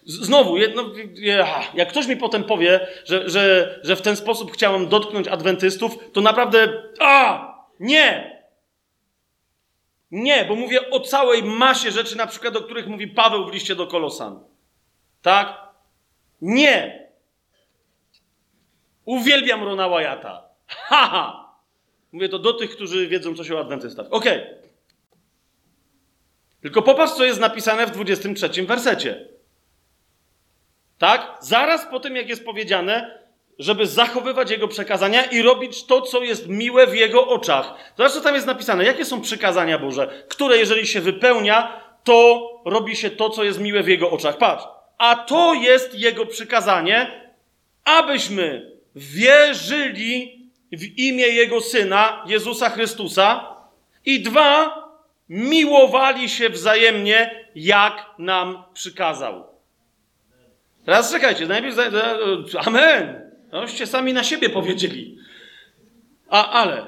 Znowu, 0.07 0.57
jedno, 0.57 0.85
jak 1.75 1.89
ktoś 1.89 2.07
mi 2.07 2.17
potem 2.17 2.45
powie, 2.45 2.87
że, 3.05 3.31
że, 3.31 3.75
że 3.83 3.97
w 3.97 4.03
ten 4.03 4.17
sposób 4.17 4.53
chciałem 4.53 4.89
dotknąć 4.89 5.29
adwentystów, 5.29 6.13
to 6.13 6.21
naprawdę, 6.21 6.83
a, 7.01 7.49
nie, 7.81 8.34
nie, 10.15 10.45
bo 10.45 10.55
mówię 10.55 10.91
o 10.91 11.01
całej 11.01 11.43
masie 11.43 11.91
rzeczy, 11.91 12.17
na 12.17 12.27
przykład 12.27 12.57
o 12.57 12.63
których 12.63 12.87
mówi 12.87 13.09
Paweł 13.09 13.47
w 13.47 13.53
liście 13.53 13.75
do 13.75 13.87
Kolosan. 13.87 14.41
Tak? 15.23 15.59
Nie. 16.41 17.09
Uwielbiam 19.05 19.65
Rona 19.65 19.89
Wyata. 19.89 20.49
Haha. 20.67 21.55
Mówię 22.13 22.29
to 22.29 22.39
do 22.39 22.53
tych, 22.53 22.71
którzy 22.71 23.09
wiedzą 23.09 23.35
coś 23.35 23.51
o 23.51 23.61
adwentystach. 23.61 24.07
Okej. 24.11 24.43
Okay. 24.43 24.59
Tylko 26.61 26.83
popatrz, 26.83 27.13
co 27.13 27.25
jest 27.25 27.41
napisane 27.41 27.87
w 27.87 27.91
23 27.91 28.63
wersecie. 28.63 29.29
Tak? 30.99 31.37
Zaraz 31.41 31.87
po 31.87 32.01
tym, 32.01 32.17
jak 32.17 32.29
jest 32.29 32.45
powiedziane, 32.45 33.24
żeby 33.59 33.87
zachowywać 33.87 34.51
Jego 34.51 34.69
przekazania 34.69 35.25
i 35.25 35.43
robić 35.43 35.85
to, 35.85 36.03
co 36.03 36.23
jest 36.23 36.49
miłe 36.49 36.87
w 36.87 36.95
Jego 36.95 37.29
oczach. 37.29 37.75
Zobacz, 37.99 38.13
co 38.13 38.21
tam 38.21 38.35
jest 38.35 38.47
napisane. 38.47 38.85
Jakie 38.85 39.05
są 39.05 39.21
przykazania 39.21 39.79
Boże, 39.79 40.25
które 40.29 40.59
jeżeli 40.59 40.87
się 40.87 41.01
wypełnia, 41.01 41.81
to 42.05 42.51
robi 42.65 42.97
się 42.97 43.11
to, 43.11 43.31
co 43.31 43.45
jest 43.45 43.61
miłe 43.61 43.83
w 43.83 43.89
Jego 43.89 44.11
oczach. 44.11 44.39
Patrz. 44.39 44.65
A 44.99 45.17
to 45.17 45.55
jest 45.55 45.95
Jego 45.95 46.27
przykazanie, 46.27 47.31
abyśmy 47.85 48.73
wierzyli 48.97 50.45
w 50.73 50.99
imię 50.99 51.29
Jego 51.29 51.61
Syna, 51.61 52.25
Jezusa 52.27 52.71
Chrystusa 52.71 53.57
i 54.05 54.21
dwa, 54.21 54.85
miłowali 55.29 56.29
się 56.29 56.51
wzajemnie, 56.51 57.49
jak 57.55 58.07
nam 58.19 58.65
przykazał. 58.75 59.47
Teraz 60.85 61.13
czekajcie, 61.13 61.47
najpierw... 61.47 61.77
Amen! 62.67 63.24
Noście 63.55 63.87
sami 63.87 64.13
na 64.13 64.25
siebie 64.25 64.51
powiedzieli. 64.51 65.19
A, 66.29 66.51
ale. 66.51 66.87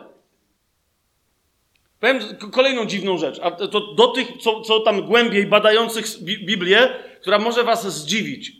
Powiem 2.00 2.20
kolejną 2.52 2.86
dziwną 2.86 3.18
rzecz. 3.18 3.40
A 3.42 3.50
to 3.50 3.94
do 3.94 4.08
tych, 4.08 4.28
co, 4.40 4.60
co 4.60 4.80
tam 4.80 5.02
głębiej 5.02 5.46
badających 5.46 6.06
Biblię, 6.22 6.88
która 7.20 7.38
może 7.38 7.64
was 7.64 7.94
zdziwić. 7.94 8.52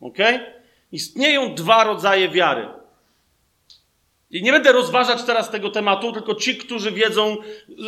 Ok? 0.00 0.18
Istnieją 0.92 1.54
dwa 1.54 1.84
rodzaje 1.84 2.28
wiary. 2.28 2.68
I 4.30 4.42
nie 4.42 4.52
będę 4.52 4.72
rozważać 4.72 5.22
teraz 5.22 5.50
tego 5.50 5.70
tematu, 5.70 6.12
tylko 6.12 6.34
ci, 6.34 6.56
którzy 6.56 6.92
wiedzą, 6.92 7.36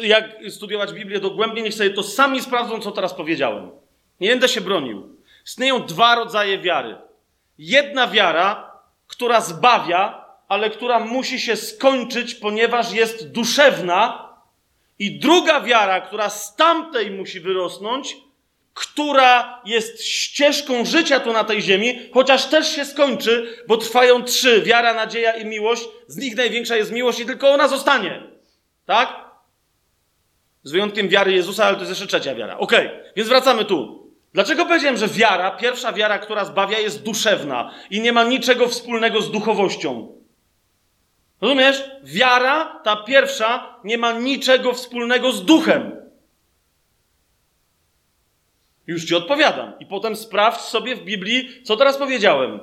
jak 0.02 0.36
studiować 0.50 0.92
Biblię 0.92 1.20
dogłębnie, 1.20 1.62
niech 1.62 1.74
sobie 1.74 1.90
to 1.90 2.02
sami 2.02 2.40
sprawdzą, 2.40 2.80
co 2.80 2.92
teraz 2.92 3.14
powiedziałem. 3.14 3.70
Nie 4.20 4.30
będę 4.30 4.48
się 4.48 4.60
bronił. 4.60 5.16
Istnieją 5.46 5.86
dwa 5.86 6.14
rodzaje 6.14 6.58
wiary. 6.58 6.96
Jedna 7.58 8.06
wiara 8.08 8.67
która 9.08 9.40
zbawia, 9.40 10.24
ale 10.48 10.70
która 10.70 11.00
musi 11.00 11.40
się 11.40 11.56
skończyć, 11.56 12.34
ponieważ 12.34 12.92
jest 12.92 13.30
duszewna, 13.32 14.28
i 14.98 15.18
druga 15.18 15.60
wiara, 15.60 16.00
która 16.00 16.30
z 16.30 16.56
tamtej 16.56 17.10
musi 17.10 17.40
wyrosnąć, 17.40 18.16
która 18.74 19.62
jest 19.64 20.04
ścieżką 20.04 20.84
życia 20.84 21.20
tu 21.20 21.32
na 21.32 21.44
tej 21.44 21.62
ziemi, 21.62 21.98
chociaż 22.14 22.46
też 22.46 22.76
się 22.76 22.84
skończy, 22.84 23.64
bo 23.68 23.76
trwają 23.76 24.24
trzy: 24.24 24.62
wiara, 24.62 24.94
nadzieja 24.94 25.32
i 25.32 25.44
miłość. 25.44 25.88
Z 26.06 26.16
nich 26.16 26.36
największa 26.36 26.76
jest 26.76 26.92
miłość 26.92 27.20
i 27.20 27.26
tylko 27.26 27.50
ona 27.50 27.68
zostanie. 27.68 28.22
Tak? 28.86 29.28
Z 30.62 30.72
wyjątkiem 30.72 31.08
wiary 31.08 31.32
Jezusa, 31.32 31.64
ale 31.64 31.74
to 31.74 31.80
jest 31.80 31.90
jeszcze 31.90 32.06
trzecia 32.06 32.34
wiara. 32.34 32.58
Okej, 32.58 32.86
okay, 32.86 33.12
więc 33.16 33.28
wracamy 33.28 33.64
tu. 33.64 33.97
Dlaczego 34.32 34.66
powiedziałem, 34.66 34.96
że 34.96 35.08
wiara, 35.08 35.50
pierwsza 35.50 35.92
wiara, 35.92 36.18
która 36.18 36.44
zbawia, 36.44 36.78
jest 36.78 37.02
duszewna 37.02 37.74
i 37.90 38.00
nie 38.00 38.12
ma 38.12 38.24
niczego 38.24 38.68
wspólnego 38.68 39.22
z 39.22 39.30
duchowością? 39.30 40.18
Rozumiesz? 41.40 41.90
Wiara, 42.04 42.80
ta 42.84 42.96
pierwsza, 42.96 43.76
nie 43.84 43.98
ma 43.98 44.12
niczego 44.12 44.72
wspólnego 44.72 45.32
z 45.32 45.44
duchem. 45.44 45.96
Już 48.86 49.04
ci 49.04 49.14
odpowiadam. 49.14 49.72
I 49.80 49.86
potem 49.86 50.16
sprawdź 50.16 50.60
sobie 50.60 50.96
w 50.96 51.04
Biblii, 51.04 51.62
co 51.64 51.76
teraz 51.76 51.96
powiedziałem. 51.96 52.60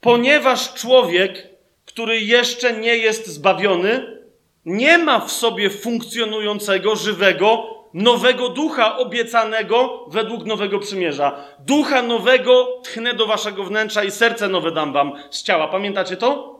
Ponieważ 0.00 0.74
człowiek, 0.74 1.48
który 1.84 2.20
jeszcze 2.20 2.72
nie 2.72 2.96
jest 2.96 3.26
zbawiony, 3.26 4.22
nie 4.64 4.98
ma 4.98 5.20
w 5.20 5.32
sobie 5.32 5.70
funkcjonującego, 5.70 6.96
żywego, 6.96 7.75
nowego 7.96 8.48
ducha 8.48 8.98
obiecanego 8.98 10.04
według 10.08 10.44
nowego 10.44 10.78
przymierza. 10.78 11.44
Ducha 11.58 12.02
nowego 12.02 12.80
tchnę 12.84 13.14
do 13.14 13.26
waszego 13.26 13.64
wnętrza 13.64 14.04
i 14.04 14.10
serce 14.10 14.48
nowe 14.48 14.72
dam 14.72 14.92
wam 14.92 15.12
z 15.30 15.42
ciała. 15.42 15.68
Pamiętacie 15.68 16.16
to? 16.16 16.56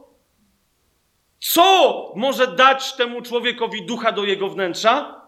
Co 1.40 2.12
może 2.16 2.46
dać 2.46 2.92
temu 2.92 3.22
człowiekowi 3.22 3.86
ducha 3.86 4.12
do 4.12 4.24
jego 4.24 4.48
wnętrza? 4.48 5.20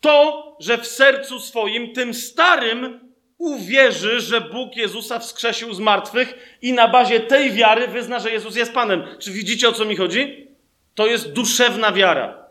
To, 0.00 0.56
że 0.60 0.78
w 0.78 0.86
sercu 0.86 1.40
swoim, 1.40 1.92
tym 1.92 2.14
starym, 2.14 3.12
uwierzy, 3.38 4.20
że 4.20 4.40
Bóg 4.40 4.76
Jezusa 4.76 5.18
wskrzesił 5.18 5.74
z 5.74 5.80
martwych 5.80 6.58
i 6.62 6.72
na 6.72 6.88
bazie 6.88 7.20
tej 7.20 7.52
wiary 7.52 7.88
wyzna, 7.88 8.18
że 8.18 8.30
Jezus 8.30 8.56
jest 8.56 8.72
Panem. 8.72 9.04
Czy 9.18 9.32
widzicie, 9.32 9.68
o 9.68 9.72
co 9.72 9.84
mi 9.84 9.96
chodzi? 9.96 10.48
To 10.94 11.06
jest 11.06 11.32
duszewna 11.32 11.92
wiara. 11.92 12.44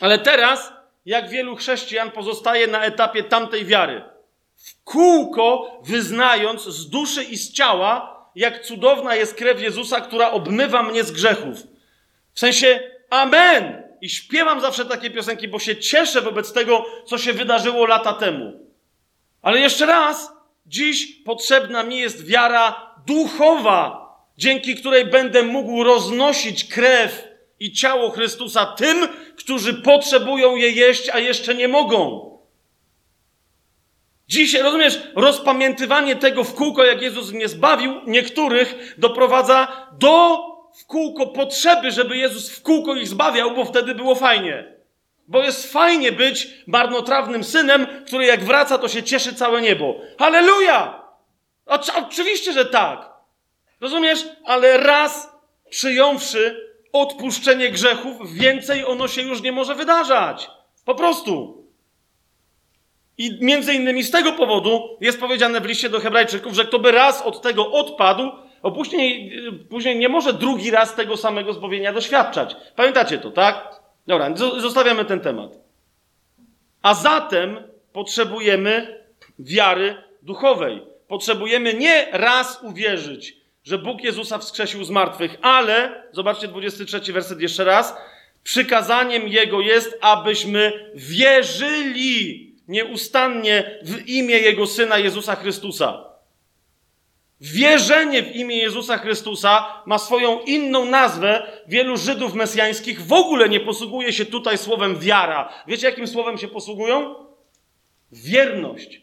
Ale 0.00 0.18
teraz 0.18 0.73
jak 1.04 1.28
wielu 1.28 1.56
chrześcijan 1.56 2.10
pozostaje 2.10 2.66
na 2.66 2.84
etapie 2.84 3.22
tamtej 3.22 3.64
wiary. 3.64 4.02
W 4.56 4.84
kółko 4.84 5.80
wyznając 5.84 6.64
z 6.64 6.90
duszy 6.90 7.24
i 7.24 7.36
z 7.36 7.52
ciała, 7.52 8.14
jak 8.34 8.64
cudowna 8.64 9.14
jest 9.14 9.34
krew 9.34 9.60
Jezusa, 9.60 10.00
która 10.00 10.30
obmywa 10.30 10.82
mnie 10.82 11.04
z 11.04 11.12
grzechów. 11.12 11.56
W 12.34 12.40
sensie, 12.40 12.80
amen! 13.10 13.82
I 14.00 14.08
śpiewam 14.08 14.60
zawsze 14.60 14.84
takie 14.84 15.10
piosenki, 15.10 15.48
bo 15.48 15.58
się 15.58 15.76
cieszę 15.76 16.20
wobec 16.20 16.52
tego, 16.52 16.86
co 17.06 17.18
się 17.18 17.32
wydarzyło 17.32 17.86
lata 17.86 18.12
temu. 18.12 18.52
Ale 19.42 19.60
jeszcze 19.60 19.86
raz, 19.86 20.32
dziś 20.66 21.06
potrzebna 21.06 21.82
mi 21.82 21.98
jest 21.98 22.26
wiara 22.26 22.94
duchowa, 23.06 24.04
dzięki 24.38 24.76
której 24.76 25.06
będę 25.06 25.42
mógł 25.42 25.84
roznosić 25.84 26.64
krew 26.64 27.28
i 27.60 27.72
ciało 27.72 28.10
Chrystusa 28.10 28.66
tym, 28.66 29.08
którzy 29.44 29.74
potrzebują 29.74 30.56
je 30.56 30.70
jeść, 30.70 31.08
a 31.08 31.18
jeszcze 31.18 31.54
nie 31.54 31.68
mogą. 31.68 32.30
Dzisiaj, 34.28 34.62
rozumiesz, 34.62 35.00
rozpamiętywanie 35.14 36.16
tego 36.16 36.44
w 36.44 36.54
kółko, 36.54 36.84
jak 36.84 37.02
Jezus 37.02 37.32
mnie 37.32 37.48
zbawił, 37.48 38.00
niektórych 38.06 38.94
doprowadza 38.98 39.88
do 39.98 40.38
w 40.74 40.86
kółko 40.86 41.26
potrzeby, 41.26 41.90
żeby 41.90 42.16
Jezus 42.16 42.50
w 42.50 42.62
kółko 42.62 42.94
ich 42.94 43.08
zbawiał, 43.08 43.54
bo 43.54 43.64
wtedy 43.64 43.94
było 43.94 44.14
fajnie. 44.14 44.74
Bo 45.28 45.42
jest 45.42 45.72
fajnie 45.72 46.12
być 46.12 46.48
marnotrawnym 46.66 47.44
synem, 47.44 47.86
który 48.06 48.26
jak 48.26 48.44
wraca, 48.44 48.78
to 48.78 48.88
się 48.88 49.02
cieszy 49.02 49.34
całe 49.34 49.62
niebo. 49.62 50.00
Halleluja! 50.18 51.02
Oczywiście, 51.96 52.52
że 52.52 52.66
tak. 52.66 53.10
Rozumiesz? 53.80 54.26
Ale 54.44 54.76
raz 54.76 55.32
przyjąwszy 55.70 56.63
odpuszczenie 56.94 57.70
grzechów, 57.70 58.32
więcej 58.32 58.84
ono 58.86 59.08
się 59.08 59.22
już 59.22 59.42
nie 59.42 59.52
może 59.52 59.74
wydarzać. 59.74 60.50
Po 60.84 60.94
prostu. 60.94 61.64
I 63.18 63.38
między 63.40 63.74
innymi 63.74 64.02
z 64.02 64.10
tego 64.10 64.32
powodu 64.32 64.98
jest 65.00 65.20
powiedziane 65.20 65.60
w 65.60 65.64
liście 65.64 65.88
do 65.88 66.00
Hebrajczyków, 66.00 66.54
że 66.54 66.64
kto 66.64 66.78
by 66.78 66.92
raz 66.92 67.22
od 67.22 67.42
tego 67.42 67.72
odpadł, 67.72 68.30
a 68.62 68.70
później, 68.70 69.32
później 69.70 69.96
nie 69.98 70.08
może 70.08 70.32
drugi 70.32 70.70
raz 70.70 70.94
tego 70.94 71.16
samego 71.16 71.52
zbawienia 71.52 71.92
doświadczać. 71.92 72.56
Pamiętacie 72.76 73.18
to, 73.18 73.30
tak? 73.30 73.80
Dobra, 74.06 74.30
zo- 74.30 74.60
zostawiamy 74.60 75.04
ten 75.04 75.20
temat. 75.20 75.58
A 76.82 76.94
zatem 76.94 77.56
potrzebujemy 77.92 79.04
wiary 79.38 79.96
duchowej. 80.22 80.82
Potrzebujemy 81.08 81.74
nie 81.74 82.06
raz 82.12 82.62
uwierzyć, 82.62 83.36
że 83.64 83.78
Bóg 83.78 84.04
Jezusa 84.04 84.38
wskrzesił 84.38 84.84
z 84.84 84.90
martwych, 84.90 85.36
ale, 85.42 86.02
zobaczcie 86.12 86.48
23 86.48 87.12
werset 87.12 87.40
jeszcze 87.40 87.64
raz, 87.64 87.94
przykazaniem 88.42 89.28
Jego 89.28 89.60
jest, 89.60 89.98
abyśmy 90.00 90.90
wierzyli 90.94 92.54
nieustannie 92.68 93.78
w 93.82 94.08
imię 94.08 94.38
Jego 94.38 94.66
Syna 94.66 94.98
Jezusa 94.98 95.36
Chrystusa. 95.36 96.04
Wierzenie 97.40 98.22
w 98.22 98.36
imię 98.36 98.56
Jezusa 98.56 98.98
Chrystusa 98.98 99.82
ma 99.86 99.98
swoją 99.98 100.40
inną 100.40 100.84
nazwę. 100.84 101.46
Wielu 101.66 101.96
Żydów 101.96 102.34
mesjańskich 102.34 103.06
w 103.06 103.12
ogóle 103.12 103.48
nie 103.48 103.60
posługuje 103.60 104.12
się 104.12 104.26
tutaj 104.26 104.58
słowem 104.58 104.98
wiara. 104.98 105.52
Wiecie, 105.66 105.86
jakim 105.86 106.06
słowem 106.06 106.38
się 106.38 106.48
posługują? 106.48 107.14
Wierność. 108.12 109.02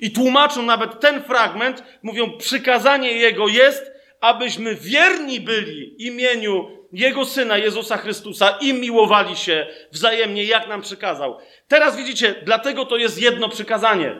I 0.00 0.10
tłumaczą 0.10 0.62
nawet 0.62 1.00
ten 1.00 1.22
fragment, 1.22 1.82
mówią, 2.02 2.38
przykazanie 2.38 3.12
Jego 3.12 3.48
jest, 3.48 3.92
abyśmy 4.20 4.74
wierni 4.74 5.40
byli 5.40 6.06
imieniu 6.06 6.70
Jego 6.92 7.24
Syna 7.24 7.58
Jezusa 7.58 7.96
Chrystusa 7.96 8.58
i 8.60 8.74
miłowali 8.74 9.36
się 9.36 9.66
wzajemnie, 9.92 10.44
jak 10.44 10.68
nam 10.68 10.82
przykazał. 10.82 11.38
Teraz 11.68 11.96
widzicie, 11.96 12.34
dlatego 12.42 12.84
to 12.86 12.96
jest 12.96 13.22
jedno 13.22 13.48
przykazanie. 13.48 14.16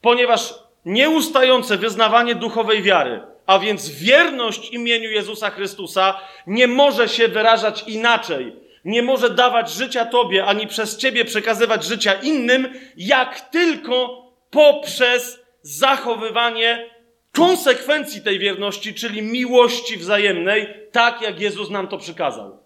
Ponieważ 0.00 0.54
nieustające 0.84 1.76
wyznawanie 1.76 2.34
duchowej 2.34 2.82
wiary, 2.82 3.20
a 3.46 3.58
więc 3.58 3.88
wierność 3.90 4.70
imieniu 4.70 5.10
Jezusa 5.10 5.50
Chrystusa, 5.50 6.20
nie 6.46 6.66
może 6.66 7.08
się 7.08 7.28
wyrażać 7.28 7.84
inaczej. 7.86 8.52
Nie 8.84 9.02
może 9.02 9.30
dawać 9.30 9.72
życia 9.72 10.04
Tobie, 10.04 10.44
ani 10.44 10.66
przez 10.66 10.96
Ciebie 10.96 11.24
przekazywać 11.24 11.84
życia 11.84 12.14
innym, 12.14 12.74
jak 12.96 13.40
tylko 13.40 14.27
poprzez 14.50 15.40
zachowywanie 15.62 16.90
konsekwencji 17.32 18.22
tej 18.22 18.38
wierności, 18.38 18.94
czyli 18.94 19.22
miłości 19.22 19.96
wzajemnej, 19.96 20.74
tak 20.92 21.22
jak 21.22 21.40
Jezus 21.40 21.70
nam 21.70 21.88
to 21.88 21.98
przykazał. 21.98 22.58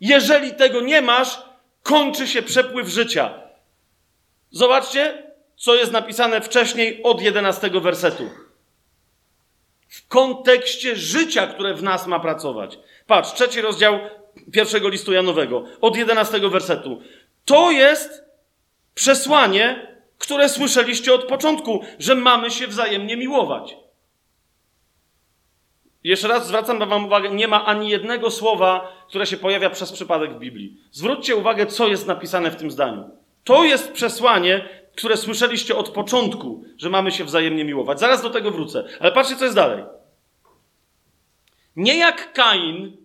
Jeżeli 0.00 0.54
tego 0.54 0.80
nie 0.80 1.02
masz, 1.02 1.38
kończy 1.82 2.26
się 2.26 2.42
przepływ 2.42 2.88
życia. 2.88 3.34
Zobaczcie, 4.50 5.22
co 5.56 5.74
jest 5.74 5.92
napisane 5.92 6.40
wcześniej 6.40 7.02
od 7.02 7.22
11 7.22 7.70
wersetu. 7.70 8.30
W 9.88 10.08
kontekście 10.08 10.96
życia, 10.96 11.46
które 11.46 11.74
w 11.74 11.82
nas 11.82 12.06
ma 12.06 12.20
pracować. 12.20 12.78
Patrz, 13.06 13.32
trzeci 13.32 13.60
rozdział 13.60 14.00
pierwszego 14.52 14.88
listu 14.88 15.12
Janowego, 15.12 15.64
od 15.80 15.96
11 15.96 16.40
wersetu. 16.50 17.02
To 17.44 17.70
jest 17.70 18.24
przesłanie, 18.94 19.89
które 20.20 20.48
słyszeliście 20.48 21.14
od 21.14 21.24
początku, 21.24 21.84
że 21.98 22.14
mamy 22.14 22.50
się 22.50 22.66
wzajemnie 22.66 23.16
miłować. 23.16 23.76
Jeszcze 26.04 26.28
raz 26.28 26.46
zwracam 26.46 26.78
Wam 26.88 27.04
uwagę, 27.04 27.30
nie 27.30 27.48
ma 27.48 27.64
ani 27.64 27.88
jednego 27.88 28.30
słowa, 28.30 28.92
które 29.08 29.26
się 29.26 29.36
pojawia 29.36 29.70
przez 29.70 29.92
przypadek 29.92 30.34
w 30.34 30.38
Biblii. 30.38 30.76
Zwróćcie 30.92 31.36
uwagę, 31.36 31.66
co 31.66 31.88
jest 31.88 32.06
napisane 32.06 32.50
w 32.50 32.56
tym 32.56 32.70
zdaniu. 32.70 33.10
To 33.44 33.64
jest 33.64 33.92
przesłanie, 33.92 34.68
które 34.96 35.16
słyszeliście 35.16 35.76
od 35.76 35.88
początku, 35.88 36.64
że 36.76 36.90
mamy 36.90 37.12
się 37.12 37.24
wzajemnie 37.24 37.64
miłować. 37.64 38.00
Zaraz 38.00 38.22
do 38.22 38.30
tego 38.30 38.50
wrócę. 38.50 38.84
Ale 39.00 39.12
patrzcie, 39.12 39.36
co 39.36 39.44
jest 39.44 39.56
dalej. 39.56 39.84
Nie 41.76 41.98
jak 41.98 42.32
Kain, 42.32 42.96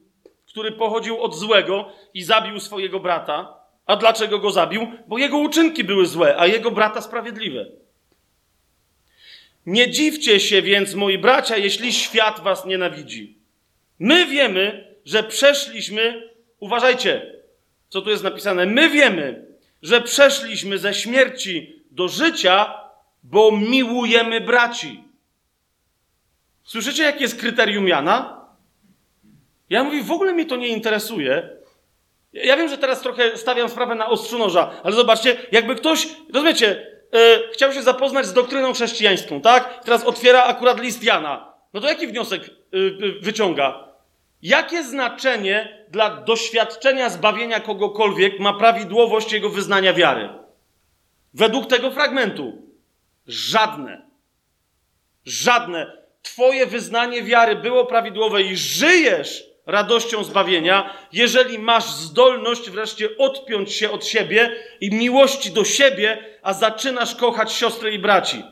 który 0.47 0.71
pochodził 0.71 1.21
od 1.21 1.35
złego 1.35 1.91
i 2.13 2.23
zabił 2.23 2.59
swojego 2.59 2.99
brata. 2.99 3.64
A 3.85 3.95
dlaczego 3.95 4.39
go 4.39 4.51
zabił? 4.51 4.87
Bo 5.07 5.17
jego 5.17 5.37
uczynki 5.37 5.83
były 5.83 6.05
złe, 6.05 6.35
a 6.37 6.47
jego 6.47 6.71
brata 6.71 7.01
sprawiedliwe. 7.01 7.65
Nie 9.65 9.91
dziwcie 9.91 10.39
się 10.39 10.61
więc, 10.61 10.95
moi 10.95 11.17
bracia, 11.17 11.57
jeśli 11.57 11.93
świat 11.93 12.39
was 12.39 12.65
nienawidzi. 12.65 13.37
My 13.99 14.25
wiemy, 14.25 14.95
że 15.05 15.23
przeszliśmy, 15.23 16.29
uważajcie, 16.59 17.35
co 17.89 18.01
tu 18.01 18.09
jest 18.09 18.23
napisane. 18.23 18.65
My 18.65 18.89
wiemy, 18.89 19.45
że 19.81 20.01
przeszliśmy 20.01 20.77
ze 20.77 20.93
śmierci 20.93 21.83
do 21.91 22.07
życia, 22.07 22.73
bo 23.23 23.51
miłujemy 23.51 24.41
braci. 24.41 25.03
Słyszycie, 26.63 27.03
jakie 27.03 27.21
jest 27.21 27.39
kryterium 27.39 27.87
Jana? 27.87 28.45
Ja 29.69 29.83
mówię, 29.83 30.03
w 30.03 30.11
ogóle 30.11 30.33
mnie 30.33 30.45
to 30.45 30.55
nie 30.55 30.67
interesuje. 30.67 31.49
Ja 32.43 32.57
wiem, 32.57 32.69
że 32.69 32.77
teraz 32.77 33.01
trochę 33.01 33.37
stawiam 33.37 33.69
sprawę 33.69 33.95
na 33.95 34.07
ostrzu 34.07 34.39
noża, 34.39 34.71
ale 34.83 34.95
zobaczcie, 34.95 35.37
jakby 35.51 35.75
ktoś, 35.75 36.07
rozumiecie, 36.33 36.87
yy, 37.13 37.49
chciał 37.53 37.73
się 37.73 37.81
zapoznać 37.81 38.25
z 38.25 38.33
doktryną 38.33 38.73
chrześcijańską, 38.73 39.41
tak? 39.41 39.83
Teraz 39.83 40.03
otwiera 40.03 40.43
akurat 40.43 40.81
list 40.81 41.03
Jana. 41.03 41.53
No 41.73 41.81
to 41.81 41.87
jaki 41.87 42.07
wniosek 42.07 42.49
yy, 42.71 43.19
wyciąga? 43.21 43.87
Jakie 44.41 44.83
znaczenie 44.83 45.85
dla 45.89 46.09
doświadczenia 46.09 47.09
zbawienia 47.09 47.59
kogokolwiek 47.59 48.39
ma 48.39 48.53
prawidłowość 48.53 49.33
jego 49.33 49.49
wyznania 49.49 49.93
wiary? 49.93 50.29
Według 51.33 51.67
tego 51.67 51.91
fragmentu 51.91 52.65
żadne. 53.27 54.05
Żadne. 55.25 55.97
Twoje 56.21 56.65
wyznanie 56.65 57.23
wiary 57.23 57.55
było 57.55 57.85
prawidłowe 57.85 58.41
i 58.43 58.57
żyjesz 58.57 59.55
radością 59.65 60.23
zbawienia, 60.23 60.93
jeżeli 61.11 61.59
masz 61.59 61.85
zdolność 61.85 62.69
wreszcie 62.69 63.17
odpiąć 63.17 63.73
się 63.73 63.91
od 63.91 64.05
siebie 64.05 64.55
i 64.81 64.95
miłości 64.95 65.51
do 65.51 65.63
siebie, 65.65 66.37
a 66.41 66.53
zaczynasz 66.53 67.15
kochać 67.15 67.53
siostry 67.53 67.93
i 67.93 67.99
braci. 67.99 68.43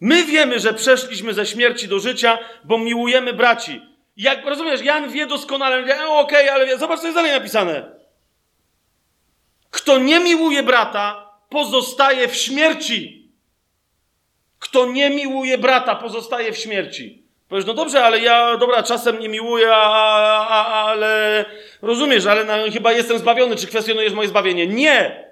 My 0.00 0.24
wiemy, 0.24 0.60
że 0.60 0.74
przeszliśmy 0.74 1.34
ze 1.34 1.46
śmierci 1.46 1.88
do 1.88 2.00
życia, 2.00 2.38
bo 2.64 2.78
miłujemy 2.78 3.32
braci. 3.32 3.82
Jak 4.16 4.46
rozumiesz, 4.46 4.82
Jan 4.82 5.10
wie 5.10 5.26
doskonale, 5.26 5.84
wie, 5.84 5.94
okej, 5.94 6.10
okay, 6.10 6.52
ale 6.52 6.66
wie, 6.66 6.78
zobacz, 6.78 7.00
co 7.00 7.06
jest 7.06 7.18
dalej 7.18 7.32
napisane. 7.32 7.98
Kto 9.70 9.98
nie 9.98 10.20
miłuje 10.20 10.62
brata, 10.62 11.30
pozostaje 11.50 12.28
w 12.28 12.36
śmierci. 12.36 13.30
Kto 14.58 14.86
nie 14.86 15.10
miłuje 15.10 15.58
brata, 15.58 15.94
pozostaje 15.96 16.52
w 16.52 16.58
śmierci. 16.58 17.27
Powiesz, 17.48 17.64
no 17.66 17.74
dobrze, 17.74 18.04
ale 18.04 18.20
ja, 18.20 18.56
dobra, 18.56 18.82
czasem 18.82 19.20
nie 19.20 19.28
miłuję, 19.28 19.70
a, 19.74 20.48
a, 20.48 20.84
ale 20.84 21.44
rozumiesz, 21.82 22.26
ale 22.26 22.70
chyba 22.70 22.92
jestem 22.92 23.18
zbawiony. 23.18 23.56
Czy 23.56 23.66
kwestionujesz 23.66 24.12
moje 24.12 24.28
zbawienie? 24.28 24.66
Nie! 24.66 25.28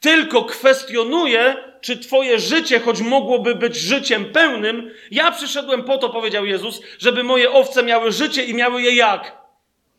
Tylko 0.00 0.44
kwestionuję, 0.44 1.56
czy 1.80 1.98
twoje 1.98 2.38
życie, 2.38 2.80
choć 2.80 3.00
mogłoby 3.00 3.54
być 3.54 3.76
życiem 3.76 4.32
pełnym, 4.32 4.90
ja 5.10 5.30
przyszedłem 5.30 5.84
po 5.84 5.98
to, 5.98 6.08
powiedział 6.08 6.46
Jezus, 6.46 6.80
żeby 6.98 7.22
moje 7.22 7.50
owce 7.50 7.82
miały 7.82 8.12
życie 8.12 8.44
i 8.44 8.54
miały 8.54 8.82
je 8.82 8.94
jak? 8.96 9.38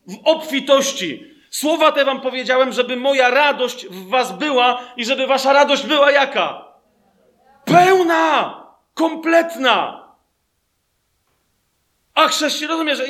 W 0.06 0.16
obfitości. 0.24 1.32
Słowa 1.50 1.92
te 1.92 2.04
wam 2.04 2.20
powiedziałem, 2.20 2.72
żeby 2.72 2.96
moja 2.96 3.30
radość 3.30 3.86
w 3.86 4.08
was 4.08 4.32
była 4.32 4.82
i 4.96 5.04
żeby 5.04 5.26
wasza 5.26 5.52
radość 5.52 5.86
była 5.86 6.10
jaka? 6.10 6.64
Pełna! 7.64 8.62
Kompletna! 8.94 10.01
A 12.14 12.28
chrześcijan, 12.28 12.70
rozumiesz, 12.70 13.02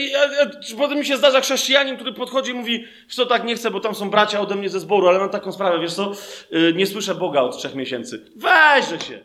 potem 0.79 0.99
mi 0.99 1.07
się 1.07 1.17
zdarza 1.17 1.41
chrześcijanin, 1.41 1.97
który 1.97 2.13
podchodzi 2.13 2.51
i 2.51 2.55
mówi, 2.55 2.87
wiesz 3.05 3.17
co, 3.17 3.27
tak 3.27 3.45
nie 3.45 3.55
chcę, 3.55 3.71
bo 3.71 3.81
tam 3.81 3.95
są 3.95 4.11
bracia 4.11 4.41
ode 4.41 4.55
mnie 4.55 4.69
ze 4.69 4.81
zboru, 4.81 5.09
ale 5.09 5.19
mam 5.19 5.31
taką 5.31 5.53
sprawę, 5.53 5.81
wiesz 5.81 5.95
co, 5.95 6.13
yy, 6.51 6.73
nie 6.75 6.87
słyszę 6.87 7.15
Boga 7.15 7.41
od 7.41 7.59
trzech 7.59 7.75
miesięcy. 7.75 8.31
Weźże 8.37 9.01
się. 9.01 9.25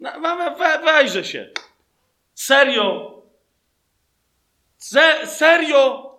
We, 0.00 0.54
we, 0.58 0.78
weźże 0.84 1.24
się. 1.24 1.50
Serio. 2.34 3.22
Se, 4.78 5.26
serio. 5.26 6.12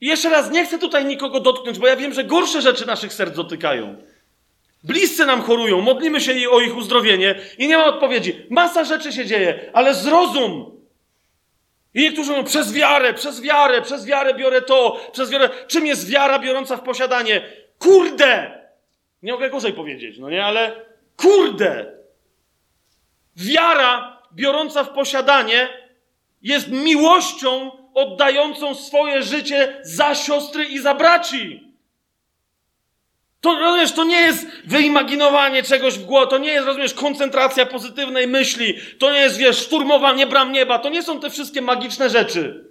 Jeszcze 0.00 0.30
raz, 0.30 0.50
nie 0.50 0.66
chcę 0.66 0.78
tutaj 0.78 1.04
nikogo 1.04 1.40
dotknąć, 1.40 1.78
bo 1.78 1.86
ja 1.86 1.96
wiem, 1.96 2.12
że 2.12 2.24
gorsze 2.24 2.62
rzeczy 2.62 2.86
naszych 2.86 3.12
serc 3.12 3.36
dotykają. 3.36 4.02
Bliscy 4.84 5.26
nam 5.26 5.42
chorują, 5.42 5.80
modlimy 5.80 6.20
się 6.20 6.50
o 6.50 6.60
ich 6.60 6.76
uzdrowienie 6.76 7.34
i 7.58 7.68
nie 7.68 7.76
ma 7.76 7.84
odpowiedzi. 7.84 8.46
Masa 8.50 8.84
rzeczy 8.84 9.12
się 9.12 9.26
dzieje, 9.26 9.70
ale 9.72 9.94
zrozum. 9.94 10.80
I 11.94 12.00
niektórzy 12.00 12.30
mówią, 12.30 12.44
przez 12.44 12.72
wiarę, 12.72 13.14
przez 13.14 13.40
wiarę, 13.40 13.82
przez 13.82 14.06
wiarę 14.06 14.34
biorę 14.34 14.62
to, 14.62 15.00
przez 15.12 15.30
wiarę. 15.30 15.48
Czym 15.66 15.86
jest 15.86 16.10
wiara 16.10 16.38
biorąca 16.38 16.76
w 16.76 16.82
posiadanie? 16.82 17.42
Kurde! 17.78 18.60
Nie 19.22 19.32
mogę 19.32 19.50
gorzej 19.50 19.72
powiedzieć, 19.72 20.18
no 20.18 20.30
nie, 20.30 20.44
ale 20.44 20.90
Kurde! 21.20 21.92
Wiara 23.36 24.22
biorąca 24.32 24.84
w 24.84 24.92
posiadanie 24.92 25.68
jest 26.42 26.68
miłością 26.68 27.70
oddającą 27.94 28.74
swoje 28.74 29.22
życie 29.22 29.80
za 29.82 30.14
siostry 30.14 30.64
i 30.64 30.78
za 30.78 30.94
braci. 30.94 31.69
To, 33.40 33.58
rozumiesz, 33.58 33.92
to 33.92 34.04
nie 34.04 34.20
jest 34.20 34.46
wyimaginowanie 34.64 35.62
czegoś 35.62 35.98
w 35.98 36.04
głowie, 36.04 36.26
to 36.26 36.38
nie 36.38 36.52
jest, 36.52 36.66
rozumiesz, 36.66 36.94
koncentracja 36.94 37.66
pozytywnej 37.66 38.26
myśli, 38.26 38.74
to 38.98 39.12
nie 39.12 39.18
jest, 39.18 39.36
wiesz, 39.36 39.58
szturmowanie 39.58 40.26
bram 40.26 40.52
nieba, 40.52 40.78
to 40.78 40.88
nie 40.88 41.02
są 41.02 41.20
te 41.20 41.30
wszystkie 41.30 41.62
magiczne 41.62 42.10
rzeczy. 42.10 42.70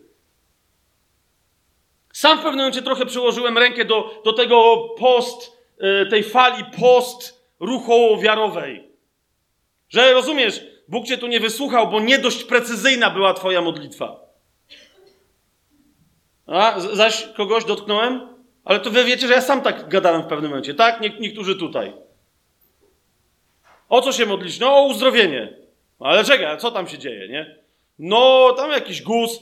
Sam 2.14 2.38
w 2.38 2.42
pewnym 2.42 2.60
momencie 2.60 2.82
trochę 2.82 3.06
przyłożyłem 3.06 3.58
rękę 3.58 3.86
do, 3.86 4.22
do 4.26 4.34
tego 4.34 4.90
post, 4.98 5.58
y, 6.04 6.10
tej 6.10 6.24
fali 6.24 6.64
post 6.80 7.44
ruchowo-wiarowej. 7.60 8.84
Że 9.90 10.14
rozumiesz, 10.14 10.62
Bóg 10.88 11.06
cię 11.06 11.18
tu 11.18 11.28
nie 11.28 11.40
wysłuchał, 11.40 11.88
bo 11.88 12.00
nie 12.00 12.20
dość 12.20 12.44
precyzyjna 12.44 13.10
była 13.10 13.34
twoja 13.34 13.62
modlitwa. 13.62 14.20
A, 16.48 16.80
zaś 16.80 17.28
kogoś 17.38 17.66
dotknąłem? 17.66 18.39
Ale 18.70 18.80
to 18.80 18.92
wy 18.92 19.04
wiecie, 19.04 19.28
że 19.28 19.34
ja 19.34 19.42
sam 19.42 19.62
tak 19.62 19.90
gadałem 19.90 20.22
w 20.22 20.26
pewnym 20.26 20.50
momencie, 20.50 20.74
tak? 20.74 21.02
Nie, 21.02 21.10
niektórzy 21.20 21.56
tutaj. 21.56 21.94
O 23.90 24.02
co 24.02 24.12
się 24.12 24.26
modlić? 24.26 24.60
No 24.60 24.78
o 24.78 24.86
uzdrowienie. 24.86 25.54
Ale 26.00 26.24
czekaj, 26.24 26.58
co 26.58 26.72
tam 26.72 26.88
się 26.88 26.98
dzieje, 26.98 27.28
nie? 27.28 27.56
No, 28.00 28.54
tam 28.58 28.72
jakiś 28.72 29.02
guz. 29.02 29.40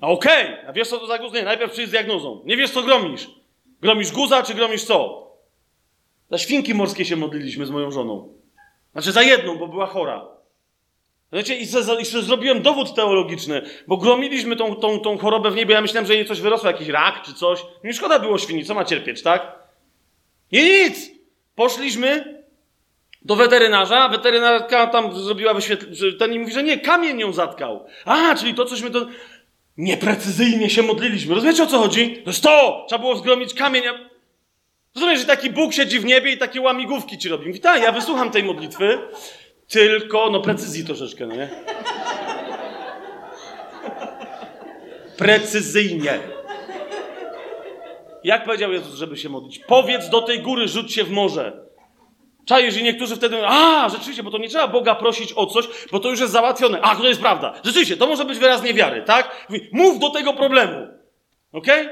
A 0.00 0.08
okej, 0.08 0.54
okay. 0.54 0.68
a 0.68 0.72
wiesz 0.72 0.88
co 0.88 0.98
to 0.98 1.06
za 1.06 1.18
guz? 1.18 1.32
Nie, 1.32 1.42
najpierw 1.42 1.72
przyjdź 1.72 1.88
z 1.88 1.90
diagnozą. 1.90 2.42
Nie 2.44 2.56
wiesz 2.56 2.70
co 2.70 2.82
gromisz. 2.82 3.30
Gromisz 3.80 4.12
guza, 4.12 4.42
czy 4.42 4.54
gromisz 4.54 4.84
co? 4.84 5.26
Za 6.30 6.38
świnki 6.38 6.74
morskie 6.74 7.04
się 7.04 7.16
modliliśmy 7.16 7.66
z 7.66 7.70
moją 7.70 7.90
żoną. 7.90 8.32
Znaczy 8.92 9.12
za 9.12 9.22
jedną, 9.22 9.58
bo 9.58 9.68
była 9.68 9.86
chora. 9.86 10.26
Wiecie, 11.32 11.56
i 11.56 11.66
jeszcze 11.98 12.22
zrobiłem 12.22 12.62
dowód 12.62 12.94
teologiczny, 12.94 13.62
bo 13.86 13.96
gromiliśmy 13.96 14.56
tą, 14.56 14.76
tą, 14.76 15.00
tą 15.00 15.18
chorobę 15.18 15.50
w 15.50 15.56
niebie. 15.56 15.74
Ja 15.74 15.80
myślałem, 15.80 16.06
że 16.06 16.14
jej 16.14 16.26
coś 16.26 16.40
wyrosło, 16.40 16.68
jakiś 16.68 16.88
rak 16.88 17.22
czy 17.22 17.34
coś. 17.34 17.60
Nie 17.84 17.92
szkoda 17.92 18.18
było 18.18 18.38
świni, 18.38 18.64
co 18.64 18.74
ma 18.74 18.84
cierpieć, 18.84 19.22
tak? 19.22 19.52
I 20.52 20.62
nic! 20.62 21.10
Poszliśmy 21.54 22.42
do 23.22 23.36
weterynarza, 23.36 24.08
weterynarka 24.08 24.86
tam 24.86 25.14
zrobiła 25.14 25.54
wyświetlenie, 25.54 26.12
ten 26.18 26.32
i 26.32 26.38
mówi, 26.38 26.52
że 26.52 26.62
nie, 26.62 26.78
kamień 26.78 27.20
ją 27.20 27.32
zatkał. 27.32 27.86
A, 28.04 28.34
czyli 28.34 28.54
to 28.54 28.64
cośmy 28.64 28.90
to... 28.90 29.06
Nieprecyzyjnie 29.76 30.70
się 30.70 30.82
modliliśmy. 30.82 31.34
Rozumiecie, 31.34 31.62
o 31.62 31.66
co 31.66 31.78
chodzi? 31.78 32.16
To 32.24 32.30
jest 32.30 32.42
to! 32.42 32.84
Trzeba 32.88 32.98
było 32.98 33.16
zgromić 33.16 33.54
kamień. 33.54 33.82
Rozumiesz, 34.94 35.20
że 35.20 35.26
taki 35.26 35.50
Bóg 35.50 35.74
siedzi 35.74 36.00
w 36.00 36.04
niebie 36.04 36.32
i 36.32 36.38
takie 36.38 36.60
łamigłówki 36.60 37.18
ci 37.18 37.28
robi. 37.28 37.46
Mówi, 37.46 37.60
tak, 37.60 37.82
ja 37.82 37.92
wysłucham 37.92 38.30
tej 38.30 38.42
modlitwy, 38.42 38.98
tylko, 39.68 40.30
no 40.30 40.40
precyzji 40.40 40.84
troszeczkę, 40.84 41.26
no 41.26 41.34
nie? 41.34 41.48
Precyzyjnie. 45.16 46.18
Jak 48.24 48.44
powiedział 48.44 48.72
Jezus, 48.72 48.94
żeby 48.94 49.16
się 49.16 49.28
modlić? 49.28 49.58
Powiedz 49.58 50.08
do 50.08 50.22
tej 50.22 50.40
góry, 50.40 50.68
rzuć 50.68 50.94
się 50.94 51.04
w 51.04 51.10
morze. 51.10 51.66
Czajesz 52.46 52.76
i 52.76 52.82
niektórzy 52.82 53.16
wtedy 53.16 53.36
mówią, 53.36 53.48
a, 53.48 53.88
rzeczywiście, 53.88 54.22
bo 54.22 54.30
to 54.30 54.38
nie 54.38 54.48
trzeba 54.48 54.68
Boga 54.68 54.94
prosić 54.94 55.32
o 55.36 55.46
coś, 55.46 55.68
bo 55.92 56.00
to 56.00 56.10
już 56.10 56.20
jest 56.20 56.32
załatwione. 56.32 56.80
A, 56.80 56.96
to 56.96 57.08
jest 57.08 57.20
prawda. 57.20 57.54
Rzeczywiście, 57.64 57.96
to 57.96 58.06
może 58.06 58.24
być 58.24 58.38
wyraz 58.38 58.62
niewiary, 58.62 59.02
tak? 59.02 59.46
Mów 59.72 59.98
do 59.98 60.10
tego 60.10 60.32
problemu. 60.32 60.86
Okej? 61.52 61.88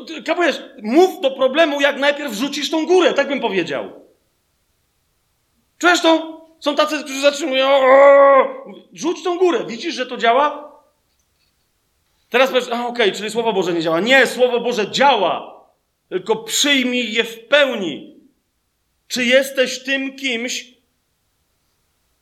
Okay? 0.00 0.22
Kapujesz, 0.22 0.62
mów 0.82 1.20
do 1.20 1.30
problemu, 1.30 1.80
jak 1.80 1.98
najpierw 1.98 2.34
rzucisz 2.34 2.70
tą 2.70 2.86
górę, 2.86 3.14
tak 3.14 3.28
bym 3.28 3.40
powiedział. 3.40 3.90
Czujesz 5.78 6.00
to? 6.00 6.39
Są 6.60 6.76
tacy, 6.76 6.98
którzy 6.98 7.20
zatrzymują. 7.20 7.80
Rzuć 8.92 9.22
tą 9.22 9.38
górę. 9.38 9.64
Widzisz, 9.66 9.94
że 9.94 10.06
to 10.06 10.16
działa? 10.16 10.70
Teraz 12.30 12.50
powiesz, 12.50 12.68
a 12.68 12.86
okej, 12.86 13.06
okay, 13.06 13.12
czyli 13.12 13.30
Słowo 13.30 13.52
Boże 13.52 13.72
nie 13.72 13.82
działa. 13.82 14.00
Nie, 14.00 14.26
Słowo 14.26 14.60
Boże 14.60 14.90
działa. 14.90 15.60
Tylko 16.08 16.36
przyjmij 16.36 17.12
je 17.12 17.24
w 17.24 17.46
pełni. 17.46 18.16
Czy 19.08 19.24
jesteś 19.24 19.82
tym 19.82 20.16
kimś? 20.16 20.80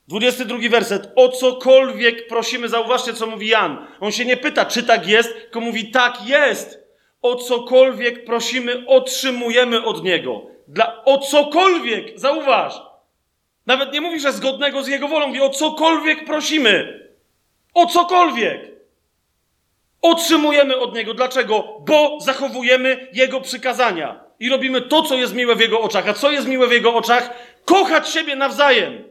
22 0.07 0.69
werset. 0.69 1.11
O 1.15 1.29
cokolwiek 1.29 2.27
prosimy, 2.27 2.69
zauważcie, 2.69 3.13
co 3.13 3.27
mówi 3.27 3.47
Jan. 3.47 3.87
On 3.99 4.11
się 4.11 4.25
nie 4.25 4.37
pyta, 4.37 4.65
czy 4.65 4.83
tak 4.83 5.07
jest, 5.07 5.33
tylko 5.33 5.61
mówi, 5.61 5.91
tak 5.91 6.27
jest. 6.27 6.79
O 7.21 7.35
cokolwiek 7.35 8.25
prosimy, 8.25 8.83
otrzymujemy 8.87 9.83
od 9.83 10.03
Niego. 10.03 10.41
Dla, 10.67 11.05
o 11.05 11.17
cokolwiek, 11.17 12.19
zauważ. 12.19 12.88
Nawet 13.69 13.93
nie 13.93 14.01
mówi, 14.01 14.19
że 14.19 14.33
zgodnego 14.33 14.83
z 14.83 14.87
Jego 14.87 15.07
wolą. 15.07 15.27
Mówi 15.27 15.41
o 15.41 15.49
cokolwiek 15.49 16.25
prosimy. 16.25 16.99
O 17.73 17.85
cokolwiek. 17.85 18.61
Otrzymujemy 20.01 20.77
od 20.77 20.95
Niego. 20.95 21.13
Dlaczego? 21.13 21.77
Bo 21.79 22.17
zachowujemy 22.21 23.07
Jego 23.13 23.41
przykazania. 23.41 24.23
I 24.39 24.49
robimy 24.49 24.81
to, 24.81 25.03
co 25.03 25.15
jest 25.15 25.33
miłe 25.33 25.55
w 25.55 25.59
Jego 25.59 25.81
oczach. 25.81 26.07
A 26.07 26.13
co 26.13 26.31
jest 26.31 26.47
miłe 26.47 26.67
w 26.67 26.71
Jego 26.71 26.95
oczach? 26.95 27.33
Kochać 27.65 28.09
siebie 28.09 28.35
nawzajem. 28.35 29.03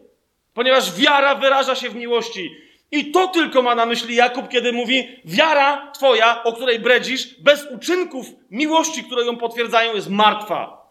Ponieważ 0.54 0.94
wiara 0.94 1.34
wyraża 1.34 1.74
się 1.74 1.90
w 1.90 1.94
miłości. 1.94 2.56
I 2.92 3.10
to 3.10 3.28
tylko 3.28 3.62
ma 3.62 3.74
na 3.74 3.86
myśli 3.86 4.14
Jakub, 4.14 4.48
kiedy 4.48 4.72
mówi: 4.72 5.08
Wiara 5.24 5.90
Twoja, 5.94 6.44
o 6.44 6.52
której 6.52 6.78
bredzisz, 6.78 7.34
bez 7.40 7.66
uczynków 7.70 8.26
miłości, 8.50 9.04
które 9.04 9.24
ją 9.24 9.36
potwierdzają, 9.36 9.94
jest 9.94 10.10
martwa. 10.10 10.87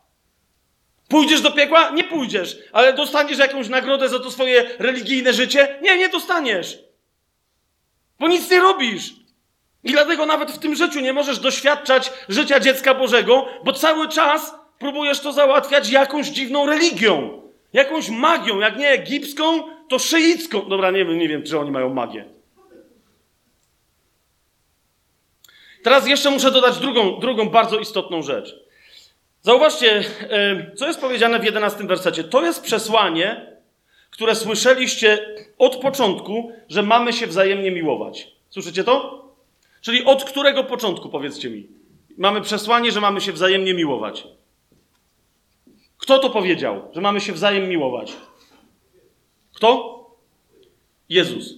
Pójdziesz 1.08 1.42
do 1.42 1.52
piekła? 1.52 1.90
Nie 1.90 2.04
pójdziesz, 2.04 2.58
ale 2.74 2.94
dostaniesz 2.94 3.38
jakąś 3.38 3.70
nagrodę 3.70 4.10
za 4.10 4.20
to 4.20 4.32
swoje 4.32 4.70
religijne 4.80 5.34
życie? 5.34 5.80
Nie, 5.82 5.98
nie 5.98 6.10
dostaniesz. 6.10 6.80
Bo 8.20 8.28
nic 8.28 8.52
nie 8.52 8.60
robisz. 8.60 9.14
I 9.84 9.92
dlatego 9.92 10.26
nawet 10.26 10.52
w 10.52 10.60
tym 10.60 10.76
życiu 10.76 11.00
nie 11.00 11.14
możesz 11.14 11.40
doświadczać 11.40 12.12
życia 12.30 12.60
dziecka 12.60 12.94
Bożego, 12.94 13.46
bo 13.64 13.74
cały 13.74 14.10
czas 14.10 14.56
próbujesz 14.80 15.20
to 15.20 15.34
załatwiać 15.34 15.90
jakąś 15.90 16.28
dziwną 16.28 16.66
religią, 16.66 17.42
jakąś 17.74 18.10
magią, 18.10 18.60
jak 18.60 18.78
nie 18.78 18.90
egipską, 18.90 19.64
to 19.90 20.00
szyicką. 20.00 20.70
Dobra, 20.70 20.92
nie 20.92 21.06
wiem, 21.06 21.20
nie 21.20 21.28
wiem, 21.28 21.44
czy 21.44 21.60
oni 21.60 21.72
mają 21.72 21.94
magię. 21.94 22.26
Teraz 25.84 26.08
jeszcze 26.08 26.30
muszę 26.30 26.52
dodać 26.52 26.78
drugą, 26.78 27.20
drugą 27.20 27.50
bardzo 27.50 27.80
istotną 27.80 28.22
rzecz. 28.22 28.67
Zauważcie, 29.48 30.04
co 30.76 30.88
jest 30.88 31.02
powiedziane 31.02 31.40
w 31.40 31.44
11 31.44 31.84
wersecie. 31.84 32.24
To 32.24 32.46
jest 32.46 32.64
przesłanie, 32.64 33.58
które 34.10 34.36
słyszeliście 34.36 35.36
od 35.58 35.76
początku, 35.76 36.52
że 36.70 36.84
mamy 36.84 37.14
się 37.14 37.28
wzajemnie 37.28 37.72
miłować. 37.72 38.32
Słyszycie 38.50 38.84
to? 38.84 39.26
Czyli 39.82 40.06
od 40.06 40.24
którego 40.24 40.64
początku, 40.64 41.10
powiedzcie 41.10 41.50
mi? 41.50 41.68
Mamy 42.18 42.42
przesłanie, 42.42 42.92
że 42.92 43.02
mamy 43.02 43.22
się 43.22 43.32
wzajemnie 43.32 43.74
miłować. 43.74 44.28
Kto 45.98 46.20
to 46.20 46.30
powiedział, 46.30 46.92
że 46.96 47.02
mamy 47.02 47.22
się 47.22 47.34
wzajemnie 47.34 47.70
miłować? 47.70 48.14
Kto? 49.54 50.00
Jezus. 51.10 51.54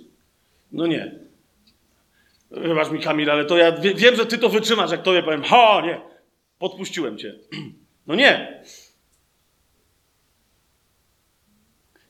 No 0.71 0.87
nie. 0.87 1.11
Wybacz 2.51 2.91
mi, 2.91 2.99
Kamil, 2.99 3.31
ale 3.31 3.45
to 3.45 3.57
ja 3.57 3.71
wiem, 3.95 4.15
że 4.15 4.25
ty 4.25 4.37
to 4.37 4.49
wytrzymasz, 4.49 4.91
jak 4.91 5.03
tobie 5.03 5.23
powiem. 5.23 5.43
Ha, 5.43 5.81
nie. 5.85 6.09
Podpuściłem 6.59 7.17
cię. 7.17 7.35
No 8.07 8.15
nie. 8.15 8.63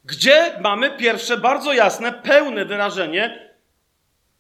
Gdzie 0.06 0.60
mamy 0.62 0.98
pierwsze, 0.98 1.38
bardzo 1.38 1.74
jasne, 1.74 2.12
pełne 2.12 2.66
wyrażenie 2.66 3.50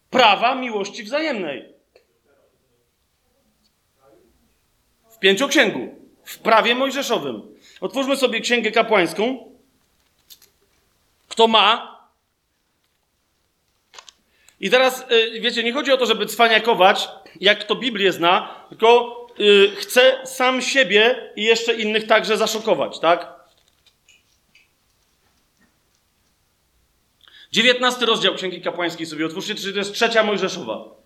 prawa 0.09 0.55
miłości 0.55 1.03
wzajemnej? 1.03 1.73
W 5.09 5.19
pięcioksięgu, 5.19 5.95
w 6.23 6.37
prawie 6.39 6.75
mojżeszowym. 6.75 7.55
Otwórzmy 7.81 8.17
sobie 8.17 8.41
księgę 8.41 8.71
kapłańską. 8.71 9.51
Kto 11.27 11.47
ma? 11.47 11.99
I 14.59 14.69
teraz, 14.69 15.05
y, 15.11 15.39
wiecie, 15.41 15.63
nie 15.63 15.73
chodzi 15.73 15.91
o 15.91 15.97
to, 15.97 16.05
żeby 16.05 16.25
cwaniakować, 16.25 17.09
jak 17.41 17.63
to 17.63 17.75
Biblię 17.75 18.11
zna, 18.11 18.65
tylko 18.69 19.19
yy, 19.39 19.75
chce 19.75 20.21
sam 20.25 20.61
siebie 20.61 21.31
i 21.35 21.43
jeszcze 21.43 21.73
innych 21.73 22.07
także 22.07 22.37
zaszokować, 22.37 22.99
tak? 22.99 23.39
19 27.51 28.05
rozdział 28.05 28.35
Księgi 28.35 28.61
Kapłańskiej 28.61 29.05
sobie 29.05 29.25
otwórzcie, 29.25 29.55
czyli 29.55 29.73
to 29.73 29.79
jest 29.79 29.93
trzecia 29.93 30.23
Mojżeszowa. 30.23 30.99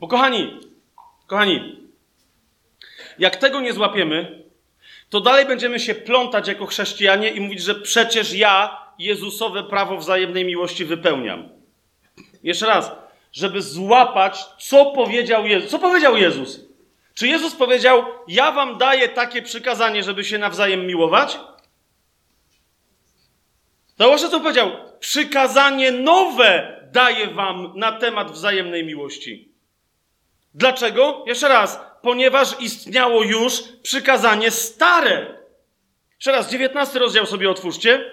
Bo 0.00 0.08
kochani, 0.08 0.67
Kochani, 1.28 1.76
jak 3.18 3.36
tego 3.36 3.60
nie 3.60 3.72
złapiemy, 3.72 4.42
to 5.10 5.20
dalej 5.20 5.46
będziemy 5.46 5.80
się 5.80 5.94
plątać 5.94 6.48
jako 6.48 6.66
chrześcijanie 6.66 7.30
i 7.30 7.40
mówić, 7.40 7.62
że 7.62 7.74
przecież 7.74 8.34
ja 8.34 8.82
Jezusowe 8.98 9.64
prawo 9.64 9.96
wzajemnej 9.96 10.44
miłości 10.44 10.84
wypełniam. 10.84 11.48
Jeszcze 12.42 12.66
raz, 12.66 12.92
żeby 13.32 13.62
złapać, 13.62 14.44
co 14.58 14.86
powiedział 14.86 15.46
Jezus. 15.46 15.70
Co 15.70 15.78
powiedział 15.78 16.16
Jezus? 16.16 16.60
Czy 17.14 17.28
Jezus 17.28 17.54
powiedział: 17.54 18.04
Ja 18.28 18.52
wam 18.52 18.78
daję 18.78 19.08
takie 19.08 19.42
przykazanie, 19.42 20.02
żeby 20.02 20.24
się 20.24 20.38
nawzajem 20.38 20.86
miłować? 20.86 21.38
Zauważcie, 23.98 24.28
co 24.28 24.40
powiedział. 24.40 24.70
Przykazanie 25.00 25.92
nowe 25.92 26.80
daję 26.92 27.26
wam 27.26 27.72
na 27.76 27.92
temat 27.92 28.30
wzajemnej 28.30 28.84
miłości. 28.84 29.47
Dlaczego? 30.54 31.24
Jeszcze 31.26 31.48
raz, 31.48 31.80
ponieważ 32.02 32.60
istniało 32.60 33.22
już 33.22 33.62
przykazanie 33.82 34.50
stare. 34.50 35.38
Jeszcze 36.14 36.32
raz, 36.32 36.50
19 36.50 36.98
rozdział 36.98 37.26
sobie 37.26 37.50
otwórzcie. 37.50 38.10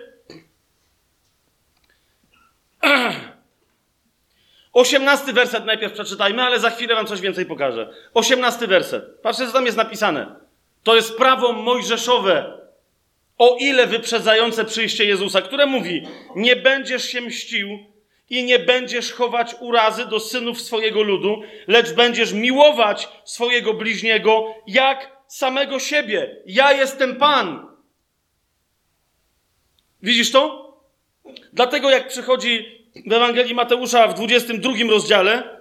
18 4.74 5.34
werset 5.34 5.66
najpierw 5.66 5.94
przeczytajmy, 5.94 6.44
ale 6.44 6.60
za 6.60 6.70
chwilę 6.70 6.95
wam 6.95 7.07
coś 7.07 7.22
więcej 7.22 7.45
pokażę. 7.45 7.94
18 8.14 8.68
werset. 8.68 9.22
Patrzcie, 9.22 9.48
co 9.48 9.53
tam 9.53 9.66
jest 9.66 9.78
napisane. 9.78 10.36
To 10.84 10.95
jest 10.95 11.18
prawo 11.18 11.53
mojżeszowe, 11.53 12.60
o 13.38 13.57
ile 13.60 13.88
wyprzedzające 13.88 14.66
przyjście 14.66 15.06
Jezusa, 15.06 15.41
które 15.41 15.66
mówi: 15.66 16.07
Nie 16.36 16.56
będziesz 16.56 17.03
się 17.03 17.22
mścił 17.22 17.95
i 18.30 18.43
nie 18.43 18.60
będziesz 18.60 19.11
chować 19.14 19.56
urazy 19.60 20.06
do 20.06 20.19
synów 20.19 20.61
swojego 20.61 21.02
ludu, 21.02 21.41
lecz 21.68 21.93
będziesz 21.93 22.34
miłować 22.34 23.10
swojego 23.23 23.73
bliźniego 23.73 24.56
jak 24.68 25.11
samego 25.27 25.80
siebie. 25.80 26.35
Ja 26.45 26.72
jestem 26.72 27.15
Pan. 27.15 27.68
Widzisz 30.02 30.31
to? 30.31 30.65
Dlatego 31.53 31.89
jak 31.89 32.07
przychodzi 32.07 32.85
w 33.06 33.14
Ewangelii 33.14 33.56
Mateusza 33.56 34.07
w 34.07 34.14
22 34.14 34.73
rozdziale, 34.89 35.56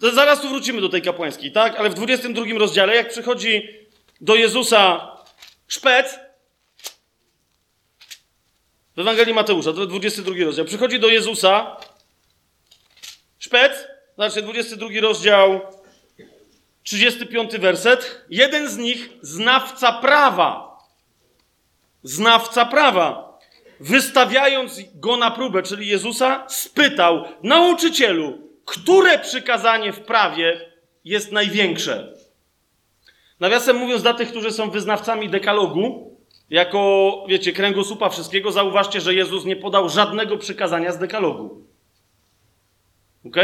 to 0.00 0.10
zaraz 0.10 0.40
tu 0.40 0.48
wrócimy 0.48 0.80
do 0.80 0.88
tej 0.88 1.02
kapłańskiej, 1.02 1.52
tak? 1.52 1.76
Ale 1.76 1.90
w 1.90 1.94
22 1.94 2.44
rozdziale, 2.58 2.96
jak 2.96 3.08
przychodzi 3.08 3.68
do 4.20 4.34
Jezusa 4.34 5.16
szpec, 5.66 6.18
w 8.98 9.00
Ewangelii 9.00 9.34
Mateusza, 9.34 9.72
to 9.72 9.86
22 9.86 10.44
rozdział, 10.44 10.64
przychodzi 10.64 11.00
do 11.00 11.08
Jezusa. 11.08 11.76
Szpec, 13.38 13.72
znaczy 14.14 14.42
22 14.42 14.88
rozdział, 15.00 15.60
35 16.82 17.58
werset, 17.58 18.24
jeden 18.30 18.68
z 18.68 18.76
nich, 18.76 19.10
znawca 19.20 19.92
prawa, 19.92 20.78
znawca 22.02 22.66
prawa, 22.66 23.38
wystawiając 23.80 24.80
go 24.94 25.16
na 25.16 25.30
próbę, 25.30 25.62
czyli 25.62 25.88
Jezusa, 25.88 26.44
spytał: 26.48 27.24
Nauczycielu, 27.42 28.38
które 28.64 29.18
przykazanie 29.18 29.92
w 29.92 30.00
prawie 30.00 30.70
jest 31.04 31.32
największe? 31.32 32.14
Nawiasem 33.40 33.76
mówiąc, 33.76 34.02
dla 34.02 34.14
tych, 34.14 34.28
którzy 34.30 34.52
są 34.52 34.70
wyznawcami 34.70 35.28
dekalogu, 35.28 36.17
jako, 36.50 37.24
wiecie, 37.28 37.52
kręgosłupa 37.52 38.08
wszystkiego, 38.08 38.52
zauważcie, 38.52 39.00
że 39.00 39.14
Jezus 39.14 39.44
nie 39.44 39.56
podał 39.56 39.88
żadnego 39.88 40.36
przykazania 40.36 40.92
z 40.92 40.98
dekalogu. 40.98 41.64
Ok? 43.26 43.36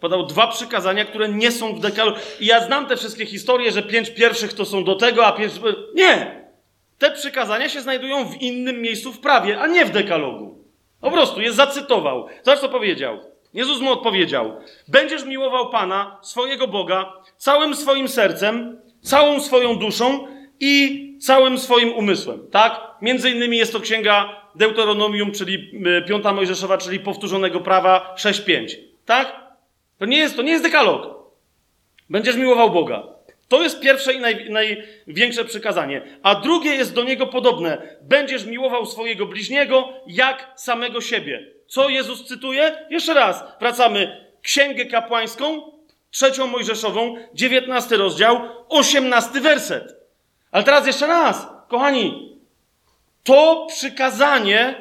Podał 0.00 0.26
dwa 0.26 0.46
przykazania, 0.46 1.04
które 1.04 1.28
nie 1.28 1.52
są 1.52 1.74
w 1.74 1.80
dekalogu. 1.80 2.18
I 2.40 2.46
ja 2.46 2.66
znam 2.66 2.86
te 2.86 2.96
wszystkie 2.96 3.26
historie, 3.26 3.72
że 3.72 3.82
pięć 3.82 4.10
pierwszych 4.10 4.52
to 4.52 4.64
są 4.64 4.84
do 4.84 4.94
tego, 4.94 5.26
a 5.26 5.32
pięć. 5.32 5.52
Nie! 5.94 6.40
Te 6.98 7.10
przykazania 7.10 7.68
się 7.68 7.80
znajdują 7.80 8.28
w 8.28 8.42
innym 8.42 8.82
miejscu 8.82 9.12
w 9.12 9.20
prawie, 9.20 9.60
a 9.60 9.66
nie 9.66 9.84
w 9.84 9.90
dekalogu. 9.90 10.64
Po 11.00 11.10
prostu 11.10 11.40
je 11.40 11.52
zacytował. 11.52 12.26
Zobacz, 12.42 12.60
co 12.60 12.68
powiedział. 12.68 13.18
Jezus 13.54 13.80
mu 13.80 13.92
odpowiedział: 13.92 14.60
Będziesz 14.88 15.24
miłował 15.24 15.70
Pana, 15.70 16.18
swojego 16.22 16.68
Boga, 16.68 17.12
całym 17.36 17.76
swoim 17.76 18.08
sercem, 18.08 18.80
całą 19.02 19.40
swoją 19.40 19.78
duszą 19.78 20.26
i 20.60 21.09
całym 21.20 21.58
swoim 21.58 21.92
umysłem. 21.92 22.50
Tak? 22.50 22.80
Między 23.02 23.30
innymi 23.30 23.56
jest 23.56 23.72
to 23.72 23.80
księga 23.80 24.42
Deuteronomium, 24.54 25.32
czyli 25.32 25.70
y, 25.98 26.02
Piąta 26.08 26.32
Mojżeszowa, 26.32 26.78
czyli 26.78 27.00
powtórzonego 27.00 27.60
prawa 27.60 28.14
6.5. 28.18 28.76
Tak? 29.04 29.40
To 29.98 30.06
nie 30.06 30.18
jest, 30.18 30.36
to 30.36 30.42
nie 30.42 30.52
jest 30.52 30.64
dekalog. 30.64 31.20
Będziesz 32.10 32.36
miłował 32.36 32.70
Boga. 32.70 33.02
To 33.48 33.62
jest 33.62 33.80
pierwsze 33.80 34.12
i 34.12 34.20
naj, 34.20 34.50
największe 34.50 35.44
przykazanie. 35.44 36.02
A 36.22 36.34
drugie 36.34 36.74
jest 36.74 36.94
do 36.94 37.04
niego 37.04 37.26
podobne. 37.26 37.96
Będziesz 38.02 38.46
miłował 38.46 38.86
swojego 38.86 39.26
bliźniego 39.26 39.92
jak 40.06 40.52
samego 40.56 41.00
siebie. 41.00 41.46
Co 41.66 41.88
Jezus 41.88 42.24
cytuje? 42.24 42.86
Jeszcze 42.90 43.14
raz. 43.14 43.44
Wracamy. 43.60 44.26
Księgę 44.42 44.84
kapłańską, 44.84 45.72
trzecią 46.10 46.46
Mojżeszową, 46.46 47.16
dziewiętnasty 47.34 47.96
rozdział, 47.96 48.40
osiemnasty 48.68 49.40
werset. 49.40 49.99
Ale 50.52 50.64
teraz 50.64 50.86
jeszcze 50.86 51.06
raz. 51.06 51.46
Kochani, 51.68 52.36
to 53.24 53.66
przykazanie 53.68 54.74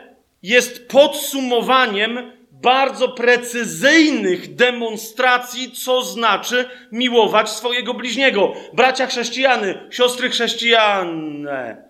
jest 0.44 0.88
podsumowaniem 0.88 2.32
bardzo 2.52 3.10
precyzyjnych 3.10 4.56
demonstracji, 4.56 5.72
co 5.72 6.04
znaczy 6.04 6.70
miłować 6.92 7.50
swojego 7.50 7.94
bliźniego. 7.94 8.54
Bracia 8.74 9.08
chrześcijany, 9.08 9.88
siostry 9.90 10.30
chrześcijane. 10.30 11.84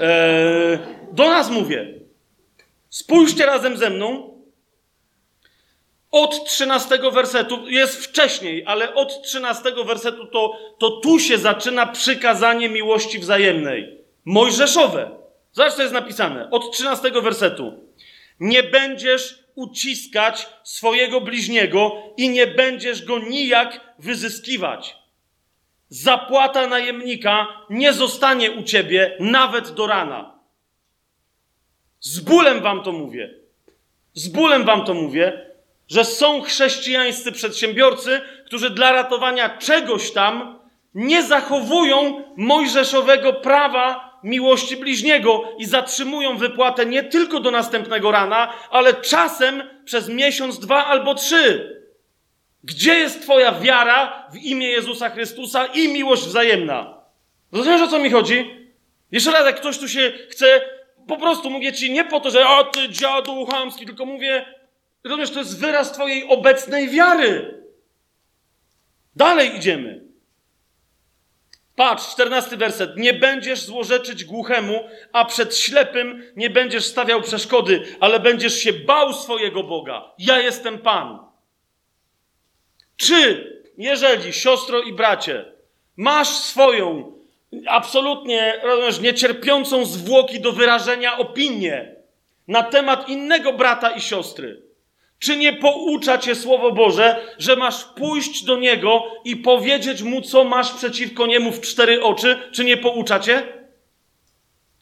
Eee, 0.00 0.78
do 1.12 1.28
nas 1.28 1.50
mówię. 1.50 1.86
Spójrzcie 2.88 3.46
razem 3.46 3.76
ze 3.76 3.90
mną. 3.90 4.35
Od 6.16 6.44
13 6.44 6.98
wersetu, 7.12 7.68
jest 7.68 8.04
wcześniej, 8.04 8.64
ale 8.66 8.94
od 8.94 9.22
13 9.22 9.72
wersetu 9.86 10.26
to, 10.26 10.58
to 10.78 10.90
tu 10.90 11.18
się 11.18 11.38
zaczyna 11.38 11.86
przykazanie 11.86 12.68
miłości 12.68 13.18
wzajemnej. 13.18 13.98
Mojżeszowe. 14.24 15.10
Zobacz, 15.52 15.72
co 15.72 15.82
jest 15.82 15.94
napisane. 15.94 16.50
Od 16.50 16.72
13 16.72 17.10
wersetu. 17.10 17.72
Nie 18.40 18.62
będziesz 18.62 19.44
uciskać 19.54 20.48
swojego 20.62 21.20
bliźniego 21.20 21.92
i 22.16 22.28
nie 22.28 22.46
będziesz 22.46 23.04
go 23.04 23.18
nijak 23.18 23.80
wyzyskiwać. 23.98 24.96
Zapłata 25.88 26.66
najemnika 26.66 27.46
nie 27.70 27.92
zostanie 27.92 28.52
u 28.52 28.62
ciebie 28.62 29.16
nawet 29.20 29.70
do 29.70 29.86
rana. 29.86 30.38
Z 32.00 32.20
bólem 32.20 32.60
wam 32.60 32.82
to 32.82 32.92
mówię. 32.92 33.34
Z 34.14 34.28
bólem 34.28 34.64
wam 34.64 34.84
to 34.84 34.94
mówię, 34.94 35.55
że 35.88 36.04
są 36.04 36.42
chrześcijańscy 36.42 37.32
przedsiębiorcy, 37.32 38.20
którzy 38.46 38.70
dla 38.70 38.92
ratowania 38.92 39.58
czegoś 39.58 40.12
tam 40.12 40.58
nie 40.94 41.22
zachowują 41.22 42.24
mojżeszowego 42.36 43.32
prawa 43.32 44.18
miłości 44.22 44.76
bliźniego 44.76 45.42
i 45.58 45.64
zatrzymują 45.64 46.36
wypłatę 46.36 46.86
nie 46.86 47.02
tylko 47.02 47.40
do 47.40 47.50
następnego 47.50 48.10
rana, 48.10 48.52
ale 48.70 48.94
czasem 48.94 49.62
przez 49.84 50.08
miesiąc, 50.08 50.58
dwa 50.58 50.86
albo 50.86 51.14
trzy. 51.14 51.76
Gdzie 52.64 52.94
jest 52.94 53.22
Twoja 53.22 53.52
wiara 53.52 54.28
w 54.32 54.36
imię 54.36 54.70
Jezusa 54.70 55.10
Chrystusa 55.10 55.66
i 55.66 55.88
miłość 55.88 56.22
wzajemna? 56.22 57.00
Rozumiesz 57.52 57.82
o 57.82 57.88
co 57.88 57.98
mi 57.98 58.10
chodzi? 58.10 58.68
Jeszcze 59.12 59.32
raz, 59.32 59.46
jak 59.46 59.56
ktoś 59.56 59.78
tu 59.78 59.88
się 59.88 60.12
chce, 60.30 60.60
po 61.08 61.16
prostu 61.16 61.50
mówię 61.50 61.72
ci 61.72 61.90
nie 61.90 62.04
po 62.04 62.20
to, 62.20 62.30
że 62.30 62.48
o 62.48 62.64
ty 62.64 62.88
dziadu 62.88 63.46
chamski, 63.46 63.86
tylko 63.86 64.06
mówię, 64.06 64.55
rozumiesz, 65.08 65.30
to 65.30 65.38
jest 65.38 65.60
wyraz 65.60 65.92
Twojej 65.92 66.28
obecnej 66.28 66.88
wiary. 66.88 67.62
Dalej 69.16 69.56
idziemy. 69.56 70.06
Patrz, 71.76 72.12
czternasty 72.12 72.56
werset. 72.56 72.96
Nie 72.96 73.14
będziesz 73.14 73.60
złorzeczyć 73.60 74.24
głuchemu, 74.24 74.88
a 75.12 75.24
przed 75.24 75.56
ślepym 75.56 76.22
nie 76.36 76.50
będziesz 76.50 76.84
stawiał 76.84 77.22
przeszkody, 77.22 77.96
ale 78.00 78.20
będziesz 78.20 78.58
się 78.58 78.72
bał 78.72 79.12
swojego 79.12 79.62
Boga. 79.62 80.12
Ja 80.18 80.40
jestem 80.40 80.78
Pan. 80.78 81.18
Czy, 82.96 83.52
jeżeli, 83.78 84.32
siostro 84.32 84.82
i 84.82 84.92
bracie, 84.92 85.44
masz 85.96 86.28
swoją, 86.28 87.12
absolutnie, 87.66 88.60
rozumiesz, 88.62 89.00
niecierpiącą 89.00 89.84
zwłoki 89.84 90.40
do 90.40 90.52
wyrażenia 90.52 91.18
opinię 91.18 91.96
na 92.48 92.62
temat 92.62 93.08
innego 93.08 93.52
brata 93.52 93.90
i 93.90 94.00
siostry, 94.00 94.62
czy 95.18 95.36
nie 95.36 95.52
poucza 95.52 96.18
cię 96.18 96.34
Słowo 96.34 96.72
Boże, 96.72 97.16
że 97.38 97.56
masz 97.56 97.84
pójść 97.84 98.44
do 98.44 98.56
Niego 98.56 99.04
i 99.24 99.36
powiedzieć 99.36 100.02
Mu, 100.02 100.20
co 100.20 100.44
masz 100.44 100.72
przeciwko 100.72 101.26
Niemu 101.26 101.52
w 101.52 101.60
cztery 101.60 102.02
oczy? 102.02 102.38
Czy 102.52 102.64
nie 102.64 102.76
poucza 102.76 103.20
cię? 103.20 103.42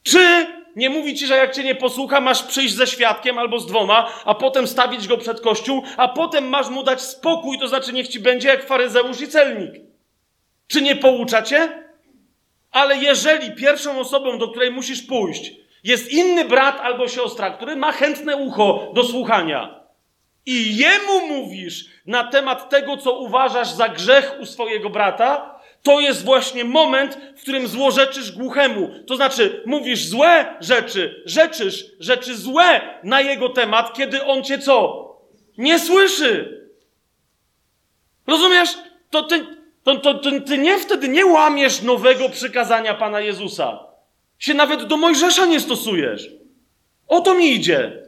Czy 0.03 0.47
nie 0.77 0.91
mówi 0.91 1.15
ci, 1.15 1.27
że 1.27 1.37
jak 1.37 1.55
cię 1.55 1.65
nie 1.65 1.75
posłucha, 1.75 2.21
masz 2.21 2.43
przyjść 2.43 2.75
ze 2.75 2.87
świadkiem 2.87 3.39
albo 3.39 3.59
z 3.59 3.67
dwoma, 3.67 4.13
a 4.25 4.35
potem 4.35 4.67
stawić 4.67 5.09
go 5.09 5.19
przed 5.19 5.41
kościół, 5.41 5.83
a 5.97 6.09
potem 6.09 6.49
masz 6.49 6.69
mu 6.69 6.83
dać 6.83 7.03
spokój, 7.03 7.59
to 7.59 7.69
znaczy 7.69 7.93
niech 7.93 8.09
ci 8.09 8.21
będzie 8.21 8.49
jak 8.49 8.67
faryzeusz 8.67 9.21
i 9.21 9.29
celnik? 9.29 9.73
Czy 10.67 10.83
nie 10.83 10.97
poucza 10.97 11.43
cię? 11.43 11.85
Ale 12.71 12.97
jeżeli 12.97 13.53
pierwszą 13.53 13.99
osobą, 13.99 14.39
do 14.39 14.49
której 14.49 14.71
musisz 14.71 15.03
pójść, 15.03 15.53
jest 15.85 16.13
inny 16.13 16.45
brat 16.45 16.81
albo 16.81 17.09
siostra, 17.09 17.51
który 17.51 17.77
ma 17.77 17.93
chętne 17.93 18.37
ucho 18.37 18.91
do 18.95 19.05
słuchania, 19.05 19.84
i 20.47 20.77
jemu 20.77 21.27
mówisz 21.27 21.85
na 22.07 22.25
temat 22.25 22.71
tego, 22.71 22.97
co 22.97 23.19
uważasz 23.19 23.71
za 23.71 23.89
grzech 23.89 24.37
u 24.41 24.47
swojego 24.47 24.91
brata, 24.91 25.61
to 25.83 26.01
jest 26.01 26.25
właśnie 26.25 26.65
moment, 26.65 27.19
w 27.37 27.43
którym 27.43 27.69
złorzeczysz 27.69 28.33
głuchemu. 28.33 28.91
To 29.07 29.17
znaczy, 29.17 29.63
mówisz 29.67 30.07
złe 30.07 30.57
rzeczy, 30.61 31.23
rzeczysz 31.27 31.87
rzeczy 32.01 32.37
złe 32.37 32.81
na 33.03 33.21
jego 33.21 33.49
temat, 33.49 33.95
kiedy 33.97 34.25
on 34.25 34.45
cię 34.45 34.59
co? 34.59 35.05
Nie 35.59 35.79
słyszy. 35.79 36.61
Rozumiesz? 38.27 38.79
To 39.11 39.23
ty, 39.23 39.47
to, 39.85 39.97
to, 39.97 40.15
to, 40.15 40.31
ty 40.41 40.59
nie 40.59 40.79
wtedy 40.79 41.09
nie 41.09 41.27
łamiesz 41.27 41.83
nowego 41.83 42.29
przykazania 42.29 42.95
Pana 42.95 43.21
Jezusa. 43.21 43.79
Się 44.39 44.55
nawet 44.55 44.85
do 44.85 44.97
Mojżesza 44.97 45.47
nie 45.47 45.61
stosujesz. 45.61 46.29
O 47.09 47.21
to 47.21 47.35
mi 47.35 47.53
idzie. 47.53 48.04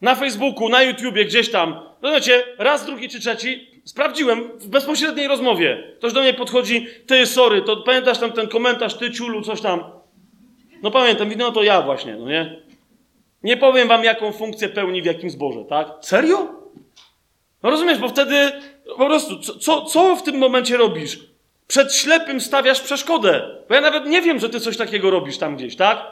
Na 0.00 0.14
Facebooku, 0.14 0.68
na 0.68 0.82
YouTubie, 0.82 1.24
gdzieś 1.24 1.50
tam. 1.50 1.80
Rozumiecie, 2.02 2.44
raz, 2.58 2.86
drugi 2.86 3.08
czy 3.08 3.20
trzeci 3.20 3.68
sprawdziłem 3.84 4.58
w 4.58 4.68
bezpośredniej 4.68 5.28
rozmowie. 5.28 5.92
Ktoś 5.98 6.12
do 6.12 6.20
mnie 6.20 6.34
podchodzi, 6.34 6.86
ty, 7.06 7.26
sorry, 7.26 7.62
to 7.62 7.76
pamiętasz 7.76 8.18
tam 8.18 8.32
ten 8.32 8.48
komentarz, 8.48 8.94
ty, 8.94 9.10
ciulu, 9.10 9.42
coś 9.42 9.60
tam. 9.60 9.84
No 10.82 10.90
pamiętam, 10.90 11.32
no 11.36 11.52
to 11.52 11.62
ja 11.62 11.82
właśnie, 11.82 12.16
no 12.16 12.28
nie? 12.28 12.62
Nie 13.42 13.56
powiem 13.56 13.88
wam, 13.88 14.04
jaką 14.04 14.32
funkcję 14.32 14.68
pełni 14.68 15.02
w 15.02 15.04
jakim 15.04 15.30
zborze, 15.30 15.64
tak? 15.68 15.88
Serio? 16.00 16.48
No 17.62 17.70
rozumiesz, 17.70 17.98
bo 17.98 18.08
wtedy 18.08 18.52
po 18.98 19.06
prostu, 19.06 19.38
co, 19.38 19.82
co 19.82 20.16
w 20.16 20.22
tym 20.22 20.38
momencie 20.38 20.76
robisz? 20.76 21.20
Przed 21.66 21.94
ślepym 21.94 22.40
stawiasz 22.40 22.80
przeszkodę. 22.80 23.56
Bo 23.68 23.74
ja 23.74 23.80
nawet 23.80 24.06
nie 24.06 24.22
wiem, 24.22 24.38
że 24.38 24.48
ty 24.48 24.60
coś 24.60 24.76
takiego 24.76 25.10
robisz 25.10 25.38
tam 25.38 25.56
gdzieś, 25.56 25.76
tak? 25.76 26.06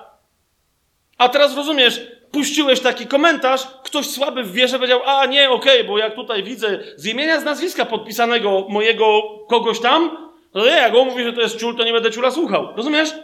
A 1.19 1.29
teraz 1.29 1.57
rozumiesz, 1.57 2.07
puściłeś 2.35 2.81
taki 2.81 3.07
komentarz, 3.07 3.67
ktoś 3.83 4.07
słaby 4.07 4.43
w 4.43 4.53
wierze 4.53 4.77
powiedział, 4.77 5.01
a 5.05 5.27
nie, 5.27 5.51
okej, 5.51 5.81
okay, 5.81 5.85
bo 5.85 5.99
jak 5.99 6.15
tutaj 6.15 6.43
widzę 6.43 6.79
z 6.97 7.07
imienia, 7.07 7.41
z 7.41 7.45
nazwiska 7.45 7.85
podpisanego 7.85 8.67
mojego 8.69 9.23
kogoś 9.49 9.81
tam, 9.81 10.31
to 10.53 10.65
nie, 10.65 10.71
jak 10.71 10.95
on 10.95 11.09
mówi, 11.09 11.25
że 11.25 11.33
to 11.33 11.41
jest 11.41 11.59
ciul, 11.59 11.77
to 11.77 11.85
nie 11.85 11.93
będę 11.93 12.11
ciula 12.11 12.31
słuchał. 12.31 12.69
Rozumiesz? 12.77 13.15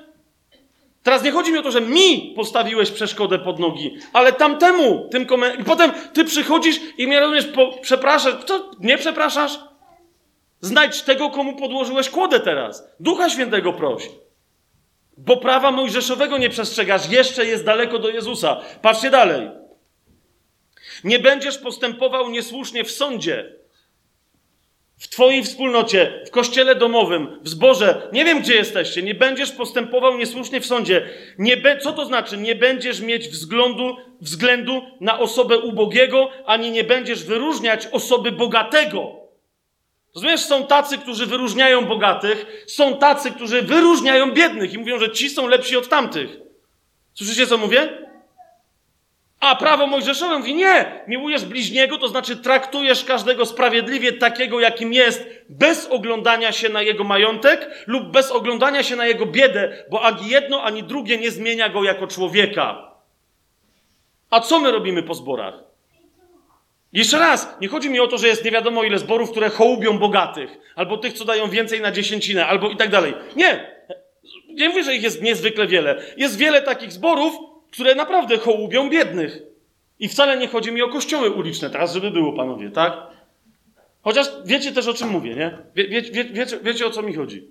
Teraz 1.02 1.24
nie 1.24 1.30
chodzi 1.30 1.52
mi 1.52 1.58
o 1.58 1.62
to, 1.62 1.70
że 1.70 1.80
mi 1.80 2.32
postawiłeś 2.36 2.90
przeszkodę 2.90 3.38
pod 3.38 3.58
nogi, 3.58 3.98
ale 4.12 4.32
tamtemu, 4.32 5.08
tym 5.10 5.26
komentarzem. 5.26 5.62
I 5.62 5.68
potem 5.68 5.92
ty 6.12 6.24
przychodzisz 6.24 6.76
i 6.98 7.06
mnie 7.06 7.20
rozumiesz, 7.20 7.46
po, 7.46 7.72
przepraszasz. 7.72 8.34
Co? 8.44 8.70
Nie 8.80 8.98
przepraszasz? 8.98 9.60
Znajdź 10.60 11.02
tego, 11.02 11.30
komu 11.30 11.56
podłożyłeś 11.56 12.10
kłodę 12.10 12.40
teraz. 12.40 12.88
Ducha 13.00 13.30
Świętego 13.30 13.72
proś. 13.72 14.08
Bo 15.26 15.36
prawa 15.36 15.70
mojżeszowego 15.70 16.38
nie 16.38 16.50
przestrzegasz, 16.50 17.10
jeszcze 17.10 17.46
jest 17.46 17.64
daleko 17.64 17.98
do 17.98 18.08
Jezusa. 18.08 18.60
Patrzcie 18.82 19.10
dalej. 19.10 19.50
Nie 21.04 21.18
będziesz 21.18 21.58
postępował 21.58 22.30
niesłusznie 22.30 22.84
w 22.84 22.90
sądzie, 22.90 23.52
w 24.98 25.08
Twojej 25.08 25.44
wspólnocie, 25.44 26.22
w 26.26 26.30
kościele 26.30 26.74
domowym, 26.74 27.38
w 27.42 27.48
zborze, 27.48 28.08
nie 28.12 28.24
wiem 28.24 28.40
gdzie 28.40 28.54
jesteście, 28.54 29.02
nie 29.02 29.14
będziesz 29.14 29.52
postępował 29.52 30.18
niesłusznie 30.18 30.60
w 30.60 30.66
sądzie. 30.66 31.08
Nie 31.38 31.56
be, 31.56 31.78
co 31.78 31.92
to 31.92 32.04
znaczy? 32.04 32.36
Nie 32.36 32.54
będziesz 32.54 33.00
mieć 33.00 33.28
względu, 33.28 33.96
względu 34.20 34.82
na 35.00 35.18
osobę 35.18 35.58
ubogiego, 35.58 36.30
ani 36.46 36.70
nie 36.70 36.84
będziesz 36.84 37.24
wyróżniać 37.24 37.86
osoby 37.86 38.32
bogatego. 38.32 39.19
Rozumiesz, 40.14 40.40
są 40.40 40.66
tacy, 40.66 40.98
którzy 40.98 41.26
wyróżniają 41.26 41.84
bogatych, 41.86 42.64
są 42.66 42.96
tacy, 42.96 43.30
którzy 43.30 43.62
wyróżniają 43.62 44.32
biednych 44.32 44.72
i 44.72 44.78
mówią, 44.78 44.98
że 44.98 45.10
ci 45.10 45.30
są 45.30 45.48
lepsi 45.48 45.76
od 45.76 45.88
tamtych. 45.88 46.30
Słyszycie, 47.14 47.46
co 47.46 47.58
mówię? 47.58 48.10
A 49.40 49.56
prawo 49.56 49.86
mojżeszowe 49.86 50.38
mówi, 50.38 50.54
nie, 50.54 51.04
miłujesz 51.06 51.44
bliźniego, 51.44 51.98
to 51.98 52.08
znaczy 52.08 52.36
traktujesz 52.36 53.04
każdego 53.04 53.46
sprawiedliwie 53.46 54.12
takiego, 54.12 54.60
jakim 54.60 54.92
jest, 54.92 55.26
bez 55.48 55.86
oglądania 55.86 56.52
się 56.52 56.68
na 56.68 56.82
jego 56.82 57.04
majątek 57.04 57.84
lub 57.86 58.10
bez 58.10 58.30
oglądania 58.30 58.82
się 58.82 58.96
na 58.96 59.06
jego 59.06 59.26
biedę, 59.26 59.84
bo 59.90 60.02
ani 60.02 60.28
jedno, 60.28 60.62
ani 60.62 60.82
drugie 60.82 61.18
nie 61.18 61.30
zmienia 61.30 61.68
go 61.68 61.84
jako 61.84 62.06
człowieka. 62.06 62.90
A 64.30 64.40
co 64.40 64.60
my 64.60 64.70
robimy 64.72 65.02
po 65.02 65.14
zborach? 65.14 65.69
Jeszcze 66.92 67.18
raz, 67.18 67.48
nie 67.60 67.68
chodzi 67.68 67.90
mi 67.90 68.00
o 68.00 68.06
to, 68.06 68.18
że 68.18 68.28
jest 68.28 68.44
nie 68.44 68.50
wiadomo 68.50 68.84
ile 68.84 68.98
zborów, 68.98 69.30
które 69.30 69.50
hołubią 69.50 69.98
bogatych, 69.98 70.58
albo 70.74 70.96
tych, 70.98 71.12
co 71.12 71.24
dają 71.24 71.50
więcej 71.50 71.80
na 71.80 71.92
dziesięcinę, 71.92 72.46
albo 72.46 72.70
i 72.70 72.76
tak 72.76 72.90
dalej. 72.90 73.14
Nie! 73.36 73.80
Nie 74.48 74.68
mówię, 74.68 74.84
że 74.84 74.94
ich 74.94 75.02
jest 75.02 75.22
niezwykle 75.22 75.66
wiele. 75.66 76.02
Jest 76.16 76.36
wiele 76.36 76.62
takich 76.62 76.92
zborów, 76.92 77.34
które 77.72 77.94
naprawdę 77.94 78.38
hołubią 78.38 78.90
biednych. 78.90 79.42
I 79.98 80.08
wcale 80.08 80.36
nie 80.36 80.48
chodzi 80.48 80.72
mi 80.72 80.82
o 80.82 80.88
kościoły 80.88 81.30
uliczne 81.30 81.70
teraz, 81.70 81.94
żeby 81.94 82.10
było, 82.10 82.32
panowie, 82.32 82.70
tak? 82.70 82.92
Chociaż 84.02 84.26
wiecie 84.44 84.72
też, 84.72 84.88
o 84.88 84.94
czym 84.94 85.08
mówię, 85.08 85.34
nie? 85.34 85.58
Wie, 85.74 85.88
wie, 85.88 86.02
wie, 86.02 86.24
wiecie, 86.24 86.58
wiecie, 86.62 86.86
o 86.86 86.90
co 86.90 87.02
mi 87.02 87.14
chodzi. 87.14 87.50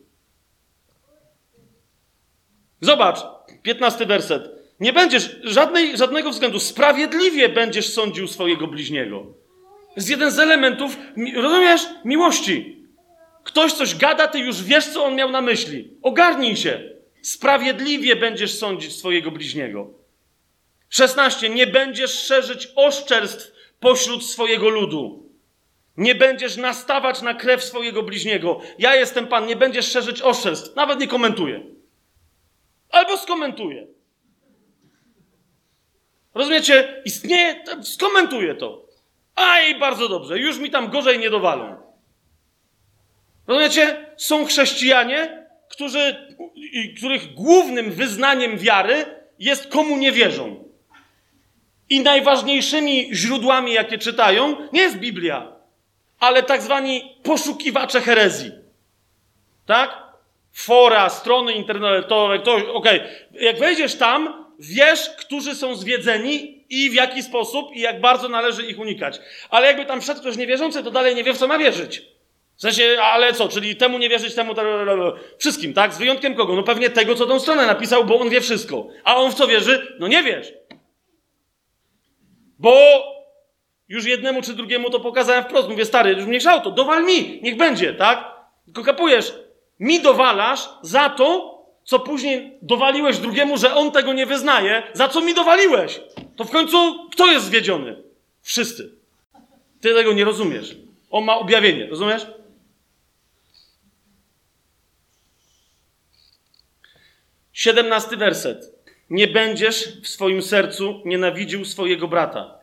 Zobacz, 2.81 3.19
piętnasty 3.63 4.05
werset. 4.05 4.58
Nie 4.79 4.93
będziesz 4.93 5.35
żadnej, 5.43 5.97
żadnego 5.97 6.29
względu, 6.29 6.59
sprawiedliwie 6.59 7.49
będziesz 7.49 7.93
sądził 7.93 8.27
swojego 8.27 8.67
bliźniego. 8.67 9.25
Jest 9.95 10.09
jeden 10.09 10.31
z 10.31 10.39
elementów, 10.39 10.97
rozumiesz, 11.35 11.81
miłości. 12.05 12.85
Ktoś 13.43 13.73
coś 13.73 13.95
gada, 13.95 14.27
ty 14.27 14.39
już 14.39 14.63
wiesz, 14.63 14.87
co 14.87 15.05
on 15.05 15.15
miał 15.15 15.31
na 15.31 15.41
myśli. 15.41 15.93
Ogarnij 16.01 16.55
się. 16.57 16.83
Sprawiedliwie 17.21 18.15
będziesz 18.15 18.57
sądzić 18.57 18.95
swojego 18.95 19.31
bliźniego. 19.31 19.89
16. 20.89 21.49
Nie 21.49 21.67
będziesz 21.67 22.23
szerzyć 22.23 22.67
oszczerstw 22.75 23.51
pośród 23.79 24.25
swojego 24.25 24.69
ludu. 24.69 25.29
Nie 25.97 26.15
będziesz 26.15 26.57
nastawać 26.57 27.21
na 27.21 27.33
krew 27.33 27.63
swojego 27.63 28.03
bliźniego. 28.03 28.61
Ja 28.79 28.95
jestem 28.95 29.27
Pan, 29.27 29.45
nie 29.45 29.55
będziesz 29.55 29.91
szerzyć 29.91 30.21
oszczerstw. 30.21 30.75
Nawet 30.75 30.99
nie 30.99 31.07
komentuję. 31.07 31.63
Albo 32.89 33.17
skomentuję. 33.17 33.87
Rozumiecie? 36.33 37.01
Istnieje, 37.05 37.63
skomentuję 37.81 38.55
to. 38.55 38.85
Aj, 39.35 39.79
bardzo 39.79 40.09
dobrze, 40.09 40.39
już 40.39 40.57
mi 40.57 40.69
tam 40.69 40.89
gorzej 40.89 41.19
nie 41.19 41.29
dowalą. 41.29 41.75
Rozumiecie? 43.47 44.05
Są 44.17 44.45
chrześcijanie, 44.45 45.47
którzy, 45.69 46.35
których 46.97 47.33
głównym 47.33 47.91
wyznaniem 47.91 48.57
wiary 48.57 49.05
jest 49.39 49.67
komu 49.67 49.97
nie 49.97 50.11
wierzą. 50.11 50.63
I 51.89 51.99
najważniejszymi 51.99 53.09
źródłami, 53.13 53.73
jakie 53.73 53.97
czytają, 53.97 54.55
nie 54.73 54.81
jest 54.81 54.97
Biblia, 54.97 55.51
ale 56.19 56.43
tak 56.43 56.61
zwani 56.61 57.15
poszukiwacze 57.23 58.01
herezji. 58.01 58.51
Tak? 59.65 60.03
Fora, 60.53 61.09
strony 61.09 61.53
internetowe, 61.53 62.39
to 62.39 62.55
okej. 62.55 62.73
Okay. 62.73 63.09
Jak 63.31 63.59
wejdziesz 63.59 63.95
tam, 63.95 64.38
wiesz, 64.59 65.09
którzy 65.09 65.55
są 65.55 65.75
zwiedzeni 65.75 66.65
i 66.69 66.89
w 66.89 66.93
jaki 66.93 67.23
sposób 67.23 67.75
i 67.75 67.79
jak 67.79 68.01
bardzo 68.01 68.29
należy 68.29 68.65
ich 68.65 68.79
unikać. 68.79 69.19
Ale 69.49 69.67
jakby 69.67 69.85
tam 69.85 70.01
wszedł 70.01 70.19
ktoś 70.19 70.37
niewierzący, 70.37 70.83
to 70.83 70.91
dalej 70.91 71.15
nie 71.15 71.23
wie, 71.23 71.33
w 71.33 71.37
co 71.37 71.47
ma 71.47 71.57
wierzyć. 71.57 72.01
W 72.57 72.61
sensie, 72.61 72.97
ale 73.01 73.33
co, 73.33 73.47
czyli 73.47 73.75
temu 73.75 73.97
nie 73.97 74.09
wierzyć, 74.09 74.35
temu... 74.35 74.53
Wszystkim, 75.37 75.73
tak? 75.73 75.93
Z 75.93 75.97
wyjątkiem 75.97 76.35
kogo? 76.35 76.55
No 76.55 76.63
pewnie 76.63 76.89
tego, 76.89 77.15
co 77.15 77.25
tą 77.25 77.39
stronę 77.39 77.65
napisał, 77.65 78.05
bo 78.05 78.19
on 78.19 78.29
wie 78.29 78.41
wszystko. 78.41 78.87
A 79.03 79.15
on 79.15 79.31
w 79.31 79.35
co 79.35 79.47
wierzy? 79.47 79.95
No 79.99 80.07
nie 80.07 80.23
wiesz. 80.23 80.53
Bo 82.59 82.75
już 83.89 84.05
jednemu 84.05 84.41
czy 84.41 84.53
drugiemu 84.53 84.89
to 84.89 84.99
pokazałem 84.99 85.43
wprost. 85.43 85.69
Mówię, 85.69 85.85
stary, 85.85 86.11
już 86.11 86.25
mniejsza 86.25 86.59
to, 86.59 86.71
dowal 86.71 87.05
mi, 87.05 87.39
niech 87.43 87.57
będzie, 87.57 87.93
tak? 87.93 88.31
Tylko 88.65 88.83
kapujesz, 88.83 89.33
mi 89.79 90.01
dowalasz 90.01 90.69
za 90.81 91.09
to, 91.09 91.58
co 91.89 91.99
później 91.99 92.57
dowaliłeś 92.61 93.17
drugiemu, 93.17 93.57
że 93.57 93.75
on 93.75 93.91
tego 93.91 94.13
nie 94.13 94.25
wyznaje, 94.25 94.83
za 94.93 95.07
co 95.07 95.21
mi 95.21 95.33
dowaliłeś. 95.33 96.01
To 96.35 96.43
w 96.43 96.51
końcu 96.51 97.09
kto 97.11 97.27
jest 97.27 97.45
zwiedziony? 97.45 98.03
Wszyscy. 98.41 98.91
Ty 99.81 99.93
tego 99.93 100.13
nie 100.13 100.25
rozumiesz. 100.25 100.77
On 101.11 101.23
ma 101.23 101.37
objawienie, 101.37 101.87
rozumiesz? 101.87 102.27
Siedemnasty 107.53 108.17
werset. 108.17 108.75
Nie 109.09 109.27
będziesz 109.27 110.01
w 110.01 110.07
swoim 110.07 110.41
sercu 110.41 111.01
nienawidził 111.05 111.65
swojego 111.65 112.07
brata. 112.07 112.59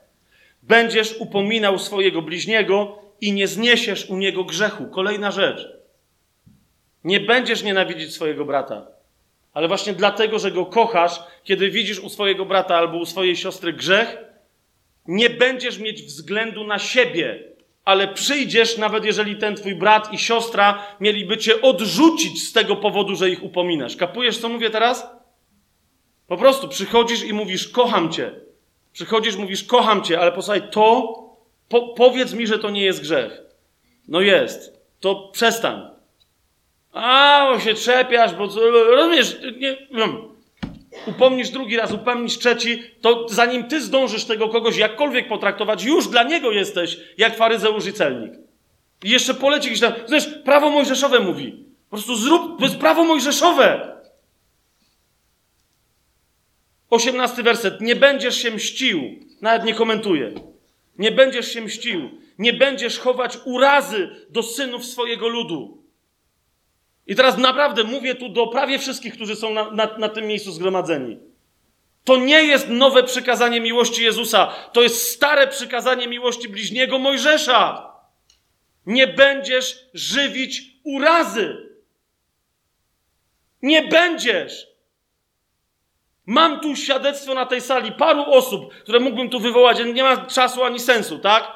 Będziesz 0.62 1.16
upominał 1.18 1.78
swojego 1.78 2.22
bliźniego 2.22 2.98
i 3.20 3.32
nie 3.32 3.48
zniesiesz 3.48 4.10
u 4.10 4.16
niego 4.16 4.44
grzechu. 4.44 4.86
Kolejna 4.86 5.30
rzecz. 5.30 5.68
Nie 7.04 7.20
będziesz 7.20 7.62
nienawidzić 7.62 8.14
swojego 8.14 8.44
brata. 8.44 8.95
Ale 9.56 9.68
właśnie 9.68 9.92
dlatego, 9.92 10.38
że 10.38 10.50
go 10.50 10.66
kochasz, 10.66 11.20
kiedy 11.44 11.70
widzisz 11.70 12.00
u 12.00 12.08
swojego 12.08 12.44
brata 12.44 12.76
albo 12.76 12.98
u 12.98 13.06
swojej 13.06 13.36
siostry 13.36 13.72
grzech, 13.72 14.16
nie 15.06 15.30
będziesz 15.30 15.78
mieć 15.78 16.02
względu 16.02 16.64
na 16.64 16.78
siebie, 16.78 17.44
ale 17.84 18.08
przyjdziesz, 18.08 18.78
nawet 18.78 19.04
jeżeli 19.04 19.36
ten 19.36 19.56
twój 19.56 19.74
brat 19.74 20.12
i 20.12 20.18
siostra 20.18 20.86
mieliby 21.00 21.38
cię 21.38 21.62
odrzucić 21.62 22.48
z 22.48 22.52
tego 22.52 22.76
powodu, 22.76 23.16
że 23.16 23.30
ich 23.30 23.42
upominasz. 23.42 23.96
Kapujesz, 23.96 24.38
co 24.38 24.48
mówię 24.48 24.70
teraz? 24.70 25.06
Po 26.26 26.36
prostu 26.36 26.68
przychodzisz 26.68 27.24
i 27.24 27.32
mówisz, 27.32 27.68
kocham 27.68 28.12
cię. 28.12 28.30
Przychodzisz, 28.92 29.36
mówisz, 29.36 29.64
kocham 29.64 30.02
cię, 30.02 30.20
ale 30.20 30.32
posłuchaj, 30.32 30.70
to 30.70 31.14
po, 31.68 31.88
powiedz 31.88 32.32
mi, 32.32 32.46
że 32.46 32.58
to 32.58 32.70
nie 32.70 32.84
jest 32.84 33.00
grzech. 33.00 33.42
No 34.08 34.20
jest. 34.20 34.80
To 35.00 35.28
przestań. 35.32 35.95
A, 36.96 37.48
bo 37.52 37.60
się 37.60 37.74
trzepiasz, 37.74 38.34
bo 38.34 38.48
co- 38.48 38.70
rozumiesz, 38.70 39.36
nie, 39.58 39.76
wiem. 39.90 40.16
upomnisz 41.06 41.50
drugi 41.50 41.76
raz, 41.76 41.92
upomnisz 41.92 42.38
trzeci, 42.38 42.82
to 43.00 43.26
zanim 43.28 43.64
ty 43.64 43.80
zdążysz 43.80 44.24
tego 44.24 44.48
kogoś 44.48 44.76
jakkolwiek 44.76 45.28
potraktować, 45.28 45.84
już 45.84 46.08
dla 46.08 46.22
niego 46.22 46.50
jesteś 46.52 46.98
jak 47.18 47.36
faryzeusz 47.36 47.86
i 47.86 47.92
celnik. 47.92 48.32
I 49.04 49.10
jeszcze 49.10 49.34
poleci 49.34 49.68
gdzieś 49.68 49.80
tam, 49.80 49.92
znasz, 50.06 50.26
prawo 50.44 50.70
mojżeszowe 50.70 51.20
mówi. 51.20 51.64
Po 51.90 51.96
prostu 51.96 52.16
zrób, 52.16 52.58
to 52.58 52.64
jest 52.64 52.78
prawo 52.78 53.04
mojżeszowe. 53.04 53.96
Osiemnasty 56.90 57.42
werset. 57.42 57.80
Nie 57.80 57.96
będziesz 57.96 58.36
się 58.36 58.50
mścił. 58.50 59.00
Nawet 59.40 59.64
nie 59.64 59.74
komentuję. 59.74 60.32
Nie 60.98 61.12
będziesz 61.12 61.52
się 61.52 61.60
mścił. 61.60 62.10
Nie 62.38 62.52
będziesz 62.52 62.98
chować 62.98 63.38
urazy 63.44 64.26
do 64.30 64.42
synów 64.42 64.84
swojego 64.84 65.28
ludu. 65.28 65.85
I 67.06 67.14
teraz 67.14 67.38
naprawdę 67.38 67.84
mówię 67.84 68.14
tu 68.14 68.28
do 68.28 68.46
prawie 68.46 68.78
wszystkich, 68.78 69.14
którzy 69.14 69.36
są 69.36 69.52
na, 69.52 69.70
na, 69.70 69.98
na 69.98 70.08
tym 70.08 70.26
miejscu 70.26 70.52
zgromadzeni. 70.52 71.18
To 72.04 72.16
nie 72.16 72.42
jest 72.42 72.68
nowe 72.68 73.02
przykazanie 73.02 73.60
miłości 73.60 74.04
Jezusa. 74.04 74.52
To 74.72 74.82
jest 74.82 75.10
stare 75.10 75.46
przykazanie 75.46 76.08
miłości 76.08 76.48
bliźniego 76.48 76.98
Mojżesza. 76.98 77.92
Nie 78.86 79.06
będziesz 79.06 79.86
żywić 79.94 80.62
urazy. 80.84 81.70
Nie 83.62 83.82
będziesz. 83.82 84.66
Mam 86.26 86.60
tu 86.60 86.76
świadectwo 86.76 87.34
na 87.34 87.46
tej 87.46 87.60
sali 87.60 87.92
paru 87.92 88.24
osób, 88.32 88.74
które 88.74 89.00
mógłbym 89.00 89.30
tu 89.30 89.40
wywołać, 89.40 89.78
nie 89.94 90.02
ma 90.02 90.16
czasu 90.16 90.64
ani 90.64 90.80
sensu, 90.80 91.18
tak? 91.18 91.55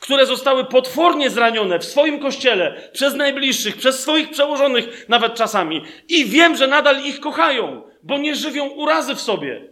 Które 0.00 0.26
zostały 0.26 0.64
potwornie 0.64 1.30
zranione 1.30 1.78
w 1.78 1.84
swoim 1.84 2.18
kościele, 2.18 2.90
przez 2.92 3.14
najbliższych, 3.14 3.76
przez 3.76 4.00
swoich 4.00 4.30
przełożonych 4.30 5.08
nawet 5.08 5.34
czasami. 5.34 5.84
I 6.08 6.24
wiem, 6.24 6.56
że 6.56 6.66
nadal 6.66 7.04
ich 7.04 7.20
kochają, 7.20 7.82
bo 8.02 8.18
nie 8.18 8.34
żywią 8.34 8.68
urazy 8.68 9.14
w 9.14 9.20
sobie. 9.20 9.70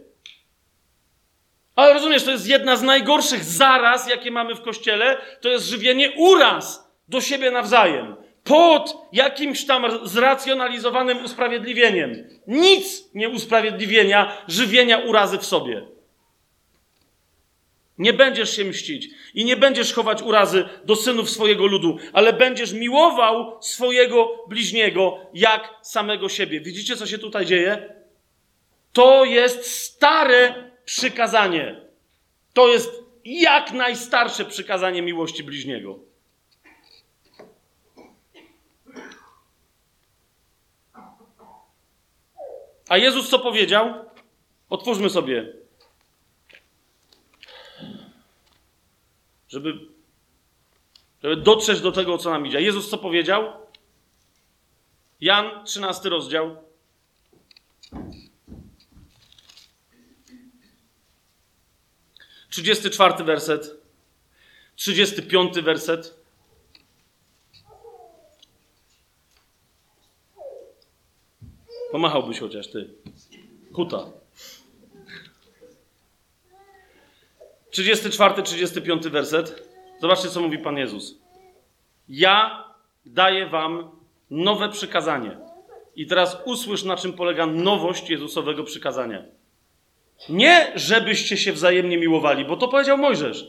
Ale 1.75 1.93
rozumiesz, 1.93 2.23
to 2.23 2.31
jest 2.31 2.47
jedna 2.47 2.75
z 2.75 2.81
najgorszych 2.81 3.43
zaraz, 3.43 4.09
jakie 4.09 4.31
mamy 4.31 4.55
w 4.55 4.61
kościele, 4.61 5.17
to 5.41 5.49
jest 5.49 5.65
żywienie 5.65 6.11
uraz 6.17 6.91
do 7.07 7.21
siebie 7.21 7.51
nawzajem. 7.51 8.15
Pod 8.43 9.07
jakimś 9.11 9.65
tam 9.65 10.07
zracjonalizowanym 10.07 11.25
usprawiedliwieniem. 11.25 12.27
Nic 12.47 13.03
nie 13.13 13.29
usprawiedliwienia 13.29 14.31
żywienia 14.47 14.97
urazy 14.97 15.37
w 15.37 15.45
sobie. 15.45 15.98
Nie 17.99 18.13
będziesz 18.13 18.55
się 18.55 18.65
mścić 18.65 19.09
i 19.33 19.45
nie 19.45 19.57
będziesz 19.57 19.93
chować 19.93 20.21
urazy 20.21 20.65
do 20.85 20.95
synów 20.95 21.29
swojego 21.29 21.65
ludu, 21.65 21.97
ale 22.13 22.33
będziesz 22.33 22.73
miłował 22.73 23.61
swojego 23.61 24.45
bliźniego 24.47 25.17
jak 25.33 25.75
samego 25.81 26.29
siebie. 26.29 26.61
Widzicie, 26.61 26.95
co 26.95 27.05
się 27.05 27.17
tutaj 27.17 27.45
dzieje? 27.45 27.95
To 28.93 29.25
jest 29.25 29.65
stare 29.65 30.71
przykazanie. 30.85 31.81
To 32.53 32.67
jest 32.67 32.91
jak 33.25 33.71
najstarsze 33.71 34.45
przykazanie 34.45 35.01
miłości 35.01 35.43
bliźniego. 35.43 35.99
A 42.89 42.97
Jezus 42.97 43.29
co 43.29 43.39
powiedział? 43.39 43.93
Otwórzmy 44.69 45.09
sobie. 45.09 45.58
Żeby, 49.49 49.79
żeby 51.23 51.37
dotrzeć 51.37 51.81
do 51.81 51.91
tego, 51.91 52.17
co 52.17 52.29
nam 52.29 52.47
idzie. 52.47 52.61
Jezus 52.61 52.89
co 52.89 52.97
powiedział? 52.97 53.53
Jan, 55.21 55.65
13 55.65 56.09
rozdział. 56.09 56.55
Trzydziesty 62.49 62.89
czwarty 62.89 63.23
werset. 63.23 63.81
Trzydziesty 64.75 65.21
piąty 65.21 65.61
werset. 65.61 66.19
Pomachałbyś 71.91 72.39
chociaż 72.39 72.67
ty. 72.67 72.93
Huta. 73.73 74.18
34, 77.71 78.43
35 78.43 79.07
werset. 79.07 79.69
Zobaczcie, 80.01 80.29
co 80.29 80.41
mówi 80.41 80.57
Pan 80.57 80.77
Jezus. 80.77 81.19
Ja 82.09 82.63
daję 83.05 83.47
wam 83.47 83.91
nowe 84.29 84.69
przykazanie. 84.69 85.37
I 85.95 86.07
teraz 86.07 86.37
usłysz, 86.45 86.83
na 86.83 86.97
czym 86.97 87.13
polega 87.13 87.45
nowość 87.45 88.09
Jezusowego 88.09 88.63
przykazania. 88.63 89.23
Nie, 90.29 90.71
żebyście 90.75 91.37
się 91.37 91.51
wzajemnie 91.51 91.97
miłowali, 91.97 92.45
bo 92.45 92.57
to 92.57 92.67
powiedział 92.67 92.97
Mojżesz. 92.97 93.47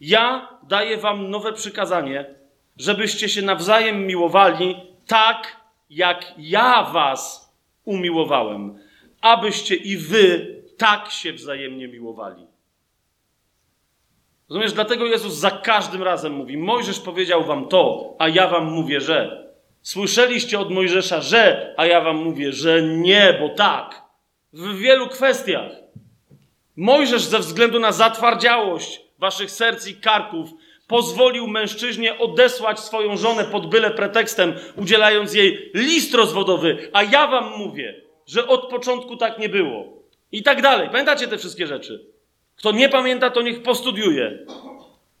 Ja 0.00 0.48
daję 0.62 0.96
wam 0.96 1.30
nowe 1.30 1.52
przykazanie, 1.52 2.34
żebyście 2.76 3.28
się 3.28 3.42
nawzajem 3.42 4.06
miłowali 4.06 4.76
tak, 5.06 5.56
jak 5.90 6.34
ja 6.38 6.84
was 6.84 7.52
umiłowałem, 7.84 8.78
abyście 9.20 9.74
i 9.74 9.96
wy 9.96 10.56
tak 10.76 11.10
się 11.10 11.32
wzajemnie 11.32 11.88
miłowali. 11.88 12.46
Rozumiesz, 14.48 14.72
dlatego 14.72 15.06
Jezus 15.06 15.34
za 15.34 15.50
każdym 15.50 16.02
razem 16.02 16.32
mówi: 16.32 16.56
Mojżesz 16.56 17.00
powiedział 17.00 17.44
wam 17.44 17.68
to, 17.68 18.14
a 18.18 18.28
ja 18.28 18.48
wam 18.48 18.64
mówię, 18.64 19.00
że. 19.00 19.48
Słyszeliście 19.82 20.60
od 20.60 20.70
Mojżesza, 20.70 21.20
że, 21.20 21.74
a 21.76 21.86
ja 21.86 22.00
wam 22.00 22.16
mówię, 22.16 22.52
że 22.52 22.82
nie, 22.82 23.38
bo 23.40 23.48
tak. 23.48 24.02
W 24.52 24.78
wielu 24.78 25.08
kwestiach. 25.08 25.72
Mojżesz 26.76 27.22
ze 27.22 27.38
względu 27.38 27.80
na 27.80 27.92
zatwardziałość 27.92 29.00
waszych 29.18 29.50
serc 29.50 29.86
i 29.86 29.94
karków 29.94 30.50
pozwolił 30.86 31.46
mężczyźnie 31.46 32.18
odesłać 32.18 32.80
swoją 32.80 33.16
żonę 33.16 33.44
pod 33.44 33.70
byle 33.70 33.90
pretekstem, 33.90 34.54
udzielając 34.76 35.34
jej 35.34 35.70
list 35.74 36.14
rozwodowy, 36.14 36.90
a 36.92 37.02
ja 37.02 37.26
wam 37.26 37.58
mówię, 37.58 38.02
że 38.26 38.46
od 38.46 38.70
początku 38.70 39.16
tak 39.16 39.38
nie 39.38 39.48
było. 39.48 40.02
I 40.32 40.42
tak 40.42 40.62
dalej. 40.62 40.88
Pamiętacie 40.88 41.28
te 41.28 41.38
wszystkie 41.38 41.66
rzeczy? 41.66 42.17
Kto 42.58 42.72
nie 42.72 42.88
pamięta, 42.88 43.30
to 43.30 43.42
niech 43.42 43.62
postudiuje. 43.62 44.38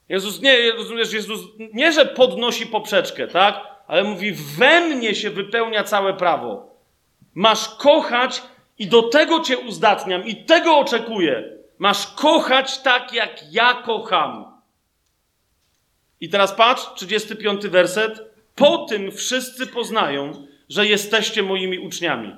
Jezus 0.08 0.42
nie, 0.42 0.72
rozumiesz, 0.72 1.12
Jezus 1.12 1.40
nie, 1.74 1.92
że 1.92 2.06
podnosi 2.06 2.66
poprzeczkę, 2.66 3.28
tak? 3.28 3.60
Ale 3.86 4.04
mówi, 4.04 4.32
we 4.32 4.80
mnie 4.80 5.14
się 5.14 5.30
wypełnia 5.30 5.84
całe 5.84 6.14
prawo. 6.14 6.76
Masz 7.34 7.68
kochać 7.68 8.42
i 8.78 8.86
do 8.86 9.02
tego 9.02 9.40
cię 9.40 9.58
uzdatniam 9.58 10.26
i 10.26 10.44
tego 10.44 10.78
oczekuję. 10.78 11.58
Masz 11.78 12.06
kochać 12.06 12.78
tak, 12.78 13.12
jak 13.12 13.52
ja 13.52 13.74
kocham. 13.74 14.44
I 16.20 16.28
teraz 16.28 16.52
patrz, 16.52 16.86
35 16.94 17.66
werset. 17.66 18.20
Po 18.54 18.78
tym 18.78 19.12
wszyscy 19.12 19.66
poznają, 19.66 20.46
że 20.68 20.86
jesteście 20.86 21.42
moimi 21.42 21.78
uczniami. 21.78 22.34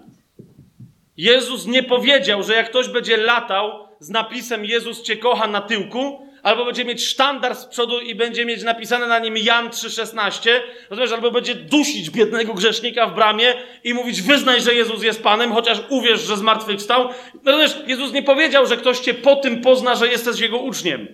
Jezus 1.16 1.66
nie 1.66 1.82
powiedział, 1.82 2.42
że 2.42 2.54
jak 2.54 2.70
ktoś 2.70 2.88
będzie 2.88 3.16
latał 3.16 3.89
z 4.00 4.08
napisem 4.08 4.64
Jezus 4.64 5.02
cię 5.02 5.16
kocha 5.16 5.46
na 5.46 5.60
tyłku, 5.60 6.26
albo 6.42 6.64
będzie 6.64 6.84
mieć 6.84 7.04
sztandar 7.04 7.56
z 7.56 7.66
przodu 7.66 8.00
i 8.00 8.14
będzie 8.14 8.44
mieć 8.44 8.62
napisane 8.62 9.06
na 9.06 9.18
nim 9.18 9.36
Jan 9.36 9.68
3,16, 9.68 10.50
rozumiesz, 10.90 11.12
albo 11.12 11.30
będzie 11.30 11.54
dusić 11.54 12.10
biednego 12.10 12.54
grzesznika 12.54 13.06
w 13.06 13.14
bramie 13.14 13.54
i 13.84 13.94
mówić 13.94 14.22
wyznaj, 14.22 14.60
że 14.60 14.74
Jezus 14.74 15.02
jest 15.02 15.22
Panem, 15.22 15.52
chociaż 15.52 15.82
uwierz, 15.88 16.20
że 16.20 16.36
zmartwychwstał. 16.36 17.08
Rozumiesz, 17.44 17.76
Jezus 17.86 18.12
nie 18.12 18.22
powiedział, 18.22 18.66
że 18.66 18.76
ktoś 18.76 18.98
cię 18.98 19.14
po 19.14 19.36
tym 19.36 19.60
pozna, 19.60 19.94
że 19.94 20.08
jesteś 20.08 20.40
Jego 20.40 20.58
uczniem. 20.58 21.08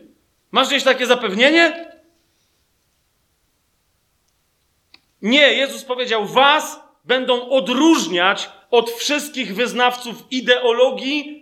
Masz 0.50 0.68
gdzieś 0.68 0.82
takie 0.82 1.06
zapewnienie? 1.06 1.86
Nie, 5.22 5.52
Jezus 5.52 5.84
powiedział, 5.84 6.26
was 6.26 6.80
będą 7.04 7.48
odróżniać 7.48 8.50
od 8.70 8.90
wszystkich 8.90 9.54
wyznawców 9.54 10.16
ideologii, 10.30 11.35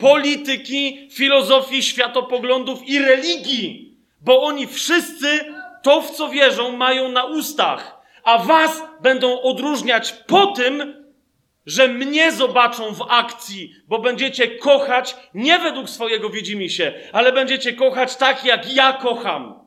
polityki, 0.00 1.08
filozofii, 1.12 1.82
światopoglądów 1.82 2.88
i 2.88 2.98
religii, 2.98 3.98
bo 4.20 4.42
oni 4.42 4.66
wszyscy 4.66 5.44
to, 5.82 6.02
w 6.02 6.10
co 6.10 6.28
wierzą, 6.28 6.76
mają 6.76 7.08
na 7.08 7.24
ustach, 7.24 8.00
a 8.24 8.38
was 8.38 8.82
będą 9.02 9.40
odróżniać 9.40 10.12
po 10.12 10.46
tym, 10.46 11.04
że 11.66 11.88
mnie 11.88 12.32
zobaczą 12.32 12.94
w 12.94 13.06
akcji, 13.08 13.74
bo 13.88 13.98
będziecie 13.98 14.48
kochać 14.48 15.16
nie 15.34 15.58
według 15.58 15.90
swojego 15.90 16.30
widzimisię, 16.30 16.92
ale 17.12 17.32
będziecie 17.32 17.72
kochać 17.72 18.16
tak, 18.16 18.44
jak 18.44 18.74
ja 18.74 18.92
kocham. 18.92 19.60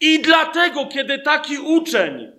I 0.00 0.22
dlatego, 0.22 0.86
kiedy 0.86 1.18
taki 1.18 1.58
uczeń 1.58 2.35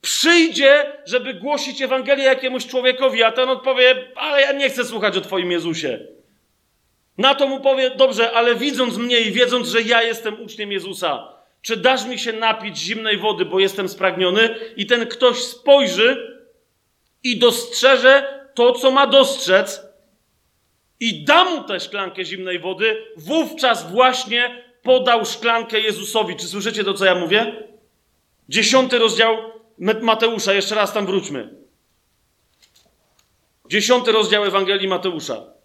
przyjdzie, 0.00 0.92
żeby 1.04 1.34
głosić 1.34 1.82
Ewangelię 1.82 2.24
jakiemuś 2.24 2.66
człowiekowi, 2.66 3.22
a 3.22 3.32
ten 3.32 3.48
odpowie, 3.48 4.12
ale 4.16 4.40
ja 4.40 4.52
nie 4.52 4.70
chcę 4.70 4.84
słuchać 4.84 5.16
o 5.16 5.20
Twoim 5.20 5.50
Jezusie. 5.50 5.98
Na 7.18 7.34
to 7.34 7.46
mu 7.46 7.60
powie, 7.60 7.90
dobrze, 7.90 8.32
ale 8.32 8.54
widząc 8.54 8.96
mnie 8.96 9.20
i 9.20 9.32
wiedząc, 9.32 9.68
że 9.68 9.82
ja 9.82 10.02
jestem 10.02 10.42
uczniem 10.42 10.72
Jezusa, 10.72 11.28
czy 11.62 11.76
dasz 11.76 12.04
mi 12.04 12.18
się 12.18 12.32
napić 12.32 12.78
zimnej 12.78 13.16
wody, 13.16 13.44
bo 13.44 13.60
jestem 13.60 13.88
spragniony? 13.88 14.54
I 14.76 14.86
ten 14.86 15.06
ktoś 15.06 15.38
spojrzy 15.38 16.40
i 17.22 17.38
dostrzeże 17.38 18.40
to, 18.54 18.72
co 18.72 18.90
ma 18.90 19.06
dostrzec, 19.06 19.82
i 21.00 21.24
da 21.24 21.44
mu 21.44 21.64
tę 21.64 21.80
szklankę 21.80 22.24
zimnej 22.24 22.58
wody, 22.58 23.04
wówczas 23.16 23.90
właśnie 23.90 24.64
podał 24.82 25.26
szklankę 25.26 25.80
Jezusowi. 25.80 26.36
Czy 26.36 26.46
słyszycie 26.46 26.84
to, 26.84 26.94
co 26.94 27.04
ja 27.04 27.14
mówię? 27.14 27.68
Dziesiąty 28.48 28.98
rozdział 28.98 29.36
Mateusza, 29.80 30.52
jeszcze 30.52 30.74
raz 30.74 30.92
tam 30.92 31.06
wróćmy. 31.06 31.54
Dziesiąty 33.68 34.12
rozdział 34.12 34.44
Ewangelii 34.44 34.88
Mateusza. 34.88 35.60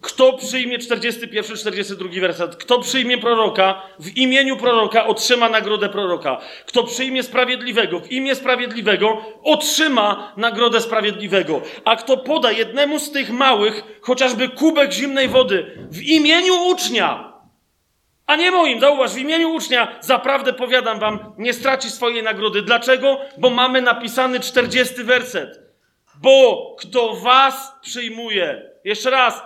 Kto 0.00 0.32
przyjmie 0.32 0.78
41, 0.78 1.56
42 1.56 2.20
werset? 2.20 2.56
Kto 2.56 2.78
przyjmie 2.78 3.18
proroka 3.18 3.82
w 3.98 4.16
imieniu 4.16 4.56
proroka, 4.56 5.06
otrzyma 5.06 5.48
nagrodę 5.48 5.88
proroka. 5.88 6.40
Kto 6.66 6.84
przyjmie 6.84 7.22
sprawiedliwego 7.22 8.00
w 8.00 8.12
imię 8.12 8.34
sprawiedliwego, 8.34 9.22
otrzyma 9.42 10.32
nagrodę 10.36 10.80
sprawiedliwego. 10.80 11.62
A 11.84 11.96
kto 11.96 12.16
poda 12.16 12.52
jednemu 12.52 12.98
z 12.98 13.10
tych 13.10 13.30
małych, 13.30 13.82
chociażby 14.00 14.48
kubek 14.48 14.92
zimnej 14.92 15.28
wody 15.28 15.88
w 15.90 16.02
imieniu 16.02 16.54
ucznia, 16.66 17.27
a 18.28 18.36
nie 18.36 18.50
moim, 18.50 18.80
zauważ, 18.80 19.12
w 19.12 19.18
imieniu 19.18 19.52
ucznia, 19.52 19.96
zaprawdę 20.00 20.52
powiadam 20.52 20.98
wam, 20.98 21.34
nie 21.38 21.52
straci 21.52 21.90
swojej 21.90 22.22
nagrody. 22.22 22.62
Dlaczego? 22.62 23.20
Bo 23.38 23.50
mamy 23.50 23.82
napisany 23.82 24.40
40 24.40 25.04
werset. 25.04 25.60
Bo 26.22 26.76
kto 26.78 27.14
was 27.14 27.72
przyjmuje, 27.82 28.70
jeszcze 28.84 29.10
raz, 29.10 29.42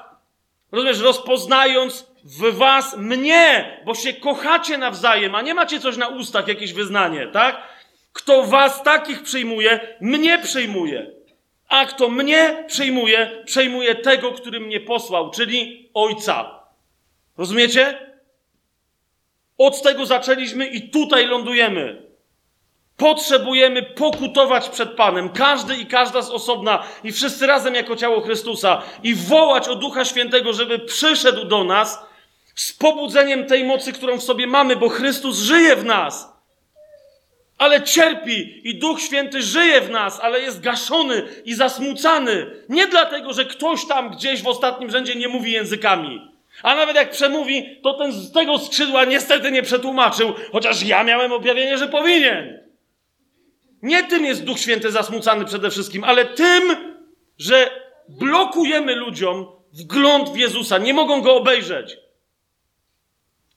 rozumiesz, 0.73 1.01
rozpoznając 1.01 2.07
w 2.25 2.57
was 2.57 2.97
mnie, 2.97 3.81
bo 3.87 3.95
się 3.95 4.13
kochacie 4.13 4.79
nawzajem, 4.79 5.35
a 5.35 5.43
nie 5.43 5.55
macie 5.55 5.81
coś 5.81 5.97
na 5.97 6.09
ustach, 6.09 6.49
jakieś 6.49 6.73
wyznanie, 6.73 7.27
tak? 7.27 7.63
Kto 8.13 8.43
was 8.43 8.83
takich 8.83 9.23
przyjmuje, 9.23 9.97
mnie 10.01 10.39
przyjmuje. 10.39 11.11
A 11.69 11.87
kto 11.87 12.09
mnie 12.09 12.65
przyjmuje, 12.67 13.43
przyjmuje 13.45 13.95
tego, 13.95 14.33
który 14.33 14.61
mnie 14.61 14.81
posłał, 14.81 15.31
czyli 15.31 15.91
Ojca. 15.95 16.61
Rozumiecie? 17.39 18.12
Od 19.63 19.83
tego 19.83 20.07
zaczęliśmy 20.07 20.67
i 20.67 20.91
tutaj 20.91 21.27
lądujemy. 21.27 22.03
Potrzebujemy 22.97 23.83
pokutować 23.83 24.69
przed 24.69 24.91
Panem, 24.91 25.29
każdy 25.29 25.77
i 25.77 25.87
każda 25.87 26.23
z 26.23 26.31
osobna, 26.31 26.83
i 27.05 27.13
wszyscy 27.13 27.47
razem 27.47 27.75
jako 27.75 27.97
ciało 27.97 28.21
Chrystusa, 28.21 28.83
i 29.03 29.15
wołać 29.15 29.69
o 29.69 29.75
Ducha 29.75 30.05
Świętego, 30.05 30.53
żeby 30.53 30.79
przyszedł 30.79 31.45
do 31.45 31.65
nas 31.65 31.99
z 32.55 32.73
pobudzeniem 32.73 33.47
tej 33.47 33.65
mocy, 33.65 33.93
którą 33.93 34.19
w 34.19 34.23
sobie 34.23 34.47
mamy, 34.47 34.77
bo 34.77 34.89
Chrystus 34.89 35.39
żyje 35.39 35.77
w 35.77 35.85
nas. 35.85 36.33
Ale 37.59 37.83
cierpi 37.83 38.69
i 38.69 38.79
Duch 38.79 39.01
Święty 39.01 39.43
żyje 39.43 39.81
w 39.81 39.91
nas, 39.91 40.21
ale 40.21 40.41
jest 40.41 40.61
gaszony 40.61 41.23
i 41.45 41.55
zasmucany. 41.55 42.47
Nie 42.69 42.87
dlatego, 42.87 43.33
że 43.33 43.45
ktoś 43.45 43.87
tam 43.87 44.11
gdzieś 44.11 44.43
w 44.43 44.49
ostatnim 44.49 44.91
rzędzie 44.91 45.15
nie 45.15 45.29
mówi 45.29 45.53
językami. 45.53 46.32
A 46.63 46.75
nawet 46.75 46.97
jak 46.97 47.11
przemówi, 47.11 47.81
to 47.83 47.95
ten 47.95 48.13
z 48.13 48.33
tego 48.33 48.59
skrzydła 48.59 49.05
niestety 49.05 49.51
nie 49.51 49.63
przetłumaczył, 49.63 50.35
chociaż 50.53 50.83
ja 50.83 51.05
miałem 51.05 51.33
objawienie, 51.33 51.79
że 51.79 51.89
powinien. 51.89 52.63
Nie 53.83 54.05
tym 54.05 54.25
jest 54.25 54.45
Duch 54.45 54.59
Święty 54.59 54.91
zasmucany 54.91 55.45
przede 55.45 55.71
wszystkim, 55.71 56.05
ale 56.05 56.25
tym, 56.25 56.63
że 57.39 57.71
blokujemy 58.09 58.95
ludziom 58.95 59.47
wgląd 59.73 60.31
w 60.31 60.37
Jezusa. 60.37 60.79
Nie 60.79 60.95
mogą 60.95 61.21
go 61.21 61.37
obejrzeć. 61.37 61.97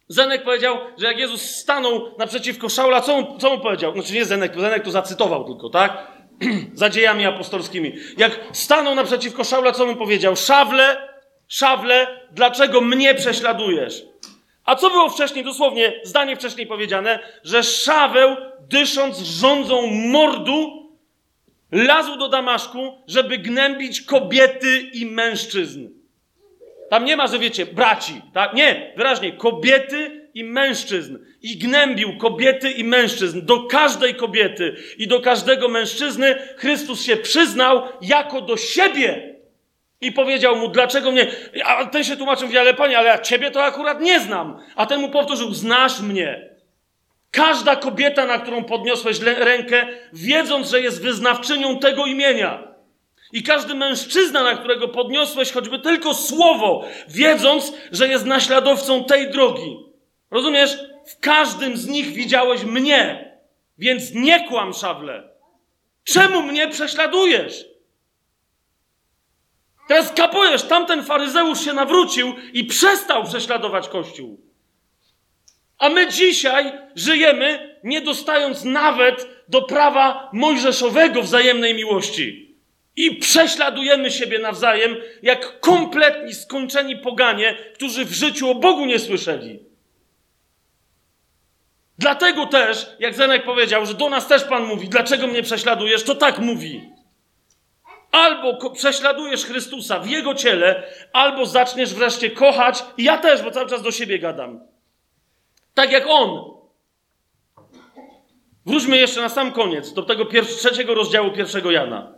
Zenek 0.08 0.44
powiedział, 0.44 0.78
że 0.98 1.06
jak 1.08 1.18
Jezus 1.18 1.42
stanął 1.42 2.12
naprzeciwko 2.18 2.70
Szaula, 2.70 3.02
co 3.02 3.22
mu, 3.22 3.38
co 3.38 3.50
mu 3.50 3.60
powiedział? 3.60 3.94
Znaczy 3.94 4.14
nie 4.14 4.26
Zenek, 4.26 4.60
Zenek 4.60 4.84
to 4.84 4.92
zacytował 4.92 5.46
tylko, 5.46 5.70
tak? 5.70 6.08
Za 6.74 6.90
dziejami 6.90 7.26
apostolskimi. 7.26 7.96
Jak 8.18 8.40
stanął 8.52 8.96
naprzeciwko 8.96 9.44
Szaula, 9.44 9.72
co 9.72 9.86
mu 9.86 9.96
powiedział? 9.96 10.36
Szawle, 10.36 11.15
szawle, 11.48 12.08
dlaczego 12.32 12.82
mnie 12.82 13.16
prześladujesz? 13.16 14.04
A 14.66 14.76
co 14.76 14.90
było 14.90 15.10
wcześniej, 15.10 15.46
dosłownie 15.46 15.94
zdanie 16.04 16.36
wcześniej 16.36 16.68
powiedziane, 16.68 17.20
że 17.44 17.64
Szaweł, 17.64 18.36
dysząc 18.70 19.20
rządzą 19.20 19.88
mordu, 19.88 20.86
lazł 21.72 22.18
do 22.18 22.30
Damaszku, 22.30 23.04
żeby 23.08 23.38
gnębić 23.38 24.02
kobiety 24.02 24.80
i 24.80 25.06
mężczyzn. 25.06 25.90
Tam 26.90 27.06
nie 27.06 27.18
ma, 27.18 27.28
że 27.28 27.40
wiecie, 27.40 27.66
braci, 27.66 28.22
tak? 28.34 28.54
Nie, 28.54 28.94
wyraźnie, 28.98 29.32
kobiety 29.32 30.30
i 30.34 30.44
mężczyzn. 30.44 31.18
I 31.42 31.58
gnębił 31.58 32.18
kobiety 32.18 32.72
i 32.72 32.84
mężczyzn. 32.84 33.46
Do 33.46 33.64
każdej 33.64 34.16
kobiety 34.16 34.76
i 34.98 35.08
do 35.08 35.22
każdego 35.22 35.70
mężczyzny 35.70 36.36
Chrystus 36.58 37.04
się 37.04 37.18
przyznał 37.18 37.82
jako 38.02 38.42
do 38.42 38.58
siebie. 38.58 39.35
I 40.06 40.12
powiedział 40.12 40.56
mu, 40.56 40.68
dlaczego 40.68 41.12
mnie. 41.12 41.28
A 41.66 41.86
ten 41.86 42.04
się 42.04 42.18
tłumaczył, 42.18 42.48
mówi, 42.48 42.58
ale 42.58 42.74
panie, 42.74 42.98
ale 42.98 43.08
ja 43.08 43.20
ciebie 43.20 43.52
to 43.52 43.64
akurat 43.64 44.02
nie 44.02 44.20
znam. 44.20 44.60
A 44.76 44.86
ten 44.86 45.02
mu 45.02 45.10
powtórzył, 45.10 45.54
znasz 45.54 46.00
mnie. 46.00 46.50
Każda 47.32 47.76
kobieta, 47.76 48.26
na 48.26 48.40
którą 48.40 48.64
podniosłeś 48.64 49.20
rękę, 49.20 49.88
wiedząc, 50.14 50.70
że 50.70 50.82
jest 50.82 51.02
wyznawczynią 51.02 51.80
tego 51.80 52.06
imienia. 52.06 52.68
I 53.32 53.44
każdy 53.44 53.76
mężczyzna, 53.76 54.44
na 54.44 54.58
którego 54.58 54.88
podniosłeś 54.88 55.52
choćby 55.52 55.80
tylko 55.80 56.14
słowo, 56.14 56.86
wiedząc, 57.08 57.74
że 57.92 58.08
jest 58.08 58.26
naśladowcą 58.26 59.04
tej 59.04 59.30
drogi. 59.30 59.78
Rozumiesz? 60.32 60.78
W 61.06 61.20
każdym 61.20 61.78
z 61.78 61.88
nich 61.88 62.08
widziałeś 62.08 62.64
mnie. 62.64 63.32
Więc 63.78 64.14
nie 64.14 64.48
kłam, 64.48 64.74
szawle. 64.74 65.30
Czemu 66.04 66.42
mnie 66.42 66.68
prześladujesz? 66.68 67.75
Teraz 69.88 70.14
kapujesz, 70.14 70.64
tamten 70.64 71.04
faryzeusz 71.04 71.66
się 71.66 71.74
nawrócił 71.74 72.34
i 72.54 72.64
przestał 72.64 73.24
prześladować 73.24 73.90
Kościół. 73.90 74.40
A 75.78 75.90
my 75.90 76.08
dzisiaj 76.08 76.72
żyjemy, 76.96 77.80
nie 77.84 78.02
dostając 78.02 78.64
nawet 78.64 79.28
do 79.48 79.62
prawa 79.62 80.30
mojżeszowego 80.34 81.22
wzajemnej 81.22 81.74
miłości. 81.74 82.56
I 82.96 83.16
prześladujemy 83.16 84.12
siebie 84.12 84.40
nawzajem, 84.40 84.96
jak 85.22 85.60
kompletni, 85.60 86.34
skończeni 86.34 86.96
poganie, 86.96 87.56
którzy 87.74 88.06
w 88.06 88.14
życiu 88.14 88.50
o 88.50 88.56
Bogu 88.56 88.86
nie 88.86 89.00
słyszeli. 89.00 89.60
Dlatego 91.98 92.46
też, 92.46 92.88
jak 93.00 93.16
Zenek 93.16 93.44
powiedział, 93.46 93.86
że 93.86 93.94
do 93.94 94.10
nas 94.10 94.28
też 94.28 94.44
Pan 94.44 94.64
mówi, 94.66 94.90
dlaczego 94.90 95.28
mnie 95.28 95.44
prześladujesz, 95.44 96.04
to 96.04 96.16
tak 96.16 96.40
mówi. 96.40 96.95
Albo 98.16 98.72
prześladujesz 98.72 99.46
Chrystusa 99.46 100.00
w 100.00 100.08
Jego 100.10 100.36
ciele, 100.36 100.84
albo 101.14 101.46
zaczniesz 101.46 101.94
wreszcie 101.94 102.32
kochać, 102.32 102.84
i 102.98 103.04
ja 103.04 103.18
też, 103.18 103.42
bo 103.42 103.52
cały 103.52 103.70
czas 103.70 103.82
do 103.82 103.92
siebie 103.92 104.20
gadam. 104.20 104.60
Tak 105.74 105.92
jak 105.92 106.04
On. 106.08 106.56
Wróćmy 108.66 108.98
jeszcze 108.98 109.22
na 109.22 109.30
sam 109.30 109.52
koniec, 109.52 109.94
do 109.94 110.04
tego 110.04 110.26
trzeciego 110.58 110.94
rozdziału 110.94 111.32
pierwszego 111.32 111.72
Jana. 111.72 112.14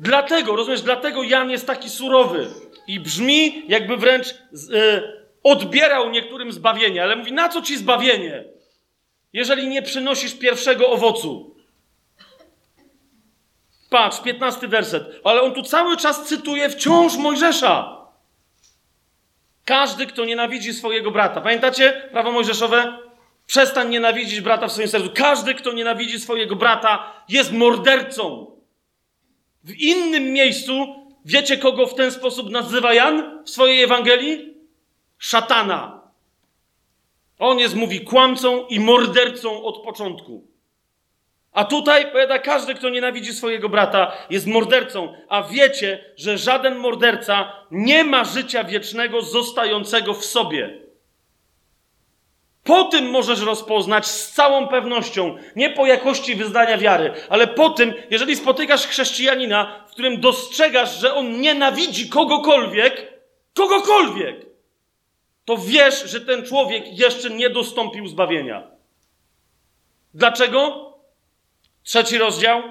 Dlatego, 0.00 0.56
rozumiesz, 0.56 0.82
dlatego 0.82 1.22
Jan 1.22 1.50
jest 1.50 1.66
taki 1.66 1.90
surowy 1.90 2.46
i 2.86 3.00
brzmi, 3.00 3.64
jakby 3.68 3.96
wręcz 3.96 4.26
yy, 4.70 5.26
odbierał 5.42 6.10
niektórym 6.10 6.52
zbawienie, 6.52 7.02
ale 7.02 7.16
mówi: 7.16 7.32
Na 7.32 7.48
co 7.48 7.62
ci 7.62 7.76
zbawienie, 7.76 8.44
jeżeli 9.32 9.68
nie 9.68 9.82
przynosisz 9.82 10.34
pierwszego 10.34 10.90
owocu? 10.90 11.59
Patrz, 13.90 14.20
15 14.20 14.68
werset. 14.68 15.20
Ale 15.24 15.42
on 15.42 15.54
tu 15.54 15.62
cały 15.62 15.96
czas 15.96 16.24
cytuje 16.24 16.68
wciąż 16.68 17.16
Mojżesza. 17.16 18.00
Każdy, 19.64 20.06
kto 20.06 20.24
nienawidzi 20.24 20.74
swojego 20.74 21.10
brata. 21.10 21.40
Pamiętacie 21.40 22.08
prawo 22.12 22.32
mojżeszowe? 22.32 22.98
Przestań 23.46 23.88
nienawidzić 23.88 24.40
brata 24.40 24.68
w 24.68 24.72
swoim 24.72 24.88
sercu. 24.88 25.10
Każdy, 25.14 25.54
kto 25.54 25.72
nienawidzi 25.72 26.20
swojego 26.20 26.56
brata, 26.56 27.12
jest 27.28 27.52
mordercą. 27.52 28.50
W 29.64 29.74
innym 29.74 30.32
miejscu, 30.32 30.72
wiecie 31.24 31.58
kogo 31.58 31.86
w 31.86 31.94
ten 31.94 32.12
sposób 32.12 32.50
nazywa 32.50 32.94
Jan 32.94 33.44
w 33.44 33.50
swojej 33.50 33.82
Ewangelii? 33.82 34.54
Szatana. 35.18 36.00
On 37.38 37.58
jest, 37.58 37.74
mówi, 37.74 38.00
kłamcą 38.00 38.66
i 38.66 38.80
mordercą 38.80 39.62
od 39.62 39.84
początku. 39.84 40.49
A 41.52 41.64
tutaj 41.64 42.12
powiada, 42.12 42.38
każdy, 42.38 42.74
kto 42.74 42.88
nienawidzi 42.88 43.34
swojego 43.34 43.68
brata, 43.68 44.12
jest 44.30 44.46
mordercą. 44.46 45.14
A 45.28 45.42
wiecie, 45.42 46.04
że 46.16 46.38
żaden 46.38 46.76
morderca 46.76 47.52
nie 47.70 48.04
ma 48.04 48.24
życia 48.24 48.64
wiecznego 48.64 49.22
zostającego 49.22 50.14
w 50.14 50.24
sobie. 50.24 50.80
Po 52.64 52.84
tym 52.84 53.10
możesz 53.10 53.40
rozpoznać 53.40 54.06
z 54.06 54.32
całą 54.32 54.68
pewnością, 54.68 55.36
nie 55.56 55.70
po 55.70 55.86
jakości 55.86 56.34
wyznania 56.34 56.78
wiary, 56.78 57.12
ale 57.28 57.46
po 57.46 57.70
tym, 57.70 57.94
jeżeli 58.10 58.36
spotykasz 58.36 58.86
chrześcijanina, 58.86 59.84
w 59.88 59.90
którym 59.90 60.20
dostrzegasz, 60.20 61.00
że 61.00 61.14
on 61.14 61.40
nienawidzi 61.40 62.08
kogokolwiek, 62.08 63.12
kogokolwiek, 63.54 64.46
to 65.44 65.56
wiesz, 65.56 66.10
że 66.10 66.20
ten 66.20 66.46
człowiek 66.46 66.98
jeszcze 66.98 67.30
nie 67.30 67.50
dostąpił 67.50 68.08
zbawienia. 68.08 68.70
Dlaczego? 70.14 70.89
Trzeci 71.90 72.18
rozdział, 72.18 72.62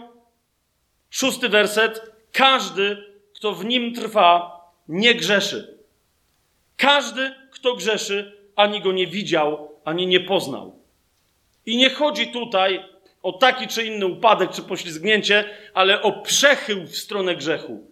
szósty 1.10 1.50
werset. 1.50 2.12
Każdy, 2.32 2.98
kto 3.36 3.54
w 3.54 3.66
nim 3.66 3.94
trwa, 3.94 4.62
nie 4.88 5.16
grzeszy. 5.16 5.78
Każdy, 6.78 7.36
kto 7.52 7.76
grzeszy, 7.76 8.38
ani 8.56 8.82
go 8.82 8.92
nie 8.92 9.08
widział, 9.08 9.72
ani 9.86 10.08
nie 10.08 10.20
poznał. 10.20 10.80
I 11.66 11.78
nie 11.78 11.90
chodzi 11.90 12.28
tutaj 12.28 12.86
o 13.24 13.34
taki 13.34 13.68
czy 13.68 13.84
inny 13.84 14.06
upadek 14.06 14.52
czy 14.52 14.62
poślizgnięcie, 14.62 15.50
ale 15.74 16.02
o 16.02 16.12
przechył 16.12 16.88
w 16.88 16.98
stronę 16.98 17.36
grzechu. 17.36 17.88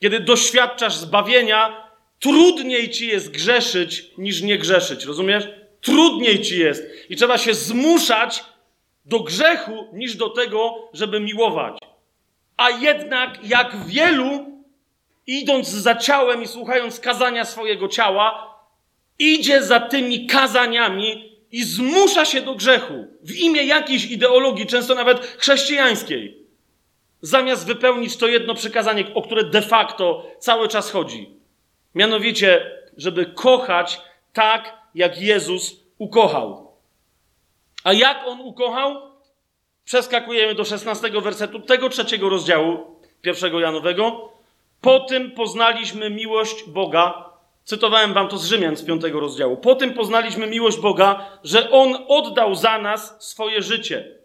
Kiedy 0.00 0.20
doświadczasz 0.20 0.96
zbawienia, 0.96 1.90
trudniej 2.20 2.90
ci 2.90 3.08
jest 3.08 3.30
grzeszyć 3.30 4.10
niż 4.18 4.42
nie 4.42 4.58
grzeszyć. 4.58 5.04
Rozumiesz? 5.04 5.44
Trudniej 5.80 6.42
ci 6.42 6.58
jest. 6.58 6.84
I 7.10 7.16
trzeba 7.16 7.38
się 7.38 7.54
zmuszać 7.54 8.44
do 9.04 9.20
grzechu 9.20 9.88
niż 9.92 10.16
do 10.16 10.30
tego, 10.30 10.88
żeby 10.92 11.20
miłować. 11.20 11.78
A 12.56 12.70
jednak, 12.70 13.38
jak 13.48 13.86
wielu, 13.86 14.46
idąc 15.26 15.68
za 15.68 15.94
ciałem 15.94 16.42
i 16.42 16.46
słuchając 16.46 17.00
kazania 17.00 17.44
swojego 17.44 17.88
ciała, 17.88 18.54
idzie 19.18 19.62
za 19.62 19.80
tymi 19.80 20.26
kazaniami 20.26 21.38
i 21.52 21.64
zmusza 21.64 22.24
się 22.24 22.40
do 22.40 22.54
grzechu 22.54 23.06
w 23.22 23.36
imię 23.36 23.64
jakiejś 23.64 24.10
ideologii, 24.10 24.66
często 24.66 24.94
nawet 24.94 25.26
chrześcijańskiej, 25.26 26.46
zamiast 27.20 27.66
wypełnić 27.66 28.16
to 28.16 28.28
jedno 28.28 28.54
przykazanie, 28.54 29.14
o 29.14 29.22
które 29.22 29.44
de 29.44 29.62
facto 29.62 30.26
cały 30.38 30.68
czas 30.68 30.90
chodzi. 30.90 31.30
Mianowicie, 31.94 32.70
żeby 32.96 33.26
kochać 33.26 34.00
tak, 34.32 34.78
jak 34.94 35.20
Jezus 35.20 35.80
ukochał. 35.98 36.63
A 37.84 37.92
jak 37.92 38.26
on 38.26 38.40
ukochał? 38.40 39.14
Przeskakujemy 39.84 40.54
do 40.54 40.64
16 40.64 41.10
wersetu 41.20 41.60
tego 41.60 41.88
trzeciego 41.88 42.28
rozdziału 42.28 43.00
pierwszego 43.22 43.60
Janowego. 43.60 44.32
Po 44.80 45.00
tym 45.00 45.30
poznaliśmy 45.30 46.10
miłość 46.10 46.64
Boga. 46.68 47.30
Cytowałem 47.64 48.14
wam 48.14 48.28
to 48.28 48.38
z 48.38 48.46
Rzymian 48.46 48.76
z 48.76 48.84
piątego 48.84 49.20
rozdziału. 49.20 49.56
Po 49.56 49.74
tym 49.74 49.94
poznaliśmy 49.94 50.46
miłość 50.46 50.78
Boga, 50.78 51.38
że 51.44 51.70
On 51.70 51.96
oddał 52.08 52.54
za 52.54 52.78
nas 52.78 53.16
swoje 53.28 53.62
życie. 53.62 54.18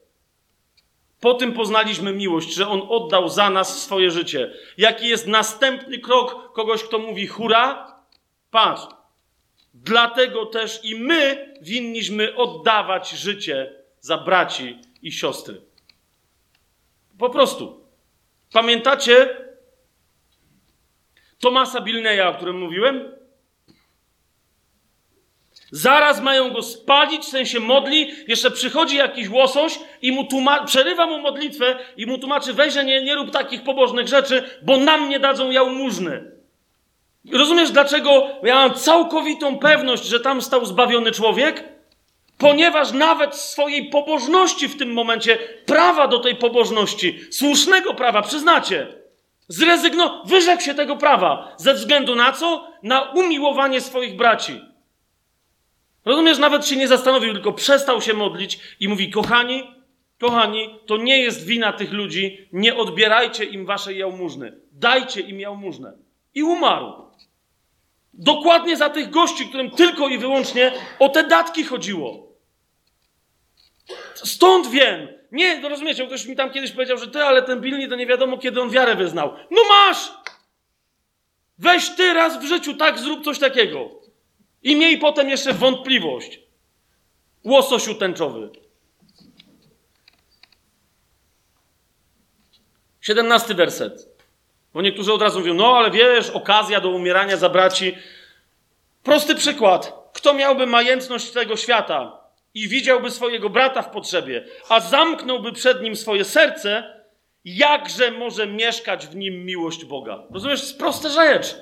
Po 1.19 1.34
tym 1.34 1.53
poznaliśmy 1.53 2.14
miłość, 2.14 2.53
że 2.53 2.68
On 2.68 2.81
oddał 2.90 3.30
za 3.30 3.49
nas 3.49 3.81
swoje 3.81 4.11
życie. 4.11 4.53
Jaki 4.77 5.07
jest 5.07 5.27
następny 5.27 5.99
krok 5.99 6.53
kogoś, 6.53 6.84
kto 6.84 6.99
mówi 6.99 7.27
hura? 7.27 7.95
Patrz. 8.52 8.98
Dlatego 9.74 10.46
też 10.46 10.80
i 10.84 10.96
my 10.96 11.54
winniśmy 11.62 12.36
oddawać 12.36 13.10
życie 13.10 13.74
za 14.00 14.18
braci 14.18 14.80
i 15.02 15.12
siostry. 15.12 15.62
Po 17.18 17.30
prostu. 17.30 17.86
Pamiętacie 18.54 19.38
Tomasa 21.40 21.82
Bilneya, 21.82 22.22
o 22.22 22.34
którym 22.34 22.60
mówiłem? 22.60 23.20
Zaraz 25.72 26.22
mają 26.22 26.52
go 26.52 26.64
spalić, 26.64 27.22
w 27.22 27.30
sensie 27.30 27.60
modli, 27.60 28.12
jeszcze 28.28 28.52
przychodzi 28.52 28.98
jakiś 28.98 29.30
łosoś 29.30 29.80
i 30.02 30.12
mu 30.12 30.24
tłumaczy, 30.28 30.66
przerywa 30.66 31.06
mu 31.06 31.20
modlitwę 31.20 31.80
i 31.98 32.06
mu 32.06 32.18
tłumaczy, 32.18 32.54
weź, 32.54 32.74
że 32.74 32.86
nie, 32.86 33.02
nie 33.02 33.16
rób 33.16 33.32
takich 33.32 33.64
pobożnych 33.64 34.08
rzeczy, 34.08 34.44
bo 34.62 34.78
nam 34.78 35.10
nie 35.10 35.20
dadzą 35.20 35.52
jałmużny. 35.52 36.39
Rozumiesz, 37.32 37.72
dlaczego 37.72 38.28
ja 38.44 38.56
mam 38.56 38.74
całkowitą 38.74 39.60
pewność, 39.60 40.04
że 40.04 40.20
tam 40.20 40.41
stał 40.41 40.66
zbawiony 40.66 41.12
człowiek? 41.12 41.64
Ponieważ 42.38 42.91
nawet 42.91 43.36
swojej 43.36 43.90
pobożności 43.90 44.68
w 44.68 44.78
tym 44.78 44.94
momencie, 44.94 45.38
prawa 45.66 46.08
do 46.08 46.20
tej 46.20 46.36
pobożności, 46.36 47.20
słusznego 47.32 47.94
prawa, 47.94 48.22
przyznacie, 48.22 48.88
zrezygnował, 49.48 50.26
wyrzekł 50.26 50.64
się 50.64 50.74
tego 50.74 50.96
prawa. 50.96 51.56
Ze 51.58 51.74
względu 51.74 52.16
na 52.16 52.32
co? 52.32 52.68
Na 52.84 53.02
umiłowanie 53.02 53.82
swoich 53.82 54.16
braci. 54.16 54.62
Rozumiesz, 56.06 56.38
nawet 56.38 56.68
się 56.68 56.76
nie 56.76 56.88
zastanowił, 56.88 57.34
tylko 57.34 57.54
przestał 57.54 58.02
się 58.02 58.14
modlić 58.14 58.60
i 58.80 58.88
mówi: 58.88 59.10
Kochani, 59.10 59.64
kochani, 60.20 60.80
to 60.86 60.98
nie 60.98 61.20
jest 61.20 61.46
wina 61.46 61.74
tych 61.74 61.91
ludzi, 61.91 62.48
nie 62.54 62.76
odbierajcie 62.76 63.46
im 63.46 63.66
waszej 63.66 63.98
jałmużny, 63.98 64.60
dajcie 64.72 65.22
im 65.22 65.40
jałmużnę. 65.40 66.09
I 66.40 66.44
umarł. 66.44 66.94
Dokładnie 68.14 68.78
za 68.78 68.90
tych 68.90 69.10
gości, 69.10 69.48
którym 69.48 69.72
tylko 69.72 70.07
i 70.07 70.18
wyłącznie 70.18 70.72
o 70.99 71.10
te 71.10 71.24
datki 71.24 71.64
chodziło. 71.64 72.28
Stąd 74.14 74.68
wiem. 74.68 75.07
Nie, 75.32 75.60
no 75.60 75.70
rozumiecie, 75.70 76.07
ktoś 76.07 76.26
mi 76.26 76.36
tam 76.36 76.52
kiedyś 76.52 76.72
powiedział, 76.72 76.98
że 76.98 77.07
ty, 77.07 77.24
ale 77.24 77.44
ten 77.44 77.61
Billy 77.61 77.88
to 77.88 77.95
nie 77.95 78.07
wiadomo, 78.07 78.38
kiedy 78.38 78.61
on 78.61 78.70
wiarę 78.70 78.95
wyznał. 78.95 79.34
No 79.52 79.61
masz! 79.70 80.11
Weź 81.57 81.90
ty 81.90 82.14
raz 82.14 82.40
w 82.40 82.48
życiu, 82.48 82.74
tak 82.74 82.99
zrób 82.99 83.24
coś 83.24 83.40
takiego. 83.40 83.90
I 84.64 84.76
miej 84.76 84.98
potem 84.98 85.30
jeszcze 85.30 85.53
wątpliwość. 85.53 86.40
Łososiu 87.44 87.95
tęczowy. 87.95 88.49
Siedemnasty 93.02 93.56
werset. 93.56 94.09
Bo 94.74 94.82
niektórzy 94.82 95.14
od 95.14 95.22
razu 95.22 95.40
mówią, 95.40 95.54
no 95.54 95.78
ale 95.78 95.91
wiesz, 95.91 96.30
okazja 96.30 96.82
do 96.82 96.90
umierania 96.90 97.38
za 97.38 97.50
braci. 97.50 97.96
Prosty 99.04 99.36
przykład. 99.36 100.10
Kto 100.14 100.34
miałby 100.34 100.68
majętność 100.68 101.32
tego 101.32 101.58
świata 101.58 102.20
i 102.54 102.68
widziałby 102.68 103.12
swojego 103.12 103.50
brata 103.50 103.82
w 103.82 103.91
potrzebie, 103.91 104.46
a 104.70 104.80
zamknąłby 104.80 105.52
przed 105.52 105.82
nim 105.82 105.96
swoje 105.96 106.26
serce, 106.26 106.84
jakże 107.46 108.12
może 108.12 108.48
mieszkać 108.48 109.08
w 109.08 109.16
nim 109.16 109.46
miłość 109.46 109.86
Boga? 109.86 110.24
Rozumiesz? 110.32 110.60
To 110.60 110.66
jest 110.66 110.80
prosta 110.80 111.10
rzecz. 111.10 111.56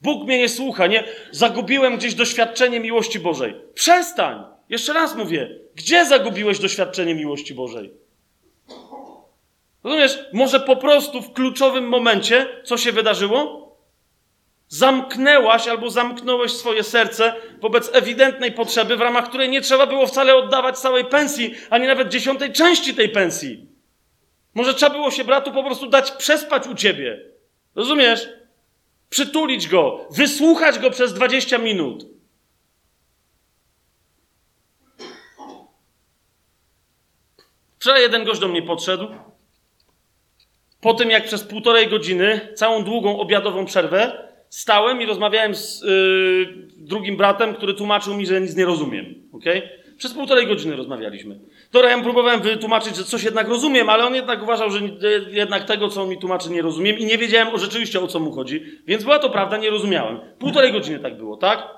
Bóg 0.00 0.24
mnie 0.26 0.38
nie 0.38 0.48
słucha, 0.48 0.86
nie? 0.86 1.04
Zagubiłem 1.30 1.96
gdzieś 1.96 2.14
doświadczenie 2.14 2.80
miłości 2.80 3.20
Bożej. 3.20 3.54
Przestań! 3.74 4.44
Jeszcze 4.68 4.92
raz 4.92 5.16
mówię. 5.16 5.58
Gdzie 5.74 6.06
zagubiłeś 6.06 6.58
doświadczenie 6.58 7.14
miłości 7.14 7.54
Bożej? 7.54 8.05
Rozumiesz? 9.86 10.18
Może 10.32 10.60
po 10.60 10.76
prostu 10.76 11.22
w 11.22 11.32
kluczowym 11.32 11.88
momencie, 11.88 12.46
co 12.64 12.76
się 12.76 12.92
wydarzyło? 12.92 13.66
Zamknęłaś 14.68 15.68
albo 15.68 15.90
zamknąłeś 15.90 16.52
swoje 16.52 16.82
serce 16.82 17.34
wobec 17.60 17.90
ewidentnej 17.92 18.52
potrzeby, 18.52 18.96
w 18.96 19.00
ramach 19.00 19.28
której 19.28 19.48
nie 19.48 19.60
trzeba 19.60 19.86
było 19.86 20.06
wcale 20.06 20.36
oddawać 20.36 20.78
całej 20.78 21.04
pensji, 21.04 21.54
ani 21.70 21.86
nawet 21.86 22.08
dziesiątej 22.08 22.52
części 22.52 22.94
tej 22.94 23.08
pensji. 23.08 23.66
Może 24.54 24.74
trzeba 24.74 24.92
było 24.92 25.10
się 25.10 25.24
bratu 25.24 25.52
po 25.52 25.64
prostu 25.64 25.86
dać 25.86 26.10
przespać 26.10 26.66
u 26.66 26.74
ciebie. 26.74 27.20
Rozumiesz? 27.74 28.28
Przytulić 29.10 29.68
go, 29.68 30.08
wysłuchać 30.10 30.78
go 30.78 30.90
przez 30.90 31.14
20 31.14 31.58
minut. 31.58 32.06
Wczoraj 37.78 38.02
jeden 38.02 38.24
gość 38.24 38.40
do 38.40 38.48
mnie 38.48 38.62
podszedł. 38.62 39.08
Po 40.86 40.94
tym, 40.94 41.10
jak 41.10 41.24
przez 41.24 41.44
półtorej 41.44 41.88
godziny, 41.88 42.40
całą 42.54 42.84
długą 42.84 43.18
obiadową 43.18 43.64
przerwę, 43.64 44.28
stałem 44.48 45.02
i 45.02 45.06
rozmawiałem 45.06 45.54
z 45.54 45.82
yy, 45.82 46.46
drugim 46.76 47.16
bratem, 47.16 47.54
który 47.54 47.74
tłumaczył 47.74 48.14
mi, 48.14 48.26
że 48.26 48.40
nic 48.40 48.56
nie 48.56 48.64
rozumiem. 48.64 49.14
Okay? 49.32 49.62
Przez 49.98 50.14
półtorej 50.14 50.46
godziny 50.46 50.76
rozmawialiśmy. 50.76 51.38
Dobra, 51.72 51.90
ja 51.90 52.02
próbowałem 52.02 52.40
wytłumaczyć, 52.40 52.96
że 52.96 53.04
coś 53.04 53.22
jednak 53.22 53.48
rozumiem, 53.48 53.90
ale 53.90 54.06
on 54.06 54.14
jednak 54.14 54.42
uważał, 54.42 54.70
że 54.70 54.80
jednak 55.30 55.64
tego, 55.64 55.88
co 55.88 56.02
on 56.02 56.08
mi 56.08 56.18
tłumaczy, 56.18 56.50
nie 56.50 56.62
rozumiem 56.62 56.98
i 56.98 57.04
nie 57.04 57.18
wiedziałem 57.18 57.54
o 57.54 57.58
rzeczywiście 57.58 58.00
o 58.00 58.06
co 58.06 58.20
mu 58.20 58.32
chodzi. 58.32 58.62
Więc 58.86 59.04
była 59.04 59.18
to 59.18 59.30
prawda, 59.30 59.56
nie 59.56 59.70
rozumiałem. 59.70 60.20
Półtorej 60.38 60.72
godziny 60.72 60.98
tak 60.98 61.16
było, 61.16 61.36
tak? 61.36 61.68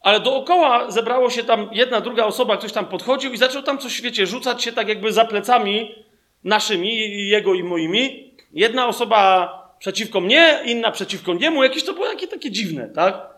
Ale 0.00 0.20
dookoła 0.20 0.90
zebrało 0.90 1.30
się 1.30 1.44
tam 1.44 1.68
jedna, 1.72 2.00
druga 2.00 2.24
osoba, 2.24 2.56
ktoś 2.56 2.72
tam 2.72 2.86
podchodził 2.86 3.32
i 3.32 3.36
zaczął 3.36 3.62
tam 3.62 3.78
coś, 3.78 4.02
wiecie, 4.02 4.26
rzucać 4.26 4.62
się 4.62 4.72
tak 4.72 4.88
jakby 4.88 5.12
za 5.12 5.24
plecami 5.24 6.05
naszymi, 6.46 6.96
jego 7.28 7.54
i 7.54 7.62
moimi. 7.62 8.34
Jedna 8.52 8.86
osoba 8.86 9.52
przeciwko 9.78 10.20
mnie, 10.20 10.60
inna 10.64 10.90
przeciwko 10.90 11.34
niemu. 11.34 11.62
Jakieś 11.62 11.84
to 11.84 11.92
było 11.92 12.06
takie, 12.06 12.28
takie 12.28 12.50
dziwne, 12.50 12.90
tak? 12.94 13.36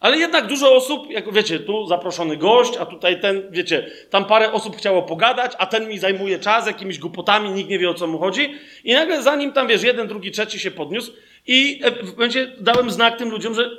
Ale 0.00 0.16
jednak 0.16 0.46
dużo 0.46 0.74
osób, 0.74 1.10
jak 1.10 1.32
wiecie, 1.32 1.58
tu 1.58 1.86
zaproszony 1.86 2.36
gość, 2.36 2.76
a 2.76 2.86
tutaj 2.86 3.20
ten, 3.20 3.42
wiecie, 3.50 3.90
tam 4.10 4.24
parę 4.24 4.52
osób 4.52 4.76
chciało 4.76 5.02
pogadać, 5.02 5.52
a 5.58 5.66
ten 5.66 5.88
mi 5.88 5.98
zajmuje 5.98 6.38
czas 6.38 6.66
jakimiś 6.66 6.98
głupotami, 6.98 7.50
nikt 7.50 7.70
nie 7.70 7.78
wie 7.78 7.90
o 7.90 7.94
co 7.94 8.06
mu 8.06 8.18
chodzi. 8.18 8.54
I 8.84 8.92
nagle 8.92 9.22
zanim 9.22 9.52
tam, 9.52 9.68
wiesz, 9.68 9.82
jeden, 9.82 10.08
drugi, 10.08 10.30
trzeci 10.30 10.58
się 10.58 10.70
podniósł 10.70 11.12
i 11.46 11.80
w 12.02 12.12
momencie 12.12 12.52
dałem 12.60 12.90
znak 12.90 13.18
tym 13.18 13.30
ludziom, 13.30 13.54
że 13.54 13.70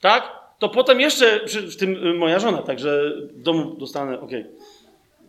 tak? 0.00 0.44
to 0.58 0.68
potem 0.68 1.00
jeszcze, 1.00 1.40
w 1.46 1.76
tym 1.76 2.06
y, 2.06 2.14
moja 2.14 2.38
żona, 2.38 2.62
także 2.62 3.12
w 3.32 3.42
domu 3.42 3.76
dostanę, 3.78 4.20
okej. 4.20 4.46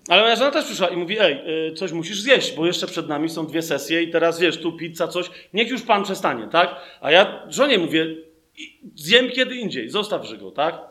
Ale 0.09 0.21
moja 0.21 0.35
żona 0.35 0.51
też 0.51 0.65
przyszła 0.65 0.87
i 0.87 0.97
mówi, 0.97 1.19
ej, 1.19 1.41
y, 1.69 1.73
coś 1.73 1.91
musisz 1.91 2.21
zjeść, 2.21 2.55
bo 2.55 2.65
jeszcze 2.65 2.87
przed 2.87 3.07
nami 3.07 3.29
są 3.29 3.47
dwie 3.47 3.61
sesje 3.61 4.03
i 4.03 4.11
teraz 4.11 4.39
wiesz, 4.39 4.57
tu 4.61 4.71
pizza, 4.77 5.07
coś, 5.07 5.29
niech 5.53 5.69
już 5.69 5.81
pan 5.81 6.03
przestanie, 6.03 6.47
tak? 6.47 6.75
A 7.01 7.11
ja 7.11 7.43
żonie 7.49 7.77
mówię, 7.77 8.07
"I- 8.57 8.79
zjem 8.95 9.29
kiedy 9.31 9.55
indziej, 9.55 9.89
zostawże 9.89 10.37
go, 10.37 10.51
tak? 10.51 10.81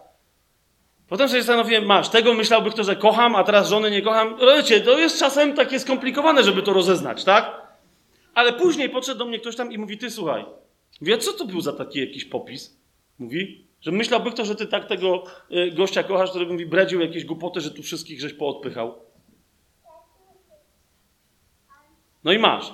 Potem 1.08 1.28
sobie 1.28 1.42
zastanowiłem, 1.42 1.84
masz, 1.86 2.08
tego 2.08 2.34
myślałby 2.34 2.70
kto, 2.70 2.84
że 2.84 2.96
kocham, 2.96 3.36
a 3.36 3.44
teraz 3.44 3.68
żony 3.68 3.90
nie 3.90 4.02
kocham. 4.02 4.36
Wiecie, 4.56 4.80
to 4.80 4.98
jest 4.98 5.18
czasem 5.18 5.54
takie 5.54 5.80
skomplikowane, 5.80 6.42
żeby 6.44 6.62
to 6.62 6.72
rozeznać, 6.72 7.24
tak? 7.24 7.62
Ale 8.34 8.52
później 8.52 8.88
podszedł 8.90 9.18
do 9.18 9.24
mnie 9.26 9.38
ktoś 9.38 9.56
tam 9.56 9.72
i 9.72 9.78
mówi, 9.78 9.98
ty 9.98 10.10
słuchaj, 10.10 10.44
wie 11.02 11.18
co 11.18 11.32
to 11.32 11.44
był 11.44 11.60
za 11.60 11.72
taki 11.72 12.00
jakiś 12.00 12.24
popis? 12.24 12.76
Mówi, 13.18 13.66
że 13.84 13.92
myślałby 13.92 14.30
kto, 14.30 14.44
że 14.44 14.54
ty 14.54 14.66
tak 14.66 14.86
tego 14.86 15.24
y, 15.50 15.70
gościa 15.70 16.02
kochasz, 16.02 16.30
który 16.30 16.46
mówi, 16.46 16.66
bredził 16.66 17.00
jakieś 17.00 17.24
głupoty, 17.24 17.60
że 17.60 17.70
tu 17.70 17.82
wszystkich 17.82 18.20
żeś 18.20 18.32
poodpychał. 18.32 18.94
No 22.24 22.32
i 22.32 22.38
masz. 22.38 22.72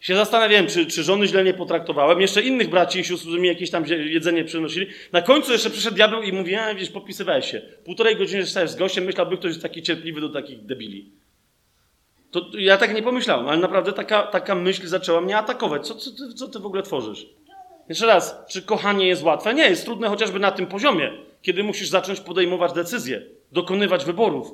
Się 0.00 0.14
zastanawiałem, 0.14 0.66
czy, 0.66 0.86
czy 0.86 1.02
żony 1.02 1.26
źle 1.26 1.44
nie 1.44 1.54
potraktowałem. 1.54 2.20
Jeszcze 2.20 2.42
innych 2.42 2.70
braci 2.70 3.00
i 3.00 3.04
sióstr, 3.04 3.28
mi 3.28 3.48
jakieś 3.48 3.70
tam 3.70 3.86
jedzenie 3.86 4.44
przynosili. 4.44 4.86
Na 5.12 5.22
końcu 5.22 5.52
jeszcze 5.52 5.70
przyszedł 5.70 5.96
diabeł 5.96 6.22
i 6.22 6.32
mówi, 6.32 6.54
a 6.54 6.74
wiesz, 6.74 6.90
popisywałeś 6.90 7.50
się. 7.50 7.62
Półtorej 7.84 8.16
godziny 8.16 8.46
stałeś 8.46 8.70
z 8.70 8.76
gościem, 8.76 9.04
myślałby 9.04 9.36
ktoś 9.36 9.48
jest 9.48 9.62
taki 9.62 9.82
cierpliwy 9.82 10.20
do 10.20 10.28
takich 10.28 10.66
debili. 10.66 11.12
To 12.30 12.50
ja 12.58 12.76
tak 12.76 12.94
nie 12.94 13.02
pomyślałem, 13.02 13.48
ale 13.48 13.60
naprawdę 13.60 13.92
taka, 13.92 14.22
taka 14.22 14.54
myśl 14.54 14.86
zaczęła 14.86 15.20
mnie 15.20 15.36
atakować. 15.36 15.86
Co, 15.86 15.94
co, 15.94 16.10
ty, 16.10 16.34
co 16.34 16.48
ty 16.48 16.58
w 16.58 16.66
ogóle 16.66 16.82
tworzysz? 16.82 17.26
Jeszcze 17.90 18.06
raz, 18.06 18.36
czy 18.48 18.62
kochanie 18.62 19.06
jest 19.06 19.22
łatwe? 19.22 19.54
Nie, 19.54 19.62
jest 19.62 19.84
trudne 19.84 20.08
chociażby 20.08 20.38
na 20.38 20.50
tym 20.50 20.66
poziomie, 20.66 21.12
kiedy 21.42 21.62
musisz 21.62 21.88
zacząć 21.88 22.20
podejmować 22.20 22.72
decyzje, 22.72 23.22
dokonywać 23.52 24.04
wyborów. 24.04 24.52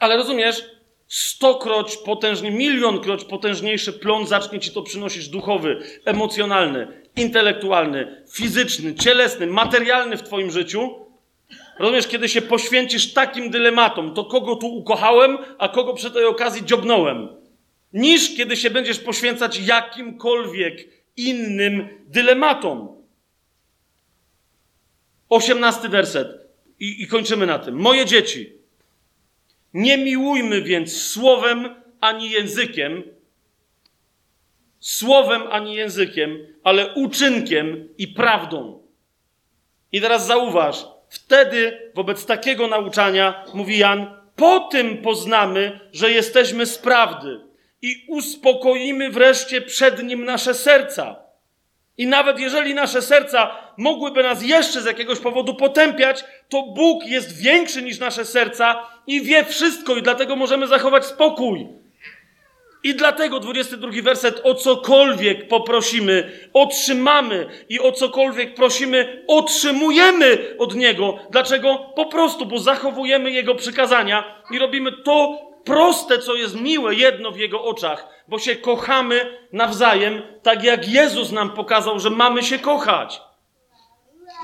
Ale 0.00 0.16
rozumiesz, 0.16 0.64
stokroć 1.08 1.96
potężny, 1.96 2.50
milionkroć 2.50 3.24
potężniejszy 3.24 3.92
plon 3.92 4.26
zacznie 4.26 4.60
ci 4.60 4.70
to 4.70 4.82
przynosić 4.82 5.28
duchowy, 5.28 5.82
emocjonalny, 6.04 6.88
intelektualny, 7.16 8.22
fizyczny, 8.32 8.94
cielesny, 8.94 9.46
materialny 9.46 10.16
w 10.16 10.22
twoim 10.22 10.50
życiu. 10.50 10.94
Rozumiesz, 11.78 12.06
kiedy 12.06 12.28
się 12.28 12.42
poświęcisz 12.42 13.12
takim 13.12 13.50
dylematom, 13.50 14.14
to 14.14 14.24
kogo 14.24 14.56
tu 14.56 14.66
ukochałem, 14.66 15.38
a 15.58 15.68
kogo 15.68 15.94
przy 15.94 16.10
tej 16.10 16.24
okazji 16.24 16.64
dziobnąłem, 16.64 17.43
niż 17.94 18.36
kiedy 18.36 18.56
się 18.56 18.70
będziesz 18.70 18.98
poświęcać 18.98 19.58
jakimkolwiek 19.58 20.88
innym 21.16 21.88
dylematom. 22.06 22.88
Osiemnasty 25.28 25.88
werset. 25.88 26.28
I, 26.80 27.02
I 27.02 27.06
kończymy 27.06 27.46
na 27.46 27.58
tym. 27.58 27.76
Moje 27.76 28.06
dzieci, 28.06 28.52
nie 29.74 29.98
miłujmy 29.98 30.62
więc 30.62 31.02
słowem 31.02 31.74
ani 32.00 32.30
językiem, 32.30 33.02
słowem 34.80 35.42
ani 35.42 35.74
językiem, 35.74 36.38
ale 36.64 36.94
uczynkiem 36.94 37.88
i 37.98 38.08
prawdą. 38.08 38.82
I 39.92 40.00
teraz 40.00 40.26
zauważ, 40.26 40.86
wtedy 41.08 41.90
wobec 41.94 42.26
takiego 42.26 42.68
nauczania, 42.68 43.44
mówi 43.54 43.78
Jan, 43.78 44.06
po 44.36 44.60
tym 44.60 45.02
poznamy, 45.02 45.80
że 45.92 46.10
jesteśmy 46.10 46.66
z 46.66 46.78
prawdy 46.78 47.40
i 47.84 48.04
uspokoimy 48.08 49.10
wreszcie 49.10 49.60
przed 49.60 50.02
nim 50.02 50.24
nasze 50.24 50.54
serca. 50.54 51.16
I 51.98 52.06
nawet 52.06 52.38
jeżeli 52.38 52.74
nasze 52.74 53.02
serca 53.02 53.50
mogłyby 53.76 54.22
nas 54.22 54.42
jeszcze 54.42 54.80
z 54.80 54.84
jakiegoś 54.84 55.18
powodu 55.18 55.54
potępiać, 55.54 56.24
to 56.48 56.62
Bóg 56.62 57.06
jest 57.06 57.42
większy 57.42 57.82
niż 57.82 57.98
nasze 57.98 58.24
serca 58.24 58.86
i 59.06 59.22
wie 59.22 59.44
wszystko, 59.44 59.96
i 59.96 60.02
dlatego 60.02 60.36
możemy 60.36 60.66
zachować 60.66 61.06
spokój. 61.06 61.68
I 62.84 62.94
dlatego 62.94 63.40
22 63.40 63.90
werset, 64.02 64.40
o 64.44 64.54
cokolwiek 64.54 65.48
poprosimy, 65.48 66.30
otrzymamy 66.52 67.46
i 67.68 67.80
o 67.80 67.92
cokolwiek 67.92 68.54
prosimy, 68.54 69.24
otrzymujemy 69.28 70.56
od 70.58 70.74
Niego. 70.74 71.18
Dlaczego? 71.30 71.92
Po 71.96 72.06
prostu, 72.06 72.46
bo 72.46 72.58
zachowujemy 72.58 73.30
Jego 73.30 73.54
przykazania 73.54 74.42
i 74.50 74.58
robimy 74.58 74.92
to 74.92 75.53
proste, 75.64 76.18
co 76.18 76.34
jest 76.34 76.60
miłe, 76.60 76.94
jedno 76.94 77.30
w 77.30 77.38
Jego 77.38 77.64
oczach, 77.64 78.08
bo 78.28 78.38
się 78.38 78.56
kochamy 78.56 79.38
nawzajem, 79.52 80.22
tak 80.42 80.64
jak 80.64 80.88
Jezus 80.88 81.32
nam 81.32 81.50
pokazał, 81.50 82.00
że 82.00 82.10
mamy 82.10 82.42
się 82.42 82.58
kochać. 82.58 83.22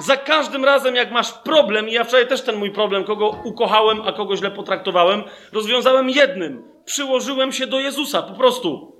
Za 0.00 0.16
każdym 0.16 0.64
razem, 0.64 0.96
jak 0.96 1.10
masz 1.12 1.32
problem, 1.32 1.88
i 1.88 1.92
ja 1.92 2.04
wczoraj 2.04 2.28
też 2.28 2.42
ten 2.42 2.56
mój 2.56 2.70
problem, 2.70 3.04
kogo 3.04 3.40
ukochałem, 3.44 4.02
a 4.02 4.12
kogo 4.12 4.36
źle 4.36 4.50
potraktowałem, 4.50 5.22
rozwiązałem 5.52 6.10
jednym. 6.10 6.62
Przyłożyłem 6.84 7.52
się 7.52 7.66
do 7.66 7.80
Jezusa, 7.80 8.22
po 8.22 8.34
prostu. 8.34 8.96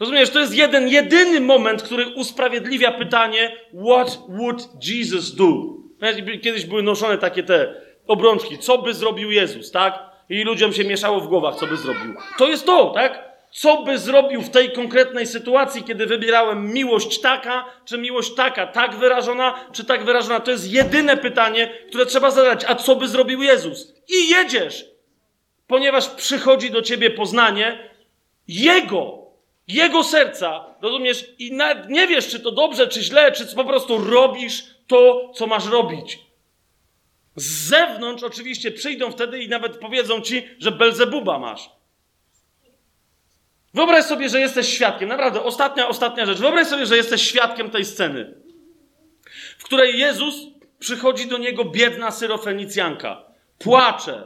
Rozumiesz, 0.00 0.30
to 0.30 0.40
jest 0.40 0.54
jeden, 0.54 0.88
jedyny 0.88 1.40
moment, 1.40 1.82
który 1.82 2.06
usprawiedliwia 2.14 2.92
pytanie, 2.92 3.56
what 3.86 4.18
would 4.28 4.68
Jesus 4.88 5.34
do? 5.34 5.46
Kiedyś 6.42 6.66
były 6.66 6.82
noszone 6.82 7.18
takie 7.18 7.42
te 7.42 7.74
obrączki, 8.06 8.58
co 8.58 8.78
by 8.78 8.94
zrobił 8.94 9.30
Jezus, 9.30 9.70
tak? 9.70 10.11
I 10.32 10.42
ludziom 10.44 10.72
się 10.72 10.84
mieszało 10.84 11.20
w 11.20 11.28
głowach, 11.28 11.56
co 11.56 11.66
by 11.66 11.76
zrobił. 11.76 12.14
To 12.38 12.48
jest 12.48 12.66
to, 12.66 12.90
tak? 12.90 13.32
Co 13.50 13.82
by 13.82 13.98
zrobił 13.98 14.42
w 14.42 14.50
tej 14.50 14.72
konkretnej 14.72 15.26
sytuacji, 15.26 15.84
kiedy 15.84 16.06
wybierałem 16.06 16.72
miłość 16.72 17.20
taka, 17.20 17.64
czy 17.84 17.98
miłość 17.98 18.34
taka, 18.34 18.66
tak 18.66 18.94
wyrażona, 18.96 19.54
czy 19.72 19.84
tak 19.84 20.04
wyrażona? 20.04 20.40
To 20.40 20.50
jest 20.50 20.72
jedyne 20.72 21.16
pytanie, 21.16 21.72
które 21.88 22.06
trzeba 22.06 22.30
zadać. 22.30 22.64
A 22.68 22.74
co 22.74 22.96
by 22.96 23.08
zrobił 23.08 23.42
Jezus? 23.42 23.94
I 24.08 24.28
jedziesz, 24.28 24.84
ponieważ 25.66 26.08
przychodzi 26.08 26.70
do 26.70 26.82
ciebie 26.82 27.10
poznanie 27.10 27.90
Jego, 28.48 29.18
Jego 29.68 30.04
serca, 30.04 30.64
rozumiesz? 30.82 31.24
I 31.38 31.58
nie 31.88 32.06
wiesz, 32.06 32.28
czy 32.28 32.40
to 32.40 32.50
dobrze, 32.50 32.88
czy 32.88 33.02
źle, 33.02 33.32
czy 33.32 33.46
po 33.56 33.64
prostu 33.64 33.98
robisz 33.98 34.64
to, 34.86 35.30
co 35.34 35.46
masz 35.46 35.66
robić. 35.66 36.31
Z 37.36 37.68
zewnątrz 37.68 38.22
oczywiście 38.22 38.70
przyjdą 38.70 39.10
wtedy 39.10 39.42
i 39.42 39.48
nawet 39.48 39.76
powiedzą 39.76 40.20
ci, 40.20 40.48
że 40.58 40.72
Belzebuba 40.72 41.38
masz. 41.38 41.70
Wyobraź 43.74 44.04
sobie, 44.04 44.28
że 44.28 44.40
jesteś 44.40 44.68
świadkiem, 44.68 45.08
naprawdę, 45.08 45.42
ostatnia, 45.42 45.88
ostatnia 45.88 46.26
rzecz. 46.26 46.38
Wyobraź 46.38 46.66
sobie, 46.66 46.86
że 46.86 46.96
jesteś 46.96 47.22
świadkiem 47.22 47.70
tej 47.70 47.84
sceny, 47.84 48.34
w 49.58 49.64
której 49.64 49.98
Jezus 49.98 50.34
przychodzi 50.78 51.26
do 51.26 51.38
niego 51.38 51.64
biedna 51.64 52.10
syrofenicjanka, 52.10 53.24
płacze, 53.58 54.24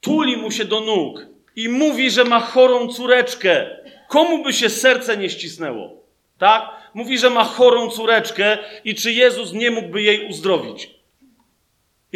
tuli 0.00 0.36
mu 0.36 0.50
się 0.50 0.64
do 0.64 0.80
nóg 0.80 1.26
i 1.56 1.68
mówi, 1.68 2.10
że 2.10 2.24
ma 2.24 2.40
chorą 2.40 2.88
córeczkę. 2.88 3.76
Komu 4.08 4.44
by 4.44 4.52
się 4.52 4.70
serce 4.70 5.16
nie 5.16 5.30
ścisnęło? 5.30 6.02
Tak? 6.38 6.70
Mówi, 6.94 7.18
że 7.18 7.30
ma 7.30 7.44
chorą 7.44 7.90
córeczkę 7.90 8.58
i 8.84 8.94
czy 8.94 9.12
Jezus 9.12 9.52
nie 9.52 9.70
mógłby 9.70 10.02
jej 10.02 10.28
uzdrowić. 10.28 10.95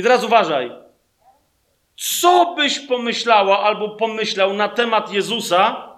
I 0.00 0.02
teraz 0.02 0.24
uważaj. 0.24 0.72
Co 1.96 2.54
byś 2.54 2.78
pomyślała 2.78 3.60
albo 3.62 3.88
pomyślał 3.88 4.52
na 4.52 4.68
temat 4.68 5.12
Jezusa, 5.12 5.92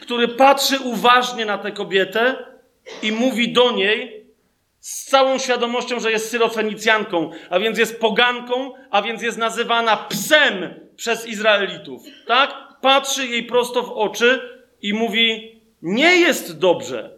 który 0.00 0.28
patrzy 0.28 0.78
uważnie 0.78 1.44
na 1.44 1.58
tę 1.58 1.72
kobietę 1.72 2.36
i 3.02 3.12
mówi 3.12 3.52
do 3.52 3.70
niej 3.70 4.26
z 4.80 5.04
całą 5.04 5.38
świadomością, 5.38 6.00
że 6.00 6.10
jest 6.10 6.30
syrofenicjanką, 6.30 7.30
a 7.50 7.58
więc 7.58 7.78
jest 7.78 8.00
poganką, 8.00 8.72
a 8.90 9.02
więc 9.02 9.22
jest 9.22 9.38
nazywana 9.38 9.96
psem 9.96 10.74
przez 10.96 11.26
Izraelitów. 11.26 12.02
Tak? 12.26 12.54
Patrzy 12.80 13.26
jej 13.26 13.44
prosto 13.44 13.82
w 13.82 13.92
oczy 13.92 14.60
i 14.82 14.94
mówi: 14.94 15.60
Nie 15.82 16.16
jest 16.16 16.58
dobrze 16.58 17.16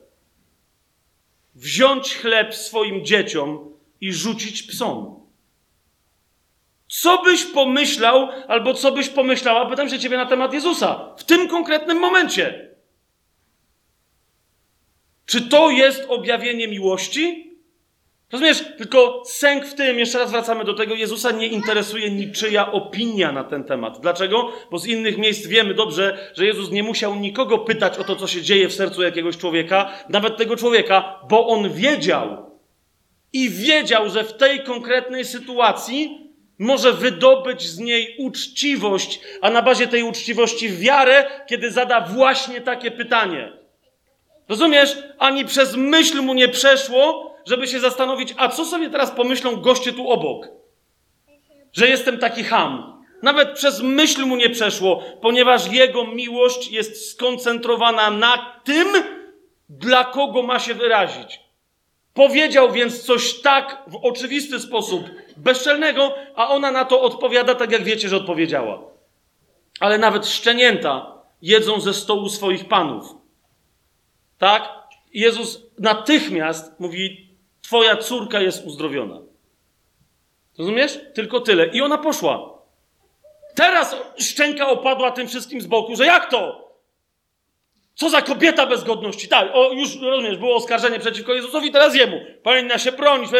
wziąć 1.55 2.17
chleb 2.17 2.55
swoim 2.55 3.05
dzieciom 3.05 3.73
i 4.01 4.13
rzucić 4.13 4.63
psom. 4.63 5.18
Co 6.89 7.23
byś 7.23 7.44
pomyślał, 7.44 8.28
albo 8.48 8.74
co 8.74 8.93
byś 8.93 9.09
pomyślała, 9.09 9.66
pytam 9.66 9.89
się 9.89 9.98
ciebie 9.98 10.16
na 10.16 10.27
temat 10.27 10.52
Jezusa, 10.52 11.15
w 11.16 11.24
tym 11.24 11.48
konkretnym 11.48 11.98
momencie. 11.98 12.69
Czy 15.27 15.48
to 15.48 15.70
jest 15.70 16.05
objawienie 16.09 16.69
miłości? 16.69 17.48
Rozumiesz? 18.32 18.65
Tylko 18.78 19.23
sęk 19.27 19.66
w 19.66 19.74
tym, 19.74 19.98
jeszcze 19.98 20.19
raz 20.19 20.31
wracamy 20.31 20.65
do 20.65 20.74
tego, 20.74 20.94
Jezusa 20.94 21.31
nie 21.31 21.47
interesuje 21.47 22.10
niczyja 22.10 22.73
opinia 22.73 23.32
na 23.32 23.44
ten 23.44 23.65
temat. 23.65 24.01
Dlaczego? 24.01 24.52
Bo 24.70 24.78
z 24.78 24.86
innych 24.86 25.19
miejsc 25.19 25.47
wiemy 25.47 25.74
dobrze, 25.74 26.32
że 26.35 26.47
Jezus 26.47 26.70
nie 26.70 26.82
musiał 26.82 27.15
nikogo 27.15 27.59
pytać 27.59 27.98
o 27.98 28.05
to, 28.05 28.16
co 28.16 28.27
się 28.27 28.43
dzieje 28.43 28.69
w 28.69 28.74
sercu 28.74 29.02
jakiegoś 29.02 29.36
człowieka, 29.36 29.93
nawet 30.09 30.36
tego 30.36 30.56
człowieka, 30.56 31.20
bo 31.28 31.47
on 31.47 31.73
wiedział. 31.73 32.51
I 33.32 33.51
wiedział, 33.51 34.10
że 34.10 34.24
w 34.24 34.36
tej 34.36 34.65
konkretnej 34.65 35.24
sytuacji 35.24 36.28
może 36.59 36.93
wydobyć 36.93 37.63
z 37.63 37.79
niej 37.79 38.17
uczciwość, 38.19 39.21
a 39.41 39.51
na 39.51 39.63
bazie 39.63 39.87
tej 39.87 40.03
uczciwości 40.03 40.69
wiarę, 40.69 41.31
kiedy 41.47 41.71
zada 41.71 42.01
właśnie 42.01 42.61
takie 42.61 42.91
pytanie. 42.91 43.53
Rozumiesz? 44.49 44.99
Ani 45.19 45.45
przez 45.45 45.77
myśl 45.77 46.21
mu 46.23 46.35
nie 46.35 46.49
przeszło, 46.49 47.35
żeby 47.47 47.67
się 47.67 47.81
zastanowić, 47.81 48.35
a 48.37 48.49
co 48.49 48.65
sobie 48.65 48.91
teraz 48.91 49.11
pomyślą 49.11 49.57
goście 49.57 49.93
tu 49.93 50.11
obok? 50.11 50.49
Że 51.73 51.89
jestem 51.89 52.19
taki 52.19 52.45
ham. 52.45 53.05
Nawet 53.23 53.53
przez 53.53 53.83
myśl 53.83 54.25
mu 54.27 54.37
nie 54.37 54.51
przeszło, 54.51 55.03
ponieważ 55.21 55.73
jego 55.73 56.05
miłość 56.07 56.71
jest 56.71 57.11
skoncentrowana 57.11 58.11
na 58.11 58.61
tym, 58.65 58.89
dla 59.69 60.05
kogo 60.05 60.43
ma 60.43 60.59
się 60.59 60.75
wyrazić. 60.75 61.41
Powiedział 62.15 62.73
więc 62.73 63.03
coś 63.03 63.41
tak 63.41 63.83
w 63.87 63.97
oczywisty 63.97 64.61
sposób 64.61 65.05
bezczelnego, 65.39 66.15
a 66.35 66.48
ona 66.48 66.70
na 66.70 66.85
to 66.85 67.01
odpowiada 67.01 67.55
tak, 67.55 67.73
jak 67.73 67.85
wiecie, 67.85 68.09
że 68.09 68.16
odpowiedziała. 68.16 68.82
Ale 69.81 69.98
nawet 69.98 70.27
szczenięta 70.27 71.19
jedzą 71.43 71.81
ze 71.81 71.94
stołu 71.94 72.28
swoich 72.28 72.69
panów. 72.69 73.15
Tak? 74.39 74.73
Jezus 75.15 75.62
natychmiast 75.78 76.81
mówi: 76.81 77.28
Twoja 77.62 77.97
córka 77.97 78.40
jest 78.40 78.66
uzdrowiona. 78.66 79.19
Rozumiesz? 80.59 81.01
Tylko 81.15 81.40
tyle. 81.40 81.66
I 81.66 81.82
ona 81.82 81.98
poszła. 81.98 82.59
Teraz 83.55 83.97
szczęka 84.19 84.69
opadła 84.69 85.10
tym 85.10 85.28
wszystkim 85.28 85.60
z 85.60 85.66
boku, 85.66 85.97
że 85.97 86.06
jak 86.06 86.31
to? 86.31 86.69
Co 87.94 88.10
za 88.10 88.23
kobieta 88.23 88.66
bez 88.66 88.85
godności? 88.85 89.28
Tak, 89.28 89.48
o, 89.55 89.73
już 89.73 90.01
rozumiesz, 90.01 90.36
było 90.36 90.56
oskarżenie 90.56 90.98
przeciwko 90.98 91.35
Jezusowi, 91.35 91.70
teraz 91.70 91.94
jemu. 91.94 92.20
Powinna 92.43 92.78
się 92.78 92.93
bronić. 92.93 93.31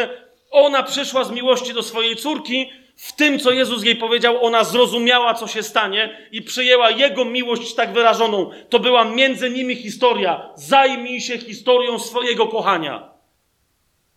Ona 0.51 0.83
przyszła 0.83 1.25
z 1.25 1.31
miłości 1.31 1.75
do 1.75 1.83
swojej 1.83 2.17
córki. 2.17 2.71
W 2.97 3.13
tym, 3.13 3.39
co 3.39 3.51
Jezus 3.51 3.85
jej 3.85 3.97
powiedział, 3.97 4.45
ona 4.45 4.65
zrozumiała, 4.65 5.35
co 5.35 5.47
się 5.47 5.63
stanie 5.63 6.29
i 6.33 6.43
przyjęła 6.43 6.91
Jego 6.91 7.25
miłość 7.25 7.75
tak 7.75 7.93
wyrażoną. 7.93 8.51
To 8.69 8.79
była 8.79 9.05
między 9.05 9.51
nimi 9.51 9.77
historia. 9.77 10.51
Zajmij 10.55 11.21
się 11.21 11.39
historią 11.39 11.99
swojego 11.99 12.47
kochania. 12.47 13.11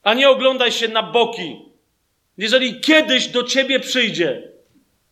A 0.03 0.13
nie 0.13 0.29
oglądaj 0.29 0.71
się 0.71 0.87
na 0.87 1.03
boki. 1.03 1.65
Jeżeli 2.37 2.79
kiedyś 2.79 3.27
do 3.27 3.43
ciebie 3.43 3.79
przyjdzie 3.79 4.51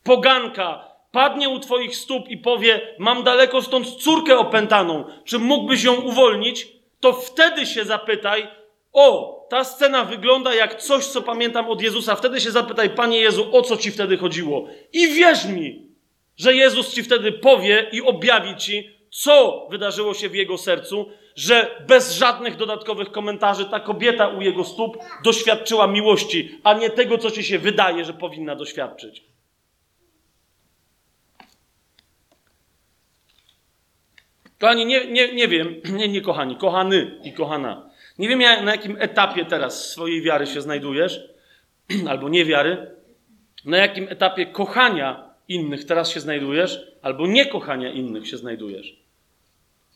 poganka, 0.04 0.88
padnie 1.12 1.50
u 1.50 1.60
twoich 1.60 1.96
stóp 1.96 2.28
i 2.28 2.38
powie: 2.38 2.96
Mam 3.00 3.24
daleko 3.24 3.62
stąd 3.62 3.96
córkę 3.96 4.38
opętaną, 4.38 5.06
czy 5.26 5.40
mógłbyś 5.40 5.84
ją 5.84 5.94
uwolnić? 5.94 6.68
To 7.00 7.14
wtedy 7.14 7.66
się 7.66 7.86
zapytaj: 7.86 8.48
O, 8.94 9.39
ta 9.50 9.64
scena 9.64 10.04
wygląda 10.04 10.56
jak 10.56 10.82
coś, 10.82 11.06
co 11.06 11.22
pamiętam 11.22 11.70
od 11.70 11.82
Jezusa. 11.82 12.16
Wtedy 12.16 12.42
się 12.42 12.52
zapytaj, 12.52 12.90
Panie 12.90 13.20
Jezu, 13.20 13.48
o 13.52 13.62
co 13.62 13.78
ci 13.78 13.92
wtedy 13.92 14.18
chodziło? 14.18 14.68
I 14.94 15.08
wierz 15.08 15.46
mi, 15.46 15.90
że 16.38 16.56
Jezus 16.56 16.94
ci 16.94 17.04
wtedy 17.04 17.32
powie 17.32 17.90
i 17.92 18.02
objawi 18.02 18.56
ci, 18.56 18.90
co 19.12 19.68
wydarzyło 19.72 20.14
się 20.14 20.30
w 20.30 20.36
jego 20.36 20.58
sercu, 20.58 21.10
że 21.36 21.84
bez 21.88 22.14
żadnych 22.14 22.56
dodatkowych 22.56 23.12
komentarzy 23.12 23.66
ta 23.66 23.80
kobieta 23.80 24.28
u 24.28 24.42
jego 24.42 24.64
stóp 24.64 24.98
doświadczyła 25.24 25.88
miłości, 25.88 26.60
a 26.64 26.74
nie 26.74 26.90
tego, 26.90 27.18
co 27.18 27.32
ci 27.32 27.44
się 27.44 27.60
wydaje, 27.60 28.06
że 28.06 28.14
powinna 28.14 28.56
doświadczyć. 28.56 29.24
Kochani, 34.60 34.86
nie, 34.86 35.06
nie, 35.06 35.34
nie 35.34 35.48
wiem, 35.48 35.82
nie, 35.98 36.08
nie 36.08 36.22
kochani, 36.22 36.56
kochany 36.56 37.20
i 37.24 37.34
kochana. 37.34 37.89
Nie 38.20 38.28
wiem, 38.28 38.40
na 38.40 38.72
jakim 38.72 38.98
etapie 39.00 39.46
teraz 39.46 39.90
swojej 39.90 40.22
wiary 40.22 40.48
się 40.48 40.62
znajdujesz, 40.62 41.30
albo 42.10 42.30
niewiary, 42.30 42.92
na 43.66 43.78
jakim 43.78 44.08
etapie 44.10 44.46
kochania 44.46 45.30
innych 45.48 45.86
teraz 45.86 46.10
się 46.10 46.20
znajdujesz, 46.20 46.92
albo 47.02 47.28
niekochania 47.28 47.92
innych 47.92 48.28
się 48.28 48.38
znajdujesz. 48.38 49.00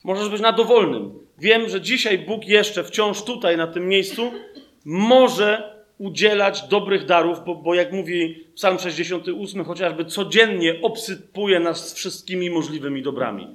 Możesz 0.03 0.29
być 0.29 0.41
na 0.41 0.51
dowolnym. 0.51 1.19
Wiem, 1.37 1.69
że 1.69 1.81
dzisiaj 1.81 2.17
Bóg 2.17 2.45
jeszcze 2.45 2.83
wciąż 2.83 3.23
tutaj, 3.23 3.57
na 3.57 3.67
tym 3.67 3.87
miejscu, 3.87 4.31
może 4.85 5.73
udzielać 5.97 6.67
dobrych 6.67 7.05
darów, 7.05 7.45
bo, 7.45 7.55
bo 7.55 7.73
jak 7.73 7.91
mówi 7.91 8.47
Psalm 8.55 8.79
68, 8.79 9.65
chociażby 9.65 10.05
codziennie 10.05 10.81
obsypuje 10.81 11.59
nas 11.59 11.93
wszystkimi 11.93 12.49
możliwymi 12.49 13.01
dobrami. 13.01 13.47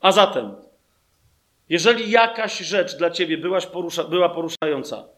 A 0.00 0.12
zatem, 0.12 0.54
jeżeli 1.68 2.10
jakaś 2.10 2.58
rzecz 2.58 2.96
dla 2.96 3.10
ciebie 3.10 3.38
porusza, 3.72 4.04
była 4.04 4.28
poruszająca 4.28 5.08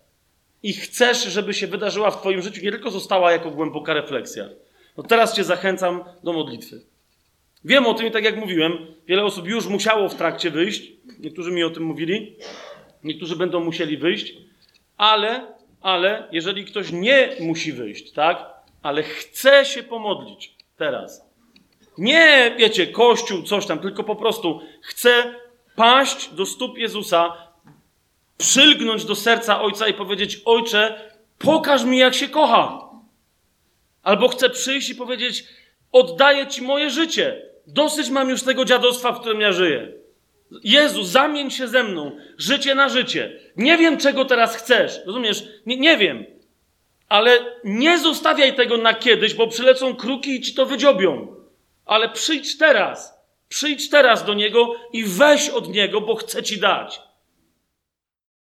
i 0.62 0.72
chcesz, 0.72 1.24
żeby 1.24 1.54
się 1.54 1.66
wydarzyła 1.66 2.10
w 2.10 2.20
twoim 2.20 2.42
życiu, 2.42 2.64
nie 2.64 2.70
tylko 2.70 2.90
została 2.90 3.32
jako 3.32 3.50
głęboka 3.50 3.94
refleksja, 3.94 4.48
no 4.96 5.02
teraz 5.02 5.36
cię 5.36 5.44
zachęcam 5.44 6.04
do 6.24 6.32
modlitwy. 6.32 6.80
Wiem 7.64 7.86
o 7.86 7.94
tym 7.94 8.06
i 8.06 8.10
tak 8.10 8.24
jak 8.24 8.36
mówiłem, 8.36 8.72
wiele 9.06 9.24
osób 9.24 9.46
już 9.46 9.66
musiało 9.66 10.08
w 10.08 10.14
trakcie 10.14 10.50
wyjść. 10.50 10.92
Niektórzy 11.18 11.52
mi 11.52 11.64
o 11.64 11.70
tym 11.70 11.82
mówili. 11.82 12.36
Niektórzy 13.04 13.36
będą 13.36 13.60
musieli 13.60 13.96
wyjść. 13.96 14.34
Ale, 14.96 15.46
ale, 15.80 16.28
jeżeli 16.32 16.64
ktoś 16.64 16.92
nie 16.92 17.28
musi 17.40 17.72
wyjść, 17.72 18.12
tak? 18.12 18.46
Ale 18.82 19.02
chce 19.02 19.64
się 19.64 19.82
pomodlić 19.82 20.54
teraz. 20.76 21.30
Nie, 21.98 22.54
wiecie, 22.58 22.86
kościół, 22.86 23.42
coś 23.42 23.66
tam, 23.66 23.78
tylko 23.78 24.04
po 24.04 24.16
prostu 24.16 24.60
chce 24.82 25.34
paść 25.80 26.28
do 26.28 26.46
stóp 26.46 26.78
Jezusa, 26.78 27.32
przylgnąć 28.38 29.04
do 29.04 29.14
serca 29.14 29.62
Ojca 29.62 29.88
i 29.88 29.94
powiedzieć: 29.94 30.40
Ojcze, 30.44 31.10
pokaż 31.38 31.84
mi, 31.84 31.98
jak 31.98 32.14
się 32.14 32.28
kocha. 32.28 32.90
Albo 34.02 34.28
chce 34.28 34.50
przyjść 34.50 34.90
i 34.90 34.94
powiedzieć: 34.94 35.44
Oddaję 35.92 36.46
Ci 36.46 36.62
moje 36.62 36.90
życie. 36.90 37.42
Dosyć 37.66 38.10
mam 38.10 38.28
już 38.28 38.42
tego 38.42 38.64
dziadostwa, 38.64 39.12
w 39.12 39.20
którym 39.20 39.40
ja 39.40 39.52
żyję. 39.52 39.92
Jezu, 40.64 41.04
zamień 41.04 41.50
się 41.50 41.68
ze 41.68 41.84
mną, 41.84 42.16
życie 42.38 42.74
na 42.74 42.88
życie. 42.88 43.40
Nie 43.56 43.78
wiem, 43.78 43.96
czego 43.96 44.24
teraz 44.24 44.56
chcesz, 44.56 45.00
rozumiesz? 45.06 45.44
Nie, 45.66 45.76
nie 45.76 45.96
wiem. 45.96 46.24
Ale 47.08 47.38
nie 47.64 47.98
zostawiaj 47.98 48.54
tego 48.54 48.76
na 48.76 48.94
kiedyś, 48.94 49.34
bo 49.34 49.46
przylecą 49.46 49.96
kruki 49.96 50.30
i 50.30 50.40
ci 50.40 50.54
to 50.54 50.66
wydziobią. 50.66 51.36
Ale 51.86 52.08
przyjdź 52.08 52.58
teraz. 52.58 53.19
Przyjdź 53.50 53.90
teraz 53.90 54.24
do 54.24 54.34
niego 54.34 54.74
i 54.92 55.04
weź 55.04 55.48
od 55.48 55.68
niego, 55.68 56.00
bo 56.00 56.14
chce 56.14 56.42
ci 56.42 56.60
dać. 56.60 57.00